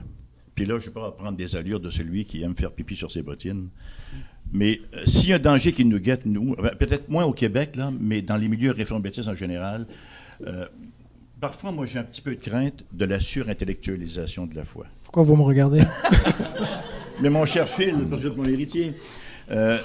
Puis 0.56 0.65
là, 0.65 0.77
je 0.80 0.90
ne 0.90 0.94
vais 0.94 0.99
pas 0.99 1.11
prendre 1.11 1.38
des 1.38 1.56
allures 1.56 1.80
de 1.80 1.90
celui 1.90 2.26
qui 2.26 2.44
aime 2.44 2.56
faire 2.56 2.72
pipi 2.72 2.95
sur 2.95 3.11
ses 3.11 3.22
bottines. 3.22 3.69
Mais 4.52 4.81
euh, 4.94 5.06
s'il 5.06 5.30
y 5.30 5.34
a 5.34 5.38
un 5.38 5.40
danger 5.40 5.72
qui 5.72 5.86
nous 5.86 5.99
guette, 5.99 6.26
nous, 6.26 6.56
peut-être 6.56 7.10
moins 7.10 7.23
au 7.23 7.34
Québec, 7.34 7.76
là, 7.76 7.91
mais 7.98 8.22
dans 8.22 8.36
les 8.36 8.48
milieux 8.48 8.72
réformés 8.72 9.03
baptistes 9.03 9.27
en 9.27 9.36
général, 9.36 9.88
euh, 10.45 10.65
parfois, 11.40 11.72
moi, 11.72 11.86
j'ai 11.86 11.99
un 11.99 12.03
petit 12.03 12.22
peu 12.22 12.36
de 12.36 12.41
crainte 12.41 12.84
de 12.91 13.06
la 13.06 13.19
surintellectualisation 13.19 14.48
de 14.48 14.56
la 14.56 14.65
foi. 14.65 14.86
Pourquoi 15.03 15.23
vous 15.23 15.36
me 15.36 15.44
regardez? 15.44 15.84
Mais 17.22 17.30
mon 17.30 17.45
cher 17.45 17.68
Phil, 17.68 17.95
vous 17.95 18.26
êtes 18.26 18.36
mon 18.36 18.45
héritier, 18.45 18.94
euh, 19.52 19.77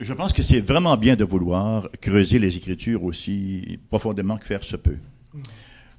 je 0.00 0.14
pense 0.14 0.32
que 0.32 0.42
c'est 0.42 0.60
vraiment 0.60 0.96
bien 0.96 1.14
de 1.14 1.24
vouloir 1.24 1.88
creuser 2.00 2.38
les 2.38 2.56
Écritures 2.56 3.04
aussi 3.04 3.78
profondément 3.90 4.36
que 4.36 4.46
faire 4.46 4.64
se 4.64 4.76
peut. 4.76 4.98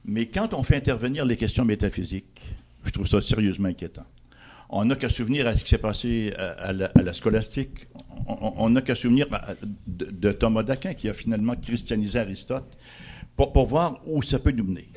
Mais 0.06 0.26
quand 0.28 0.54
on 0.54 0.64
fait 0.64 0.78
intervenir 0.78 1.26
les 1.26 1.38
questions 1.38 1.66
métaphysiques, 1.66 2.42
je 2.86 2.92
trouve 2.92 3.08
ça 3.08 3.22
sérieusement 3.22 3.68
inquiétant. 3.70 4.06
On 4.70 4.86
n'a 4.86 4.96
qu'à 4.96 5.10
souvenir 5.10 5.48
à 5.48 5.56
ce 5.56 5.64
qui 5.64 5.70
s'est 5.72 5.78
passé 5.78 6.34
à, 6.38 6.70
à 6.70 6.74
la, 6.74 7.14
scolastique. 7.14 7.88
On- 8.26 8.70
n'a 8.70 8.82
qu'à 8.82 8.96
souvenir 8.96 9.28
de, 9.86 10.06
de 10.06 10.32
Thomas 10.32 10.64
d'Aquin 10.64 10.94
qui 10.94 11.10
a 11.10 11.14
finalement 11.14 11.56
christianisé 11.56 12.20
Aristote 12.20 12.78
pour, 13.36 13.52
pour 13.52 13.66
voir 13.66 14.00
où 14.06 14.22
ça 14.22 14.40
peut 14.40 14.52
nous 14.52 14.64
mener. 14.64 14.88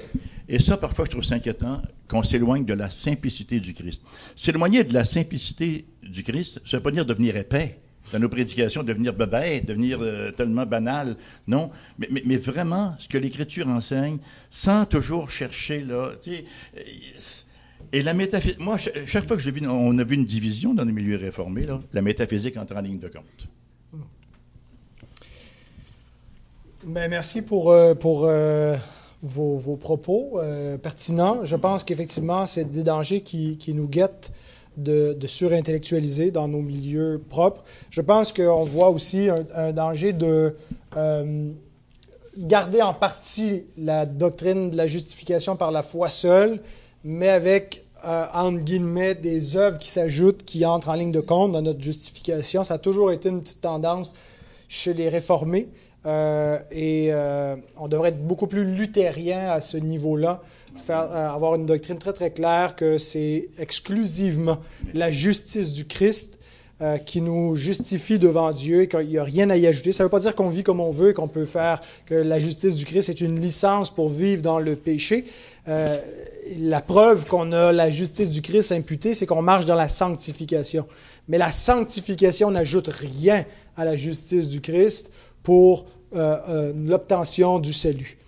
Et 0.48 0.60
ça, 0.60 0.76
parfois, 0.76 1.06
je 1.06 1.10
trouve 1.10 1.24
ça 1.24 1.34
inquiétant 1.34 1.82
qu'on 2.06 2.22
s'éloigne 2.22 2.64
de 2.64 2.74
la 2.74 2.88
simplicité 2.88 3.58
du 3.58 3.74
Christ. 3.74 4.02
S'éloigner 4.36 4.84
de 4.84 4.94
la 4.94 5.04
simplicité 5.04 5.86
du 6.02 6.22
Christ, 6.22 6.60
ça 6.64 6.76
ne 6.76 6.78
veut 6.78 6.82
pas 6.82 6.90
dire 6.92 7.04
devenir 7.06 7.36
épais 7.36 7.78
dans 8.12 8.18
nos 8.18 8.28
prédications, 8.28 8.82
devenir 8.82 9.12
bébé, 9.14 9.60
devenir 9.62 9.98
euh, 10.00 10.30
tellement 10.30 10.66
banal. 10.66 11.16
Non, 11.46 11.70
mais, 11.98 12.36
vraiment, 12.36 12.94
ce 12.98 13.08
que 13.08 13.18
l'Écriture 13.18 13.66
enseigne, 13.68 14.18
sans 14.50 14.84
toujours 14.84 15.30
chercher, 15.30 15.80
là, 15.80 16.12
euh, 16.28 16.40
et 17.92 18.02
la 18.02 18.14
métaphysique, 18.14 18.60
moi, 18.60 18.78
ch- 18.78 19.06
chaque 19.06 19.26
fois 19.26 19.36
que 19.36 19.42
j'ai 19.42 19.50
vu, 19.50 19.66
on 19.66 19.96
a 19.98 20.04
vu 20.04 20.16
une 20.16 20.26
division 20.26 20.74
dans 20.74 20.84
les 20.84 20.92
milieux 20.92 21.16
réformés, 21.16 21.64
là, 21.64 21.80
la 21.92 22.02
métaphysique 22.02 22.56
entre 22.56 22.76
en 22.76 22.80
ligne 22.80 22.98
de 22.98 23.08
compte. 23.08 23.48
Ben, 26.86 27.08
merci 27.08 27.40
pour, 27.42 27.70
euh, 27.70 27.94
pour 27.94 28.28
vos, 29.22 29.56
vos 29.56 29.76
propos 29.76 30.40
pertinents. 30.82 31.44
Je 31.44 31.56
pense 31.56 31.82
qu'effectivement, 31.82 32.44
c'est 32.44 32.70
des 32.70 32.82
dangers 32.82 33.22
qui, 33.22 33.56
qui 33.56 33.72
nous 33.72 33.88
guettent 33.88 34.32
de, 34.76 35.16
surintellectualiser 35.26 36.30
dans 36.30 36.48
nos 36.48 36.62
milieux 36.62 37.22
propres. 37.28 37.62
Je 37.90 38.00
pense 38.00 38.32
qu'on 38.32 38.64
voit 38.64 38.90
aussi 38.90 39.28
un, 39.54 39.72
danger 39.72 40.12
de 40.12 40.56
euh, 40.96 41.50
garder 42.36 42.82
en 42.82 42.94
partie 42.94 43.64
la 43.76 44.06
doctrine 44.06 44.70
de 44.70 44.76
la 44.76 44.86
justification 44.86 45.56
par 45.56 45.70
la 45.70 45.82
foi 45.82 46.08
seule, 46.08 46.60
mais 47.04 47.28
avec, 47.28 47.84
euh, 48.04 48.26
entre 48.34 48.60
guillemets, 48.60 49.14
des 49.14 49.56
œuvres 49.56 49.78
qui 49.78 49.90
s'ajoutent, 49.90 50.44
qui 50.44 50.64
entrent 50.64 50.88
en 50.88 50.94
ligne 50.94 51.12
de 51.12 51.20
compte 51.20 51.52
dans 51.52 51.62
notre 51.62 51.80
justification. 51.82 52.64
Ça 52.64 52.74
a 52.74 52.78
toujours 52.78 53.12
été 53.12 53.28
une 53.28 53.40
petite 53.40 53.60
tendance 53.60 54.14
chez 54.68 54.94
les 54.94 55.08
réformés. 55.08 55.68
Euh, 56.06 56.58
et 56.70 57.10
on 57.78 57.88
devrait 57.88 58.10
être 58.10 58.26
beaucoup 58.26 58.46
plus 58.46 58.64
luthérien 58.76 59.50
à 59.50 59.62
ce 59.62 59.78
niveau-là, 59.78 60.42
euh, 60.90 61.28
avoir 61.28 61.54
une 61.54 61.66
doctrine 61.66 61.98
très 61.98 62.12
très 62.12 62.30
claire 62.30 62.76
que 62.76 62.98
c'est 62.98 63.48
exclusivement 63.58 64.58
la 64.92 65.10
justice 65.10 65.72
du 65.72 65.86
Christ 65.86 66.38
euh, 66.80 66.98
qui 66.98 67.20
nous 67.20 67.56
justifie 67.56 68.18
devant 68.18 68.50
Dieu 68.50 68.82
et 68.82 68.88
qu'il 68.88 69.06
n'y 69.06 69.18
a 69.18 69.24
rien 69.24 69.48
à 69.50 69.56
y 69.56 69.66
ajouter. 69.66 69.92
Ça 69.92 70.02
ne 70.02 70.06
veut 70.06 70.10
pas 70.10 70.20
dire 70.20 70.34
qu'on 70.34 70.48
vit 70.48 70.64
comme 70.64 70.80
on 70.80 70.90
veut, 70.90 71.12
qu'on 71.12 71.28
peut 71.28 71.44
faire, 71.44 71.80
que 72.06 72.14
la 72.14 72.38
justice 72.38 72.74
du 72.74 72.84
Christ 72.84 73.08
est 73.08 73.20
une 73.20 73.40
licence 73.40 73.90
pour 73.94 74.08
vivre 74.08 74.42
dans 74.42 74.58
le 74.58 74.74
péché. 74.74 75.24
Euh, 75.68 75.98
la 76.58 76.80
preuve 76.80 77.24
qu'on 77.26 77.52
a 77.52 77.72
la 77.72 77.90
justice 77.90 78.28
du 78.28 78.42
Christ 78.42 78.72
imputée, 78.72 79.14
c'est 79.14 79.26
qu'on 79.26 79.42
marche 79.42 79.66
dans 79.66 79.76
la 79.76 79.88
sanctification. 79.88 80.86
Mais 81.28 81.38
la 81.38 81.52
sanctification 81.52 82.50
n'ajoute 82.50 82.88
rien 82.88 83.44
à 83.76 83.84
la 83.84 83.96
justice 83.96 84.48
du 84.48 84.60
Christ 84.60 85.12
pour 85.42 85.86
l'obtention 86.12 87.58
du 87.58 87.72
salut. 87.72 88.18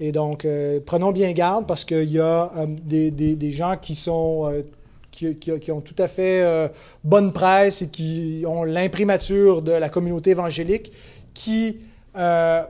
Et 0.00 0.12
donc, 0.12 0.44
euh, 0.44 0.80
prenons 0.84 1.12
bien 1.12 1.32
garde 1.32 1.66
parce 1.66 1.84
qu'il 1.84 2.10
y 2.10 2.18
a 2.18 2.50
euh, 2.56 2.66
des, 2.84 3.10
des- 3.10 3.36
des 3.36 3.52
gens 3.52 3.76
qui 3.80 3.94
sont 3.94 4.46
euh, 4.50 4.62
qui, 5.10 5.36
qui- 5.36 5.58
qui 5.60 5.70
ont 5.70 5.80
tout 5.80 5.94
à 5.98 6.08
fait 6.08 6.42
euh, 6.42 6.68
bonne 7.04 7.32
presse 7.32 7.82
et 7.82 7.88
qui 7.90 8.44
ont 8.46 8.64
l'imprimature 8.64 9.62
de 9.62 9.70
la 9.72 9.88
communauté 9.88 10.30
évangélique 10.30 10.90
qui 11.32 11.76
euh, 12.16 12.62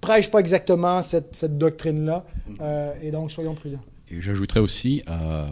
prêchent 0.00 0.30
pas 0.30 0.38
exactement 0.40 1.02
cette, 1.02 1.34
cette 1.34 1.58
doctrine-là. 1.58 2.24
Euh, 2.60 2.92
et 3.02 3.10
donc, 3.10 3.30
soyons 3.30 3.54
prudents. 3.54 3.80
Et 4.10 4.20
j'ajouterais 4.22 4.60
aussi, 4.60 5.02
euh, 5.08 5.44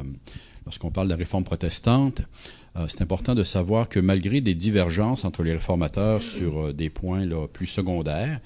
lorsqu'on 0.64 0.90
parle 0.90 1.08
de 1.08 1.12
la 1.12 1.16
réforme 1.18 1.44
protestante, 1.44 2.22
euh, 2.76 2.86
c'est 2.88 3.02
important 3.02 3.34
de 3.34 3.42
savoir 3.42 3.88
que 3.88 3.98
malgré 4.00 4.40
des 4.40 4.54
divergences 4.54 5.24
entre 5.24 5.42
les 5.42 5.52
réformateurs 5.54 6.22
sur 6.22 6.66
euh, 6.66 6.72
des 6.72 6.90
points 6.90 7.24
là, 7.24 7.46
plus 7.48 7.66
secondaires, 7.66 8.40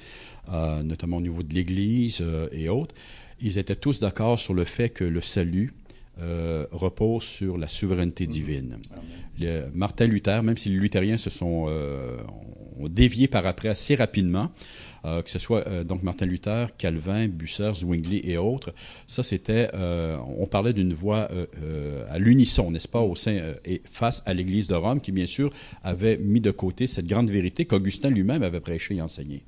euh, 0.53 0.83
notamment 0.83 1.19
au 1.19 1.21
niveau 1.21 1.43
de 1.43 1.53
l'Église 1.55 2.19
euh, 2.23 2.49
et 2.53 2.69
autres, 2.69 2.95
ils 3.41 3.59
étaient 3.59 3.77
tous 3.77 4.01
d'accord 4.01 4.39
sur 4.39 4.55
le 4.55 4.65
fait 4.65 4.91
que 4.91 5.05
le 5.05 5.21
salut 5.21 5.73
euh, 6.21 6.67
repose 6.73 7.23
sur 7.23 7.57
la 7.57 7.69
souveraineté 7.69 8.27
divine. 8.27 8.79
Le- 9.39 9.71
Martin 9.75 10.07
Luther, 10.07 10.43
même 10.43 10.57
si 10.57 10.69
les 10.69 10.77
luthériens 10.77 11.17
se 11.17 11.31
sont 11.31 11.67
euh, 11.69 12.19
ont 12.79 12.89
dévié 12.89 13.29
par 13.29 13.47
après 13.47 13.69
assez 13.69 13.95
rapidement, 13.95 14.51
que 15.05 15.31
ce 15.31 15.39
soit 15.39 15.67
euh, 15.67 15.85
donc 15.85 16.03
Martin 16.03 16.27
Luther, 16.27 16.77
Calvin, 16.77 17.29
Bucer, 17.29 17.73
Zwingli 17.75 18.21
et 18.25 18.37
autres, 18.39 18.73
ça 19.07 19.23
c'était, 19.23 19.71
euh, 19.75 20.19
on 20.39 20.47
parlait 20.47 20.73
d'une 20.73 20.93
voix 20.93 21.29
euh, 21.31 21.47
euh, 21.63 22.05
à 22.11 22.19
l'unisson, 22.19 22.71
n'est-ce 22.71 22.89
pas, 22.89 23.01
au 23.01 23.15
sein 23.15 23.33
euh, 23.33 23.55
et 23.65 23.83
face 23.91 24.23
à 24.27 24.35
l'Église 24.35 24.67
de 24.67 24.75
Rome, 24.75 25.01
qui 25.01 25.13
bien 25.13 25.27
sûr 25.27 25.53
avait 25.83 26.19
mis 26.19 26.41
de 26.41 26.51
côté 26.51 26.87
cette 26.87 27.07
grande 27.07 27.31
vérité 27.31 27.65
qu'Augustin 27.65 28.11
lui-même 28.11 28.43
avait 28.43 28.61
prêché 28.61 28.97
et 28.97 29.03
enseigné. 29.03 29.43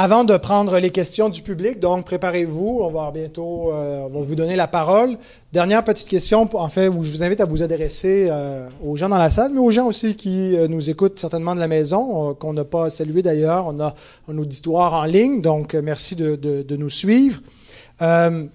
Avant 0.00 0.22
de 0.22 0.36
prendre 0.36 0.78
les 0.78 0.90
questions 0.90 1.28
du 1.28 1.42
public, 1.42 1.80
donc 1.80 2.04
préparez-vous, 2.04 2.82
on 2.82 2.90
va 2.90 3.10
bientôt 3.12 3.72
euh, 3.72 4.02
on 4.08 4.20
va 4.20 4.24
vous 4.24 4.36
donner 4.36 4.54
la 4.54 4.68
parole. 4.68 5.18
Dernière 5.52 5.82
petite 5.82 6.06
question, 6.06 6.48
en 6.52 6.68
fait, 6.68 6.86
où 6.86 7.02
je 7.02 7.10
vous 7.10 7.24
invite 7.24 7.40
à 7.40 7.46
vous 7.46 7.64
adresser 7.64 8.28
euh, 8.30 8.68
aux 8.80 8.94
gens 8.96 9.08
dans 9.08 9.18
la 9.18 9.28
salle, 9.28 9.50
mais 9.52 9.58
aux 9.58 9.72
gens 9.72 9.88
aussi 9.88 10.14
qui 10.14 10.56
euh, 10.56 10.68
nous 10.68 10.88
écoutent 10.88 11.18
certainement 11.18 11.52
de 11.52 11.58
la 11.58 11.66
maison, 11.66 12.32
qu'on 12.34 12.52
n'a 12.52 12.62
pas 12.62 12.90
salué 12.90 13.22
d'ailleurs. 13.22 13.66
On 13.66 13.80
a 13.80 13.96
un 14.28 14.38
auditoire 14.38 14.94
en 14.94 15.02
ligne, 15.02 15.42
donc 15.42 15.74
merci 15.74 16.14
de, 16.14 16.36
de, 16.36 16.62
de 16.62 16.76
nous 16.76 16.90
suivre. 16.90 17.40
il 18.00 18.48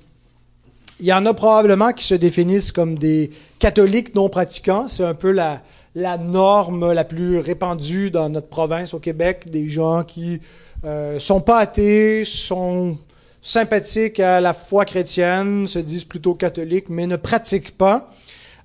y 1.02 1.12
en 1.12 1.26
a 1.26 1.34
probablement 1.34 1.92
qui 1.92 2.06
se 2.06 2.16
définissent 2.16 2.72
comme 2.72 2.98
des 2.98 3.32
catholiques 3.60 4.16
non 4.16 4.30
pratiquants. 4.30 4.88
C'est 4.88 5.04
un 5.04 5.14
peu 5.14 5.32
la, 5.32 5.62
la 5.94 6.18
norme 6.18 6.94
la 6.94 7.04
plus 7.04 7.40
répandue 7.40 8.12
dans 8.12 8.30
notre 8.30 8.48
province 8.48 8.94
au 8.94 9.00
Québec, 9.00 9.52
des 9.52 9.68
gens 9.68 10.06
qui 10.06 10.40
euh, 10.86 11.20
sont 11.20 11.42
pas 11.42 11.60
athées, 11.60 12.26
sont 12.26 12.98
sympathiques 13.42 14.20
à 14.20 14.40
la 14.40 14.54
foi 14.54 14.86
chrétienne, 14.86 15.68
se 15.68 15.80
disent 15.80 16.06
plutôt 16.06 16.34
catholiques, 16.34 16.90
mais 16.90 17.08
ne 17.08 17.18
pratiquent 17.18 17.78
pas. 17.78 18.10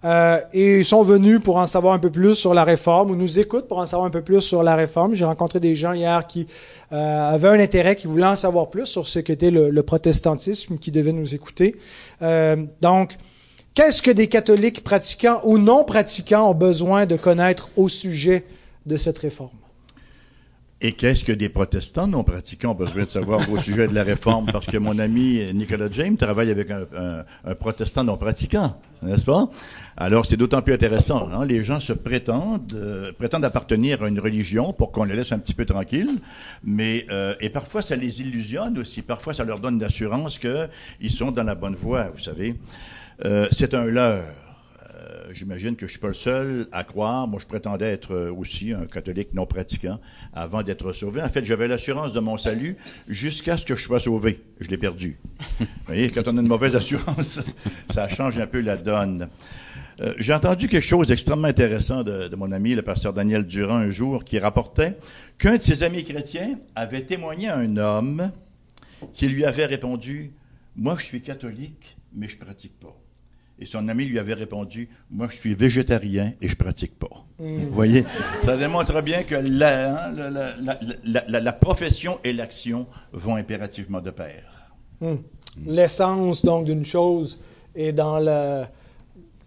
Euh, 0.05 0.39
et 0.53 0.85
sont 0.85 1.03
venus 1.03 1.40
pour 1.43 1.57
en 1.57 1.66
savoir 1.66 1.93
un 1.93 1.99
peu 1.99 2.11
plus 2.11 2.36
sur 2.36 2.55
la 2.55 2.62
réforme, 2.62 3.11
ou 3.11 3.16
nous 3.16 3.40
écoutent 3.40 3.66
pour 3.66 3.78
en 3.78 3.86
savoir 3.86 4.07
un 4.07 4.11
peu 4.11 4.23
plus 4.23 4.40
sur 4.40 4.62
la 4.62 4.77
réforme. 4.77 5.15
J'ai 5.15 5.24
rencontré 5.24 5.59
des 5.59 5.74
gens 5.74 5.93
hier 5.93 6.24
qui 6.28 6.47
euh, 6.93 7.31
avaient 7.31 7.49
un 7.49 7.59
intérêt, 7.59 7.97
qui 7.97 8.07
voulaient 8.07 8.27
en 8.27 8.36
savoir 8.36 8.70
plus 8.70 8.86
sur 8.86 9.09
ce 9.09 9.19
qu'était 9.19 9.51
le, 9.51 9.70
le, 9.70 9.82
protestantisme, 9.82 10.78
qui 10.78 10.93
devaient 10.93 11.12
nous 11.12 11.35
écouter. 11.35 11.74
Euh, 12.23 12.65
donc, 12.81 13.16
qu'est-ce 13.74 14.01
que 14.01 14.12
des 14.12 14.28
catholiques 14.28 14.85
pratiquants 14.85 15.40
ou 15.43 15.59
non 15.59 15.82
pratiquants 15.82 16.49
ont 16.49 16.55
besoin 16.55 17.05
de 17.05 17.16
connaître 17.16 17.69
au 17.74 17.89
sujet 17.89 18.45
de 18.86 18.97
cette 18.97 19.19
réforme? 19.19 19.51
Et 20.80 20.92
qu'est-ce 20.92 21.24
que 21.24 21.32
des 21.32 21.48
protestants 21.48 22.06
non 22.06 22.22
pratiquants 22.22 22.72
besoin 22.72 23.02
de 23.02 23.09
savoir 23.09 23.40
au 23.50 23.59
sujet 23.59 23.88
de 23.88 23.94
la 23.94 24.05
réforme? 24.05 24.46
Parce 24.52 24.66
que 24.66 24.76
mon 24.76 24.96
ami 25.00 25.42
Nicolas 25.52 25.88
James 25.90 26.16
travaille 26.16 26.52
avec 26.52 26.70
un, 26.70 26.82
un, 26.96 27.24
un 27.44 27.55
protestant 27.56 28.05
non 28.05 28.16
pratiquant, 28.16 28.80
n'est-ce 29.02 29.24
pas? 29.24 29.50
Alors 29.96 30.24
c'est 30.24 30.36
d'autant 30.36 30.62
plus 30.62 30.74
intéressant. 30.74 31.28
Hein? 31.32 31.44
Les 31.46 31.64
gens 31.64 31.80
se 31.80 31.92
prétendent, 31.92 32.72
euh, 32.74 33.10
prétendent 33.12 33.44
appartenir 33.44 34.05
à 34.05 34.09
une 34.09 34.20
religion 34.20 34.72
pour 34.72 34.92
qu'on 34.92 35.02
les 35.02 35.16
laisse 35.16 35.32
un 35.32 35.40
petit 35.40 35.55
peu 35.55 35.64
tranquilles, 35.64 36.20
mais 36.62 37.05
euh, 37.10 37.34
et 37.40 37.50
parfois 37.50 37.82
ça 37.82 37.96
les 37.96 38.20
illusionne 38.20 38.78
aussi. 38.78 39.02
Parfois 39.02 39.34
ça 39.34 39.42
leur 39.42 39.59
donne 39.59 39.80
l'assurance 39.80 40.38
qu'ils 40.38 41.10
sont 41.10 41.32
dans 41.32 41.42
la 41.42 41.56
bonne 41.56 41.74
voie. 41.74 42.12
Vous 42.14 42.22
savez, 42.22 42.55
euh, 43.24 43.48
c'est 43.50 43.74
un 43.74 43.84
leurre 43.84 44.22
j'imagine 45.32 45.77
que 45.77 45.86
je 45.86 45.93
suis 45.93 46.01
pas 46.01 46.09
le 46.09 46.15
seul 46.15 46.69
à 46.73 46.85
croire. 46.85 47.28
Moi, 47.28 47.40
je 47.40 47.47
prétendais 47.47 47.93
être 47.93 48.15
euh, 48.15 48.32
aussi 48.32 48.73
un 48.73 48.86
catholique 48.86 49.35
non 49.35 49.47
pratiquant 49.47 50.01
avant 50.32 50.62
d'être 50.62 50.93
sauvé. 50.93 51.23
En 51.23 51.28
fait, 51.28 51.45
j'avais 51.45 51.69
l'assurance 51.69 52.12
de 52.12 52.20
mon 52.20 52.36
salut 52.36 52.77
jusqu'à 53.09 53.57
ce 53.57 53.65
que 53.65 53.77
je 53.77 53.82
sois 53.82 54.01
sauvé. 54.01 54.40
Je 54.61 54.69
l'ai 54.69 54.78
perdu. 54.78 55.19
Vous 55.61 55.66
voyez, 55.86 56.11
quand 56.11 56.27
on 56.27 56.36
a 56.36 56.40
une 56.40 56.49
mauvaise 56.49 56.77
assurance, 56.77 57.40
ça 57.90 58.09
change 58.09 58.39
un 58.39 58.47
peu 58.47 58.61
la 58.61 58.77
donne. 58.77 59.28
Euh, 60.01 60.15
J'ai 60.19 60.35
entendu 60.35 60.69
quelque 60.69 60.86
chose 60.86 61.09
d'extrêmement 61.09 61.49
intéressant 61.49 62.03
de, 62.03 62.28
de, 62.28 62.36
mon 62.36 62.53
ami, 62.53 62.74
le 62.74 62.82
pasteur 62.82 63.12
Daniel 63.12 63.47
Durand, 63.47 63.77
un 63.77 63.90
jour, 63.90 64.24
qui 64.24 64.39
rapportait 64.39 64.97
qu'un 65.39 65.57
de 65.57 65.62
ses 65.62 65.82
amis 65.82 66.05
chrétiens 66.05 66.59
avait 66.74 67.03
témoigné 67.03 67.49
à 67.49 67.57
un 67.57 67.77
homme 67.77 68.31
qui 69.12 69.28
lui 69.28 69.45
avait 69.45 69.66
répondu, 69.66 70.32
Moi, 70.77 70.97
je 70.99 71.05
suis 71.05 71.20
catholique, 71.20 71.97
mais 72.12 72.28
je 72.28 72.36
pratique 72.36 72.78
pas. 72.81 72.97
Et 73.60 73.66
son 73.66 73.89
ami 73.89 74.05
lui 74.05 74.18
avait 74.18 74.35
répondu 74.35 74.89
Moi, 75.10 75.28
je 75.30 75.36
suis 75.36 75.55
végétarien 75.55 76.32
et 76.40 76.48
je 76.48 76.56
pratique 76.56 76.98
pas. 76.98 77.24
Mmh. 77.39 77.64
Vous 77.64 77.74
voyez? 77.74 78.05
Ça 78.44 78.56
démontre 78.56 79.02
bien 79.02 79.24
que 79.24 79.35
la, 79.35 80.06
hein, 80.09 80.12
la, 80.12 80.78
la, 81.28 81.40
la 81.40 81.52
profession 81.52 82.18
et 82.24 82.32
l'action 82.32 82.86
vont 83.12 83.36
impérativement 83.36 84.01
de 84.01 84.10
pair. 84.10 84.44
Mmh. 85.01 85.14
L'essence, 85.66 86.44
donc, 86.44 86.66
d'une 86.66 86.85
chose 86.85 87.40
est 87.74 87.93
dans 87.93 88.20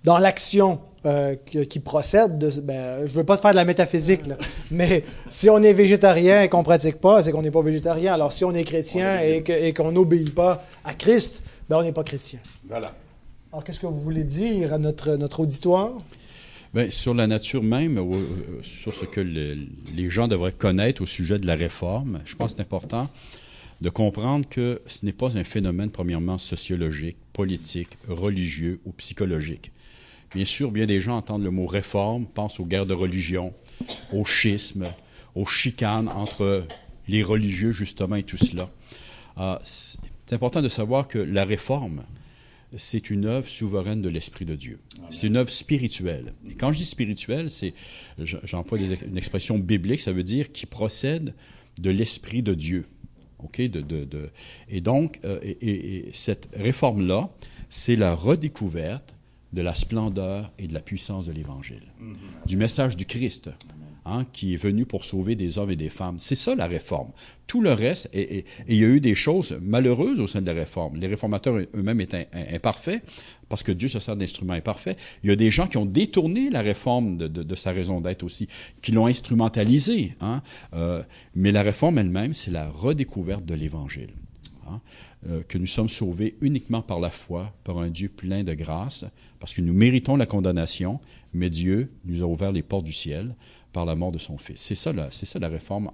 dans 0.03 0.17
l'action 0.17 0.79
euh, 1.05 1.35
qui, 1.45 1.67
qui, 1.67 1.79
procède 1.79 2.37
de. 2.37 2.49
Ben, 2.61 3.05
je 3.05 3.13
veux 3.13 3.23
pas 3.23 3.37
te 3.37 3.41
faire 3.41 3.51
de 3.51 3.55
la 3.55 3.65
métaphysique, 3.65 4.27
là, 4.27 4.37
mais 4.71 5.03
si 5.29 5.49
on 5.49 5.57
est 5.61 5.73
végétarien 5.73 6.41
et 6.41 6.49
qu'on 6.49 6.63
pratique 6.63 6.97
pas, 6.97 7.23
c'est 7.23 7.31
qu'on 7.31 7.41
n'est 7.41 7.51
pas 7.51 7.61
végétarien. 7.61 8.13
Alors, 8.13 8.31
si 8.31 8.45
on 8.45 8.53
est 8.53 8.63
chrétien 8.63 9.17
on 9.19 9.23
est 9.23 9.49
et 9.49 9.73
qu'on 9.73 9.91
n'obéit 9.91 10.33
pas 10.33 10.63
à 10.83 10.93
Christ, 10.93 11.43
ben, 11.69 11.77
on 11.77 11.83
n'est 11.83 11.91
pas 11.91 12.03
chrétien. 12.03 12.39
Voilà. 12.67 12.91
Alors, 13.53 13.65
qu'est-ce 13.65 13.81
que 13.81 13.85
vous 13.85 13.99
voulez 13.99 14.23
dire 14.23 14.73
à 14.73 14.77
notre, 14.77 15.41
auditoire? 15.41 15.97
Bien, 16.73 16.89
sur 16.89 17.13
la 17.13 17.27
nature 17.27 17.61
même, 17.61 17.97
euh, 17.97 18.63
sur 18.63 18.95
ce 18.95 19.03
que 19.03 19.19
le, 19.19 19.67
les 19.93 20.09
gens 20.09 20.29
devraient 20.29 20.53
connaître 20.53 21.01
au 21.01 21.05
sujet 21.05 21.37
de 21.37 21.45
la 21.45 21.55
réforme, 21.55 22.21
je 22.23 22.33
pense 22.35 22.51
que 22.51 22.57
c'est 22.57 22.61
important 22.61 23.09
de 23.81 23.89
comprendre 23.89 24.47
que 24.47 24.81
ce 24.85 25.05
n'est 25.05 25.11
pas 25.11 25.37
un 25.37 25.43
phénomène, 25.43 25.91
premièrement, 25.91 26.37
sociologique, 26.37 27.17
politique, 27.33 27.89
religieux 28.07 28.79
ou 28.85 28.93
psychologique. 28.93 29.73
Bien 30.33 30.45
sûr, 30.45 30.71
bien 30.71 30.85
des 30.85 31.01
gens 31.01 31.17
entendent 31.17 31.43
le 31.43 31.51
mot 31.51 31.65
réforme, 31.65 32.27
pensent 32.27 32.61
aux 32.61 32.65
guerres 32.65 32.85
de 32.85 32.93
religion, 32.93 33.53
au 34.13 34.23
schisme, 34.23 34.85
aux 35.35 35.45
chicanes 35.45 36.07
entre 36.07 36.65
les 37.09 37.21
religieux, 37.21 37.73
justement, 37.73 38.15
et 38.15 38.23
tout 38.23 38.37
cela. 38.37 38.69
Euh, 39.39 39.57
c'est 39.63 40.31
important 40.31 40.61
de 40.61 40.69
savoir 40.69 41.09
que 41.09 41.19
la 41.19 41.43
réforme, 41.43 42.03
c'est 42.77 43.09
une 43.09 43.25
œuvre 43.25 43.47
souveraine 43.47 44.01
de 44.01 44.09
l'Esprit 44.09 44.45
de 44.45 44.55
Dieu. 44.55 44.79
C'est 45.09 45.27
une 45.27 45.37
œuvre 45.37 45.49
spirituelle. 45.49 46.33
Et 46.49 46.55
quand 46.55 46.71
je 46.71 46.79
dis 46.79 46.85
spirituelle, 46.85 47.49
c'est, 47.49 47.73
j'emploie 48.17 48.79
une 48.79 49.17
expression 49.17 49.57
biblique, 49.57 50.01
ça 50.01 50.11
veut 50.11 50.23
dire 50.23 50.51
qui 50.51 50.65
procède 50.65 51.33
de 51.79 51.89
l'Esprit 51.89 52.41
de 52.43 52.53
Dieu. 52.53 52.85
OK? 53.39 53.59
De, 53.61 53.81
de, 53.81 54.05
de, 54.05 54.29
et 54.69 54.81
donc, 54.81 55.19
euh, 55.25 55.39
et, 55.41 56.07
et, 56.07 56.09
cette 56.13 56.49
réforme-là, 56.55 57.29
c'est 57.69 57.95
la 57.95 58.15
redécouverte 58.15 59.15
de 59.51 59.61
la 59.61 59.73
splendeur 59.73 60.51
et 60.57 60.67
de 60.67 60.73
la 60.73 60.79
puissance 60.79 61.25
de 61.25 61.31
l'Évangile, 61.31 61.83
mm-hmm. 62.01 62.47
du 62.47 62.57
message 62.57 62.95
du 62.95 63.05
Christ. 63.05 63.49
Hein, 64.03 64.25
qui 64.33 64.55
est 64.55 64.57
venu 64.57 64.87
pour 64.87 65.05
sauver 65.05 65.35
des 65.35 65.59
hommes 65.59 65.69
et 65.69 65.75
des 65.75 65.91
femmes. 65.91 66.17
C'est 66.17 66.33
ça 66.33 66.55
la 66.55 66.65
réforme. 66.65 67.11
Tout 67.45 67.61
le 67.61 67.71
reste, 67.71 68.09
et, 68.13 68.45
il 68.67 68.77
y 68.77 68.83
a 68.83 68.87
eu 68.87 68.99
des 68.99 69.13
choses 69.13 69.55
malheureuses 69.61 70.19
au 70.19 70.25
sein 70.25 70.41
de 70.41 70.47
la 70.47 70.53
réforme. 70.53 70.97
Les 70.97 71.05
réformateurs 71.05 71.59
eux-mêmes 71.75 72.01
étaient 72.01 72.27
imparfaits, 72.51 73.03
parce 73.47 73.61
que 73.61 73.71
Dieu 73.71 73.87
se 73.87 73.99
sert 73.99 74.15
d'instruments 74.15 74.53
imparfaits. 74.53 74.97
Il 75.23 75.29
y 75.29 75.33
a 75.33 75.35
des 75.35 75.51
gens 75.51 75.67
qui 75.67 75.77
ont 75.77 75.85
détourné 75.85 76.49
la 76.49 76.61
réforme 76.61 77.15
de 77.15 77.55
sa 77.55 77.73
raison 77.73 78.01
d'être 78.01 78.23
aussi, 78.23 78.47
qui 78.81 78.91
l'ont 78.91 79.05
instrumentalisée. 79.05 80.15
Hein. 80.19 80.41
Euh, 80.73 81.03
mais 81.35 81.51
la 81.51 81.61
réforme 81.61 81.99
elle-même, 81.99 82.33
c'est 82.33 82.49
la 82.49 82.71
redécouverte 82.71 83.45
de 83.45 83.53
l'Évangile. 83.53 84.13
Hein. 84.67 84.81
Euh, 85.29 85.43
que 85.47 85.59
nous 85.59 85.67
sommes 85.67 85.89
sauvés 85.89 86.35
uniquement 86.41 86.81
par 86.81 86.99
la 86.99 87.11
foi, 87.11 87.53
par 87.63 87.77
un 87.77 87.89
Dieu 87.89 88.09
plein 88.09 88.43
de 88.43 88.55
grâce, 88.55 89.05
parce 89.39 89.53
que 89.53 89.61
nous 89.61 89.73
méritons 89.73 90.15
la 90.15 90.25
condamnation, 90.25 90.99
mais 91.35 91.51
Dieu 91.51 91.91
nous 92.05 92.23
a 92.23 92.25
ouvert 92.25 92.51
les 92.51 92.63
portes 92.63 92.85
du 92.85 92.93
ciel 92.93 93.35
par 93.73 93.85
la 93.85 93.95
mort 93.95 94.11
de 94.11 94.17
son 94.17 94.37
fils. 94.37 94.61
C'est 94.61 94.75
ça, 94.75 94.91
c'est 95.11 95.39
la 95.39 95.47
réforme, 95.47 95.89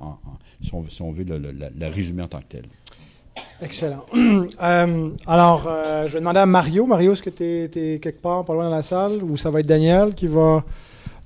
si, 0.62 1.02
on, 1.02 1.12
veut 1.12 1.26
la, 1.78 1.90
résumer 1.90 2.24
en 2.24 2.28
tant 2.28 2.40
que 2.40 2.46
telle. 2.50 2.66
Excellent. 3.62 4.06
Euh, 4.64 5.10
alors, 5.28 5.68
euh, 5.68 6.08
je 6.08 6.14
vais 6.14 6.20
demander 6.20 6.40
à 6.40 6.46
Mario. 6.48 6.88
Mario, 6.88 7.14
est-ce 7.14 7.22
que 7.22 7.30
tu 7.30 7.44
es, 7.44 8.00
quelque 8.00 8.22
part, 8.22 8.44
pas 8.44 8.54
loin 8.54 8.64
dans 8.64 8.76
la 8.76 8.82
salle, 8.82 9.22
ou 9.22 9.38
ça 9.38 9.52
va 9.52 9.60
être 9.60 9.68
Daniel 9.68 10.16
qui 10.16 10.26
va... 10.26 10.64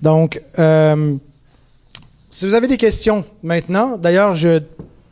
Donc, 0.01 0.41
euh, 0.59 1.15
si 2.29 2.45
vous 2.45 2.53
avez 2.53 2.67
des 2.67 2.77
questions 2.77 3.23
maintenant, 3.41 3.97
d'ailleurs, 3.97 4.35
je 4.35 4.61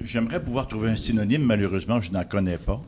J'aimerais 0.02 0.44
pouvoir 0.44 0.68
trouver 0.68 0.90
un 0.90 0.98
synonyme, 0.98 1.44
malheureusement, 1.44 2.02
je 2.02 2.12
n'en 2.12 2.24
connais 2.26 2.58
pas. 2.58 2.82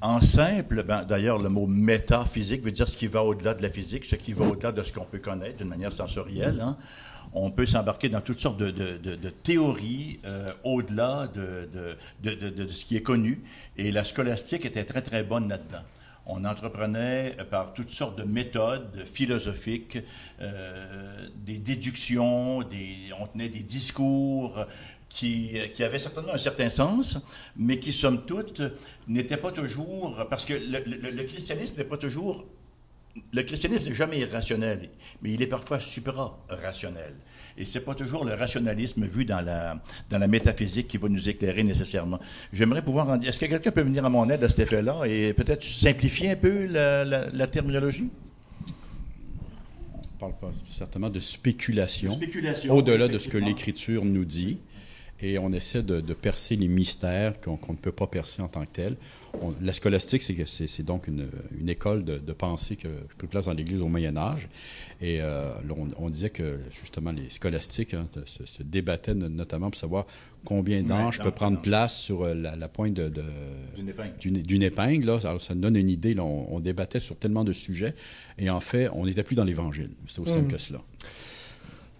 En 0.00 0.20
simple, 0.20 0.84
ben, 0.84 1.04
d'ailleurs, 1.04 1.38
le 1.38 1.48
mot 1.48 1.66
métaphysique 1.66 2.62
veut 2.62 2.70
dire 2.70 2.88
ce 2.88 2.96
qui 2.96 3.08
va 3.08 3.24
au-delà 3.24 3.54
de 3.54 3.62
la 3.62 3.70
physique, 3.70 4.04
ce 4.04 4.14
qui 4.14 4.32
va 4.32 4.44
au-delà 4.46 4.70
de 4.72 4.82
ce 4.84 4.92
qu'on 4.92 5.04
peut 5.04 5.18
connaître 5.18 5.58
d'une 5.58 5.68
manière 5.68 5.92
sensorielle. 5.92 6.60
hein. 6.62 6.76
On 7.40 7.52
peut 7.52 7.66
s'embarquer 7.66 8.08
dans 8.08 8.20
toutes 8.20 8.40
sortes 8.40 8.58
de, 8.58 9.30
théories 9.44 10.18
euh, 10.24 10.50
au-delà 10.64 11.28
de, 11.28 12.68
ce 12.68 12.84
qui 12.84 12.96
est 12.96 13.02
connu. 13.02 13.42
Et 13.76 13.92
la 13.92 14.02
scolastique 14.02 14.64
était 14.66 14.84
très, 14.84 15.02
très 15.02 15.22
bonne 15.22 15.48
là-dedans. 15.48 15.84
On 16.26 16.44
entreprenait 16.44 17.36
euh, 17.38 17.44
par 17.44 17.74
toutes 17.74 17.90
sortes 17.90 18.18
de 18.18 18.24
méthodes 18.24 19.04
philosophiques, 19.06 19.98
euh, 20.40 21.28
des 21.46 21.58
déductions, 21.58 22.62
des, 22.62 23.10
on 23.20 23.28
tenait 23.28 23.48
des 23.48 23.60
discours 23.60 24.66
qui, 25.08 25.56
avaient 25.78 26.00
certainement 26.00 26.34
un 26.34 26.38
certain 26.38 26.70
sens, 26.70 27.18
mais 27.56 27.78
qui, 27.78 27.92
somme 27.92 28.26
toute, 28.26 28.62
n'étaient 29.06 29.36
pas 29.36 29.52
toujours... 29.52 30.26
Parce 30.28 30.44
que 30.44 30.54
le, 30.54 30.80
le- 30.84 31.10
le 31.10 31.22
christianisme 31.22 31.76
n'est 31.76 31.84
pas 31.84 31.98
toujours... 31.98 32.46
Le 33.32 33.42
christianisme 33.42 33.84
n'est 33.84 33.94
jamais 33.94 34.18
irrationnel, 34.18 34.90
mais 35.22 35.32
il 35.32 35.42
est 35.42 35.46
parfois 35.46 35.80
supra-rationnel. 35.80 37.14
Et 37.60 37.64
c'est 37.64 37.80
pas 37.80 37.94
toujours 37.96 38.24
le 38.24 38.34
rationalisme 38.34 39.04
vu 39.06 39.24
dans 39.24 39.40
la, 39.40 39.82
dans 40.10 40.18
la 40.18 40.28
métaphysique 40.28 40.86
qui 40.86 40.96
va 40.96 41.08
nous 41.08 41.28
éclairer 41.28 41.64
nécessairement. 41.64 42.20
J'aimerais 42.52 42.82
pouvoir 42.82 43.08
en 43.08 43.16
dire... 43.16 43.30
Est-ce 43.30 43.40
que 43.40 43.46
quelqu'un 43.46 43.72
peut 43.72 43.82
venir 43.82 44.04
à 44.04 44.08
mon 44.08 44.30
aide 44.30 44.44
à 44.44 44.48
cet 44.48 44.60
effet-là 44.60 45.02
et 45.06 45.32
peut-être 45.32 45.64
simplifier 45.64 46.30
un 46.30 46.36
peu 46.36 46.66
la, 46.66 47.04
la- 47.04 47.28
la 47.30 47.46
terminologie? 47.48 48.10
On 49.94 50.18
parle 50.20 50.34
pas 50.40 50.52
certainement 50.68 51.10
de 51.10 51.20
spéculation, 51.20 52.12
Spéculation, 52.12 52.74
au-delà 52.74 53.08
de 53.08 53.18
ce 53.18 53.28
que 53.28 53.38
l'Écriture 53.38 54.04
nous 54.04 54.24
dit, 54.24 54.58
et 55.20 55.38
on 55.38 55.52
essaie 55.52 55.82
de, 55.82 56.00
de 56.00 56.14
percer 56.14 56.54
les 56.54 56.68
mystères 56.68 57.40
qu'on 57.40 57.56
qu'on 57.56 57.72
ne 57.72 57.78
peut 57.78 57.92
pas 57.92 58.06
percer 58.06 58.40
en 58.40 58.48
tant 58.48 58.64
que 58.64 58.70
tels. 58.72 58.96
On- 59.42 59.54
la 59.62 59.72
scolastique, 59.72 60.22
c'est 60.22 60.34
que 60.34 60.46
c'est 60.46 60.66
c'est 60.66 60.82
donc 60.82 61.06
une, 61.06 61.28
une 61.58 61.68
école 61.68 62.04
de, 62.04 62.18
de 62.18 62.32
pensée 62.32 62.76
que 62.76 62.88
que 62.88 63.14
pris 63.18 63.26
place 63.26 63.46
dans 63.46 63.52
l'Église 63.52 63.80
au 63.80 63.88
Moyen 63.88 64.16
Âge, 64.16 64.48
et 65.00 65.20
euh, 65.20 65.52
on, 65.70 65.88
on 65.96 66.10
disait 66.10 66.30
que 66.30 66.58
justement 66.72 67.12
les 67.12 67.30
scolastiques 67.30 67.94
hein, 67.94 68.08
se, 68.26 68.44
se 68.46 68.62
débattaient 68.62 69.14
no- 69.14 69.28
notamment 69.28 69.70
pour 69.70 69.78
savoir 69.80 70.06
combien 70.44 70.82
d'anges 70.82 71.18
Ouais, 71.18 71.24
peut 71.24 71.30
prendre 71.30 71.60
place 71.60 71.96
sur 71.98 72.22
euh, 72.22 72.34
la, 72.34 72.56
la 72.56 72.68
pointe 72.68 72.94
de, 72.94 73.08
de- 73.08 73.22
D'une 73.76 73.88
épingle. 73.88 74.16
d'une 74.18 74.42
d'une 74.42 74.62
épingle. 74.62 75.06
Là. 75.06 75.18
Alors, 75.24 75.40
ça 75.40 75.54
nous 75.54 75.60
donne 75.60 75.76
une 75.76 75.90
idée. 75.90 76.14
là. 76.14 76.24
on, 76.24 76.54
on 76.56 76.60
débattait 76.60 77.00
sur 77.00 77.16
tellement 77.16 77.44
de 77.44 77.52
sujets. 77.52 77.94
Et 78.38 78.50
en 78.50 78.60
fait, 78.60 78.88
on 78.92 79.06
n'était 79.06 79.22
plus 79.22 79.34
dans 79.36 79.44
l'Évangile. 79.44 79.90
C'est 80.06 80.20
aussi 80.20 80.32
simple 80.32 80.50
que 80.52 80.58
cela. 80.58 80.80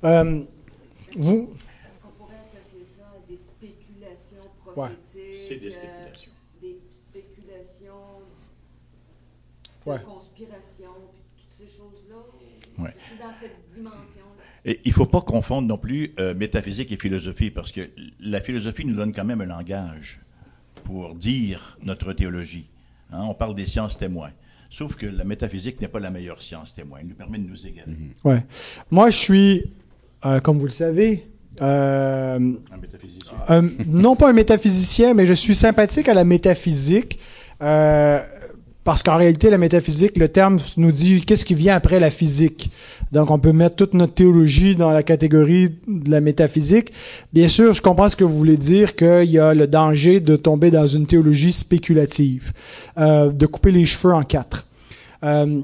Euh, 0.05 0.43
vous, 1.17 1.51
Est-ce 1.89 2.01
qu'on 2.01 2.11
pourrait 2.19 2.37
associer 2.41 2.85
ça 2.85 3.05
à 3.15 3.31
des 3.31 3.37
spéculations 3.37 4.49
Ouais. 4.77 4.89
prophétiques? 4.89 5.45
C'est 5.49 5.57
des 5.57 5.71
spéculations 7.11 7.95
Ouais. 9.89 9.99
de 9.99 10.05
conspiration, 10.05 10.91
puis 11.35 11.45
toutes 11.45 11.57
ces 11.59 11.77
choses-là? 11.77 12.17
Ouais. 12.85 12.95
C'est 13.11 13.19
dans 13.25 13.33
cette 13.33 13.57
dimension-là? 13.75 14.43
Et 14.65 14.81
il 14.85 14.89
ne 14.91 14.95
faut 14.95 15.07
pas 15.07 15.21
confondre 15.21 15.67
non 15.69 15.79
plus 15.79 16.13
euh, 16.21 16.35
métaphysique 16.35 16.93
et 16.93 16.97
philosophie, 16.97 17.51
parce 17.51 17.73
que 17.73 17.89
la 18.21 18.41
philosophie 18.41 18.85
nous 18.85 18.95
donne 18.95 19.13
quand 19.13 19.25
même 19.25 19.41
un 19.41 19.47
langage 19.47 20.21
pour 20.85 21.15
dire 21.15 21.79
notre 21.83 22.13
théologie. 22.13 22.67
Hein, 23.13 23.23
on 23.29 23.35
parle 23.35 23.55
des 23.55 23.67
sciences 23.67 23.99
témoins. 23.99 24.31
Sauf 24.71 24.97
que 24.97 25.07
la 25.07 25.25
métaphysique 25.25 25.81
n'est 25.81 25.89
pas 25.89 26.01
la 26.01 26.11
meilleure 26.11 26.43
science 26.43 26.75
témoin. 26.75 26.99
Elle 27.01 27.09
nous 27.09 27.15
permet 27.15 27.39
de 27.39 27.49
nous 27.49 27.67
égarer 27.67 27.91
ouais. 28.25 28.45
Moi, 28.91 29.11
je 29.11 29.17
suis, 29.17 29.65
euh, 30.27 30.41
comme 30.41 30.59
vous 30.59 30.67
le 30.67 30.71
savez, 30.73 31.27
euh, 31.63 32.39
un- 33.49 33.69
non 33.87 34.15
pas 34.15 34.29
un 34.29 34.33
métaphysicien, 34.35 35.15
mais 35.15 35.25
je 35.27 35.33
suis 35.33 35.55
sympathique 35.55 36.09
à 36.09 36.15
la 36.15 36.25
métaphysique. 36.25 37.19
euh, 37.63 38.21
parce 38.89 39.03
qu'en 39.03 39.19
réalité, 39.19 39.51
la 39.51 39.59
métaphysique, 39.59 40.17
le 40.17 40.29
terme 40.31 40.57
nous 40.79 40.93
dit 40.93 41.23
qu'est-ce 41.23 41.45
qui 41.45 41.55
vient 41.55 41.77
après 41.77 42.01
la 42.01 42.09
physique. 42.09 42.71
Donc, 43.13 43.31
on 43.31 43.39
peut 43.39 43.53
mettre 43.53 43.77
toute 43.77 43.93
notre 43.93 44.15
théologie 44.15 44.77
dans 44.77 44.89
la 44.89 45.03
catégorie 45.03 45.77
de 45.87 46.11
la 46.11 46.23
métaphysique. 46.23 46.95
Bien 47.35 47.49
sûr, 47.49 47.75
je 47.75 47.83
comprends 47.83 48.09
ce 48.09 48.17
que 48.17 48.25
vous 48.25 48.35
voulez 48.35 48.57
dire, 48.57 48.97
qu'il 48.97 49.25
y 49.25 49.39
a 49.39 49.53
le 49.53 49.67
danger 49.67 50.21
de 50.21 50.37
tomber 50.37 50.71
dans 50.71 50.87
une 50.87 51.05
théologie 51.05 51.53
spéculative, 51.53 52.55
euh, 52.97 53.31
de 53.31 53.45
couper 53.45 53.73
les 53.73 53.85
cheveux 53.85 54.15
en 54.15 54.23
quatre. 54.23 54.65
Euh, 55.23 55.61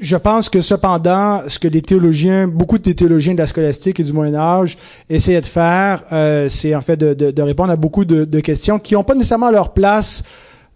je 0.00 0.16
pense 0.16 0.48
que 0.48 0.60
cependant, 0.62 1.42
ce 1.46 1.60
que 1.60 1.68
les 1.68 1.82
théologiens, 1.82 2.48
beaucoup 2.48 2.78
des 2.78 2.96
théologiens 2.96 3.34
de 3.34 3.38
la 3.38 3.46
scolastique 3.46 4.00
et 4.00 4.02
du 4.02 4.12
Moyen 4.12 4.34
Âge 4.34 4.78
essayaient 5.08 5.42
de 5.42 5.46
faire, 5.46 6.02
euh, 6.10 6.48
c'est 6.48 6.74
en 6.74 6.80
fait 6.80 6.96
de, 6.96 7.40
répondre 7.40 7.70
à 7.70 7.76
beaucoup 7.76 8.04
de, 8.04 8.24
de 8.24 8.40
questions 8.40 8.80
qui 8.80 8.94
n'ont 8.94 9.04
pas 9.04 9.14
nécessairement 9.14 9.52
leur 9.52 9.72
place 9.72 10.24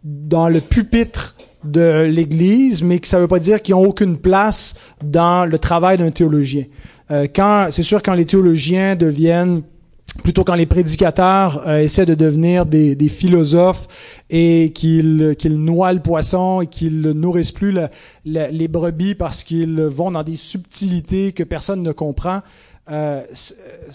dans 0.04 0.48
le 0.48 0.60
pupitre 0.60 1.35
de 1.66 2.02
l'Église, 2.02 2.82
mais 2.82 2.98
que 2.98 3.08
ça 3.08 3.18
ne 3.18 3.22
veut 3.22 3.28
pas 3.28 3.38
dire 3.38 3.62
qu'ils 3.62 3.74
n'ont 3.74 3.86
aucune 3.86 4.18
place 4.18 4.74
dans 5.02 5.44
le 5.44 5.58
travail 5.58 5.98
d'un 5.98 6.10
théologien. 6.10 6.64
Euh, 7.10 7.26
quand, 7.32 7.68
c'est 7.70 7.82
sûr, 7.82 8.02
quand 8.02 8.14
les 8.14 8.24
théologiens 8.24 8.96
deviennent 8.96 9.62
plutôt 10.22 10.44
quand 10.44 10.54
les 10.54 10.66
prédicateurs 10.66 11.62
euh, 11.66 11.78
essaient 11.78 12.06
de 12.06 12.14
devenir 12.14 12.64
des, 12.66 12.96
philosophes 13.08 13.86
et 14.30 14.72
qu'ils 14.74 15.36
noient 15.44 15.92
le 15.92 16.00
poisson 16.00 16.62
et 16.62 16.66
qu'ils 16.66 17.02
nourrissent 17.10 17.52
plus 17.52 17.76
les 18.24 18.68
brebis 18.68 19.14
parce 19.14 19.44
qu'ils 19.44 19.82
vont 19.82 20.10
dans 20.10 20.22
des 20.22 20.36
subtilités 20.36 21.32
que 21.32 21.42
personne 21.42 21.82
ne 21.82 21.92
comprend, 21.92 22.40
euh, 22.90 23.22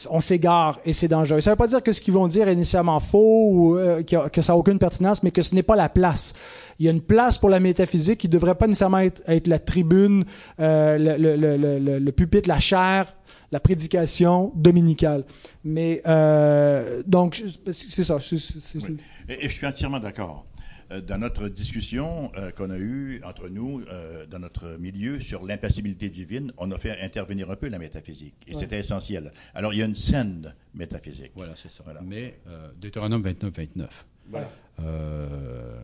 on 0.10 0.20
s'égare 0.20 0.80
et 0.86 0.94
c'est 0.94 1.08
dangereux. 1.08 1.42
Ça 1.42 1.52
ne 1.52 1.56
veut 1.56 1.58
pas 1.58 1.68
dire 1.68 1.82
que 1.82 1.94
ce 1.94 2.02
qu'ils 2.02 2.14
vont 2.14 2.28
dire 2.28 2.48
est 2.48 2.56
nécessairement 2.56 3.00
faux 3.00 3.50
ou 3.52 3.76
a- 3.78 4.04
que 4.04 4.42
ça 4.42 4.54
n'a 4.54 4.58
aucune 4.58 4.80
pertinence, 4.80 5.24
mais 5.24 5.32
que 5.32 5.42
ce 5.42 5.56
n'est 5.56 5.64
pas 5.64 5.76
la 5.76 5.90
place. 5.90 6.34
Il 6.82 6.86
y 6.86 6.88
a 6.88 6.92
une 6.92 7.02
place 7.02 7.38
pour 7.38 7.50
la 7.50 7.60
métaphysique 7.60 8.18
qui 8.18 8.28
ne 8.28 8.32
devrait 8.34 8.56
pas 8.56 8.66
nécessairement 8.66 8.98
être, 8.98 9.22
être 9.28 9.46
la 9.46 9.60
tribune, 9.60 10.24
euh, 10.60 10.98
le, 10.98 11.16
le, 11.16 11.36
le, 11.36 11.56
le- 11.56 11.78
le- 11.78 12.00
le 12.00 12.12
pupitre, 12.12 12.50
la 12.50 12.58
chair, 12.60 13.16
la 13.52 13.60
prédication 13.60 14.52
dominicale. 14.56 15.24
Mais 15.64 16.02
euh, 16.08 17.04
donc 17.06 17.44
c'est 17.72 18.04
ça. 18.04 18.20
c'est- 18.20 18.38
c'est- 18.40 18.60
c'est- 18.60 18.80
Oui. 18.84 18.98
Et, 19.30 19.46
et 19.46 19.50
je 19.50 19.54
suis 19.54 19.68
entièrement 19.68 20.00
d'accord. 20.00 20.48
Euh, 20.92 21.02
Dans 21.02 21.20
notre 21.20 21.50
discussion 21.50 22.32
euh, 22.36 22.50
qu'on 22.50 22.72
a 22.72 22.80
eue 22.80 23.22
entre 23.24 23.48
nous, 23.48 23.84
euh, 23.92 24.26
dans 24.26 24.40
notre 24.40 24.76
milieu, 24.80 25.20
sur 25.20 25.46
l'impassibilité 25.46 26.10
divine, 26.10 26.52
on 26.58 26.72
a 26.72 26.80
fait 26.80 27.00
intervenir 27.00 27.52
un 27.52 27.56
peu 27.58 27.68
la 27.68 27.78
métaphysique. 27.78 28.34
Et 28.48 28.56
Ouais. 28.56 28.60
c'était 28.60 28.80
essentiel. 28.80 29.32
Alors, 29.54 29.72
il 29.72 29.78
y 29.78 29.84
a 29.84 29.86
une 29.86 29.96
scène 29.96 30.52
métaphysique. 30.74 31.32
Voilà, 31.36 31.54
c'est 31.56 31.70
ça. 31.72 31.84
Voilà. 31.86 32.02
Mais 32.02 32.40
euh, 32.48 32.70
Deutéronome 32.82 33.22
29, 33.22 33.54
29. 33.56 34.06
Voilà. 34.30 34.50
Euh, 34.80 35.80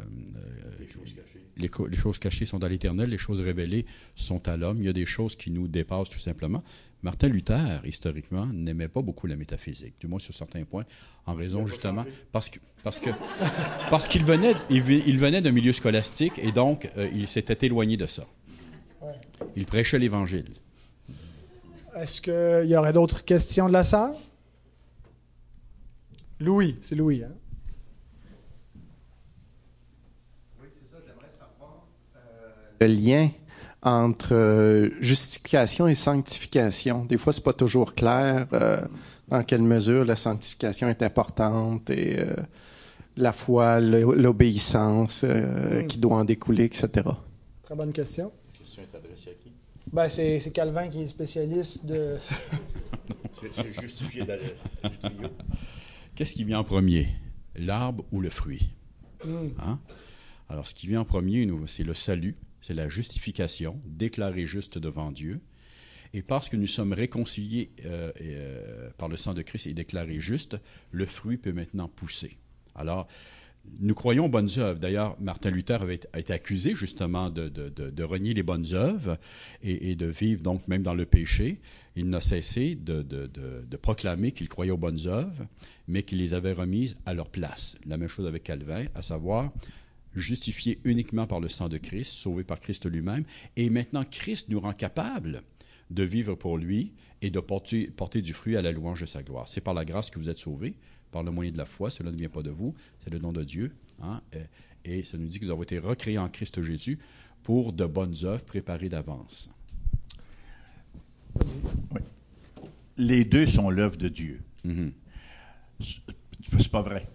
Les 0.79 0.87
choses 0.87 1.13
cachées. 1.13 1.41
les, 1.57 1.69
co- 1.69 1.87
les 1.87 1.97
choses 1.97 2.17
cachées 2.19 2.45
sont 2.45 2.59
dans 2.59 2.67
l'éternel, 2.67 3.09
les 3.09 3.17
choses 3.17 3.41
révélées 3.41 3.85
sont 4.15 4.47
à 4.47 4.57
l'homme. 4.57 4.77
Il 4.79 4.85
y 4.85 4.89
a 4.89 4.93
des 4.93 5.05
choses 5.05 5.35
qui 5.35 5.51
nous 5.51 5.67
dépassent 5.67 6.09
tout 6.09 6.19
simplement. 6.19 6.63
Martin 7.03 7.27
Luther, 7.27 7.81
historiquement, 7.85 8.47
n'aimait 8.47 8.87
pas 8.87 9.01
beaucoup 9.03 9.27
la 9.27 9.35
métaphysique, 9.35 9.93
du 9.99 10.07
moins 10.07 10.17
sur 10.19 10.33
certains 10.33 10.63
points, 10.63 10.85
en 11.27 11.35
raison 11.35 11.67
justement 11.67 12.05
parce 12.31 12.49
que 12.49 12.57
parce 12.83 12.99
que 12.99 13.11
parce 13.91 14.07
qu'il 14.07 14.23
venait 14.25 14.53
il 14.69 14.81
venait 15.19 15.41
d'un 15.41 15.51
milieu 15.51 15.73
scolastique 15.73 16.39
et 16.39 16.51
donc 16.51 16.89
euh, 16.97 17.07
il 17.13 17.27
s'était 17.27 17.67
éloigné 17.67 17.97
de 17.97 18.07
ça. 18.07 18.25
Il 19.55 19.65
prêchait 19.65 19.99
l'Évangile. 19.99 20.45
Est-ce 21.95 22.19
qu'il 22.21 22.69
y 22.69 22.75
aurait 22.75 22.93
d'autres 22.93 23.23
questions 23.23 23.67
de 23.67 23.73
la 23.73 23.83
salle? 23.83 24.13
Louis, 26.39 26.77
c'est 26.81 26.95
Louis. 26.95 27.23
Hein? 27.23 27.31
Le 32.79 32.87
lien 32.87 33.29
entre 33.81 34.33
euh, 34.33 34.89
justification 35.01 35.87
et 35.87 35.95
sanctification. 35.95 37.05
Des 37.05 37.17
fois, 37.17 37.31
c'est 37.33 37.43
pas 37.43 37.53
toujours 37.53 37.93
clair 37.95 38.47
euh, 38.53 38.79
dans 39.29 39.43
quelle 39.43 39.61
mesure 39.61 40.03
la 40.05 40.15
sanctification 40.15 40.89
est 40.89 41.01
importante 41.03 41.89
et 41.89 42.19
euh, 42.19 42.35
la 43.15 43.33
foi, 43.33 43.79
l'obéissance 43.79 45.21
euh, 45.23 45.83
qui 45.83 45.99
doit 45.99 46.17
en 46.17 46.25
découler, 46.25 46.65
etc. 46.65 46.89
Très 47.63 47.75
bonne 47.75 47.91
question. 47.93 48.31
La 48.53 48.59
question 48.59 48.83
est 48.83 48.95
adressée 48.97 49.29
à 49.29 49.43
qui? 49.43 49.51
Ben, 49.91 50.09
c'est 50.09 50.39
c'est 50.39 50.51
Calvin 50.51 50.87
qui 50.89 51.01
est 51.01 51.07
spécialiste 51.07 51.85
de. 51.85 52.15
C'est 53.55 53.71
justifié 53.71 54.23
de 54.23 54.27
la- 54.29 54.37
du 54.89 54.97
trio. 54.97 55.29
Qu'est-ce 56.15 56.33
qui 56.33 56.43
vient 56.43 56.57
en 56.59 56.63
premier, 56.63 57.07
l'arbre 57.55 58.03
ou 58.11 58.19
le 58.19 58.31
fruit? 58.31 58.69
Hmm. 59.23 59.49
Hein? 59.59 59.79
Alors, 60.49 60.67
ce 60.67 60.73
qui 60.73 60.87
vient 60.87 61.01
en 61.01 61.05
premier, 61.05 61.45
nous, 61.45 61.67
c'est 61.67 61.83
le 61.83 61.93
salut, 61.93 62.35
c'est 62.61 62.73
la 62.73 62.89
justification, 62.89 63.79
déclaré 63.85 64.45
juste 64.45 64.77
devant 64.77 65.11
Dieu. 65.11 65.39
Et 66.13 66.21
parce 66.21 66.49
que 66.49 66.57
nous 66.57 66.67
sommes 66.67 66.93
réconciliés 66.93 67.71
euh, 67.85 68.11
euh, 68.21 68.89
par 68.97 69.09
le 69.09 69.17
sang 69.17 69.33
de 69.33 69.41
Christ 69.41 69.67
et 69.67 69.73
déclarés 69.73 70.19
justes, 70.19 70.57
le 70.91 71.05
fruit 71.05 71.37
peut 71.37 71.51
maintenant 71.51 71.87
pousser. 71.87 72.37
Alors, 72.75 73.07
nous 73.79 73.93
croyons 73.93 74.25
aux 74.25 74.29
bonnes 74.29 74.49
œuvres. 74.57 74.79
D'ailleurs, 74.79 75.19
Martin 75.19 75.49
Luther 75.49 75.81
avait 75.81 75.95
été- 75.95 76.31
accusé 76.31 76.73
justement 76.73 77.29
de, 77.29 78.03
renier 78.03 78.33
les 78.33 78.43
bonnes 78.43 78.73
œuvres 78.73 79.17
et, 79.61 79.91
et 79.91 79.95
de 79.95 80.05
vivre 80.05 80.41
donc 80.41 80.67
même 80.69 80.83
dans 80.83 80.93
le 80.93 81.05
péché. 81.05 81.59
Il 81.97 82.09
n'a 82.09 82.21
cessé 82.21 82.75
de 82.75 83.77
proclamer 83.81 84.31
qu'il 84.31 84.47
croyait 84.47 84.71
aux 84.71 84.77
bonnes 84.77 85.07
œuvres, 85.07 85.45
mais 85.87 86.03
qu'il 86.03 86.19
les 86.19 86.33
avait 86.33 86.53
remises 86.53 86.97
à 87.05 87.13
leur 87.13 87.29
place. 87.29 87.77
La 87.85 87.97
même 87.97 88.07
chose 88.07 88.27
avec 88.27 88.43
Calvin, 88.43 88.85
à 88.95 89.01
savoir 89.01 89.51
justifié 90.17 90.79
uniquement 90.83 91.27
par 91.27 91.39
le 91.39 91.47
sang 91.49 91.69
de 91.69 91.77
Christ, 91.77 92.11
sauvé 92.11 92.43
par 92.43 92.59
Christ 92.59 92.85
lui-même. 92.89 93.23
Et 93.55 93.69
maintenant, 93.69 94.03
Christ 94.09 94.49
nous 94.49 94.59
rend 94.59 94.73
capables 94.73 95.43
de 95.91 96.03
vivre 96.03 96.35
pour 96.35 96.57
lui 96.57 96.91
et 97.21 97.29
de 97.29 97.39
porter, 97.39 97.87
porter 97.87 98.21
du 98.21 98.33
fruit 98.33 98.57
à 98.57 98.61
la 98.61 98.71
louange 98.71 99.01
de 99.01 99.05
sa 99.05 99.23
gloire. 99.23 99.47
C'est 99.47 99.61
par 99.61 99.73
la 99.73 99.85
grâce 99.85 100.09
que 100.09 100.19
vous 100.19 100.29
êtes 100.29 100.37
sauvés, 100.37 100.75
par 101.11 101.23
le 101.23 101.31
moyen 101.31 101.51
de 101.51 101.57
la 101.57 101.65
foi. 101.65 101.89
Cela 101.89 102.11
ne 102.11 102.17
vient 102.17 102.29
pas 102.29 102.43
de 102.43 102.49
vous, 102.49 102.75
c'est 103.03 103.09
le 103.09 103.19
don 103.19 103.31
de 103.31 103.43
Dieu. 103.43 103.73
hein. 104.01 104.21
Et, 104.85 105.03
ça 105.03 105.17
nous 105.17 105.27
dit 105.27 105.39
que 105.39 105.45
nous 105.45 105.51
avons 105.51 105.63
été 105.63 105.79
recréés 105.79 106.17
en 106.17 106.29
Christ 106.29 106.61
Jésus 106.61 106.97
pour 107.43 107.73
de 107.73 107.85
bonnes 107.85 108.15
œuvres 108.23 108.45
préparées 108.45 108.87
d'avance. 108.89 109.49
Les 112.97 113.25
deux 113.25 113.45
sont 113.45 113.69
l'œuvre 113.69 113.97
de 113.97 114.07
Dieu. 114.07 114.41
Mhm. 114.63 114.91
C'est 115.81 115.99
c'est 116.59 116.71
pas 116.71 116.81
vrai. 116.81 117.05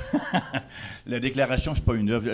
la 1.06 1.20
déclaration, 1.20 1.74
c'est 1.74 1.84
pas 1.84 1.94
une 1.94 2.10
œuvre. 2.10 2.28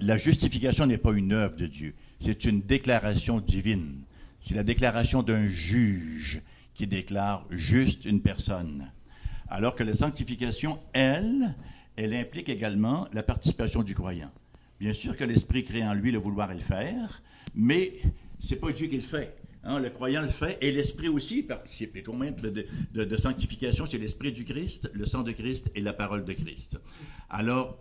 La, 0.00 0.18
justification 0.18 0.86
n'est 0.86 0.98
pas 0.98 1.12
une 1.12 1.32
œuvre 1.32 1.56
de 1.56 1.66
Dieu. 1.66 1.94
C'est 2.20 2.44
une 2.44 2.60
déclaration 2.60 3.40
divine. 3.40 4.02
C'est 4.38 4.54
la 4.54 4.62
déclaration 4.62 5.22
d'un 5.22 5.48
juge 5.48 6.42
qui 6.74 6.86
déclare 6.86 7.46
juste 7.50 8.04
une 8.04 8.20
personne. 8.20 8.90
Alors 9.48 9.74
que 9.74 9.84
la 9.84 9.94
sanctification, 9.94 10.78
elle, 10.92 11.54
elle 11.96 12.14
implique 12.14 12.48
également 12.48 13.06
la 13.12 13.22
participation 13.22 13.82
du 13.82 13.94
croyant. 13.94 14.30
Bien 14.80 14.92
sûr 14.92 15.16
que 15.16 15.24
l'Esprit 15.24 15.64
crée 15.64 15.84
en 15.84 15.94
lui 15.94 16.10
le 16.10 16.18
vouloir 16.18 16.50
et 16.50 16.56
le 16.56 16.60
faire, 16.60 17.22
mais 17.54 17.92
c'est 18.38 18.56
pas 18.56 18.72
Dieu 18.72 18.88
qui 18.88 18.96
le 18.96 19.02
fait. 19.02 19.34
Hein, 19.66 19.80
le 19.80 19.88
croyant 19.88 20.20
le 20.20 20.28
fait 20.28 20.58
et 20.60 20.72
l'Esprit 20.72 21.08
aussi 21.08 21.42
participe. 21.42 21.96
Et 21.96 22.02
combien 22.02 22.32
de, 22.32 23.16
sanctification, 23.16 23.86
c'est 23.90 23.98
l'Esprit 23.98 24.32
du 24.32 24.44
Christ, 24.44 24.90
le 24.92 25.06
sang 25.06 25.22
de 25.22 25.32
Christ 25.32 25.70
et 25.74 25.80
la 25.80 25.94
parole 25.94 26.24
de 26.24 26.32
Christ. 26.34 26.78
Alors, 27.30 27.78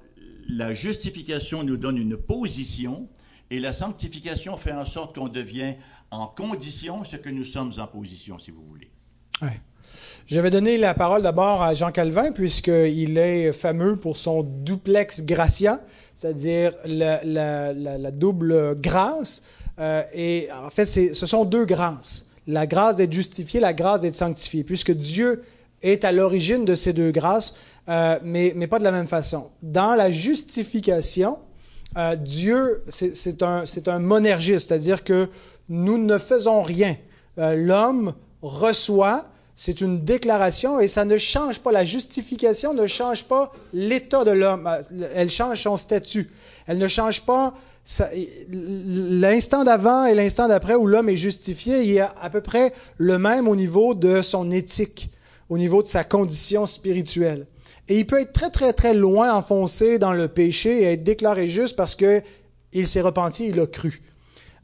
la 0.47 0.73
justification 0.73 1.63
nous 1.63 1.75
donne 1.75 1.97
une 1.97 2.15
position 2.15 3.09
et 3.49 3.59
la 3.59 3.73
sanctification 3.73 4.57
fait 4.57 4.71
en 4.71 4.85
sorte 4.85 5.15
qu'on 5.15 5.27
devient 5.27 5.75
en 6.09 6.27
condition 6.27 7.03
ce 7.03 7.17
que 7.17 7.29
nous 7.29 7.43
sommes 7.43 7.73
en 7.77 7.87
position, 7.87 8.39
si 8.39 8.51
vous 8.51 8.63
voulez. 8.63 8.89
Je 10.25 10.39
vais 10.39 10.49
donner 10.49 10.77
la 10.77 10.93
parole 10.93 11.21
d'abord 11.21 11.61
à 11.61 11.73
Jean 11.73 11.91
Calvin, 11.91 12.31
puisqu'il 12.31 13.17
est 13.17 13.51
fameux 13.51 13.97
pour 13.97 14.15
son 14.15 14.43
duplex 14.43 15.25
gratia, 15.25 15.81
c'est-à-dire 16.15 16.71
la 16.85 18.11
double 18.11 18.79
grâce. 18.79 19.43
Euh, 19.79 20.03
et 20.13 20.49
en 20.51 20.69
fait, 20.69 20.85
ce 20.85 21.25
sont 21.25 21.45
deux 21.45 21.65
grâces. 21.65 22.29
La 22.47 22.67
grâce 22.67 22.97
d'être 22.97 23.13
justifié, 23.13 23.59
la 23.59 23.73
grâce 23.73 24.01
d'être 24.01 24.15
sanctifié, 24.15 24.63
puisque 24.63 24.91
Dieu 24.91 25.43
est 25.81 26.03
à 26.05 26.11
l'origine 26.11 26.65
de 26.65 26.75
ces 26.75 26.93
deux 26.93 27.11
grâces, 27.11 27.55
euh, 27.89 28.19
mais, 28.23 28.53
pas 28.67 28.79
de 28.79 28.83
la 28.83 28.91
même 28.91 29.07
façon. 29.07 29.49
Dans 29.61 29.95
la 29.95 30.11
justification, 30.11 31.39
euh, 31.97 32.15
Dieu, 32.15 32.83
c'est 32.89 33.43
un, 33.43 33.63
un 33.87 33.99
monergisme, 33.99 34.59
c'est-à-dire 34.67 35.03
que 35.03 35.29
nous 35.69 35.97
ne 35.97 36.17
faisons 36.17 36.61
rien. 36.61 36.95
L'homme 37.37 38.13
reçoit, 38.41 39.25
c'est 39.55 39.81
une 39.81 40.03
déclaration 40.03 40.79
et 40.79 40.87
ça 40.87 41.05
ne 41.05 41.17
change 41.17 41.59
pas. 41.59 41.71
La 41.71 41.85
justification 41.85 42.73
ne 42.73 42.85
change 42.85 43.25
pas 43.25 43.51
l'état 43.73 44.23
de 44.23 44.31
l'homme. 44.31 44.69
Elle 45.15 45.29
change 45.29 45.63
son 45.63 45.77
statut. 45.77 46.29
Elle 46.67 46.77
ne 46.77 46.87
change 46.87 47.21
pas 47.21 47.53
l'instant 48.49 49.63
d'avant 49.63 50.05
et 50.05 50.15
l'instant 50.15 50.47
d'après 50.47 50.75
où 50.75 50.87
l'homme 50.87 51.09
est 51.09 51.17
justifié. 51.17 51.83
Il 51.83 51.97
est 51.97 51.99
à 51.99 52.29
peu 52.31 52.41
près 52.41 52.73
le 52.97 53.17
même 53.17 53.47
au 53.47 53.55
niveau 53.55 53.93
de 53.93 54.21
son 54.21 54.51
éthique, 54.51 55.09
au 55.49 55.57
niveau 55.57 55.81
de 55.81 55.87
sa 55.87 56.03
condition 56.03 56.65
spirituelle. 56.65 57.45
Et 57.89 57.99
il 57.99 58.07
peut 58.07 58.21
être 58.21 58.31
très, 58.31 58.49
très, 58.49 58.71
très 58.71 58.93
loin 58.93 59.33
enfoncé 59.33 59.99
dans 59.99 60.13
le 60.13 60.29
péché 60.29 60.83
et 60.83 60.93
être 60.93 61.03
déclaré 61.03 61.49
juste 61.49 61.75
parce 61.75 61.95
que 61.95 62.21
il 62.71 62.87
s'est 62.87 63.01
repenti, 63.01 63.49
il 63.49 63.59
a 63.59 63.67
cru. 63.67 64.01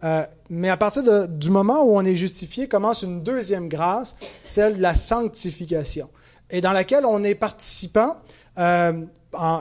Euh, 0.04 0.24
mais 0.50 0.70
à 0.70 0.78
partir 0.78 1.28
du 1.28 1.50
moment 1.50 1.84
où 1.84 1.96
on 1.96 2.06
est 2.06 2.16
justifié, 2.16 2.68
commence 2.68 3.04
une 3.04 3.22
deuxième 3.22 3.68
grâce, 3.68 4.16
celle 4.42 4.78
de 4.78 4.82
la 4.82 4.96
sanctification, 4.96 6.10
et 6.50 6.62
dans 6.62 6.72
laquelle 6.72 7.06
on 7.06 7.24
est 7.24 7.36
participant, 7.36 8.18
euh, 8.58 8.94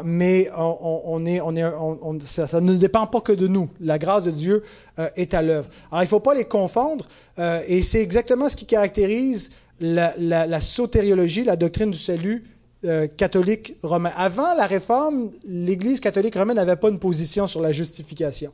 mais 0.05 0.49
on, 0.57 1.25
est, 1.27 1.41
on 1.41 1.55
est, 1.57 2.27
ça 2.27 2.61
ne 2.61 2.75
dépend 2.75 3.07
pas 3.07 3.21
que 3.21 3.33
de 3.33 3.47
nous. 3.49 3.69
La 3.81 3.99
grâce 3.99 4.25
de 4.25 4.31
Dieu 4.31 4.63
euh, 4.99 5.09
est 5.17 5.35
à 5.35 5.43
l'œuvre. 5.43 5.69
Alors 5.91 6.03
il 6.03 6.07
ne 6.07 6.09
faut 6.11 6.21
pas 6.21 6.35
les 6.35 6.45
confondre, 6.47 7.07
euh, 7.39 7.63
et 7.67 7.83
c'est 7.83 8.01
exactement 8.03 8.49
ce 8.49 8.57
qui 8.57 8.67
caractérise 8.67 9.53
la, 9.81 10.15
la- 10.19 10.47
la 10.47 10.61
sotériologie, 10.61 11.45
la 11.45 11.57
doctrine 11.57 11.91
du 11.91 11.99
salut 11.99 12.45
euh, 12.85 13.07
catholique 13.09 13.75
romain. 13.83 14.13
Avant 14.17 14.55
la 14.55 14.67
réforme, 14.67 15.31
l'Église 15.47 16.01
catholique 16.01 16.35
romaine 16.37 16.57
n'avait 16.57 16.77
pas 16.77 16.89
une 16.89 16.99
position 16.99 17.47
sur 17.47 17.61
la 17.61 17.73
justification. 17.73 18.53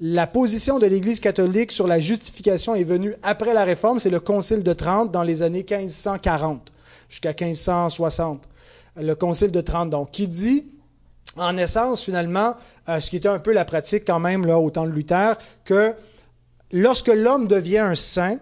La 0.00 0.28
position 0.28 0.78
de 0.78 0.86
l'Église 0.86 1.18
catholique 1.18 1.72
sur 1.72 1.88
la 1.88 1.98
justification 1.98 2.76
est 2.76 2.84
venue 2.84 3.14
après 3.24 3.52
la 3.52 3.64
Réforme, 3.64 3.98
c'est 3.98 4.10
le 4.10 4.20
Concile 4.20 4.62
de 4.62 4.72
Trente 4.72 5.10
dans 5.10 5.24
les 5.24 5.42
années 5.42 5.66
1540 5.68 6.72
jusqu'à 7.08 7.30
1560. 7.38 8.48
Le 9.00 9.14
Concile 9.14 9.52
de 9.52 9.60
Trente, 9.60 9.90
donc, 9.90 10.10
qui 10.10 10.28
dit, 10.28 10.64
en 11.36 11.56
essence, 11.56 12.02
finalement, 12.02 12.56
euh, 12.88 13.00
ce 13.00 13.10
qui 13.10 13.16
était 13.16 13.28
un 13.28 13.38
peu 13.38 13.52
la 13.52 13.64
pratique 13.64 14.04
quand 14.06 14.20
même 14.20 14.46
là, 14.46 14.58
au 14.58 14.70
temps 14.70 14.86
de 14.86 14.90
Luther, 14.90 15.36
que 15.64 15.94
lorsque 16.72 17.08
l'homme 17.08 17.46
devient 17.46 17.78
un 17.78 17.94
saint, 17.94 18.38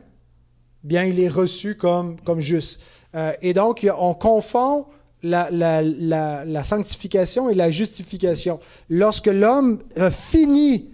bien, 0.83 1.05
il 1.05 1.21
est 1.21 1.29
reçu 1.29 1.77
comme, 1.77 2.21
comme 2.21 2.41
juste. 2.41 2.83
Euh, 3.15 3.33
et 3.43 3.55
donc, 3.55 3.87
on 3.99 4.15
confond 4.15 4.87
la, 5.23 5.49
la, 5.51 5.83
la, 5.83 6.65
sanctification 6.65 7.51
et 7.51 7.55
la 7.55 7.71
justification. 7.71 8.61
Lorsque 8.89 9.27
l'homme 9.27 9.81
euh, 9.99 10.11
finit 10.11 10.91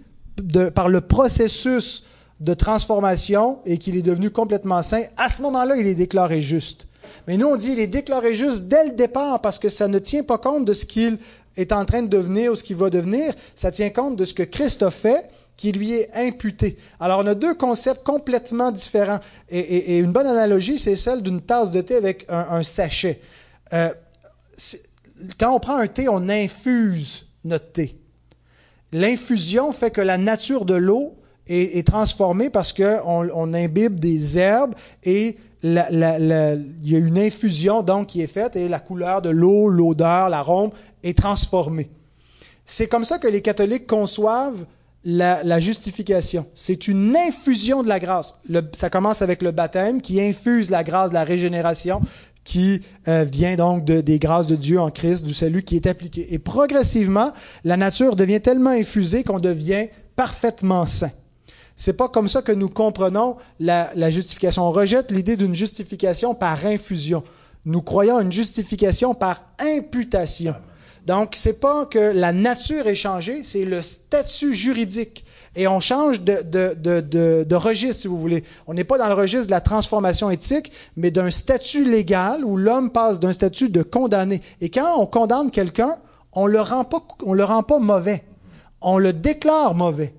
par 0.73 0.89
le 0.89 1.01
processus 1.01 2.07
de 2.39 2.53
transformation 2.53 3.59
et 3.65 3.77
qu'il 3.77 3.95
est 3.95 4.01
devenu 4.01 4.31
complètement 4.31 4.81
saint, 4.81 5.03
à 5.17 5.29
ce 5.29 5.41
moment-là, 5.43 5.75
il 5.77 5.85
est 5.85 5.95
déclaré 5.95 6.41
juste. 6.41 6.87
Mais 7.27 7.37
nous, 7.37 7.47
on 7.47 7.55
dit 7.55 7.71
il 7.71 7.79
est 7.79 7.87
déclaré 7.87 8.35
juste 8.35 8.63
dès 8.63 8.85
le 8.85 8.91
départ 8.91 9.41
parce 9.41 9.59
que 9.59 9.69
ça 9.69 9.87
ne 9.87 9.99
tient 9.99 10.23
pas 10.23 10.37
compte 10.37 10.65
de 10.65 10.73
ce 10.73 10.85
qu'il 10.85 11.17
est 11.57 11.71
en 11.71 11.85
train 11.85 12.01
de 12.01 12.07
devenir 12.07 12.51
ou 12.51 12.55
ce 12.55 12.63
qu'il 12.63 12.75
va 12.75 12.89
devenir. 12.89 13.33
Ça 13.55 13.71
tient 13.71 13.89
compte 13.89 14.15
de 14.15 14.25
ce 14.25 14.33
que 14.33 14.43
Christ 14.43 14.83
a 14.83 14.91
fait 14.91 15.29
qui 15.55 15.71
lui 15.71 15.93
est 15.93 16.09
imputé. 16.15 16.77
Alors, 16.99 17.19
on 17.19 17.27
a 17.27 17.35
deux 17.35 17.53
concepts 17.53 18.03
complètement 18.03 18.71
différents. 18.71 19.19
Et, 19.49 19.99
une 19.99 20.11
bonne 20.11 20.27
analogie, 20.27 20.79
c'est 20.79 20.95
celle 20.95 21.21
d'une 21.21 21.41
tasse 21.41 21.71
de 21.71 21.81
thé 21.81 21.95
avec 21.95 22.25
un, 22.27 22.63
sachet. 22.63 23.21
Euh, 23.71 23.89
quand 25.39 25.53
on 25.53 25.59
prend 25.59 25.77
un 25.77 25.87
thé, 25.87 26.09
on 26.09 26.27
infuse 26.27 27.27
notre 27.43 27.71
thé. 27.71 27.97
L'infusion 28.91 29.71
fait 29.71 29.91
que 29.91 30.01
la 30.01 30.17
nature 30.17 30.65
de 30.65 30.75
l'eau 30.75 31.15
est, 31.47 31.85
transformée 31.85 32.49
parce 32.49 32.73
qu'on 32.73 33.29
on 33.33 33.53
imbibe 33.53 33.99
des 33.99 34.39
herbes 34.39 34.75
et 35.03 35.37
il 35.63 35.71
y 36.83 36.95
a 36.95 36.99
une 36.99 37.17
infusion 37.17 37.81
donc 37.81 38.07
qui 38.07 38.21
est 38.21 38.27
faite 38.27 38.55
et 38.55 38.67
la 38.67 38.79
couleur 38.79 39.21
de 39.21 39.29
l'eau, 39.29 39.69
l'odeur, 39.69 40.29
l'arôme 40.29 40.71
est 41.03 41.17
transformée. 41.17 41.89
C'est 42.65 42.87
comme 42.87 43.05
ça 43.05 43.17
que 43.17 43.27
les 43.27 43.41
catholiques 43.41 43.87
conçoivent 43.87 44.65
la, 45.05 45.59
justification. 45.59 46.45
C'est 46.55 46.87
une 46.87 47.15
infusion 47.15 47.83
de 47.83 47.89
la 47.89 47.99
grâce. 47.99 48.41
Ça 48.73 48.89
commence 48.89 49.21
avec 49.21 49.41
le 49.41 49.51
baptême 49.51 50.01
qui 50.01 50.21
infuse 50.21 50.69
la 50.69 50.83
grâce 50.83 51.09
de 51.09 51.13
la 51.13 51.23
régénération 51.23 52.01
qui 52.43 52.81
euh, 53.07 53.23
vient 53.23 53.55
donc 53.55 53.85
de- 53.85 54.01
des 54.01 54.19
grâces 54.19 54.47
de 54.47 54.55
Dieu 54.55 54.79
en 54.79 54.91
Christ, 54.91 55.23
du 55.23 55.33
salut 55.33 55.63
qui 55.63 55.77
est 55.77 55.87
appliqué. 55.87 56.33
Et 56.33 56.39
progressivement, 56.39 57.31
la 57.63 57.77
nature 57.77 58.15
devient 58.15 58.41
tellement 58.41 58.71
infusée 58.71 59.23
qu'on 59.23 59.39
devient 59.39 59.87
parfaitement 60.15 60.85
saint. 60.85 61.11
C'est 61.75 61.97
pas 61.97 62.07
comme 62.07 62.27
ça 62.27 62.41
que 62.41 62.51
nous 62.51 62.69
comprenons 62.69 63.37
la, 63.59 63.91
la 63.95 64.11
justification. 64.11 64.63
On 64.63 64.71
rejette 64.71 65.11
l'idée 65.11 65.35
d'une 65.35 65.55
justification 65.55 66.35
par 66.35 66.65
infusion. 66.65 67.23
Nous 67.65 67.81
croyons 67.81 68.19
une 68.19 68.31
justification 68.31 69.15
par 69.15 69.41
imputation. 69.59 70.55
Donc, 71.05 71.33
c'est 71.35 71.59
pas 71.59 71.85
que 71.85 71.99
la 71.99 72.31
nature 72.31 72.87
est 72.87 72.95
changée, 72.95 73.43
c'est 73.43 73.65
le 73.65 73.81
statut 73.81 74.53
juridique. 74.53 75.25
Et 75.55 75.67
on 75.67 75.79
change 75.79 76.21
de, 76.21 76.41
de, 76.41 76.75
de, 76.79 77.01
de, 77.01 77.45
de 77.47 77.55
registre, 77.55 78.01
si 78.01 78.07
vous 78.07 78.19
voulez. 78.19 78.43
On 78.65 78.73
n'est 78.73 78.83
pas 78.83 78.97
dans 78.97 79.07
le 79.07 79.13
registre 79.13 79.47
de 79.47 79.51
la 79.51 79.61
transformation 79.61 80.31
éthique, 80.31 80.71
mais 80.95 81.11
d'un 81.11 81.29
statut 81.29 81.85
légal 81.89 82.43
où 82.43 82.57
l'homme 82.57 82.89
passe 82.89 83.19
d'un 83.19 83.33
statut 83.33 83.69
de 83.69 83.83
condamné. 83.83 84.41
Et 84.61 84.69
quand 84.69 84.97
on 84.99 85.05
condamne 85.05 85.51
quelqu'un, 85.51 85.97
on 86.31 86.47
le 86.47 86.59
rend 86.59 86.85
pas, 86.85 87.05
on 87.23 87.33
le 87.33 87.43
rend 87.43 87.61
pas 87.63 87.79
mauvais. 87.79 88.23
On 88.81 88.97
le 88.97 89.13
déclare 89.13 89.75
mauvais. 89.75 90.13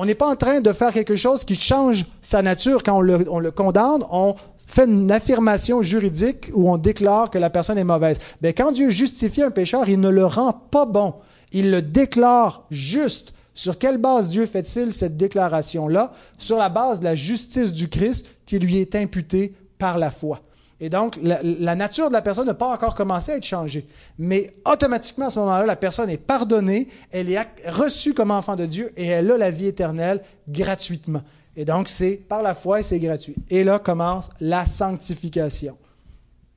On 0.00 0.06
n'est 0.06 0.14
pas 0.14 0.30
en 0.30 0.34
train 0.36 0.62
de 0.62 0.72
faire 0.72 0.94
quelque 0.94 1.14
chose 1.14 1.44
qui 1.44 1.54
change 1.54 2.06
sa 2.22 2.40
nature 2.40 2.82
quand 2.82 2.96
on 2.96 3.00
le, 3.02 3.26
on 3.30 3.38
le 3.38 3.50
condamne. 3.50 4.02
On 4.10 4.34
fait 4.66 4.86
une 4.86 5.12
affirmation 5.12 5.82
juridique 5.82 6.48
où 6.54 6.70
on 6.70 6.78
déclare 6.78 7.30
que 7.30 7.36
la 7.36 7.50
personne 7.50 7.76
est 7.76 7.84
mauvaise. 7.84 8.18
Mais 8.40 8.54
quand 8.54 8.72
Dieu 8.72 8.88
justifie 8.88 9.42
un 9.42 9.50
pécheur, 9.50 9.90
il 9.90 10.00
ne 10.00 10.08
le 10.08 10.24
rend 10.24 10.54
pas 10.54 10.86
bon. 10.86 11.16
Il 11.52 11.70
le 11.70 11.82
déclare 11.82 12.64
juste. 12.70 13.34
Sur 13.52 13.78
quelle 13.78 13.98
base 13.98 14.28
Dieu 14.28 14.46
fait-il 14.46 14.90
cette 14.94 15.18
déclaration-là? 15.18 16.14
Sur 16.38 16.56
la 16.56 16.70
base 16.70 17.00
de 17.00 17.04
la 17.04 17.14
justice 17.14 17.74
du 17.74 17.90
Christ 17.90 18.26
qui 18.46 18.58
lui 18.58 18.78
est 18.78 18.94
imputée 18.94 19.52
par 19.78 19.98
la 19.98 20.10
foi. 20.10 20.40
Et 20.82 20.88
donc, 20.88 21.18
la, 21.22 21.40
la 21.42 21.74
nature 21.74 22.08
de 22.08 22.14
la 22.14 22.22
personne 22.22 22.46
n'a 22.46 22.54
pas 22.54 22.72
encore 22.72 22.94
commencé 22.94 23.32
à 23.32 23.36
être 23.36 23.44
changée. 23.44 23.86
Mais 24.18 24.54
automatiquement, 24.64 25.26
à 25.26 25.30
ce 25.30 25.38
moment-là, 25.40 25.66
la 25.66 25.76
personne 25.76 26.08
est 26.08 26.16
pardonnée, 26.16 26.88
elle 27.10 27.30
est 27.30 27.38
reçue 27.68 28.14
comme 28.14 28.30
enfant 28.30 28.56
de 28.56 28.64
Dieu 28.64 28.92
et 28.96 29.06
elle 29.06 29.30
a 29.30 29.36
la 29.36 29.50
vie 29.50 29.66
éternelle 29.66 30.22
gratuitement. 30.48 31.22
Et 31.56 31.64
donc, 31.66 31.88
c'est 31.88 32.16
par 32.16 32.42
la 32.42 32.54
foi 32.54 32.80
et 32.80 32.82
c'est 32.82 32.98
gratuit. 33.00 33.34
Et 33.50 33.62
là 33.64 33.78
commence 33.78 34.30
la 34.40 34.64
sanctification. 34.64 35.76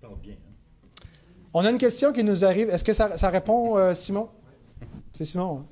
Hein. 0.04 0.08
On 1.54 1.66
a 1.66 1.70
une 1.72 1.78
question 1.78 2.14
qui 2.14 2.24
nous 2.24 2.46
arrive. 2.46 2.70
Est-ce 2.70 2.84
que 2.84 2.94
ça, 2.94 3.18
ça 3.18 3.30
répond, 3.30 3.78
euh, 3.78 3.94
Simon? 3.94 4.30
C'est 5.12 5.26
Simon. 5.26 5.60
hein? 5.60 5.66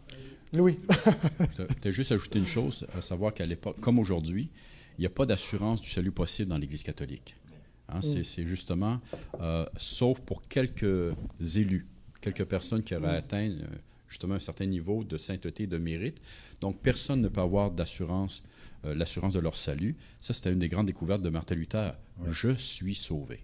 Louis. 0.53 0.77
Tu 1.81 1.87
as 1.87 1.91
juste 1.91 2.11
ajouté 2.11 2.37
une 2.39 2.45
chose, 2.45 2.85
à 2.97 3.01
savoir 3.01 3.33
qu'à 3.33 3.45
l'époque, 3.45 3.79
comme 3.79 3.97
aujourd'hui, 3.97 4.49
il 4.97 5.01
n'y 5.01 5.07
a 5.07 5.09
pas 5.09 5.25
d'assurance 5.25 5.81
du 5.81 5.89
salut 5.89 6.11
possible 6.11 6.49
dans 6.49 6.57
l'Église 6.57 6.83
catholique. 6.83 7.35
Hein, 7.91 8.01
c'est- 8.01 8.23
C'est 8.23 8.47
justement, 8.47 8.99
euh, 9.41 9.65
sauf 9.77 10.19
pour 10.21 10.47
quelques 10.47 11.13
élus, 11.55 11.85
quelques 12.21 12.45
personnes 12.45 12.83
qui 12.83 12.95
auraient 12.95 13.17
atteint 13.17 13.49
euh, 13.49 13.65
justement 14.07 14.35
un 14.35 14.39
certain 14.39 14.65
niveau 14.65 15.03
de 15.03 15.17
sainteté, 15.17 15.67
de 15.67 15.77
mérite. 15.77 16.17
Donc, 16.61 16.79
personne 16.81 17.21
ne 17.21 17.27
peut 17.29 17.41
avoir 17.41 17.71
d'assurance, 17.71 18.43
euh, 18.85 18.93
l'assurance 18.93 19.33
de 19.33 19.39
leur 19.39 19.55
salut. 19.55 19.95
Ça, 20.21 20.33
c'était 20.33 20.51
une 20.51 20.59
des 20.59 20.67
grandes 20.69 20.87
découvertes 20.87 21.21
de 21.21 21.29
Martin 21.29 21.55
Luther. 21.55 21.93
Je 22.29 22.53
suis 22.55 22.95
sauvé. 22.95 23.39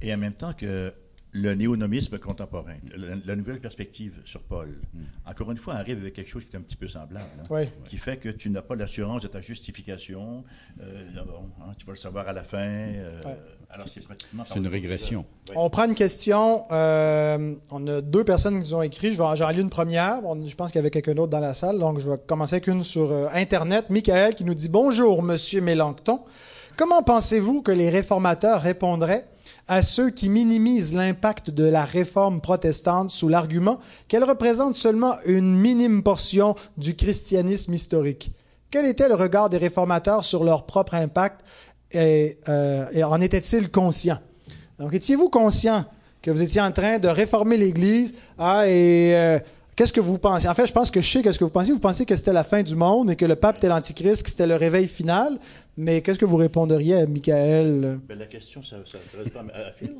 Et 0.00 0.12
en 0.12 0.18
même 0.18 0.34
temps 0.34 0.52
que 0.52 0.92
le 1.34 1.54
néonomisme 1.54 2.18
contemporain, 2.18 2.74
la, 2.94 3.14
la 3.24 3.36
nouvelle 3.36 3.58
perspective 3.58 4.12
sur 4.26 4.42
Paul, 4.42 4.78
encore 5.26 5.50
une 5.50 5.56
fois, 5.56 5.74
arrive 5.76 5.98
avec 5.98 6.12
quelque 6.12 6.28
chose 6.28 6.44
qui 6.44 6.54
est 6.54 6.58
un 6.58 6.62
petit 6.62 6.76
peu 6.76 6.88
semblable, 6.88 7.24
hein, 7.40 7.44
Oui. 7.48 7.62
qui 7.88 7.96
fait 7.96 8.18
que 8.18 8.28
tu 8.28 8.50
n'as 8.50 8.60
pas 8.60 8.74
l'assurance 8.76 9.22
de 9.22 9.28
ta 9.28 9.40
justification, 9.40 10.44
euh, 10.82 11.04
bon, 11.26 11.48
hein, 11.62 11.72
tu 11.78 11.86
vas 11.86 11.92
le 11.92 11.98
savoir 11.98 12.28
à 12.28 12.32
la 12.34 12.44
fin. 12.44 12.58
euh, 12.58 13.18
Ouais. 13.24 13.36
Alors 13.70 13.88
c'est 13.88 14.00
pratiquement... 14.04 14.44
C'est 14.46 14.56
une 14.58 14.66
régression. 14.68 15.24
Ouais. 15.48 15.54
On 15.56 15.70
prend 15.70 15.84
une 15.86 15.94
question. 15.94 16.66
euh, 16.70 17.54
on 17.70 17.86
a 17.86 18.02
deux 18.02 18.22
personnes 18.24 18.56
qui 18.62 18.68
nous 18.68 18.74
ont 18.74 18.82
écrit. 18.82 19.12
Je 19.14 19.16
vais 19.16 19.24
en- 19.24 19.48
lis 19.48 19.60
une 19.62 19.70
première. 19.70 20.20
On- 20.26 20.44
je 20.46 20.54
pense 20.54 20.70
qu'il 20.70 20.76
y 20.78 20.80
avait 20.80 20.90
quelqu'un 20.90 21.14
d'autre 21.14 21.30
dans 21.30 21.40
la 21.40 21.54
salle. 21.54 21.78
Donc, 21.78 21.98
je 21.98 22.10
vais 22.10 22.18
commencer 22.26 22.56
avec 22.56 22.66
une 22.66 22.82
sur 22.82 23.10
euh, 23.10 23.28
Internet. 23.32 23.88
Michael 23.88 24.34
qui 24.34 24.44
nous 24.44 24.52
dit 24.54 24.68
Bonjour, 24.68 25.22
Monsieur 25.22 25.62
Mélenchon. 25.62 26.20
Comment 26.76 27.02
pensez-vous 27.02 27.62
que 27.62 27.72
les 27.72 27.88
réformateurs 27.88 28.60
répondraient 28.60 29.24
à 29.68 29.82
ceux 29.82 30.10
qui 30.10 30.28
minimisent 30.28 30.94
l'impact 30.94 31.50
de 31.50 31.64
la 31.64 31.84
réforme 31.84 32.40
protestante 32.40 33.10
sous 33.10 33.28
l'argument 33.28 33.78
qu'elle 34.08 34.24
représente 34.24 34.74
seulement 34.74 35.16
une 35.24 35.54
minime 35.54 36.02
portion 36.02 36.56
du 36.76 36.94
christianisme 36.96 37.72
historique 37.72 38.32
Quel 38.70 38.86
était 38.86 39.08
le 39.08 39.14
regard 39.14 39.50
des 39.50 39.58
réformateurs 39.58 40.24
sur 40.24 40.44
leur 40.44 40.66
propre 40.66 40.94
impact 40.94 41.40
et, 41.92 42.38
euh, 42.48 43.02
en 43.02 43.20
étaient-ils 43.20 43.70
conscients? 43.70 44.18
Donc, 44.78 44.94
étiez-vous 44.94 45.28
conscient 45.28 45.84
que 46.22 46.30
vous 46.30 46.42
étiez 46.42 46.60
en 46.60 46.72
train 46.72 46.98
de 46.98 47.08
réformer 47.08 47.56
l'Église? 47.56 48.14
Ah, 48.38 48.66
et 48.66 49.14
euh, 49.14 49.38
qu'est-ce 49.76 49.92
que 49.92 50.00
vous 50.00 50.18
pensez? 50.18 50.48
En 50.48 50.54
fait, 50.54 50.66
je 50.66 50.72
pense 50.72 50.90
que 50.90 51.00
je 51.00 51.10
sais 51.10 51.22
qu'est-ce 51.22 51.38
que 51.38 51.44
vous 51.44 51.50
pensiez. 51.50 51.72
Vous 51.72 51.80
pensiez 51.80 52.06
que 52.06 52.16
c'était 52.16 52.32
la 52.32 52.44
fin 52.44 52.62
du 52.62 52.74
monde 52.74 53.10
et 53.10 53.16
que 53.16 53.26
le 53.26 53.36
pape 53.36 53.58
était 53.58 53.68
l'antichrist, 53.68 54.22
que 54.22 54.30
c'était 54.30 54.46
le 54.46 54.56
réveil 54.56 54.88
final? 54.88 55.38
Mais 55.76 56.02
qu'est-ce 56.02 56.18
que 56.18 56.24
vous 56.26 56.36
répondriez 56.36 56.96
à 56.96 57.06
Michael? 57.06 57.98
Ben, 58.06 58.18
la 58.18 58.26
question, 58.26 58.62
ça 58.62 58.78
ne 58.78 58.84
s'adresse 58.84 59.32
pas 59.32 59.42
à, 59.54 59.68
à 59.68 59.72
Phil. 59.72 59.94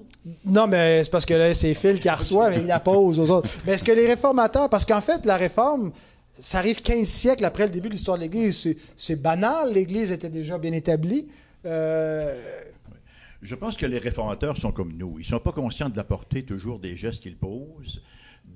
Non, 0.45 0.67
mais 0.67 1.03
c'est 1.03 1.11
parce 1.11 1.25
que 1.25 1.33
là, 1.35 1.55
c'est 1.55 1.73
Phil 1.75 1.99
qui 1.99 2.07
la 2.09 2.17
reçoit, 2.17 2.51
mais 2.51 2.59
il 2.61 2.67
la 2.67 2.81
pose 2.81 3.19
aux 3.19 3.31
autres. 3.31 3.49
Mais 3.67 3.73
est-ce 3.73 3.85
que 3.85 3.93
les 3.93 4.07
réformateurs, 4.07 4.69
parce 4.69 4.85
qu'en 4.85 5.01
fait, 5.01 5.25
la 5.25 5.37
réforme, 5.37 5.93
ça 6.39 6.59
arrive 6.59 6.83
15 6.83 7.07
siècles 7.09 7.45
après 7.47 7.65
le 7.65 7.71
début 7.71 7.89
de 7.89 7.95
l'histoire 7.95 8.19
de 8.19 8.23
l'Église. 8.23 8.77
C'est- 8.97 9.17
banal, 9.23 9.73
l'Église 9.73 10.13
était 10.13 10.29
déjà 10.29 10.59
bien 10.59 10.73
établie. 10.73 11.29
Euh, 11.65 12.39
Je 13.41 13.55
pense 13.55 13.77
que 13.77 13.87
les 13.87 13.99
réformateurs 13.99 14.57
sont 14.59 14.73
comme 14.73 14.93
nous. 14.93 15.15
Ils 15.19 15.23
ne 15.23 15.27
sont 15.27 15.41
pas 15.41 15.53
conscients 15.53 15.89
de 15.89 15.97
la 15.97 16.05
portée 16.05 16.45
toujours 16.45 16.79
des 16.79 16.97
gestes 16.97 17.23
qu'ils 17.23 17.37
posent, 17.37 18.03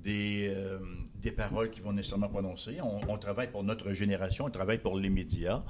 des, 0.03 0.49
euh, 0.55 0.77
des 1.21 1.31
paroles 1.31 1.71
qu'ils 1.71 1.83
vont 1.83 1.93
nécessairement 1.93 2.29
prononcer. 2.29 2.77
On, 2.81 2.99
on 3.11 3.17
travaille 3.17 3.49
pour 3.51 3.63
notre 3.63 3.91
génération, 3.93 4.45
on 4.45 4.49
travaille 4.49 4.77
pour 4.77 4.97
les 4.99 5.09
médias. 5.09 5.61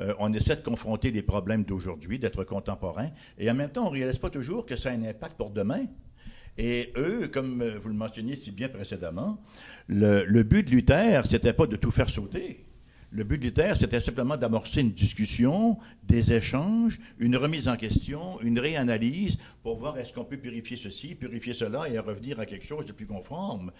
Euh, 0.00 0.14
on 0.18 0.32
essaie 0.32 0.56
de 0.56 0.62
confronter 0.62 1.10
les 1.10 1.22
problèmes 1.22 1.64
d'aujourd'hui, 1.64 2.18
d'être 2.18 2.44
contemporain. 2.44 3.10
Et 3.38 3.50
en 3.50 3.54
même 3.54 3.70
temps, 3.70 3.86
on 3.86 3.90
ne 3.90 3.98
réalise 3.98 4.18
pas 4.18 4.30
toujours 4.30 4.66
que 4.66 4.76
ça 4.76 4.90
a 4.90 4.92
un 4.92 5.04
impact 5.04 5.36
pour 5.36 5.50
demain. 5.50 5.86
Et 6.56 6.92
eux, 6.96 7.28
comme 7.28 7.62
euh, 7.62 7.78
vous 7.78 7.88
le 7.88 7.94
mentionniez 7.94 8.36
si 8.36 8.50
bien 8.50 8.68
précédemment, 8.68 9.42
le, 9.88 10.42
but 10.42 10.66
de 10.66 10.70
Luther, 10.70 11.26
c'était 11.26 11.52
pas 11.52 11.66
de 11.66 11.76
tout 11.76 11.90
faire 11.90 12.10
sauter. 12.10 12.64
Le 13.12 13.24
but 13.24 13.38
de 13.38 13.44
Luther, 13.44 13.76
c'était 13.76 14.00
simplement 14.00 14.36
d'amorcer 14.36 14.82
une 14.82 14.92
discussion, 14.92 15.78
des 16.04 16.32
échanges, 16.32 17.00
une 17.18 17.36
remise 17.36 17.66
en 17.66 17.76
question, 17.76 18.40
une 18.40 18.58
réanalyse 18.58 19.36
pour 19.62 19.76
voir 19.76 19.98
est-ce 19.98 20.12
qu'on 20.12 20.24
peut 20.24 20.36
purifier 20.36 20.76
ceci, 20.76 21.14
purifier 21.14 21.52
cela 21.52 21.88
et 21.88 21.98
revenir 21.98 22.38
à 22.38 22.46
quelque 22.46 22.66
chose 22.66 22.86
de 22.86 22.92
plus 22.92 23.06
conforme. 23.06 23.72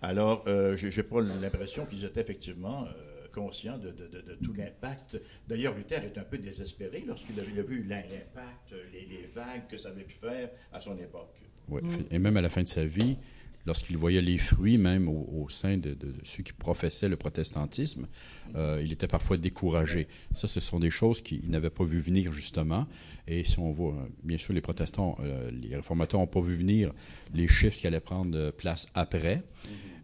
Alors, 0.00 0.42
euh, 0.48 0.76
je 0.76 0.88
n'ai 0.88 1.02
pas 1.04 1.20
l'impression 1.20 1.86
qu'ils 1.86 2.04
étaient 2.04 2.20
effectivement 2.20 2.84
euh, 2.86 3.11
conscients 3.32 3.78
de, 3.78 3.90
de- 3.90 4.08
de- 4.08 4.20
de 4.20 4.34
tout 4.44 4.52
l'impact. 4.52 5.20
D'ailleurs, 5.48 5.74
Luther 5.74 6.04
est 6.04 6.18
un 6.18 6.24
peu 6.24 6.38
désespéré 6.38 7.02
lorsqu'il 7.06 7.38
a, 7.40 7.42
a 7.42 7.62
vu 7.62 7.82
l'impact, 7.84 8.74
les, 8.92 9.06
les 9.06 9.26
vagues 9.34 9.66
que 9.68 9.78
ça 9.78 9.88
avait 9.88 10.04
pu 10.04 10.14
faire 10.14 10.50
à 10.72 10.80
son 10.80 10.96
époque. 10.98 11.34
Ouais. 11.68 11.80
Et 12.10 12.18
même 12.18 12.36
à 12.36 12.42
la 12.42 12.50
fin 12.50 12.62
de 12.62 12.68
sa 12.68 12.84
vie, 12.84 13.16
lorsqu'il 13.64 13.96
voyait 13.96 14.20
les 14.20 14.38
fruits, 14.38 14.76
même 14.76 15.08
au, 15.08 15.44
au 15.44 15.48
sein 15.48 15.76
de, 15.76 15.94
de 15.94 16.12
ceux 16.24 16.42
qui 16.42 16.52
professaient 16.52 17.08
le 17.08 17.16
protestantisme, 17.16 18.08
euh, 18.56 18.82
il 18.84 18.90
était 18.92 19.06
parfois 19.06 19.36
découragé. 19.36 20.08
Ça, 20.34 20.48
ce 20.48 20.58
sont 20.58 20.80
des 20.80 20.90
choses 20.90 21.20
qu'il 21.22 21.48
n'avait 21.48 21.70
pas 21.70 21.84
vu 21.84 22.00
venir, 22.00 22.32
justement. 22.32 22.88
Et 23.28 23.44
si 23.44 23.60
on 23.60 23.70
voit, 23.70 23.94
euh, 23.94 24.08
bien 24.24 24.36
sûr, 24.36 24.52
les 24.52 24.60
protestants, 24.60 25.16
euh, 25.20 25.50
les 25.52 25.76
réformateurs 25.76 26.18
n'ont 26.20 26.26
pas 26.26 26.40
vu 26.40 26.56
venir 26.56 26.92
les 27.32 27.46
chiffres 27.46 27.78
qui 27.78 27.86
allaient 27.86 28.00
prendre 28.00 28.50
place 28.50 28.88
après, 28.94 29.44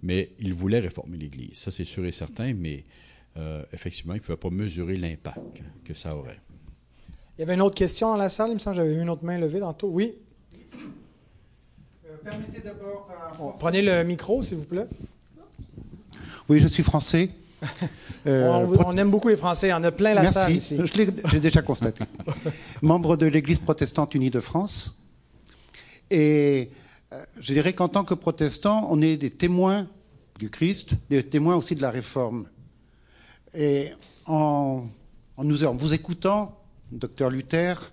mais 0.05 0.31
ils 0.39 0.55
voulaient 0.55 0.79
réformer 0.79 1.17
l'Église. 1.17 1.55
Ça, 1.55 1.73
c'est 1.73 1.85
sûr 1.85 2.07
et 2.07 2.13
certain, 2.13 2.55
mais 2.55 2.85
euh, 3.39 3.63
effectivement, 3.73 4.15
ils 4.15 4.19
ne 4.19 4.23
pouvaient 4.23 4.37
pas 4.37 4.51
mesurer 4.51 4.97
l'impact 4.97 5.63
que 5.85 5.95
ça 5.95 6.15
aurait. 6.17 6.41
il 7.37 7.41
y 7.41 7.43
avait 7.45 7.55
une 7.55 7.61
autre 7.63 7.77
question 7.77 8.09
dans 8.09 8.17
la 8.17 8.29
salle. 8.29 8.51
Il 8.51 8.55
me 8.55 8.59
semble 8.59 8.77
que 8.77 8.83
j'avais 8.83 8.95
vu 8.95 9.01
une 9.03 9.11
autre 9.11 9.25
main 9.25 9.39
levée 9.39 9.61
tantôt. 9.61 9.89
Oui? 9.89 10.15
Euh, 12.07 12.17
permettez 12.25 12.61
d'abord 12.61 13.09
Bon, 13.39 13.51
Français- 13.51 13.59
prenez 13.61 13.83
le 13.83 14.03
micro, 14.05 14.43
s'il 14.43 14.57
vous 14.59 14.65
plaît. 14.65 14.87
Oui, 16.49 16.61
je 16.61 16.69
suis 16.69 16.83
français. 16.83 17.31
Euh, 18.27 18.49
on, 18.79 18.87
on 18.87 18.97
aime 18.97 19.11
beaucoup 19.11 19.29
les 19.29 19.37
Français. 19.37 19.69
Il 19.69 19.71
y 19.71 19.75
en 19.75 19.85
a 19.85 19.91
plein 19.93 20.15
la 20.15 20.31
salle 20.31 20.53
Merci, 20.53 20.75
ici. 20.77 21.11
j'ai 21.31 21.41
déjà 21.41 21.63
constaté. 21.63 22.05
Membre 22.83 23.17
de 23.17 23.27
l'Église 23.27 23.59
protestante 23.59 24.15
unie 24.15 24.31
de 24.31 24.41
France. 24.41 25.01
Et 26.11 26.71
euh, 27.13 27.23
je 27.39 27.53
dirais 27.53 27.73
qu'en 27.75 27.89
tant 27.89 28.05
que 28.05 28.15
protestant, 28.15 28.89
on 28.91 29.01
est 29.03 29.17
des 29.17 29.31
témoins 29.31 29.87
du 30.39 30.51
Christ, 30.51 30.93
des 31.11 31.23
témoins 31.23 31.57
aussi 31.57 31.75
de 31.75 31.83
la 31.83 31.91
réforme. 31.91 32.47
Et 33.55 33.91
en, 34.27 34.85
vous 35.37 35.93
écoutant, 35.95 36.61
docteur 36.93 37.31
Luther, 37.31 37.93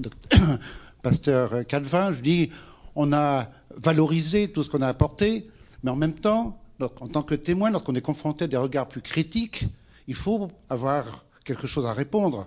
pasteur 1.02 1.66
Calvin, 1.66 2.12
je 2.12 2.20
dis, 2.20 2.50
on 2.94 3.12
a 3.12 3.48
valorisé 3.76 4.48
tout 4.48 4.62
ce 4.62 4.70
qu'on 4.70 4.82
a 4.82 4.88
apporté, 4.88 5.48
mais 5.82 5.90
en 5.90 5.96
même 5.96 6.14
temps, 6.14 6.58
en 6.80 7.08
tant 7.08 7.22
que 7.22 7.34
témoin, 7.34 7.70
lorsqu'on 7.70 7.94
est 7.94 8.00
confronté 8.00 8.44
à 8.44 8.48
des 8.48 8.56
regards 8.56 8.88
plus 8.88 9.02
critiques, 9.02 9.66
il 10.06 10.14
faut 10.14 10.50
avoir 10.68 11.24
quelque 11.44 11.66
chose 11.66 11.86
à 11.86 11.92
répondre. 11.92 12.46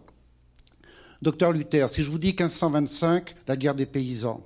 Docteur 1.21 1.51
Luther, 1.51 1.89
si 1.89 2.03
je 2.03 2.11
vous 2.11 2.19
dis 2.19 2.27
1525, 2.27 3.35
la 3.47 3.55
guerre 3.55 3.75
des 3.75 3.85
paysans. 3.85 4.45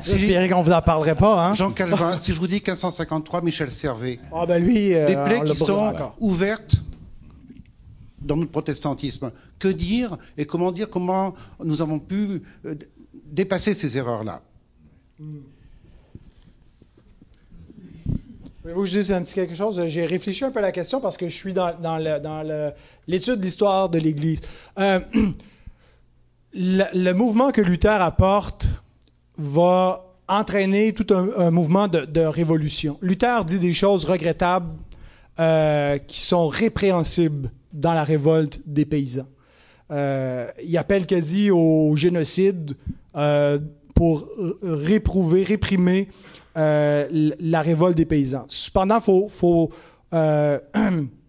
J'espérais 0.00 0.48
qu'on 0.48 0.62
vous 0.62 0.72
en 0.72 0.82
parlerait 0.82 1.14
pas. 1.14 1.46
Hein? 1.48 1.54
Jean 1.54 1.70
Calvin, 1.72 2.18
si 2.20 2.32
je 2.32 2.38
vous 2.40 2.46
dis 2.46 2.54
1553, 2.56 3.42
Michel 3.42 3.70
Servet. 3.70 4.18
Ah 4.32 4.46
ben 4.46 4.62
lui, 4.62 4.94
euh, 4.94 5.06
Des 5.06 5.14
plaies 5.14 5.40
l'a 5.44 5.50
qui 5.50 5.56
sont 5.56 5.94
ouvertes 6.20 6.76
dans 8.20 8.36
notre 8.36 8.50
protestantisme. 8.50 9.30
Que 9.58 9.68
dire 9.68 10.16
et 10.38 10.46
comment 10.46 10.72
dire 10.72 10.88
comment 10.88 11.34
nous 11.64 11.82
avons 11.82 11.98
pu 11.98 12.42
euh, 12.64 12.74
dépasser 13.26 13.74
ces 13.74 13.96
erreurs-là? 13.96 14.40
Voulez-vous 18.62 18.82
que 18.82 18.88
je 18.88 18.98
dise 18.98 19.12
un 19.12 19.22
petit 19.22 19.34
quelque 19.34 19.54
chose? 19.54 19.82
J'ai 19.86 20.04
réfléchi 20.06 20.44
un 20.44 20.50
peu 20.50 20.58
à 20.58 20.62
la 20.62 20.72
question 20.72 21.00
parce 21.00 21.16
que 21.16 21.28
je 21.28 21.34
suis 21.34 21.52
dans, 21.54 21.74
dans 21.80 21.96
le- 21.98 22.20
dans 22.20 22.42
le- 22.42 22.72
l'étude 23.06 23.36
de 23.36 23.42
l'histoire 23.44 23.88
de 23.88 23.98
l'Église. 23.98 24.42
Euh, 24.78 25.00
le, 26.54 26.84
le 26.94 27.12
mouvement 27.12 27.52
que 27.52 27.60
Luther 27.62 28.00
apporte 28.02 28.66
va 29.40 30.04
entraîner 30.28 30.92
tout 30.92 31.06
un, 31.12 31.50
mouvement 31.50 31.88
de, 31.88 32.20
révolution. 32.20 32.98
Luther 33.02 33.44
dit 33.44 33.58
des 33.58 33.72
choses 33.72 34.04
regrettables 34.04 34.72
euh, 35.38 35.98
qui 35.98 36.20
sont 36.20 36.46
répréhensibles 36.46 37.50
dans 37.72 37.94
la 37.94 38.04
révolte 38.04 38.60
des 38.66 38.84
paysans. 38.84 39.26
Euh, 39.90 40.46
il 40.62 40.76
appelle 40.78 41.06
quasi 41.06 41.50
au 41.50 41.96
génocide 41.96 42.76
euh, 43.16 43.58
pour 43.94 44.28
réprouver, 44.62 45.42
réprimer 45.42 46.08
la 46.54 47.62
révolte 47.62 47.96
des 47.96 48.04
paysans. 48.04 48.44
Cependant, 48.48 48.98
il 48.98 49.02
faut, 49.02 49.28
faut 49.28 49.70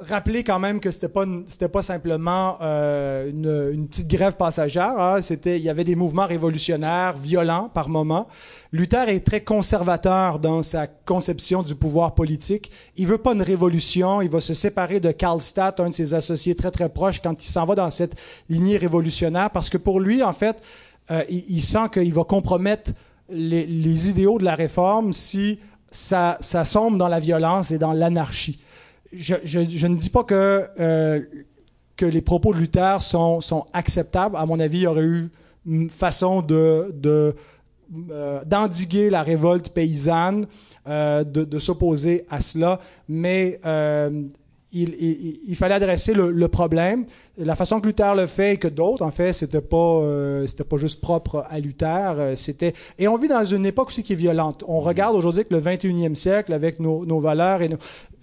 rappeler 0.00 0.44
quand 0.44 0.58
même 0.58 0.80
que 0.80 0.90
c'était 0.90 1.08
pas 1.08 1.24
c'était 1.48 1.68
pas 1.68 1.82
simplement 1.82 2.56
euh, 2.60 3.30
une, 3.30 3.74
une 3.74 3.88
petite 3.88 4.08
grève 4.08 4.34
passagère. 4.36 4.98
hein. 4.98 5.20
C'était 5.20 5.58
il 5.58 5.64
y 5.64 5.68
avait 5.70 5.84
des 5.84 5.94
mouvements 5.96 6.26
révolutionnaires 6.26 7.16
violents 7.16 7.70
par 7.72 7.88
moments. 7.88 8.28
Luther 8.72 9.08
est 9.08 9.20
très 9.20 9.40
conservateur 9.40 10.38
dans 10.38 10.62
sa 10.62 10.86
conception 10.86 11.62
du 11.62 11.74
pouvoir 11.74 12.14
politique. 12.14 12.70
Il 12.96 13.06
veut 13.06 13.18
pas 13.18 13.32
une 13.32 13.42
révolution. 13.42 14.20
Il 14.20 14.28
va 14.30 14.40
se 14.40 14.54
séparer 14.54 15.00
de 15.00 15.10
Karlstadt, 15.10 15.80
un 15.80 15.88
de 15.88 15.94
ses 15.94 16.14
associés 16.14 16.54
très 16.54 16.70
très 16.70 16.88
proches, 16.88 17.22
quand 17.22 17.42
il 17.42 17.48
s'en 17.48 17.64
va 17.64 17.74
dans 17.74 17.90
cette 17.90 18.14
lignée 18.50 18.76
révolutionnaire, 18.76 19.50
parce 19.50 19.70
que 19.70 19.78
pour 19.78 20.00
lui, 20.00 20.22
en 20.22 20.34
fait, 20.34 20.62
euh, 21.10 21.24
il, 21.30 21.44
il 21.48 21.62
sent 21.62 21.88
qu'il 21.92 22.12
va 22.12 22.24
compromettre 22.24 22.92
les, 23.30 23.66
les 23.66 24.10
idéaux 24.10 24.38
de 24.38 24.44
la 24.44 24.54
réforme 24.54 25.14
si 25.14 25.60
ça, 25.90 26.36
ça 26.40 26.66
sombre 26.66 26.98
dans 26.98 27.08
la 27.08 27.20
violence 27.20 27.70
et 27.70 27.78
dans 27.78 27.94
l'anarchie. 27.94 28.60
Je, 29.12 29.34
je- 29.44 29.68
je 29.68 29.86
ne 29.86 29.96
dis 29.96 30.10
pas 30.10 30.24
que, 30.24 30.64
euh, 30.78 31.20
que 31.96 32.06
les 32.06 32.20
propos 32.20 32.52
de 32.52 32.58
Luther 32.58 33.00
sont, 33.02 33.40
sont 33.40 33.64
acceptables. 33.72 34.36
À 34.36 34.46
mon 34.46 34.60
avis, 34.60 34.78
il 34.78 34.82
y 34.82 34.86
aurait 34.86 35.02
eu 35.04 35.28
une 35.66 35.90
façon 35.90 36.42
de, 36.42 36.94
de, 36.94 37.34
euh, 38.10 38.44
d'endiguer 38.44 39.10
la 39.10 39.22
révolte 39.22 39.70
paysanne, 39.70 40.46
euh, 40.86 41.24
de, 41.24 41.44
de 41.44 41.58
s'opposer 41.58 42.24
à 42.30 42.40
cela, 42.40 42.80
mais 43.08 43.60
il, 44.72 44.94
il- 45.00 45.40
il 45.48 45.56
fallait 45.56 45.74
adresser 45.74 46.12
le, 46.12 46.30
le 46.30 46.48
problème. 46.48 47.06
La 47.38 47.54
façon 47.56 47.80
que 47.80 47.86
Luther 47.86 48.14
le 48.16 48.26
fait 48.26 48.54
et 48.54 48.56
que 48.58 48.68
d'autres, 48.68 49.04
en 49.04 49.10
fait, 49.12 49.32
c'était 49.32 49.60
pas, 49.62 49.76
euh, 50.02 50.46
c'était 50.46 50.64
pas 50.64 50.76
juste 50.76 51.00
propre 51.00 51.46
à 51.48 51.58
Luther. 51.60 52.14
euh, 52.18 52.34
c'était 52.36 52.74
et 52.98 53.06
on 53.08 53.16
vit 53.16 53.28
dans 53.28 53.44
une 53.44 53.64
époque 53.64 53.88
aussi 53.88 54.02
qui 54.02 54.12
est 54.12 54.16
violente. 54.16 54.64
On 54.68 54.80
regarde 54.80 55.14
aujourd'hui 55.16 55.44
que 55.44 55.54
le 55.54 55.60
21e 55.60 56.14
siècle, 56.16 56.52
avec 56.52 56.80
nos, 56.80 57.06
nos 57.06 57.20
valeurs 57.20 57.62
et 57.62 57.68
nos- 57.68 57.78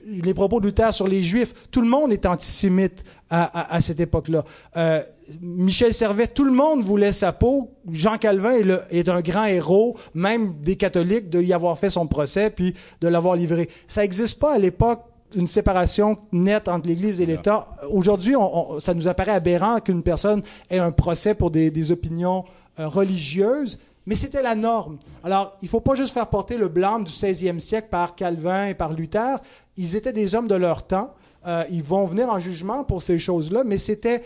les 0.06 0.34
propos 0.34 0.60
de 0.60 0.68
Luther 0.68 0.94
sur 0.94 1.08
les 1.08 1.24
Juifs, 1.24 1.54
tout 1.72 1.82
le 1.82 1.88
monde 1.88 2.12
est 2.14 2.26
antisémite 2.26 3.04
à, 3.30 3.44
à- 3.44 3.76
à 3.76 3.82
cette 3.82 4.00
époque-là. 4.00 4.46
Euh, 4.78 5.02
Michel 5.42 5.94
Servet, 5.94 6.28
tout 6.28 6.44
le 6.44 6.52
monde 6.52 6.82
voulait 6.84 7.12
sa 7.12 7.32
peau. 7.34 7.72
Jean 7.92 8.18
Calvin 8.20 8.52
est, 8.52 8.64
le- 8.64 8.82
est 8.92 9.10
un 9.10 9.22
grand 9.22 9.46
héros, 9.46 9.98
même 10.14 10.54
des 10.62 10.76
catholiques, 10.76 11.30
de 11.32 11.42
y 11.42 11.52
avoir 11.54 11.78
fait 11.80 11.90
son 11.90 12.06
procès 12.08 12.52
puis 12.52 12.76
de 13.02 13.08
l'avoir 13.08 13.36
livré. 13.36 13.70
Ça 13.88 14.02
n'existe 14.02 14.40
pas 14.40 14.54
à 14.54 14.60
l'époque 14.60 15.02
une 15.36 15.48
séparation 15.48 16.18
nette 16.32 16.68
entre 16.68 16.88
l'Église 16.88 17.20
et 17.20 17.26
l'État. 17.26 17.68
Aujourd'hui, 17.90 18.36
ça 18.80 18.94
nous 18.94 19.08
apparaît 19.08 19.32
aberrant 19.32 19.80
qu'une 19.80 20.04
personne 20.04 20.44
ait 20.70 20.78
un 20.78 20.92
procès 20.92 21.34
pour 21.34 21.50
des, 21.50 21.72
des 21.72 21.92
opinions 21.92 22.46
euh, 22.80 22.88
religieuses, 22.88 23.80
mais 24.06 24.14
c'était 24.16 24.44
la 24.44 24.54
norme. 24.54 24.98
Alors, 25.24 25.58
il 25.64 25.66
ne 25.66 25.70
faut 25.70 25.80
pas 25.82 25.96
juste 25.96 26.14
faire 26.14 26.28
porter 26.28 26.58
le 26.58 26.68
blâme 26.68 27.04
du 27.06 27.12
16e 27.12 27.60
siècle 27.60 27.88
par 27.90 28.14
Calvin 28.16 28.68
et 28.68 28.76
par 28.76 28.94
Luther. 28.94 29.38
Ils 29.78 29.96
étaient 29.96 30.14
des 30.14 30.36
hommes 30.36 30.48
de 30.48 30.56
leur 30.56 30.88
temps. 30.88 31.14
Euh, 31.46 31.64
ils 31.70 31.84
vont 31.84 32.06
venir 32.06 32.30
en 32.30 32.40
jugement 32.40 32.84
pour 32.84 33.02
ces 33.04 33.20
choses-là, 33.20 33.64
mais 33.64 33.78
c'était 33.78 34.24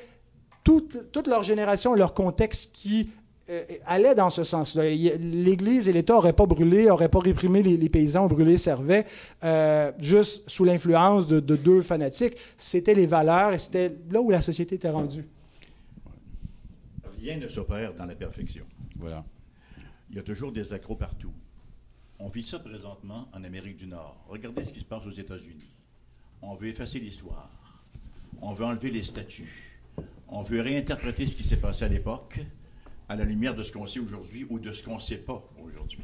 toute, 0.64 1.12
toute 1.12 1.28
leur 1.28 1.44
génération 1.44 1.96
et 1.96 2.00
leur 2.00 2.14
contexte 2.14 2.72
qui 2.74 3.12
euh, 3.50 3.64
allait 3.86 4.16
dans 4.16 4.30
ce 4.30 4.44
sens-là. 4.44 4.84
L'Église 4.90 5.88
et 5.90 5.94
l'État 5.94 6.14
n'auraient 6.14 6.34
pas 6.34 6.46
brûlé, 6.46 6.86
n'auraient 6.86 7.10
pas 7.10 7.20
réprimé 7.20 7.64
les, 7.64 7.78
les 7.78 7.90
paysans, 7.90 8.28
brûlé 8.28 8.58
Servet, 8.58 9.06
euh, 9.44 9.92
juste 10.00 10.50
sous 10.50 10.64
l'influence 10.64 11.28
de, 11.28 11.40
de 11.40 11.56
deux 11.56 11.82
fanatiques. 11.82 12.36
C'était 12.58 12.94
les 12.94 13.08
valeurs 13.08 13.54
et 13.54 13.60
c'était 13.60 13.92
là 14.12 14.22
où 14.22 14.30
la 14.30 14.42
société 14.42 14.76
était 14.76 14.90
rendue. 14.90 15.26
Rien 17.22 17.38
ne 17.38 17.50
s'opère 17.50 17.94
dans 17.96 18.06
la 18.06 18.16
perfection. 18.16 18.64
Voilà. 18.98 19.26
Il 20.10 20.16
y 20.16 20.20
a 20.20 20.24
toujours 20.24 20.52
des 20.52 20.72
accros 20.72 20.96
partout. 20.96 21.32
On 22.22 22.28
vit 22.28 22.44
ça 22.44 22.60
présentement 22.60 23.30
en 23.34 23.46
Amérique 23.46 23.78
du 23.78 23.88
Nord. 23.88 24.26
Regardez 24.28 24.66
ce 24.66 24.74
qui 24.74 24.82
se 24.82 24.86
passe 24.86 25.06
aux 25.06 25.12
États-Unis. 25.12 25.70
On 26.42 26.56
veut 26.56 26.68
effacer 26.68 27.00
l'histoire. 27.00 27.50
On 28.42 28.54
veut 28.54 28.66
enlever 28.66 28.92
les 28.92 29.04
statuts. 29.04 29.80
On 30.28 30.44
veut 30.44 30.60
réinterpréter 30.60 31.28
ce 31.28 31.36
qui 31.36 31.44
s'est 31.44 31.62
passé 31.62 31.86
à 31.86 31.88
l'époque 31.88 32.40
à 33.08 33.16
la 33.16 33.24
lumière 33.24 33.56
de 33.56 33.64
ce 33.64 33.72
qu'on 33.72 33.88
sait 33.88 34.00
aujourd'hui 34.00 34.46
ou 34.50 34.60
de 34.60 34.74
ce 34.74 34.84
qu'on 34.84 34.96
ne 34.96 35.02
sait 35.02 35.18
pas 35.18 35.42
aujourd'hui. 35.64 36.04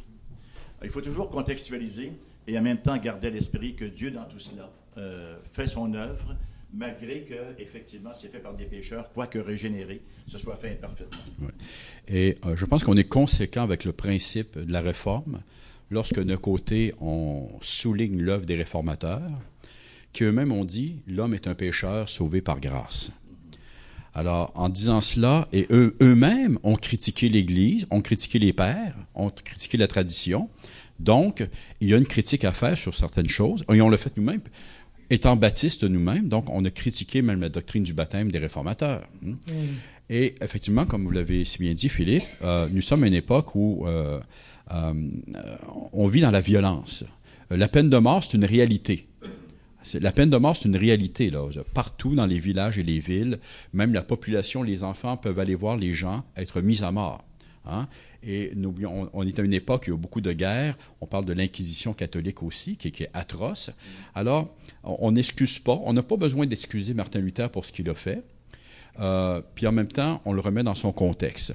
Il 0.83 0.89
faut 0.89 1.01
toujours 1.01 1.29
contextualiser 1.29 2.13
et 2.47 2.57
en 2.57 2.61
même 2.61 2.79
temps 2.79 2.97
garder 2.97 3.27
à 3.27 3.31
l'esprit 3.31 3.75
que 3.75 3.85
Dieu, 3.85 4.09
dans 4.09 4.25
tout 4.25 4.39
cela, 4.39 4.71
euh, 4.97 5.35
fait 5.51 5.67
son 5.67 5.93
œuvre, 5.93 6.35
malgré 6.73 7.21
que, 7.23 7.61
effectivement, 7.61 8.11
c'est 8.19 8.29
fait 8.29 8.39
par 8.39 8.53
des 8.55 8.65
pécheurs, 8.65 9.11
quoique 9.13 9.37
régénérés, 9.37 10.01
ce 10.27 10.37
soit 10.37 10.55
fait 10.55 10.71
imparfaitement. 10.71 11.47
Et 12.07 12.37
euh, 12.45 12.55
je 12.55 12.65
pense 12.65 12.83
qu'on 12.83 12.97
est 12.97 13.07
conséquent 13.07 13.63
avec 13.63 13.83
le 13.83 13.91
principe 13.91 14.57
de 14.57 14.71
la 14.71 14.81
réforme 14.81 15.41
lorsque 15.95 16.21
d'un 16.21 16.37
côté 16.37 16.93
on 16.99 17.47
souligne 17.61 18.21
l'œuvre 18.21 18.45
des 18.45 18.55
réformateurs, 18.55 19.31
qui 20.11 20.23
eux-mêmes 20.25 20.51
ont 20.51 20.65
dit 20.65 20.97
l'homme 21.07 21.33
est 21.33 21.47
un 21.47 21.55
pécheur 21.55 22.09
sauvé 22.09 22.41
par 22.41 22.59
grâce. 22.59 23.11
Alors, 24.13 24.51
en 24.55 24.69
disant 24.69 25.01
cela, 25.01 25.47
et 25.51 25.67
eux, 25.71 25.95
eux-mêmes 26.01 26.57
ont 26.63 26.75
critiqué 26.75 27.27
l'Église, 27.27 27.85
ont 27.91 28.01
critiqué 28.01 28.39
les 28.39 28.53
pères, 28.53 28.95
ont 29.13 29.29
critiqué 29.29 29.77
la 29.77 29.89
tradition. 29.89 30.49
Donc, 30.99 31.45
il 31.81 31.89
y 31.89 31.93
a 31.93 31.97
une 31.97 32.05
critique 32.05 32.45
à 32.45 32.53
faire 32.53 32.77
sur 32.77 32.95
certaines 32.95 33.27
choses, 33.27 33.65
et 33.73 33.81
on 33.81 33.89
l'a 33.89 33.97
fait 33.97 34.15
nous-mêmes. 34.15 34.39
Étant 35.09 35.35
baptistes 35.35 35.83
nous-mêmes, 35.83 36.29
donc 36.29 36.49
on 36.49 36.63
a 36.63 36.71
critiqué 36.71 37.21
même 37.21 37.41
la 37.41 37.49
doctrine 37.49 37.83
du 37.83 37.93
baptême 37.93 38.31
des 38.31 38.39
réformateurs. 38.39 39.05
hein. 39.25 39.35
Et 40.09 40.35
effectivement, 40.41 40.85
comme 40.85 41.03
vous 41.03 41.11
l'avez 41.11 41.43
si 41.45 41.57
bien 41.59 41.73
dit, 41.73 41.89
Philippe, 41.89 42.23
euh, 42.41 42.69
nous 42.71 42.81
sommes 42.81 43.03
à 43.03 43.07
une 43.07 43.13
époque 43.13 43.55
où 43.55 43.85
euh, 43.87 44.19
on 44.69 46.07
vit 46.07 46.21
dans 46.21 46.31
la 46.31 46.41
violence. 46.41 47.03
Euh, 47.51 47.57
La 47.57 47.67
peine 47.67 47.89
de 47.89 47.97
mort, 47.97 48.23
c'est 48.23 48.37
une 48.37 48.45
réalité. 48.45 49.07
La 49.93 50.11
peine 50.11 50.31
de 50.31 50.37
mort, 50.37 50.57
c'est 50.57 50.67
une 50.67 50.75
réalité. 50.75 51.29
Là. 51.29 51.47
Partout 51.73 52.15
dans 52.15 52.25
les 52.25 52.39
villages 52.39 52.79
et 52.79 52.83
les 52.83 52.99
villes, 52.99 53.39
même 53.73 53.93
la 53.93 54.01
population, 54.01 54.63
les 54.63 54.83
enfants 54.83 55.15
peuvent 55.15 55.39
aller 55.39 55.53
voir 55.53 55.77
les 55.77 55.93
gens 55.93 56.23
être 56.35 56.61
mis 56.61 56.83
à 56.83 56.91
mort. 56.91 57.23
Hein? 57.65 57.87
Et 58.23 58.51
n'oublions, 58.55 59.09
on, 59.13 59.27
est 59.27 59.37
à 59.37 59.43
une 59.43 59.53
époque 59.53 59.83
où 59.83 59.89
il 59.89 59.93
y 59.93 59.93
a 59.93 59.97
beaucoup 59.97 60.21
de 60.21 60.31
guerres. 60.31 60.75
On 61.01 61.05
parle 61.05 61.25
de 61.25 61.33
l'Inquisition 61.33 61.93
catholique 61.93 62.41
aussi, 62.41 62.75
qui, 62.77 62.87
est 62.87 63.09
atroce. 63.13 63.69
Alors, 64.15 64.55
on 64.83 65.11
n'excuse 65.11 65.59
pas. 65.59 65.79
On 65.83 65.93
n'a 65.93 66.01
pas 66.01 66.17
besoin 66.17 66.47
d'excuser 66.47 66.95
Martin 66.95 67.19
Luther 67.19 67.51
pour 67.51 67.65
ce 67.65 67.71
qu'il 67.71 67.87
a 67.89 67.93
fait. 67.93 68.23
Euh, 68.99 69.41
puis 69.53 69.67
en 69.67 69.71
même 69.71 69.87
temps, 69.87 70.21
on 70.25 70.33
le 70.33 70.41
remet 70.41 70.63
dans 70.63 70.73
son 70.73 70.91
contexte. 70.91 71.53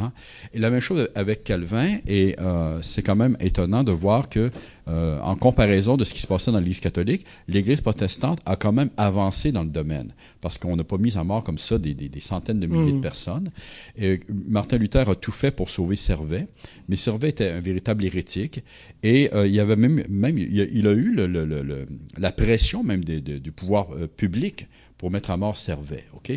Hein? 0.00 0.12
Et 0.54 0.58
la 0.58 0.70
même 0.70 0.80
chose 0.80 1.08
avec 1.14 1.44
Calvin, 1.44 1.98
et 2.06 2.36
euh, 2.40 2.80
c'est 2.82 3.02
quand 3.02 3.16
même 3.16 3.36
étonnant 3.40 3.84
de 3.84 3.92
voir 3.92 4.28
que, 4.28 4.50
euh, 4.88 5.20
en 5.20 5.36
comparaison 5.36 5.96
de 5.96 6.04
ce 6.04 6.12
qui 6.14 6.20
se 6.20 6.26
passait 6.26 6.50
dans 6.50 6.58
l'Église 6.58 6.80
catholique, 6.80 7.24
l'Église 7.48 7.80
protestante 7.80 8.40
a 8.46 8.56
quand 8.56 8.72
même 8.72 8.90
avancé 8.96 9.52
dans 9.52 9.62
le 9.62 9.68
domaine, 9.68 10.12
parce 10.40 10.58
qu'on 10.58 10.76
n'a 10.76 10.84
pas 10.84 10.98
mis 10.98 11.16
à 11.16 11.24
mort 11.24 11.44
comme 11.44 11.58
ça 11.58 11.78
des, 11.78 11.94
des- 11.94 12.08
des 12.08 12.20
centaines 12.20 12.60
de 12.60 12.66
milliers 12.66 12.92
de 12.92 13.00
personnes. 13.00 13.50
Et 13.98 14.20
Martin 14.48 14.78
Luther 14.78 15.08
a 15.08 15.14
tout 15.14 15.32
fait 15.32 15.50
pour 15.50 15.68
sauver 15.70 15.96
Servet, 15.96 16.48
mais 16.88 16.96
Servet 16.96 17.28
était 17.28 17.50
un 17.50 17.60
véritable 17.60 18.04
hérétique, 18.04 18.62
et 19.02 19.30
euh, 19.34 19.46
il 19.46 19.54
y 19.54 19.60
avait 19.60 19.76
même, 19.76 20.02
même 20.08 20.38
il, 20.38 20.60
a, 20.60 20.64
il 20.64 20.86
a 20.86 20.92
eu 20.92 21.12
le, 21.14 21.26
le- 21.26 21.44
le- 21.44 21.62
le- 21.62 21.86
la 22.18 22.32
pression 22.32 22.82
même 22.82 23.04
des- 23.04 23.20
de- 23.20 23.38
du 23.38 23.52
pouvoir 23.52 23.88
euh, 23.94 24.06
public 24.06 24.66
pour 24.98 25.10
mettre 25.10 25.30
à 25.30 25.36
mort 25.36 25.56
Servet. 25.56 26.04
Ok? 26.14 26.32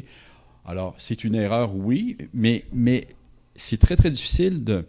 Alors, 0.66 0.96
c'est 0.98 1.26
une 1.26 1.36
erreur, 1.36 1.76
oui, 1.76 2.16
mais, 2.34 2.64
mais 2.72 3.08
c'est 3.56 3.80
très, 3.80 3.96
très 3.96 4.10
difficile 4.10 4.64
de, 4.64 4.86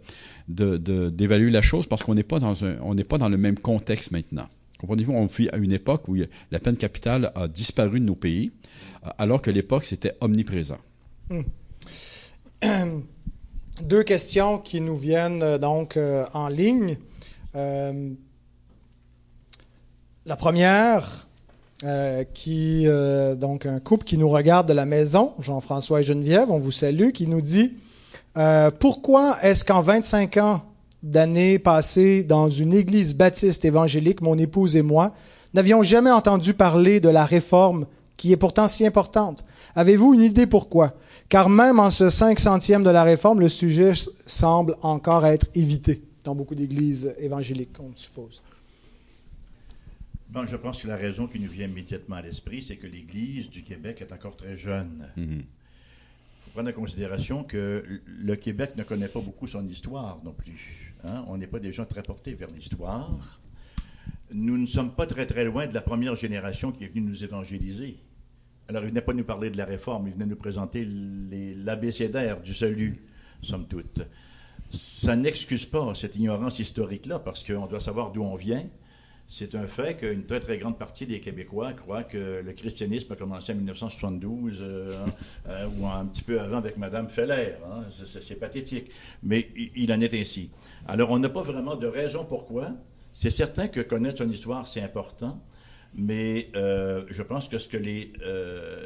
d'évaluer 1.09 1.51
la 1.51 1.61
chose 1.61 1.85
parce 1.87 2.03
qu'on 2.03 2.15
n'est 2.15 2.23
pas, 2.23 2.39
dans 2.39 2.65
un- 2.65 2.77
on 2.81 2.95
n'est 2.95 3.03
pas 3.03 3.17
dans 3.17 3.29
le 3.29 3.37
même 3.37 3.57
contexte 3.59 4.11
maintenant. 4.11 4.47
Comprenez-vous, 4.79 5.13
on 5.13 5.25
vit 5.25 5.49
à 5.49 5.57
une 5.57 5.71
époque 5.71 6.07
où 6.07 6.15
la 6.51 6.59
peine 6.59 6.75
capitale 6.77 7.31
a 7.35 7.47
disparu 7.47 7.99
de 7.99 8.05
nos 8.05 8.15
pays, 8.15 8.51
euh, 9.05 9.09
alors 9.17 9.41
que 9.41 9.49
l'époque, 9.49 9.85
c'était 9.85 10.13
omniprésent. 10.21 10.77
Deux 13.81 14.03
questions 14.03 14.57
qui 14.57 14.79
nous 14.81 14.97
viennent 14.97 15.43
euh, 15.43 15.57
donc 15.57 15.97
euh, 15.97 16.25
en 16.33 16.47
ligne. 16.49 16.97
La 20.25 20.35
première, 20.35 21.27
qui 22.33 22.85
donc 23.39 23.65
un 23.65 23.79
couple 23.79 24.03
qui 24.03 24.17
nous 24.17 24.27
regarde 24.27 24.67
de 24.67 24.73
la 24.73 24.85
maison, 24.85 25.33
Jean-François 25.39 26.01
et 26.01 26.03
Geneviève, 26.03 26.51
on 26.51 26.59
vous 26.59 26.71
salue, 26.73 27.11
qui 27.11 27.27
nous 27.27 27.39
dit 27.41 27.77
euh, 28.37 28.71
pourquoi 28.71 29.37
est-ce 29.41 29.63
qu'en 29.63 29.81
25 29.81 30.37
ans 30.37 30.61
d'années 31.03 31.59
passées 31.59 32.23
dans 32.23 32.49
une 32.49 32.73
église 32.73 33.15
baptiste 33.15 33.65
évangélique, 33.65 34.21
mon 34.21 34.37
épouse 34.37 34.75
et 34.75 34.81
moi, 34.81 35.13
n'avions 35.53 35.83
jamais 35.83 36.11
entendu 36.11 36.53
parler 36.53 36.99
de 36.99 37.09
la 37.09 37.25
réforme 37.25 37.85
qui 38.17 38.31
est 38.31 38.37
pourtant 38.37 38.67
si 38.67 38.85
importante? 38.85 39.45
Avez-vous 39.75 40.13
une 40.13 40.21
idée 40.21 40.47
pourquoi? 40.47 40.93
Car 41.29 41.49
même 41.49 41.79
en 41.79 41.89
ce 41.89 42.09
cinq 42.09 42.39
centième 42.39 42.83
de 42.83 42.89
la 42.89 43.03
réforme, 43.03 43.39
le 43.39 43.49
sujet 43.49 43.93
semble 44.25 44.75
encore 44.81 45.25
être 45.25 45.47
évité 45.55 46.01
dans 46.23 46.35
beaucoup 46.35 46.55
d'églises 46.55 47.13
évangéliques, 47.19 47.79
on 47.79 47.91
suppose. 47.95 48.41
Bon, 50.29 50.45
je 50.45 50.57
pense 50.57 50.81
que 50.81 50.87
la 50.87 50.97
raison 50.97 51.27
qui 51.27 51.39
nous 51.39 51.49
vient 51.49 51.67
immédiatement 51.67 52.17
à 52.17 52.21
l'esprit, 52.21 52.61
c'est 52.61 52.75
que 52.75 52.87
l'Église 52.87 53.49
du 53.49 53.63
Québec 53.63 54.01
est 54.01 54.11
encore 54.11 54.35
très 54.35 54.57
jeune. 54.57 55.07
Mhm. 55.15 55.43
Prendre 56.55 56.69
en 56.69 56.73
considération 56.73 57.43
que 57.43 57.83
le 58.05 58.35
Québec 58.37 58.77
ne 58.77 58.83
connaît 58.83 59.09
pas 59.09 59.19
beaucoup 59.19 59.45
son 59.45 59.67
histoire 59.67 60.21
non 60.23 60.31
plus. 60.31 60.95
hein. 61.03 61.25
On 61.27 61.37
n'est 61.37 61.47
pas 61.47 61.59
des 61.59 61.73
gens 61.73 61.83
très 61.83 62.01
portés 62.01 62.33
vers 62.33 62.49
l'histoire. 62.49 63.41
Nous 64.31 64.57
ne 64.57 64.65
sommes 64.65 64.91
pas 64.95 65.05
très 65.05 65.25
très 65.25 65.43
loin 65.43 65.67
de 65.67 65.73
la 65.73 65.81
première 65.81 66.15
génération 66.15 66.71
qui 66.71 66.85
est 66.85 66.87
venue 66.87 67.01
nous 67.01 67.25
évangéliser. 67.25 67.97
Alors, 68.69 68.83
il 68.83 68.87
venait 68.87 69.01
pas 69.01 69.13
nous 69.13 69.25
parler 69.25 69.49
de 69.49 69.57
la 69.57 69.65
réforme, 69.65 70.07
il 70.07 70.13
venait 70.13 70.25
nous 70.25 70.37
présenter 70.37 70.87
l'abécédaire 70.89 72.39
du 72.39 72.53
salut, 72.53 73.03
somme 73.41 73.67
toute. 73.67 74.01
Ça 74.71 75.17
n'excuse 75.17 75.65
pas 75.65 75.93
cette 75.93 76.15
ignorance 76.15 76.59
historique-là, 76.59 77.19
parce 77.19 77.43
qu'on 77.43 77.67
doit 77.67 77.81
savoir 77.81 78.13
d'où 78.13 78.23
on 78.23 78.35
vient. 78.37 78.63
C'est 79.27 79.55
un 79.55 79.65
fait 79.65 79.97
qu'une 79.97 80.23
très 80.25 80.39
très 80.39 80.59
grande 80.59 80.77
partie 80.77 81.07
des 81.07 81.19
Québécois 81.19 81.73
croient 81.73 82.03
que 82.03 82.41
le 82.45 82.53
christianisme 82.53 83.11
a 83.13 83.15
commencé 83.15 83.53
en 83.53 83.55
1972 83.55 84.59
euh, 84.61 84.91
euh, 85.49 85.67
ou 85.79 85.87
un 85.87 86.05
petit 86.05 86.21
peu 86.21 86.39
avant 86.39 86.57
avec 86.57 86.77
Madame 86.77 87.09
Feller. 87.09 87.55
hein. 87.65 87.83
C'est- 87.91 88.35
pathétique, 88.39 88.91
mais 89.23 89.49
il 89.75 89.91
en 89.91 89.99
est 90.01 90.13
ainsi. 90.13 90.51
Alors 90.87 91.09
on 91.09 91.17
n'a 91.17 91.29
pas 91.29 91.41
vraiment 91.41 91.75
de 91.75 91.87
raison 91.87 92.23
pourquoi. 92.23 92.71
C'est 93.13 93.31
certain 93.31 93.67
que 93.67 93.79
connaître 93.79 94.19
son 94.19 94.29
histoire 94.29 94.67
c'est 94.67 94.81
important, 94.81 95.41
mais 95.95 96.49
euh, 96.55 97.05
je 97.09 97.23
pense 97.23 97.49
que 97.49 97.57
ce 97.57 97.67
que 97.67 97.77
les 97.77 98.13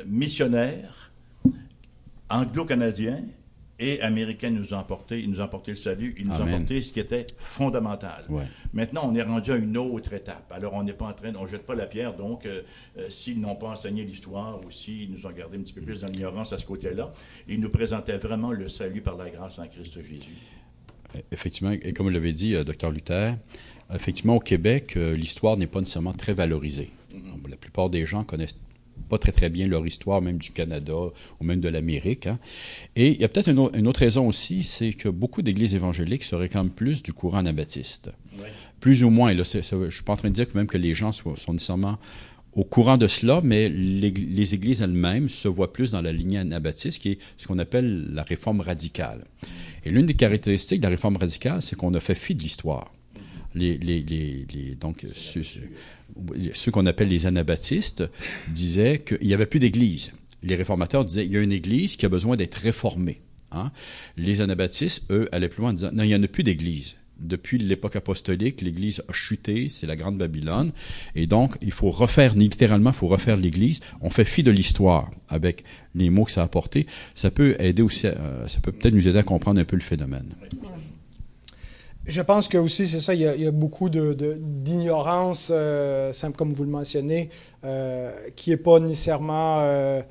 missionnaires 0.05 1.11
anglo-canadiens 2.29 3.23
et 3.79 4.01
américains 4.01 4.49
nous 4.49 4.73
ont 4.73 4.79
apporté, 4.79 5.19
ils 5.19 5.29
nous 5.29 5.39
ont 5.39 5.43
apporté 5.43 5.71
le 5.71 5.77
salut, 5.77 6.15
ils 6.17 6.27
nous 6.27 6.33
ont 6.33 6.41
Amen. 6.41 6.55
apporté 6.55 6.81
ce 6.81 6.91
qui 6.91 6.99
était 6.99 7.27
fondamental. 7.37 8.25
Ouais. 8.29 8.43
Maintenant, 8.73 9.09
on 9.09 9.15
est 9.15 9.21
rendu 9.21 9.51
à 9.51 9.55
une 9.55 9.77
autre 9.77 10.13
étape. 10.13 10.51
Alors, 10.51 10.73
on 10.73 10.83
n'est 10.83 10.93
pas 10.93 11.07
en 11.07 11.13
train, 11.13 11.33
on 11.35 11.43
ne 11.43 11.47
jette 11.47 11.65
pas 11.65 11.75
la 11.75 11.87
pierre. 11.87 12.15
Donc, 12.15 12.45
euh, 12.45 12.61
euh, 12.97 13.09
s'ils 13.09 13.39
n'ont 13.39 13.55
pas 13.55 13.69
enseigné 13.69 14.03
l'histoire 14.03 14.59
ou 14.65 14.71
s'ils 14.71 15.11
nous 15.11 15.25
ont 15.25 15.31
gardé 15.31 15.57
un 15.57 15.61
petit 15.61 15.73
peu 15.73 15.81
plus 15.81 16.01
dans 16.01 16.07
l'ignorance 16.07 16.53
à 16.53 16.57
ce 16.57 16.65
côté-là, 16.65 17.13
ils 17.47 17.59
nous 17.59 17.69
présentaient 17.69 18.17
vraiment 18.17 18.51
le 18.51 18.69
salut 18.69 19.01
par 19.01 19.17
la 19.17 19.29
grâce 19.29 19.59
en 19.59 19.67
Christ 19.67 20.01
Jésus. 20.01 20.35
Effectivement, 21.31 21.71
et 21.71 21.93
comme 21.93 22.09
l'avait 22.09 22.33
dit 22.33 22.55
euh, 22.55 22.63
Dr 22.63 22.91
Luther, 22.91 23.35
effectivement, 23.93 24.35
au 24.35 24.39
Québec, 24.39 24.93
euh, 24.95 25.15
l'histoire 25.15 25.57
n'est 25.57 25.67
pas 25.67 25.79
nécessairement 25.79 26.13
très 26.13 26.33
valorisée. 26.33 26.91
La 27.49 27.57
plupart 27.57 27.89
des 27.89 28.05
gens 28.05 28.23
connaissent 28.23 28.59
pas 29.09 29.17
très 29.17 29.31
très 29.31 29.49
bien 29.49 29.67
leur 29.67 29.85
histoire, 29.85 30.21
même 30.21 30.37
du 30.37 30.51
Canada 30.51 30.93
ou 30.93 31.43
même 31.43 31.59
de 31.59 31.67
l'Amérique. 31.69 32.27
hein. 32.27 32.39
Et 32.95 33.09
il 33.09 33.19
y 33.19 33.23
a 33.23 33.27
peut-être 33.27 33.49
une, 33.49 33.59
au- 33.59 33.71
une 33.73 33.87
autre 33.87 33.99
raison 34.01 34.27
aussi, 34.27 34.63
c'est 34.63 34.93
que 34.93 35.09
beaucoup 35.09 35.41
d'églises 35.41 35.75
évangéliques 35.75 36.23
se 36.23 36.35
réclament 36.35 36.69
plus 36.69 37.03
du 37.03 37.11
courant 37.13 37.39
anabaptiste. 37.39 38.11
Plus 38.79 39.03
ou 39.03 39.09
moins. 39.09 39.33
Là, 39.33 39.43
c'est- 39.43 39.63
ça- 39.63 39.77
je 39.79 39.85
ne 39.85 39.89
suis 39.89 40.03
pas 40.03 40.13
en 40.13 40.17
train 40.17 40.29
de 40.29 40.33
dire 40.35 40.47
que 40.49 40.57
même 40.57 40.67
que 40.67 40.77
les 40.77 40.93
gens 40.93 41.11
soient- 41.11 41.35
sont 41.37 41.53
nécessairement 41.53 41.97
au 42.53 42.63
courant 42.63 42.97
de 42.97 43.07
cela, 43.07 43.41
mais 43.43 43.69
les, 43.69 44.09
les 44.11 44.53
églises 44.55 44.81
elles-mêmes 44.81 45.29
se 45.29 45.47
voient 45.47 45.71
plus 45.71 45.91
dans 45.91 46.01
la 46.01 46.11
lignée 46.11 46.39
anabaptiste, 46.39 46.99
qui 47.01 47.11
est 47.11 47.17
ce 47.37 47.47
qu'on 47.47 47.59
appelle 47.59 48.07
la 48.11 48.23
réforme 48.23 48.61
radicale. 48.61 49.23
Et 49.85 49.91
l'une 49.91 50.05
des 50.07 50.15
caractéristiques 50.15 50.79
de 50.79 50.85
la 50.85 50.89
réforme 50.89 51.17
radicale, 51.17 51.61
c'est 51.61 51.75
qu'on 51.75 51.93
a 51.93 51.99
fait 51.99 52.15
fi 52.15 52.35
de 52.35 52.41
l'histoire. 52.43 52.91
Les, 53.55 53.77
les, 53.77 54.01
les, 54.01 54.45
les- 54.53 54.75
donc, 54.75 55.05
ceux, 55.15 55.43
ceux- 55.43 56.71
qu'on 56.71 56.85
appelle 56.85 57.07
les 57.07 57.25
anabaptistes 57.25 58.03
disaient 58.49 58.99
qu'il 58.99 59.25
n'y 59.27 59.33
avait 59.33 59.45
plus 59.47 59.59
d'église. 59.59 60.13
Les 60.43 60.55
réformateurs 60.55 61.03
disaient 61.03 61.25
il 61.25 61.31
y 61.31 61.37
a 61.37 61.41
une 61.41 61.51
église 61.51 61.95
qui 61.95 62.05
a 62.05 62.09
besoin 62.09 62.37
d'être 62.37 62.55
réformée. 62.55 63.21
hein. 63.51 63.71
Les 64.17 64.39
anabaptistes, 64.41 65.11
eux, 65.11 65.27
allaient 65.31 65.49
plus 65.49 65.61
loin 65.61 65.71
en 65.71 65.73
disant 65.73 65.89
non, 65.93 66.03
il 66.03 66.07
n'y 66.07 66.15
en 66.15 66.23
a 66.23 66.27
plus 66.27 66.43
d'église. 66.43 66.95
Depuis 67.19 67.57
l'époque 67.57 67.97
apostolique, 67.97 68.61
l'Église 68.61 69.01
a 69.09 69.11
chuté, 69.11 69.67
c'est 69.67 69.85
la 69.85 69.97
Grande 69.97 70.17
Babylone, 70.17 70.71
et 71.15 71.27
donc 71.27 71.57
il 71.61 71.73
faut 71.73 71.91
refaire, 71.91 72.33
littéralement, 72.33 72.91
il 72.91 72.95
faut 72.95 73.09
refaire 73.09 73.35
l'Église. 73.35 73.81
On 73.99 74.09
fait 74.09 74.23
fi 74.23 74.41
de 74.41 74.51
l'histoire 74.51 75.11
avec 75.27 75.65
les 75.95 76.09
mots 76.11 76.23
que 76.23 76.31
ça 76.31 76.43
a 76.43 76.45
apporté. 76.45 76.87
Ça 77.15 77.29
peut 77.29 77.57
aider 77.59 77.81
aussi, 77.81 78.07
à- 78.07 78.47
ça 78.47 78.61
peut 78.61 78.71
peut-être 78.71 78.93
nous 78.93 79.05
aider 79.09 79.17
à 79.19 79.23
comprendre 79.23 79.59
un 79.59 79.65
peu 79.65 79.75
le 79.75 79.81
phénomène. 79.81 80.33
Je 82.09 82.21
pense 82.21 82.47
que 82.47 82.57
aussi, 82.57 82.87
c'est 82.87 82.99
ça, 82.99 83.13
il 83.13 83.21
y 83.21 83.27
a, 83.27 83.35
il 83.35 83.41
y 83.43 83.47
a 83.47 83.51
beaucoup 83.51 83.89
de- 83.89 84.13
de- 84.13 84.35
d'ignorance, 84.39 85.49
euh, 85.51 86.11
simple 86.13 86.35
comme 86.37 86.53
vous 86.53 86.63
le 86.63 86.69
mentionnez, 86.69 87.29
euh, 87.63 88.11
qui 88.35 88.49
n'est 88.49 88.57
pas 88.57 88.79
nécessairement 88.79 89.59
euh, 89.61 90.01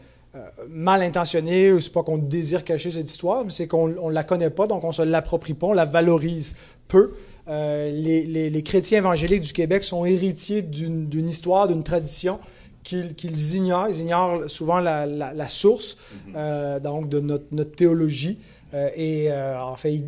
mal 0.69 1.03
intentionnée, 1.03 1.73
ou 1.73 1.81
c'est 1.81 1.93
pas 1.93 2.03
qu'on 2.05 2.19
désire 2.19 2.63
cacher 2.65 2.91
cette 2.93 3.11
histoire, 3.11 3.45
mais 3.45 3.51
c'est 3.51 3.67
qu'on 3.67 3.89
ne 3.89 4.13
la 4.13 4.23
connaît 4.25 4.51
pas, 4.51 4.67
donc 4.67 4.85
on 4.85 4.93
se 4.93 5.03
l'approprie 5.03 5.55
pas, 5.55 5.67
on 5.69 5.73
la 5.73 5.85
valorise 5.85 6.57
peu. 6.87 7.15
Les, 7.49 8.27
les- 8.27 8.51
les 8.51 8.63
chrétiens 8.63 8.99
évangéliques 8.99 9.41
du 9.43 9.53
Québec 9.55 9.83
sont 9.83 10.05
héritiers 10.05 10.61
d'une 10.63 11.29
histoire, 11.29 11.67
d'une 11.67 11.83
tradition 11.83 12.39
qu'ils 12.85 13.55
ignorent. 13.57 13.89
Ils 13.89 14.01
ignorent 14.01 14.51
souvent 14.51 14.81
la, 14.81 15.05
la- 15.07 15.33
la 15.33 15.49
source 15.49 15.97
euh, 16.37 16.79
donc 16.79 17.09
de 17.09 17.21
notre, 17.21 17.47
notre 17.53 17.75
théologie. 17.75 18.39
Euh, 18.75 18.91
et 18.95 19.31
euh, 19.31 19.61
en 19.61 19.77
fait, 19.77 20.05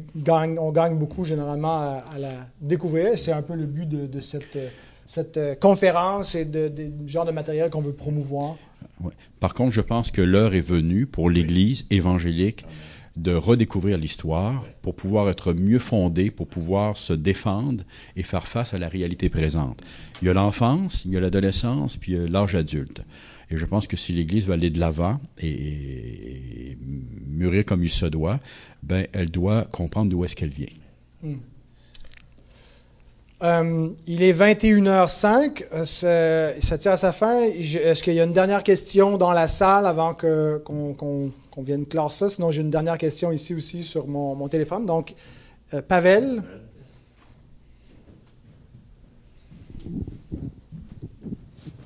on 0.59 0.71
gagne 0.71 0.99
beaucoup 0.99 1.25
généralement 1.25 1.99
à, 1.99 2.19
la 2.19 2.33
découvrir. 2.61 3.19
C'est 3.19 3.33
un 3.33 3.43
peu 3.43 3.55
le 3.55 3.67
but 3.67 3.89
de, 3.89 4.21
cette, 4.21 4.57
euh, 5.37 5.55
conférence 5.55 6.35
et 6.35 6.45
de, 6.45 6.69
de- 6.69 6.85
du 6.85 7.09
genre 7.09 7.25
de 7.25 7.33
matériel 7.33 7.71
qu'on 7.71 7.81
veut 7.81 7.95
promouvoir. 7.95 8.57
Par 9.41 9.55
contre, 9.55 9.73
je 9.73 9.81
pense 9.81 10.11
que 10.11 10.21
l'heure 10.21 10.55
est 10.55 10.61
venue 10.61 11.07
pour 11.07 11.31
l'Église 11.31 11.87
évangélique 11.91 12.65
de 13.17 13.35
redécouvrir 13.35 13.99
l'histoire 13.99 14.65
pour 14.83 14.95
pouvoir 14.95 15.29
être 15.29 15.53
mieux 15.53 15.79
fondée, 15.79 16.31
pour 16.31 16.47
pouvoir 16.47 16.97
se 16.97 17.13
défendre 17.13 17.83
et 18.17 18.23
faire 18.23 18.47
face 18.47 18.73
à 18.73 18.79
la 18.79 18.89
réalité 18.89 19.29
présente. 19.29 19.83
Il 20.23 20.29
y 20.29 20.31
a 20.31 20.35
l'enfance, 20.35 21.05
il 21.05 21.13
y 21.13 21.17
a 21.17 21.21
l'adolescence, 21.21 21.97
puis 21.97 22.17
l'âge 22.29 22.55
adulte. 22.55 23.03
Et 23.51 23.57
je 23.57 23.65
pense 23.67 23.87
que 23.87 23.97
si 23.97 24.13
l'Église 24.13 24.47
veut 24.47 24.53
aller 24.55 24.71
de 24.71 24.79
l'avant 24.79 25.19
et, 25.43 26.77
mûrir 27.27 27.65
comme 27.65 27.83
il 27.83 27.91
se 27.91 28.07
doit, 28.07 28.39
ben, 28.83 29.07
elle 29.13 29.31
doit 29.31 29.65
comprendre 29.73 30.11
d'où 30.11 30.25
est-ce 30.25 30.37
qu'elle 30.37 30.51
vient. 30.51 30.67
Euh, 33.43 33.89
il 34.07 34.23
est 34.23 34.33
21h05, 34.35 35.65
euh, 35.73 35.85
c'est- 35.87 36.61
ça 36.61 36.77
tire 36.77 36.93
à 36.93 36.97
sa 36.99 37.13
fin. 37.13 37.41
Est-ce 37.41 38.03
qu'il 38.03 38.13
y 38.13 38.21
a 38.21 38.25
une 38.25 38.35
dernière 38.35 38.63
question 38.63 39.17
dans 39.17 39.33
la 39.33 39.49
salle 39.49 39.87
avant 39.87 40.13
qu'on 40.15 41.33
vienne 41.59 41.87
clore 41.87 42.13
ça? 42.13 42.29
Sinon, 42.29 42.51
j'ai 42.51 42.61
une 42.61 42.71
dernière 42.71 42.99
question 42.99 43.33
ici 43.33 43.55
aussi 43.55 43.83
sur 43.83 44.07
mon, 44.07 44.35
mon 44.35 44.49
téléphone. 44.49 44.85
Donc, 44.85 45.15
euh, 45.73 45.81
Pavel? 45.81 46.43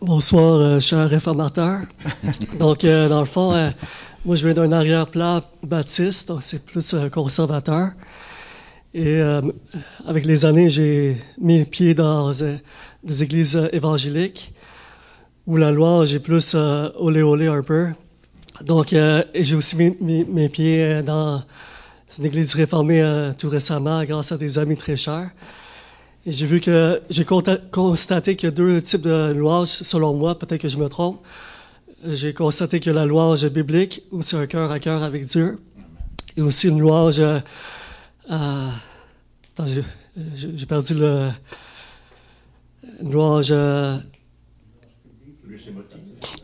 Bonsoir, 0.06 0.56
euh, 0.59 1.06
réformateur. 1.06 1.81
donc, 2.59 2.85
euh, 2.85 3.09
dans 3.09 3.20
le 3.20 3.26
fond, 3.26 3.55
euh, 3.55 3.70
moi, 4.26 4.36
je 4.36 4.47
viens 4.47 4.52
d'un 4.52 4.70
arrière-plan 4.70 5.40
baptiste, 5.62 6.28
donc 6.28 6.43
c'est 6.43 6.66
plus 6.66 6.93
euh, 6.93 7.09
conservateur. 7.09 7.93
Et 8.93 9.20
avec 10.06 10.24
les 10.24 10.44
années, 10.44 10.70
j'ai 10.70 11.20
mis 11.39 11.59
le 11.59 11.64
pied 11.64 11.94
dans 11.94 12.31
des 13.02 13.22
églises 13.24 13.68
évangéliques 13.72 14.52
où 15.47 15.56
la 15.56 15.72
loi, 15.72 16.05
j'ai 16.05 16.20
plus 16.20 16.55
olé 16.55 17.22
olé 17.22 17.48
un 17.48 17.62
peu. 17.62 17.89
Donc, 18.60 18.94
j'ai 19.35 19.56
aussi 19.56 19.76
mis, 19.76 19.97
mis 20.01 20.24
mes 20.24 20.48
pieds 20.48 21.02
dans 21.02 21.43
une 22.18 22.26
église 22.26 22.55
réformée 22.55 23.32
tout 23.36 23.48
récemment 23.48 24.05
grâce 24.05 24.31
à 24.31 24.36
des 24.39 24.60
amis 24.60 24.76
très 24.76 24.97
chers. 24.97 25.28
Et 26.26 26.32
j'ai 26.32 26.46
vu 26.46 26.59
que 26.59 27.02
j'ai 27.10 27.26
constaté 27.26 28.34
qu'il 28.34 28.46
y 28.46 28.52
a 28.52 28.55
deux 28.55 28.80
types 28.80 29.02
de 29.02 29.34
louanges, 29.34 29.68
selon 29.68 30.14
moi, 30.14 30.38
peut-être 30.38 30.62
que 30.62 30.68
je 30.68 30.78
me 30.78 30.88
trompe. 30.88 31.20
J'ai 32.06 32.32
constaté 32.32 32.80
que 32.80 32.88
la 32.88 33.05
louange 33.05 33.46
biblique, 33.48 34.02
où 34.10 34.22
c'est 34.22 34.36
un 34.36 34.46
cœur 34.46 34.72
à 34.72 34.80
cœur 34.80 35.02
avec 35.02 35.26
Dieu, 35.26 35.59
et 36.38 36.40
aussi 36.40 36.68
une 36.68 36.80
louange. 36.80 37.18
euh, 37.20 37.40
attends, 38.30 39.66
j'ai- 39.66 40.66
perdu 40.66 40.94
le. 40.94 41.28
Une 43.02 43.12
louange. 43.12 43.48
euh, 43.51 43.98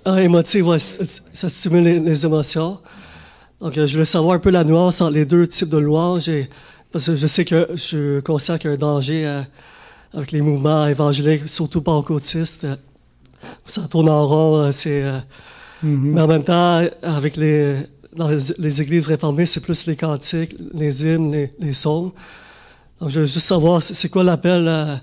ah, 0.04 0.22
émotive, 0.22 0.66
ouais, 0.68 0.78
ça 0.78 1.48
stimule 1.48 1.84
les, 1.84 2.26
émotions. 2.26 2.78
Donc, 3.60 3.78
euh, 3.78 3.86
je 3.86 3.94
voulais 3.94 4.04
savoir 4.04 4.36
un 4.36 4.38
peu 4.38 4.50
la 4.50 4.64
nuance 4.64 5.00
entre 5.00 5.12
les 5.14 5.24
deux 5.24 5.46
types 5.46 5.70
de 5.70 5.78
louanges, 5.78 6.30
parce 6.92 7.06
que 7.06 7.16
je 7.16 7.26
sais 7.26 7.46
que 7.46 7.66
je 7.72 7.76
suis 7.76 8.22
conscient 8.22 8.58
qu'il 8.58 8.68
y 8.68 8.72
a 8.72 8.76
un 8.76 8.78
danger 8.78 9.26
euh, 9.26 9.42
avec 10.14 10.32
les 10.32 10.40
mouvements 10.40 10.86
évangéliques, 10.86 11.48
surtout 11.48 11.82
pentecôtistes. 11.82 12.66
Ça 13.64 13.82
tourne 13.88 14.08
en 14.08 14.26
rond, 14.26 14.56
euh, 14.58 14.70
c'est. 14.72 15.02
euh, 15.02 15.18
Mais 15.82 16.20
en 16.20 16.26
même 16.26 16.44
temps, 16.44 16.82
avec 17.02 17.36
les, 17.36 17.76
dans 18.14 18.28
les, 18.28 18.82
églises 18.82 19.06
réformées, 19.06 19.46
c'est 19.46 19.60
plus 19.62 19.86
les 19.86 19.96
cantiques, 19.96 20.54
les 20.74 21.06
hymnes, 21.06 21.32
les, 21.32 21.52
les 21.58 21.70
psaumes. 21.70 22.10
Donc, 23.00 23.08
je 23.10 23.20
veux 23.20 23.26
juste 23.26 23.46
savoir, 23.46 23.82
c'est 23.82 24.10
quoi 24.10 24.22
l'appel 24.24 24.66
euh, 24.68 24.96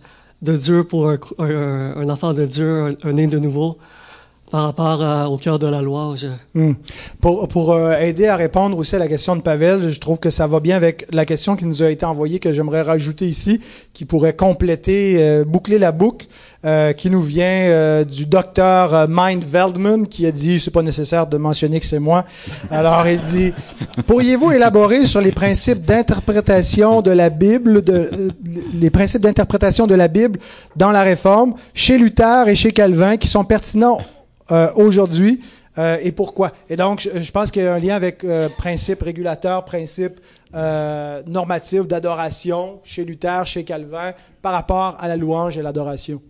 de 0.44 0.56
Dieu 0.56 0.84
pour 0.84 1.10
un, 1.10 1.18
un- 1.40 1.96
un 1.98 2.10
enfant 2.10 2.34
de 2.34 2.46
Dieu, 2.46 2.98
un, 3.04 3.10
un 3.10 3.14
né 3.14 3.26
de 3.28 3.40
nouveau, 3.40 3.80
par 4.50 4.64
rapport 4.64 5.04
à- 5.04 5.30
au 5.30 5.38
cœur 5.38 5.60
de 5.60 5.68
la 5.68 5.82
louange. 5.82 6.26
Hmm. 6.56 6.72
Pour, 7.20 7.48
pour 7.50 7.74
euh, 7.74 7.98
aider 8.00 8.28
à 8.28 8.36
répondre 8.38 8.78
aussi 8.78 8.96
à 8.96 9.00
la 9.00 9.08
question 9.08 9.36
de 9.36 9.42
Pavel, 9.42 9.92
je 9.92 10.00
trouve 10.00 10.20
que 10.20 10.30
ça 10.30 10.48
va 10.48 10.60
bien 10.62 10.78
avec 10.78 11.06
la 11.12 11.26
question 11.26 11.56
qui 11.58 11.66
nous 11.66 11.84
a 11.84 11.90
été 11.90 12.06
envoyée, 12.06 12.40
que 12.40 12.54
j'aimerais 12.54 12.82
rajouter 12.82 13.28
ici, 13.28 13.60
qui 13.94 14.06
pourrait 14.06 14.36
compléter, 14.36 15.18
euh, 15.20 15.44
boucler 15.44 15.80
la 15.80 15.92
boucle, 15.92 16.28
euh, 16.66 16.94
qui 16.94 17.10
nous 17.10 17.22
vient 17.22 17.46
euh, 17.46 18.04
du 18.06 18.26
docteur 18.26 18.94
euh, 18.94 19.06
Mind 19.10 19.44
Veldman, 19.44 20.08
qui 20.08 20.26
a 20.26 20.32
dit, 20.32 20.60
c'est 20.60 20.72
pas 20.72 20.82
nécessaire 20.82 21.28
de 21.28 21.38
mentionner 21.38 21.80
que 21.80 21.86
c'est 21.86 22.00
moi. 22.00 22.24
Alors, 22.72 23.06
il 23.08 23.22
dit, 23.24 23.54
pourriez-vous 24.08 24.52
élaborer 24.54 25.06
sur 25.06 25.20
les 25.22 25.32
principes 25.34 25.84
d'interprétation 25.86 27.02
de 27.02 27.12
la 27.12 27.30
Bible, 27.30 27.84
de, 27.84 27.94
euh, 27.94 28.30
les 28.74 28.90
principes 28.90 29.22
d'interprétation 29.22 29.88
de 29.88 29.96
la 29.96 30.08
Bible 30.08 30.40
dans 30.76 30.92
la 30.92 31.04
Réforme, 31.04 31.54
chez 31.74 31.98
Luther 31.98 32.48
et 32.48 32.56
chez 32.56 32.72
Calvin, 32.72 33.18
qui 33.18 33.28
sont 33.28 33.44
pertinents 33.44 34.00
euh, 34.52 34.72
aujourd'hui 34.76 35.42
euh, 35.78 35.98
et 36.02 36.12
pourquoi. 36.12 36.54
Et 36.70 36.76
donc, 36.76 37.02
je, 37.14 37.32
pense 37.32 37.52
qu'il 37.52 37.62
y 37.62 37.66
a 37.66 37.76
un 37.76 37.80
lien 37.80 37.96
avec 37.96 38.24
euh, 38.24 38.50
principe 38.50 39.04
régulateur, 39.04 39.64
principe 39.64 40.20
euh, 40.56 41.22
normatif 41.28 41.88
d'adoration 41.88 42.82
chez 42.84 43.06
Luther, 43.06 43.46
chez 43.46 43.64
Calvin, 43.64 44.14
par 44.42 44.54
rapport 44.54 44.98
à 45.00 45.08
la 45.08 45.18
louange 45.18 45.58
et 45.58 45.62
l'adoration. 45.62 46.22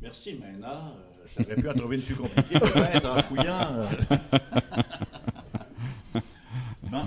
Merci, 0.00 0.38
Maynard. 0.40 0.92
Aurait 1.40 1.56
pu 1.56 1.68
en 1.68 1.74
trouver 1.74 1.96
une 1.96 2.02
plus 2.02 2.14
compliquée, 2.14 2.60
peut-être, 2.60 3.10
en 3.10 3.22
fouillant. 3.22 3.88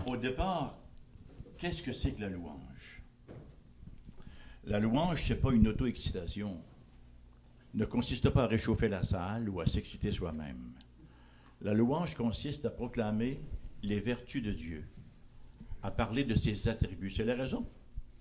au 0.05 0.17
départ, 0.17 0.75
qu'est-ce 1.57 1.81
que 1.81 1.93
c'est 1.93 2.11
que 2.11 2.21
la 2.21 2.27
louange? 2.27 3.01
La 4.65 4.79
louange, 4.79 5.23
c'est 5.25 5.41
pas 5.41 5.51
une 5.53 5.69
auto-excitation. 5.69 6.57
Ne 7.77 7.85
consiste 7.85 8.31
pas 8.31 8.45
à 8.45 8.47
réchauffer 8.47 8.89
la 8.89 9.03
salle 9.03 9.47
ou 9.49 9.61
à 9.61 9.67
s'exciter 9.67 10.11
soi-même. 10.11 10.71
La 11.61 11.75
louange 11.75 12.15
consiste 12.15 12.65
à 12.65 12.71
proclamer 12.71 13.39
les 13.83 13.99
vertus 13.99 14.41
de 14.41 14.51
Dieu, 14.51 14.83
à 15.83 15.91
parler 15.91 16.23
de 16.23 16.33
ses 16.33 16.69
attributs. 16.69 17.11
C'est 17.11 17.23
la 17.23 17.35
raison 17.35 17.67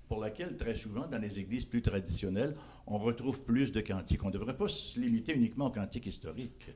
pour 0.08 0.20
laquelle, 0.20 0.58
très 0.58 0.74
souvent, 0.74 1.06
dans 1.06 1.16
les 1.16 1.38
églises 1.38 1.64
plus 1.64 1.80
traditionnelles, 1.80 2.54
on 2.86 2.98
retrouve 2.98 3.44
plus 3.44 3.72
de 3.72 3.80
cantiques. 3.80 4.22
On 4.24 4.28
ne 4.28 4.34
devrait 4.34 4.58
pas 4.58 4.68
se 4.68 5.00
limiter 5.00 5.34
uniquement 5.34 5.68
aux 5.68 5.72
cantiques 5.72 6.04
historiques, 6.04 6.68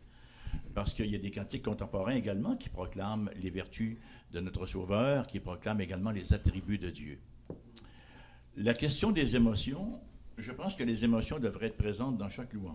parce 0.72 0.94
qu'il 0.94 1.10
y 1.10 1.14
a 1.14 1.18
des 1.18 1.30
cantiques 1.30 1.66
contemporains 1.66 2.14
également 2.14 2.56
qui 2.56 2.70
proclament 2.70 3.28
les 3.42 3.50
vertus 3.50 3.98
de 4.32 4.40
notre 4.40 4.64
Sauveur, 4.64 5.26
qui 5.26 5.38
proclament 5.38 5.82
également 5.82 6.12
les 6.12 6.32
attributs 6.32 6.78
de 6.78 6.88
Dieu. 6.88 7.18
La 8.56 8.72
question 8.72 9.12
des 9.12 9.36
émotions, 9.36 10.00
je 10.40 10.52
pense 10.52 10.74
que 10.76 10.84
les 10.84 11.04
émotions 11.04 11.38
devraient 11.38 11.66
être 11.66 11.76
présentes 11.76 12.18
dans 12.18 12.28
chaque 12.28 12.52
louange. 12.52 12.74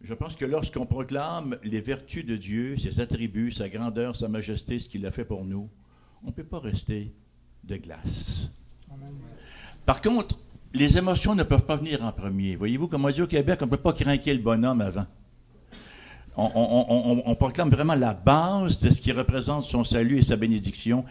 Je 0.00 0.14
pense 0.14 0.36
que 0.36 0.44
lorsqu'on 0.44 0.86
proclame 0.86 1.56
les 1.64 1.80
vertus 1.80 2.24
de 2.24 2.36
Dieu, 2.36 2.76
ses 2.78 3.00
attributs, 3.00 3.50
sa 3.50 3.68
grandeur, 3.68 4.14
sa 4.14 4.28
majesté, 4.28 4.78
ce 4.78 4.88
qu'il 4.88 5.04
a 5.06 5.10
fait 5.10 5.24
pour 5.24 5.44
nous, 5.44 5.68
on 6.22 6.28
ne 6.28 6.32
peut 6.32 6.44
pas 6.44 6.60
rester 6.60 7.12
de 7.64 7.76
glace. 7.76 8.50
Par 9.84 10.00
contre, 10.00 10.38
les 10.74 10.98
émotions 10.98 11.34
ne 11.34 11.42
peuvent 11.42 11.64
pas 11.64 11.76
venir 11.76 12.04
en 12.04 12.12
premier. 12.12 12.54
Voyez-vous, 12.56 12.88
comme 12.88 13.04
on 13.04 13.10
dit 13.10 13.22
au 13.22 13.26
Québec, 13.26 13.58
on 13.62 13.64
ne 13.66 13.70
peut 13.70 13.76
pas 13.76 13.92
craquer 13.92 14.32
le 14.34 14.40
bonhomme 14.42 14.80
avant. 14.80 15.06
On, 16.36 16.44
on- 16.54 16.86
on- 16.88 17.12
on- 17.18 17.22
on 17.26 17.34
proclame 17.34 17.70
vraiment 17.70 17.94
la 17.96 18.14
base 18.14 18.80
de 18.80 18.90
ce 18.90 19.00
qui 19.00 19.10
représente 19.10 19.64
son 19.64 19.82
salut 19.82 20.18
et 20.18 20.22
sa 20.22 20.36
bénédiction, 20.36 21.04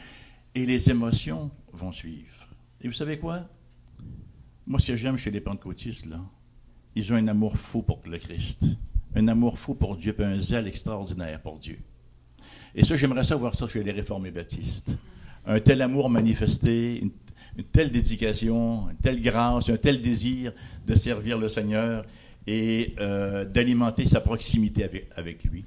et 0.56 0.66
les 0.66 0.90
émotions 0.90 1.52
vont 1.74 1.92
suivre. 1.92 2.48
Et 2.82 2.88
vous 2.88 2.94
savez 2.94 3.20
quoi? 3.20 3.42
Moi, 4.68 4.82
ce 4.82 4.88
que 4.88 4.98
j'aime 4.98 5.16
chez 5.16 5.32
les 5.32 5.40
pentecôtistes, 5.40 6.08
là, 6.08 6.20
ils 6.94 7.14
ont 7.14 7.16
un 7.16 7.30
amour 7.30 7.58
fou 7.58 7.82
pour 7.84 8.02
le 8.06 8.18
Christ, 8.18 8.66
un 9.16 9.30
amour 9.30 9.58
fou 9.58 9.76
pour 9.76 9.96
Dieu, 9.96 10.12
puis 10.12 10.26
un 10.26 10.38
zèle 10.40 10.68
extraordinaire 10.68 11.40
pour 11.42 11.58
Dieu. 11.58 11.80
Et 12.76 12.84
ça, 12.84 12.98
j'aimerais 12.98 13.24
ça 13.24 13.38
voir 13.38 13.56
ça 13.56 13.66
chez 13.70 13.82
les 13.82 13.94
réformés 13.94 14.30
baptistes. 14.30 14.92
Un 15.46 15.62
tel 15.62 15.82
amour 15.82 16.10
manifesté, 16.10 17.00
une, 17.00 17.12
telle 17.72 17.92
dédication, 17.92 18.90
une 18.90 18.98
telle 18.98 19.22
grâce, 19.22 19.70
un 19.70 19.78
tel 19.78 20.02
désir 20.02 20.52
de 20.86 20.96
servir 20.96 21.38
le 21.38 21.48
Seigneur 21.48 22.06
et 22.46 22.94
euh, 23.00 23.46
d'alimenter 23.46 24.06
sa 24.06 24.20
proximité 24.20 24.84
avec, 24.84 25.08
avec 25.16 25.46
lui. 25.46 25.64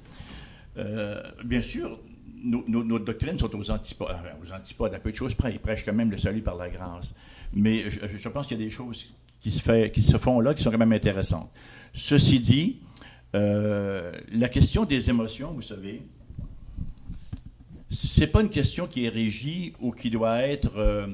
Euh, 0.77 1.23
bien 1.43 1.63
sûr, 1.63 1.99
nos, 2.43 2.99
doctrines 2.99 3.37
sont 3.37 3.55
aux 3.55 3.71
antipodes, 3.71 4.09
enfin, 4.11 4.29
aux 4.43 4.51
antipodes, 4.53 4.93
à 4.93 4.99
peu 4.99 5.11
de 5.11 5.15
choses 5.15 5.33
près. 5.33 5.51
Ils 5.51 5.59
prêchent 5.59 5.85
quand 5.85 5.93
même 5.93 6.11
le 6.11 6.17
salut 6.17 6.41
par 6.41 6.55
la 6.55 6.69
grâce. 6.69 7.13
Mais 7.53 7.85
je, 7.89 8.29
pense 8.29 8.47
qu'il 8.47 8.59
y 8.59 8.61
a 8.61 8.63
des 8.63 8.69
choses 8.69 9.13
qui 9.39 9.51
se, 9.51 9.61
fait- 9.61 9.91
qui 9.91 10.01
se 10.01 10.17
font 10.17 10.39
là 10.39 10.53
qui 10.53 10.63
sont 10.63 10.71
quand 10.71 10.77
même 10.77 10.93
intéressantes. 10.93 11.49
Ceci 11.93 12.39
dit, 12.39 12.79
euh, 13.35 14.11
la 14.31 14.49
question 14.49 14.85
des 14.85 15.09
émotions, 15.09 15.51
vous 15.51 15.61
savez, 15.61 16.01
c'est 17.89 18.27
pas 18.27 18.41
une 18.41 18.49
question 18.49 18.87
qui 18.87 19.05
est 19.05 19.09
régie 19.09 19.73
ou 19.81 19.91
qui 19.91 20.09
doit 20.09 20.41
être 20.41 20.77
euh, 20.77 21.07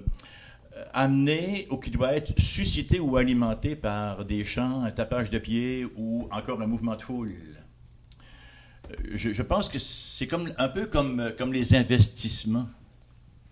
amenée 0.93 1.67
ou 1.71 1.77
qui 1.77 1.89
doit 1.89 2.13
être 2.13 2.39
suscitée 2.39 2.99
ou 2.99 3.17
alimentée 3.17 3.75
par 3.75 4.25
des 4.25 4.45
chants, 4.45 4.83
un 4.83 4.91
tapage 4.91 5.31
de 5.31 5.39
pied 5.39 5.87
ou 5.95 6.27
encore 6.31 6.61
un 6.61 6.67
mouvement 6.67 6.95
de 6.95 7.01
foule. 7.01 7.33
Je, 9.13 9.31
je 9.31 9.43
pense 9.43 9.69
que 9.69 9.79
c'est 9.79 10.27
comme, 10.27 10.51
un 10.57 10.69
peu 10.69 10.85
comme, 10.87 11.19
euh, 11.19 11.31
comme 11.37 11.53
les 11.53 11.75
investissements, 11.75 12.67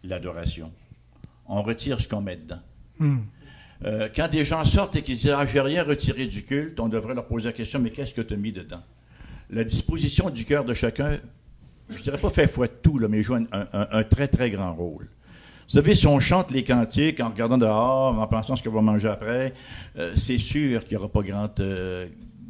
l'adoration. 0.04 0.72
On 1.48 1.62
retire 1.62 2.00
ce 2.02 2.08
qu'on 2.08 2.22
met 2.22 2.36
dedans. 2.38 2.60
Hmm. 3.00 3.18
Euh, 3.84 4.08
quand 4.16 4.30
des 4.32 4.46
gens 4.46 4.64
sortent 4.66 4.96
et 4.96 5.02
qu'ils 5.02 5.16
disent 5.18 5.34
Ah, 5.38 5.46
j'ai 5.46 5.60
rien 5.62 5.84
retiré 5.84 6.26
du 6.28 6.44
culte, 6.44 6.80
on 6.80 6.88
devrait 6.88 7.14
leur 7.14 7.26
poser 7.28 7.48
la 7.48 7.54
question 7.54 7.80
Mais 7.80 7.90
qu'est-ce 7.90 8.14
que 8.14 8.22
tu 8.22 8.34
as 8.34 8.38
mis 8.38 8.52
dedans? 8.52 8.82
La 9.50 9.64
disposition 9.64 10.30
du 10.30 10.46
cœur 10.46 10.64
de 10.66 10.74
chacun, 10.74 11.20
je 11.90 12.02
dirais 12.02 12.18
pas 12.18 12.30
fait 12.30 12.48
foi 12.48 12.68
de 12.68 12.74
tout, 12.82 12.98
là, 12.98 13.08
mais 13.08 13.22
joue 13.22 13.36
un, 13.36 13.44
un- 13.52 13.88
un 13.92 14.04
très 14.04 14.28
très 14.28 14.50
grand 14.50 14.74
rôle. 14.74 15.04
Vous 15.68 15.72
savez, 15.74 15.94
si 15.96 16.08
on 16.08 16.20
chante 16.20 16.52
les 16.52 16.64
cantiques 16.64 17.20
en 17.20 17.30
regardant 17.30 17.58
dehors, 17.58 18.20
en 18.20 18.28
pensant 18.28 18.56
ce 18.56 18.64
qu'on 18.64 18.72
va 18.72 18.82
manger 18.82 19.10
après, 19.10 19.54
euh, 19.98 20.14
c'est 20.16 20.38
sûr 20.38 20.82
qu'il 20.86 20.98
n'y 20.98 21.04
aura 21.04 21.12
pas 21.12 21.22
grande, 21.22 21.52
euh, 21.60 22.08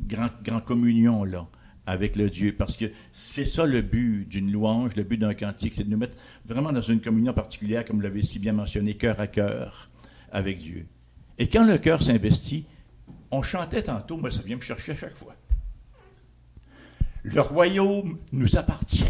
grand, 0.08 0.30
grand 0.44 0.60
communion 0.60 1.24
là 1.24 1.48
avec 1.86 2.16
le 2.16 2.30
Dieu, 2.30 2.56
parce 2.56 2.78
que 2.78 2.86
c'est 3.12 3.46
ça 3.46 3.66
le 3.66 3.82
but 3.82 4.28
d'une 4.28 4.52
louange, 4.52 4.96
le 4.96 5.04
but 5.04 5.18
d'un 5.18 5.34
cantique, 5.34 5.76
c'est 5.76 5.84
de 5.84 5.90
nous 5.90 5.98
mettre 5.98 6.18
vraiment 6.46 6.72
dans 6.72 6.82
une 6.82 7.00
communion 7.00 7.34
particulière, 7.34 7.86
comme 7.86 7.98
vous 7.98 8.02
l'avez 8.02 8.24
si 8.24 8.40
bien 8.40 8.54
mentionné, 8.54 8.96
cœur 8.96 9.20
à 9.20 9.28
cœur 9.28 9.90
avec 10.32 10.60
Dieu. 10.60 10.88
Et 11.38 11.48
quand 11.48 11.66
le 11.66 11.78
cœur 11.78 12.02
s'investit, 12.02 12.66
on 13.32 13.44
chantait 13.44 13.84
tantôt, 13.84 14.18
moi 14.18 14.32
ça 14.32 14.42
vient 14.42 14.56
me 14.56 14.62
chercher 14.62 14.94
à 14.94 14.96
chaque 14.96 15.16
fois. 15.16 15.36
Le 17.24 17.42
royaume 17.42 18.20
nous 18.32 18.58
appartient. 18.58 19.04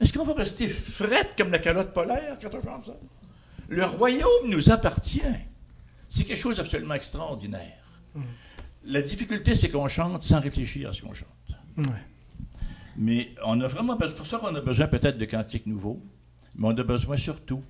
Est-ce 0.00 0.12
qu'on 0.12 0.24
va 0.24 0.34
rester 0.34 0.68
frette 0.68 1.34
comme 1.36 1.50
la 1.50 1.58
calotte 1.58 1.92
polaire 1.92 2.38
quand 2.40 2.54
on 2.54 2.60
chante 2.60 2.84
ça? 2.84 2.96
Le 3.68 3.84
royaume 3.84 4.48
nous 4.48 4.70
appartient. 4.70 5.22
C'est 6.08 6.24
quelque 6.24 6.38
chose 6.38 6.56
d'absolument 6.56 6.94
extraordinaire. 6.94 7.78
La 8.84 9.02
difficulté, 9.02 9.54
c'est 9.54 9.70
qu'on 9.70 9.88
chante 9.88 10.22
sans 10.22 10.40
réfléchir 10.40 10.90
à 10.90 10.92
ce 10.92 11.02
qu'on 11.02 11.14
chante. 11.14 11.28
Ouais. 11.76 11.84
Mais 12.96 13.30
on 13.44 13.60
a 13.60 13.68
vraiment 13.68 13.96
besoin, 13.96 14.16
pour 14.16 14.26
ça 14.26 14.38
qu'on 14.38 14.54
a 14.54 14.60
besoin 14.60 14.86
peut-être 14.86 15.18
de 15.18 15.24
cantiques 15.24 15.66
nouveaux, 15.66 16.02
mais 16.56 16.68
on 16.68 16.76
a 16.76 16.82
besoin 16.82 17.16
surtout 17.16 17.62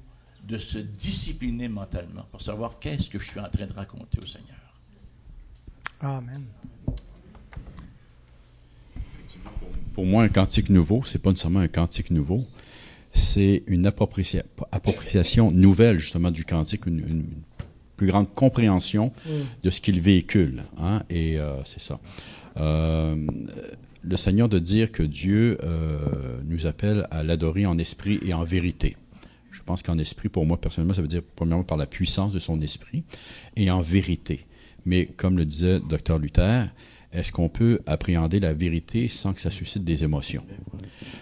de 0.45 0.59
se 0.59 0.79
discipliner 0.79 1.69
mentalement 1.69 2.27
pour 2.31 2.43
savoir 2.43 2.79
qu'est-ce 2.81 3.09
que 3.09 3.19
je 3.19 3.31
suis 3.31 3.41
en 3.41 3.49
train 3.49 3.67
de 3.67 3.73
raconter 3.73 4.19
au 4.19 4.27
Seigneur. 4.27 4.59
Amen. 6.01 6.43
Pour 9.95 10.05
moi, 10.05 10.25
un 10.25 10.29
cantique 10.29 10.69
nouveau, 10.69 11.05
c'est 11.05 11.21
pas 11.21 11.31
nécessairement 11.31 11.61
un 11.61 11.69
cantique 11.69 12.11
nouveau, 12.11 12.45
c'est 13.13 13.63
une 13.67 13.87
appropriation, 13.87 14.43
appropriation 14.73 15.53
nouvelle 15.53 15.99
justement 15.99 16.31
du 16.31 16.45
cantique, 16.45 16.87
une, 16.87 16.99
une 16.99 17.27
plus 18.03 18.11
grande 18.11 18.33
compréhension 18.35 19.13
Mm. 19.27 19.31
de 19.63 19.71
ce 19.71 19.81
qu'il 19.81 20.01
véhicule. 20.01 20.63
Hein, 20.81 21.03
et 21.09 21.39
euh, 21.39 21.55
c'est 21.65 21.81
ça. 21.81 22.01
Euh, 22.57 23.15
le 24.03 24.17
Seigneur 24.17 24.49
de 24.49 24.59
dire 24.59 24.91
que 24.91 25.05
Dieu 25.05 25.59
euh, 25.63 25.99
nous 26.45 26.67
appelle 26.67 27.07
à 27.13 27.23
l'adorer 27.23 27.65
en 27.67 27.79
esprit 27.79 28.19
et 28.27 28.35
en 28.35 28.43
vérité. 28.45 28.97
Je 29.53 29.61
pense 29.63 29.83
qu'en 29.83 29.99
esprit, 29.99 30.29
pour 30.29 30.45
moi 30.47 30.61
personnellement, 30.61 30.95
ça 30.95 31.03
veut 31.03 31.09
dire 31.09 31.23
premièrement 31.37 31.63
par 31.63 31.79
la 31.79 31.87
puissance 31.87 32.33
de 32.33 32.41
son 32.41 32.61
esprit 32.61 33.05
et 33.55 33.71
en 33.71 33.81
vérité. 33.83 34.47
Mais 34.85 35.07
comme 35.07 35.37
le 35.37 35.45
disait 35.45 35.79
Dr 35.89 36.19
Luther, 36.19 36.73
est-ce 37.13 37.31
qu'on 37.31 37.49
peut 37.51 37.79
appréhender 37.87 38.41
la 38.41 38.55
vérité 38.55 39.07
sans 39.07 39.35
que 39.35 39.41
ça 39.41 39.51
suscite 39.51 39.85
des 39.85 40.03
émotions? 40.03 40.45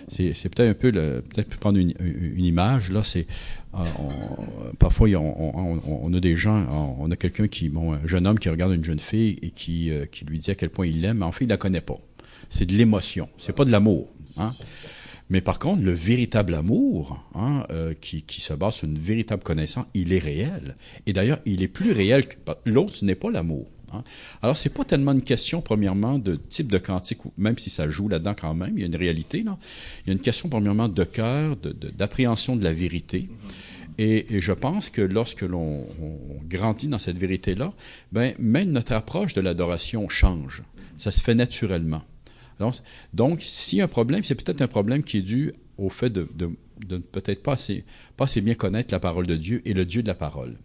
C'est 0.09 0.33
peut-être 0.49 0.71
un 0.71 0.75
peu 0.75 0.93
peut-être 0.93 1.57
prendre 1.59 1.79
une, 1.79 1.93
une- 2.01 2.45
image 2.45 2.91
là. 2.91 3.03
C'est 3.03 3.27
on- 3.73 4.75
parfois 4.79 5.09
on, 5.11 6.13
a 6.15 6.21
des 6.21 6.37
gens, 6.37 6.67
on, 6.99 7.11
a 7.11 7.17
quelqu'un 7.17 7.49
qui, 7.49 7.69
bon, 7.69 7.93
un 7.95 8.07
jeune 8.07 8.27
homme 8.27 8.39
qui 8.39 8.49
regarde 8.49 8.73
une 8.73 8.85
jeune 8.85 8.99
fille 8.99 9.39
et 9.43 9.51
qui 9.51 9.91
euh, 9.91 10.07
qui 10.07 10.25
lui 10.25 10.39
dit 10.39 10.51
à 10.51 10.55
quel 10.55 10.71
point 10.71 10.87
il 10.87 11.01
l'aime, 11.03 11.19
mais 11.19 11.25
en 11.25 11.33
fait 11.33 11.45
il 11.45 11.49
la 11.49 11.57
connaît 11.57 11.81
pas. 11.81 11.99
C'est 12.49 12.67
de 12.67 12.73
l'émotion, 12.75 13.29
c'est 13.39 13.55
pas 13.55 13.65
de 13.65 13.71
l'amour. 13.71 14.09
Hein? 14.37 14.55
Mais 15.29 15.41
par 15.41 15.61
contre, 15.61 15.83
le 15.83 15.93
véritable 15.93 16.55
amour, 16.57 17.25
hein, 17.37 17.65
euh, 17.71 17.95
qui, 18.01 18.23
qui 18.23 18.41
se 18.41 18.53
base 18.53 18.75
sur 18.75 18.89
une 18.89 18.99
véritable 18.99 19.45
connaissance, 19.45 19.87
il 19.95 20.13
est 20.13 20.19
réel. 20.19 20.75
Et 21.07 21.13
d'ailleurs, 21.13 21.39
il 21.47 21.63
est 21.63 21.69
plus 21.69 21.93
réel 21.93 22.27
que 22.27 22.35
l'autre. 22.65 22.93
Ce 22.95 23.05
n'est 23.05 23.15
pas 23.15 23.31
l'amour. 23.31 23.69
Hein. 23.93 24.03
Alors, 24.43 24.57
c'est 24.57 24.73
pas 24.73 24.85
tellement 24.85 25.13
une 25.13 25.23
question, 25.23 25.61
premièrement, 25.61 26.19
de 26.19 26.37
type 26.37 26.71
de 26.71 26.79
cantique, 26.79 27.19
même 27.39 27.59
si 27.59 27.71
ça 27.71 27.91
joue 27.91 28.09
là-dedans 28.09 28.35
quand 28.41 28.55
même, 28.55 28.77
il 28.77 28.81
y 28.81 28.85
a 28.85 28.87
une 28.87 28.97
réalité, 28.97 29.43
là. 29.43 29.59
Il 30.05 30.09
y 30.09 30.11
a 30.11 30.13
une 30.13 30.21
question, 30.21 30.49
premièrement, 30.49 30.89
de 30.89 31.05
cœur, 31.05 31.57
de- 31.57 31.73
de- 31.73 31.91
d'appréhension 31.91 32.57
de, 32.57 32.65
la 32.65 32.73
vérité. 32.73 33.29
Et, 33.99 34.41
je 34.41 34.53
pense 34.53 34.89
que 34.89 35.03
lorsque 35.03 35.43
l'on 35.43 35.87
on 36.01 36.19
grandit 36.49 36.89
dans 36.89 36.99
cette 36.99 37.19
vérité-là, 37.19 37.73
ben, 38.13 38.35
même 38.39 38.73
notre 38.73 38.93
approche 38.93 39.35
de 39.35 39.41
l'adoration 39.41 40.09
change. 40.09 40.63
Ça 40.97 41.11
se 41.11 41.21
fait 41.21 41.35
naturellement. 41.35 42.03
Donc, 43.15 43.43
s'il 43.43 43.79
y 43.79 43.81
a 43.81 43.85
un 43.85 43.89
problème, 43.89 44.23
c'est 44.25 44.35
peut-être 44.35 44.61
un 44.63 44.69
problème 44.69 45.03
qui 45.03 45.19
est 45.19 45.23
dû 45.23 45.53
au 45.79 45.89
fait 45.89 46.11
de, 46.11 46.29
de, 46.35 46.51
de 46.87 46.99
peut-être 46.99 47.43
pas 47.43 47.55
assez, 47.55 47.85
pas 48.17 48.25
assez 48.25 48.41
bien 48.41 48.55
connaître 48.55 48.93
la 48.93 49.01
parole 49.01 49.27
de 49.27 49.37
Dieu 49.37 49.63
et 49.65 49.73
le 49.73 49.85
Dieu 49.85 50.03
de 50.03 50.09
la 50.09 50.15
parole. 50.15 50.59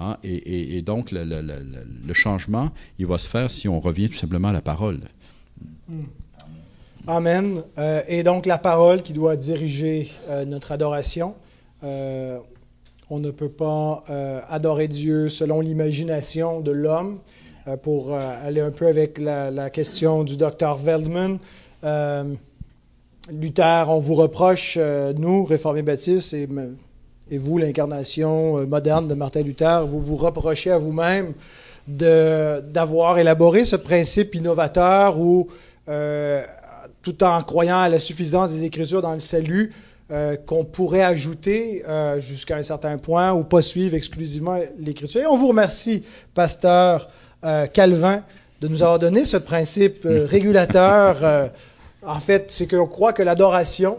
Hein, 0.00 0.16
et, 0.24 0.80
donc, 0.80 1.10
le, 1.12 2.14
changement, 2.14 2.70
il 2.98 3.06
va 3.06 3.18
se 3.18 3.28
faire 3.28 3.50
si 3.50 3.68
on 3.68 3.80
revient 3.80 4.08
tout 4.08 4.16
simplement 4.16 4.48
à 4.48 4.52
la 4.52 4.62
parole. 4.62 5.00
Amen. 7.06 7.62
Euh, 7.76 8.00
et 8.08 8.22
donc 8.22 8.46
la 8.46 8.56
parole 8.56 9.02
qui 9.02 9.12
doit 9.12 9.36
diriger 9.36 10.10
euh, 10.28 10.46
notre 10.46 10.72
adoration. 10.72 11.34
Euh, 11.84 12.38
on 13.10 13.18
ne 13.18 13.30
peut 13.30 13.50
pas 13.50 14.04
adorer 14.48 14.86
Dieu 14.86 15.28
selon 15.28 15.60
l'imagination 15.60 16.60
de 16.60 16.70
l'homme. 16.70 17.18
Pour 17.82 18.14
aller 18.14 18.60
un 18.60 18.70
peu 18.70 18.86
avec 18.86 19.18
la, 19.18 19.50
la 19.50 19.68
question 19.68 20.22
du 20.22 20.36
docteur 20.36 20.76
Veldman, 20.76 21.38
Luther, 23.32 23.90
on 23.90 23.98
vous 23.98 24.14
reproche, 24.14 24.78
nous, 24.78 25.44
réformés 25.44 25.82
baptistes, 25.82 26.34
et, 26.34 26.48
et 27.30 27.38
vous, 27.38 27.58
l'incarnation 27.58 28.58
euh, 28.58 28.66
moderne 28.66 29.06
de 29.08 29.14
Martin 29.14 29.42
Luther, 29.42 29.86
vous 29.86 30.00
vous 30.00 30.16
reprochez 30.16 30.70
à 30.70 30.78
vous-même 30.78 31.32
d'avoir 31.88 33.18
élaboré 33.18 33.64
ce 33.64 33.76
principe 33.76 34.34
innovateur 34.34 35.18
où, 35.18 35.48
euh, 35.88 36.42
tout 37.02 37.24
en 37.24 37.40
croyant 37.42 37.80
à 37.80 37.88
la 37.88 37.98
suffisance 37.98 38.52
des 38.52 38.64
Écritures 38.64 39.02
dans 39.02 39.14
le 39.14 39.20
salut, 39.20 39.72
euh, 40.12 40.36
qu'on 40.36 40.64
pourrait 40.64 41.02
ajouter 41.02 41.84
euh, 41.88 42.20
jusqu'à 42.20 42.56
un 42.56 42.62
certain 42.62 42.98
point 42.98 43.32
ou 43.32 43.44
pas 43.44 43.62
suivre 43.62 43.94
exclusivement 43.94 44.58
l'Écriture. 44.78 45.22
Et 45.22 45.26
on 45.26 45.36
vous 45.36 45.48
remercie, 45.48 46.04
pasteur 46.34 47.10
Calvin, 47.72 48.22
de 48.60 48.68
nous 48.68 48.82
avoir 48.82 48.98
donné 48.98 49.24
ce 49.24 49.38
principe 49.38 50.02
régulateur. 50.04 51.50
en 52.04 52.20
fait, 52.20 52.50
c'est 52.50 52.66
qu'on 52.66 52.86
croit 52.86 53.14
que 53.14 53.22
l'adoration, 53.22 53.98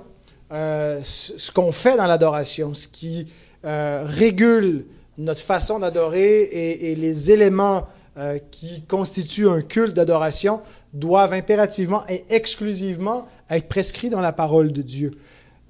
euh, 0.51 0.99
ce 1.03 1.51
qu'on 1.51 1.71
fait 1.71 1.97
dans 1.97 2.07
l'adoration, 2.07 2.73
ce 2.73 2.87
qui 2.87 3.27
euh, 3.63 4.03
régule 4.05 4.85
notre 5.17 5.41
façon 5.41 5.79
d'adorer 5.79 6.41
et, 6.41 6.91
et 6.91 6.95
les 6.95 7.31
éléments 7.31 7.87
euh, 8.17 8.39
qui 8.51 8.81
constituent 8.81 9.47
un 9.47 9.61
culte 9.61 9.93
d'adoration 9.93 10.61
doivent 10.93 11.31
impérativement 11.31 12.03
et 12.09 12.25
exclusivement 12.29 13.27
être 13.49 13.69
prescrits 13.69 14.09
dans 14.09 14.19
la 14.19 14.33
parole 14.33 14.73
de 14.73 14.81
Dieu. 14.81 15.11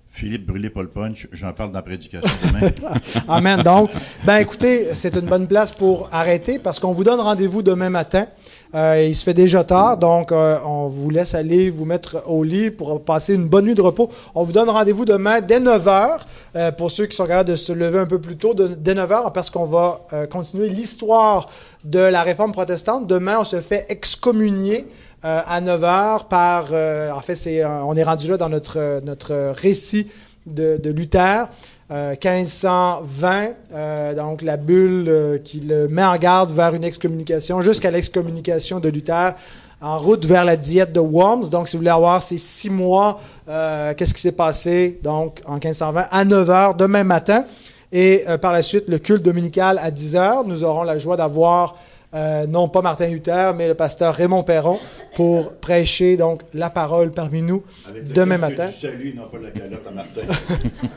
Philippe 0.09 0.47
Brûlé 0.47 0.69
Paul 0.69 0.89
Punch, 0.89 1.27
j'en 1.31 1.53
parle 1.53 1.71
dans 1.71 1.77
la 1.77 1.83
prédication 1.83 2.29
demain. 2.45 2.71
Amen. 3.27 3.61
Donc, 3.61 3.91
ben 4.25 4.37
écoutez, 4.37 4.87
c'est 4.95 5.15
une 5.15 5.27
bonne 5.27 5.47
place 5.47 5.71
pour 5.71 6.09
arrêter 6.11 6.57
parce 6.57 6.79
qu'on 6.79 6.91
vous 6.91 7.03
donne 7.03 7.19
rendez-vous 7.19 7.61
demain 7.61 7.89
matin. 7.89 8.25
Euh, 8.73 9.05
il 9.05 9.15
se 9.15 9.23
fait 9.25 9.33
déjà 9.33 9.65
tard, 9.65 9.97
donc 9.97 10.31
euh, 10.31 10.57
on 10.65 10.87
vous 10.87 11.09
laisse 11.09 11.35
aller 11.35 11.69
vous 11.69 11.83
mettre 11.83 12.23
au 12.25 12.43
lit 12.43 12.71
pour 12.71 13.03
passer 13.03 13.35
une 13.35 13.49
bonne 13.49 13.65
nuit 13.65 13.75
de 13.75 13.81
repos. 13.81 14.09
On 14.33 14.43
vous 14.43 14.53
donne 14.53 14.69
rendez-vous 14.69 15.03
demain 15.03 15.41
dès 15.41 15.59
9h 15.59 16.19
euh, 16.55 16.71
pour 16.71 16.89
ceux 16.89 17.05
qui 17.05 17.15
sont 17.15 17.25
capables 17.25 17.49
de 17.49 17.57
se 17.57 17.73
lever 17.73 17.99
un 17.99 18.05
peu 18.05 18.19
plus 18.19 18.37
tôt, 18.37 18.53
dès 18.53 18.93
9h 18.93 19.33
parce 19.33 19.49
qu'on 19.49 19.65
va 19.65 20.01
continuer 20.29 20.69
l'histoire 20.69 21.49
de 21.83 21.99
la 21.99 22.21
réforme 22.21 22.53
protestante. 22.53 23.07
Demain, 23.07 23.37
on 23.41 23.43
se 23.43 23.59
fait 23.59 23.85
excommunier 23.89 24.85
à 25.23 25.61
9h 25.61 26.27
par... 26.29 26.71
en 26.71 27.21
fait, 27.21 27.35
c'est, 27.35 27.65
on 27.65 27.95
est 27.95 28.03
rendu 28.03 28.29
là 28.29 28.37
dans 28.37 28.49
notre, 28.49 29.01
notre 29.03 29.51
récit 29.51 30.07
de 30.45 30.89
Luther. 30.89 31.47
Euh, 31.91 32.11
1520, 32.11 33.49
euh, 33.73 34.13
donc 34.13 34.41
la 34.43 34.55
bulle 34.55 35.09
euh, 35.09 35.37
qui 35.37 35.59
le 35.59 35.89
met 35.89 36.05
en 36.05 36.15
garde 36.15 36.51
vers 36.51 36.73
une 36.73 36.85
excommunication 36.85 37.61
jusqu'à 37.61 37.91
l'excommunication 37.91 38.79
de 38.79 38.87
Luther 38.87 39.33
en 39.81 39.97
route 39.97 40.25
vers 40.25 40.45
la 40.45 40.55
diète 40.55 40.93
de 40.93 40.99
Worms. 40.99 41.49
Donc, 41.49 41.67
si 41.67 41.75
vous 41.75 41.81
voulez 41.81 41.91
avoir 41.91 42.21
ces 42.21 42.37
six 42.37 42.69
mois, 42.69 43.19
euh, 43.49 43.93
qu'est-ce 43.95 44.13
qui 44.13 44.21
s'est 44.21 44.31
passé? 44.31 44.99
Donc 45.03 45.41
en 45.45 45.55
1520 45.55 46.05
à 46.11 46.23
9 46.23 46.49
heures 46.49 46.75
demain 46.75 47.03
matin. 47.03 47.45
Et 47.91 48.23
euh, 48.29 48.37
par 48.37 48.53
la 48.53 48.63
suite, 48.63 48.85
le 48.87 48.99
culte 48.99 49.23
dominical 49.23 49.79
à 49.81 49.91
10 49.91 50.15
heures. 50.15 50.43
Nous 50.45 50.63
aurons 50.63 50.83
la 50.83 50.97
joie 50.97 51.17
d'avoir 51.17 51.75
euh, 52.13 52.45
non 52.47 52.67
pas 52.67 52.81
Martin 52.81 53.07
Luther, 53.07 53.53
mais 53.55 53.67
le 53.67 53.73
pasteur 53.73 54.13
Raymond 54.13 54.43
Perron 54.43 54.79
pour 55.15 55.53
prêcher 55.53 56.17
donc 56.17 56.41
la 56.53 56.69
parole 56.69 57.11
parmi 57.11 57.41
nous 57.41 57.63
Avec 57.89 58.07
le 58.07 58.13
demain 58.13 58.37
matin. 58.37 58.67
du 58.67 58.73
salut, 58.73 59.13
non 59.15 59.27
pas 59.27 59.37
la 59.37 59.51
calotte 59.51 59.87
à 59.87 59.91
Martin. 59.91 60.21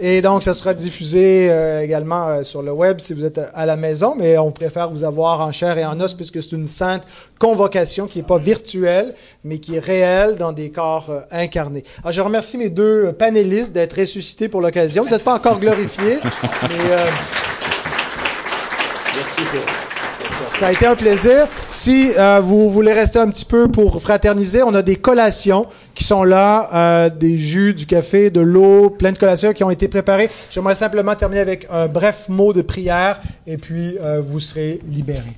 Et 0.00 0.20
donc, 0.20 0.42
ça 0.42 0.52
sera 0.54 0.74
diffusé 0.74 1.50
euh, 1.50 1.80
également 1.80 2.28
euh, 2.28 2.42
sur 2.42 2.62
le 2.62 2.70
web 2.70 2.98
si 2.98 3.14
vous 3.14 3.24
êtes 3.24 3.40
à 3.54 3.66
la 3.66 3.76
maison, 3.76 4.14
mais 4.16 4.36
on 4.36 4.52
préfère 4.52 4.90
vous 4.90 5.04
avoir 5.04 5.40
en 5.40 5.52
chair 5.52 5.78
et 5.78 5.86
en 5.86 5.98
os 6.00 6.12
puisque 6.12 6.42
c'est 6.42 6.52
une 6.52 6.66
sainte 6.66 7.04
convocation 7.38 8.06
qui 8.06 8.18
n'est 8.18 8.24
pas 8.26 8.38
virtuelle, 8.38 9.14
mais 9.44 9.58
qui 9.58 9.76
est 9.76 9.80
réelle 9.84 10.36
dans 10.36 10.52
des 10.52 10.70
corps 10.70 11.06
euh, 11.10 11.20
incarnés. 11.30 11.84
Alors, 12.02 12.12
je 12.12 12.20
remercie 12.20 12.58
mes 12.58 12.68
deux 12.70 13.12
panélistes 13.12 13.72
d'être 13.72 13.98
ressuscités 13.98 14.48
pour 14.48 14.60
l'occasion. 14.60 15.04
Vous 15.04 15.10
n'êtes 15.10 15.24
pas 15.24 15.34
encore 15.34 15.58
glorifiés, 15.58 16.18
mais... 16.62 16.96
Merci 19.16 19.85
ça 20.48 20.68
a 20.68 20.72
été 20.72 20.86
un 20.86 20.96
plaisir. 20.96 21.46
Si 21.66 22.10
euh, 22.16 22.40
vous 22.42 22.70
voulez 22.70 22.92
rester 22.92 23.18
un 23.18 23.28
petit 23.28 23.44
peu 23.44 23.68
pour 23.68 24.00
fraterniser, 24.00 24.62
on 24.62 24.74
a 24.74 24.82
des 24.82 24.96
collations 24.96 25.66
qui 25.94 26.04
sont 26.04 26.24
là, 26.24 26.70
euh, 26.72 27.10
des 27.10 27.36
jus, 27.38 27.74
du 27.74 27.86
café, 27.86 28.30
de 28.30 28.40
l'eau, 28.40 28.90
plein 28.90 29.12
de 29.12 29.18
collations 29.18 29.52
qui 29.52 29.64
ont 29.64 29.70
été 29.70 29.88
préparées. 29.88 30.30
J'aimerais 30.50 30.74
simplement 30.74 31.14
terminer 31.14 31.40
avec 31.40 31.66
un 31.70 31.88
bref 31.88 32.28
mot 32.28 32.52
de 32.52 32.62
prière 32.62 33.20
et 33.46 33.56
puis 33.56 33.96
euh, 34.00 34.22
vous 34.26 34.40
serez 34.40 34.80
libérés. 34.84 35.36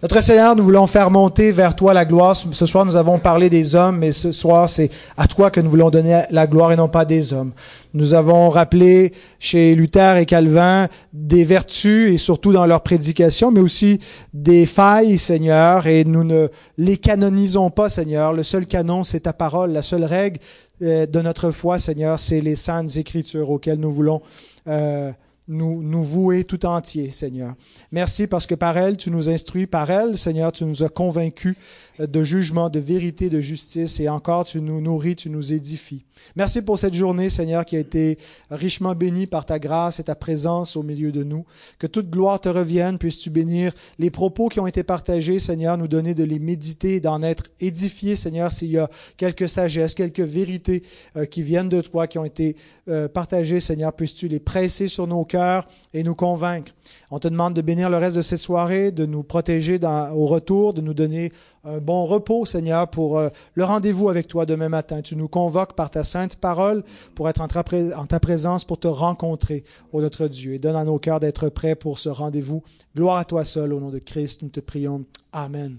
Notre 0.00 0.20
Seigneur, 0.22 0.54
nous 0.54 0.62
voulons 0.62 0.86
faire 0.86 1.10
monter 1.10 1.50
vers 1.50 1.74
toi 1.74 1.92
la 1.92 2.04
gloire. 2.04 2.36
Ce 2.36 2.66
soir, 2.66 2.84
nous 2.84 2.94
avons 2.94 3.18
parlé 3.18 3.50
des 3.50 3.74
hommes, 3.74 3.98
mais 3.98 4.12
ce 4.12 4.30
soir, 4.30 4.68
c'est 4.68 4.90
à 5.16 5.26
toi 5.26 5.50
que 5.50 5.60
nous 5.60 5.70
voulons 5.70 5.90
donner 5.90 6.22
la 6.30 6.46
gloire 6.46 6.70
et 6.70 6.76
non 6.76 6.86
pas 6.86 7.04
des 7.04 7.32
hommes. 7.32 7.50
Nous 7.94 8.14
avons 8.14 8.50
rappelé 8.50 9.12
chez 9.38 9.74
Luther 9.74 10.16
et 10.18 10.26
Calvin 10.26 10.88
des 11.12 11.44
vertus 11.44 12.12
et 12.12 12.18
surtout 12.18 12.52
dans 12.52 12.66
leur 12.66 12.82
prédication, 12.82 13.50
mais 13.50 13.60
aussi 13.60 14.00
des 14.34 14.66
failles, 14.66 15.18
Seigneur, 15.18 15.86
et 15.86 16.04
nous 16.04 16.24
ne 16.24 16.48
les 16.76 16.98
canonisons 16.98 17.70
pas, 17.70 17.88
Seigneur. 17.88 18.32
Le 18.32 18.42
seul 18.42 18.66
canon, 18.66 19.04
c'est 19.04 19.20
ta 19.20 19.32
parole. 19.32 19.72
La 19.72 19.82
seule 19.82 20.04
règle 20.04 20.38
euh, 20.82 21.06
de 21.06 21.20
notre 21.20 21.50
foi, 21.50 21.78
Seigneur, 21.78 22.18
c'est 22.18 22.40
les 22.40 22.56
saintes 22.56 22.96
écritures 22.96 23.50
auxquelles 23.50 23.80
nous 23.80 23.92
voulons 23.92 24.20
euh, 24.68 25.10
nous, 25.48 25.82
nous 25.82 26.04
vouer 26.04 26.44
tout 26.44 26.66
entier, 26.66 27.10
Seigneur. 27.10 27.54
Merci 27.90 28.26
parce 28.26 28.46
que 28.46 28.54
par 28.54 28.76
elle, 28.76 28.96
tu 28.96 29.10
nous 29.10 29.30
instruis, 29.30 29.66
par 29.66 29.90
elle, 29.90 30.18
Seigneur, 30.18 30.52
tu 30.52 30.64
nous 30.64 30.82
as 30.82 30.90
convaincus 30.90 31.56
de 31.98 32.24
jugement, 32.24 32.70
de 32.70 32.78
vérité, 32.78 33.30
de 33.30 33.40
justice, 33.40 34.00
et 34.00 34.08
encore, 34.08 34.44
tu 34.44 34.60
nous 34.60 34.80
nourris, 34.80 35.16
tu 35.16 35.30
nous 35.30 35.52
édifies. 35.52 36.04
Merci 36.36 36.62
pour 36.62 36.78
cette 36.78 36.94
journée, 36.94 37.30
Seigneur, 37.30 37.64
qui 37.64 37.76
a 37.76 37.80
été 37.80 38.18
richement 38.50 38.94
bénie 38.94 39.26
par 39.26 39.46
ta 39.46 39.58
grâce 39.58 40.00
et 40.00 40.04
ta 40.04 40.14
présence 40.14 40.76
au 40.76 40.82
milieu 40.82 41.12
de 41.12 41.24
nous. 41.24 41.44
Que 41.78 41.86
toute 41.86 42.10
gloire 42.10 42.40
te 42.40 42.48
revienne, 42.48 42.98
puisses-tu 42.98 43.30
bénir 43.30 43.72
les 43.98 44.10
propos 44.10 44.48
qui 44.48 44.60
ont 44.60 44.66
été 44.66 44.82
partagés, 44.82 45.38
Seigneur, 45.38 45.78
nous 45.78 45.88
donner 45.88 46.14
de 46.14 46.24
les 46.24 46.38
méditer 46.38 47.00
d'en 47.00 47.22
être 47.22 47.44
édifiés, 47.60 48.16
Seigneur, 48.16 48.52
s'il 48.52 48.70
y 48.70 48.78
a 48.78 48.90
quelques 49.16 49.48
sagesses, 49.48 49.94
quelques 49.94 50.20
vérités 50.20 50.82
euh, 51.16 51.24
qui 51.24 51.42
viennent 51.42 51.68
de 51.68 51.80
toi, 51.80 52.06
qui 52.06 52.18
ont 52.18 52.24
été 52.24 52.56
euh, 52.88 53.08
partagées, 53.08 53.60
Seigneur, 53.60 53.92
puisses-tu 53.92 54.28
les 54.28 54.40
presser 54.40 54.88
sur 54.88 55.06
nos 55.06 55.24
cœurs 55.24 55.66
et 55.94 56.02
nous 56.02 56.14
convaincre. 56.14 56.72
On 57.10 57.18
te 57.18 57.28
demande 57.28 57.54
de 57.54 57.62
bénir 57.62 57.90
le 57.90 57.96
reste 57.96 58.16
de 58.16 58.22
cette 58.22 58.38
soirée, 58.38 58.90
de 58.90 59.06
nous 59.06 59.22
protéger 59.22 59.78
au 60.14 60.26
retour, 60.26 60.74
de 60.74 60.80
nous 60.80 60.94
donner 60.94 61.32
un 61.64 61.78
bon 61.78 62.04
repos, 62.04 62.46
Seigneur, 62.46 62.88
pour 62.88 63.18
euh, 63.18 63.28
le 63.54 63.64
rendez-vous 63.64 64.08
avec 64.08 64.28
toi 64.28 64.46
demain 64.46 64.68
matin. 64.68 65.02
Tu 65.02 65.16
nous 65.16 65.28
convoques 65.28 65.74
par 65.74 65.90
ta 65.90 66.04
sainte 66.04 66.36
parole 66.36 66.84
pour 67.14 67.28
être 67.28 67.40
en 67.40 67.48
ta, 67.48 67.62
pré- 67.62 67.92
en 67.94 68.06
ta 68.06 68.20
présence, 68.20 68.64
pour 68.64 68.78
te 68.78 68.88
rencontrer, 68.88 69.64
ô 69.92 70.00
notre 70.00 70.28
Dieu. 70.28 70.54
Et 70.54 70.58
donne 70.58 70.76
à 70.76 70.84
nos 70.84 70.98
cœurs 70.98 71.20
d'être 71.20 71.48
prêts 71.48 71.74
pour 71.74 71.98
ce 71.98 72.08
rendez-vous. 72.08 72.62
Gloire 72.96 73.16
à 73.18 73.24
toi 73.24 73.44
seul, 73.44 73.72
au 73.72 73.80
nom 73.80 73.90
de 73.90 73.98
Christ, 73.98 74.42
nous 74.42 74.48
te 74.50 74.60
prions. 74.60 75.04
Amen. 75.32 75.76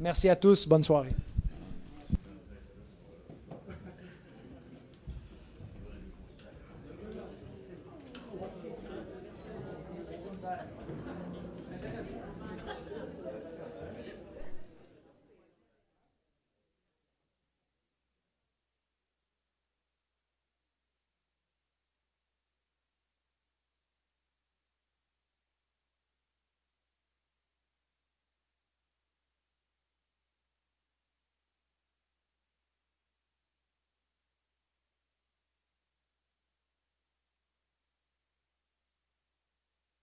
Merci 0.00 0.28
à 0.28 0.36
tous. 0.36 0.68
Bonne 0.68 0.82
soirée. 0.82 1.10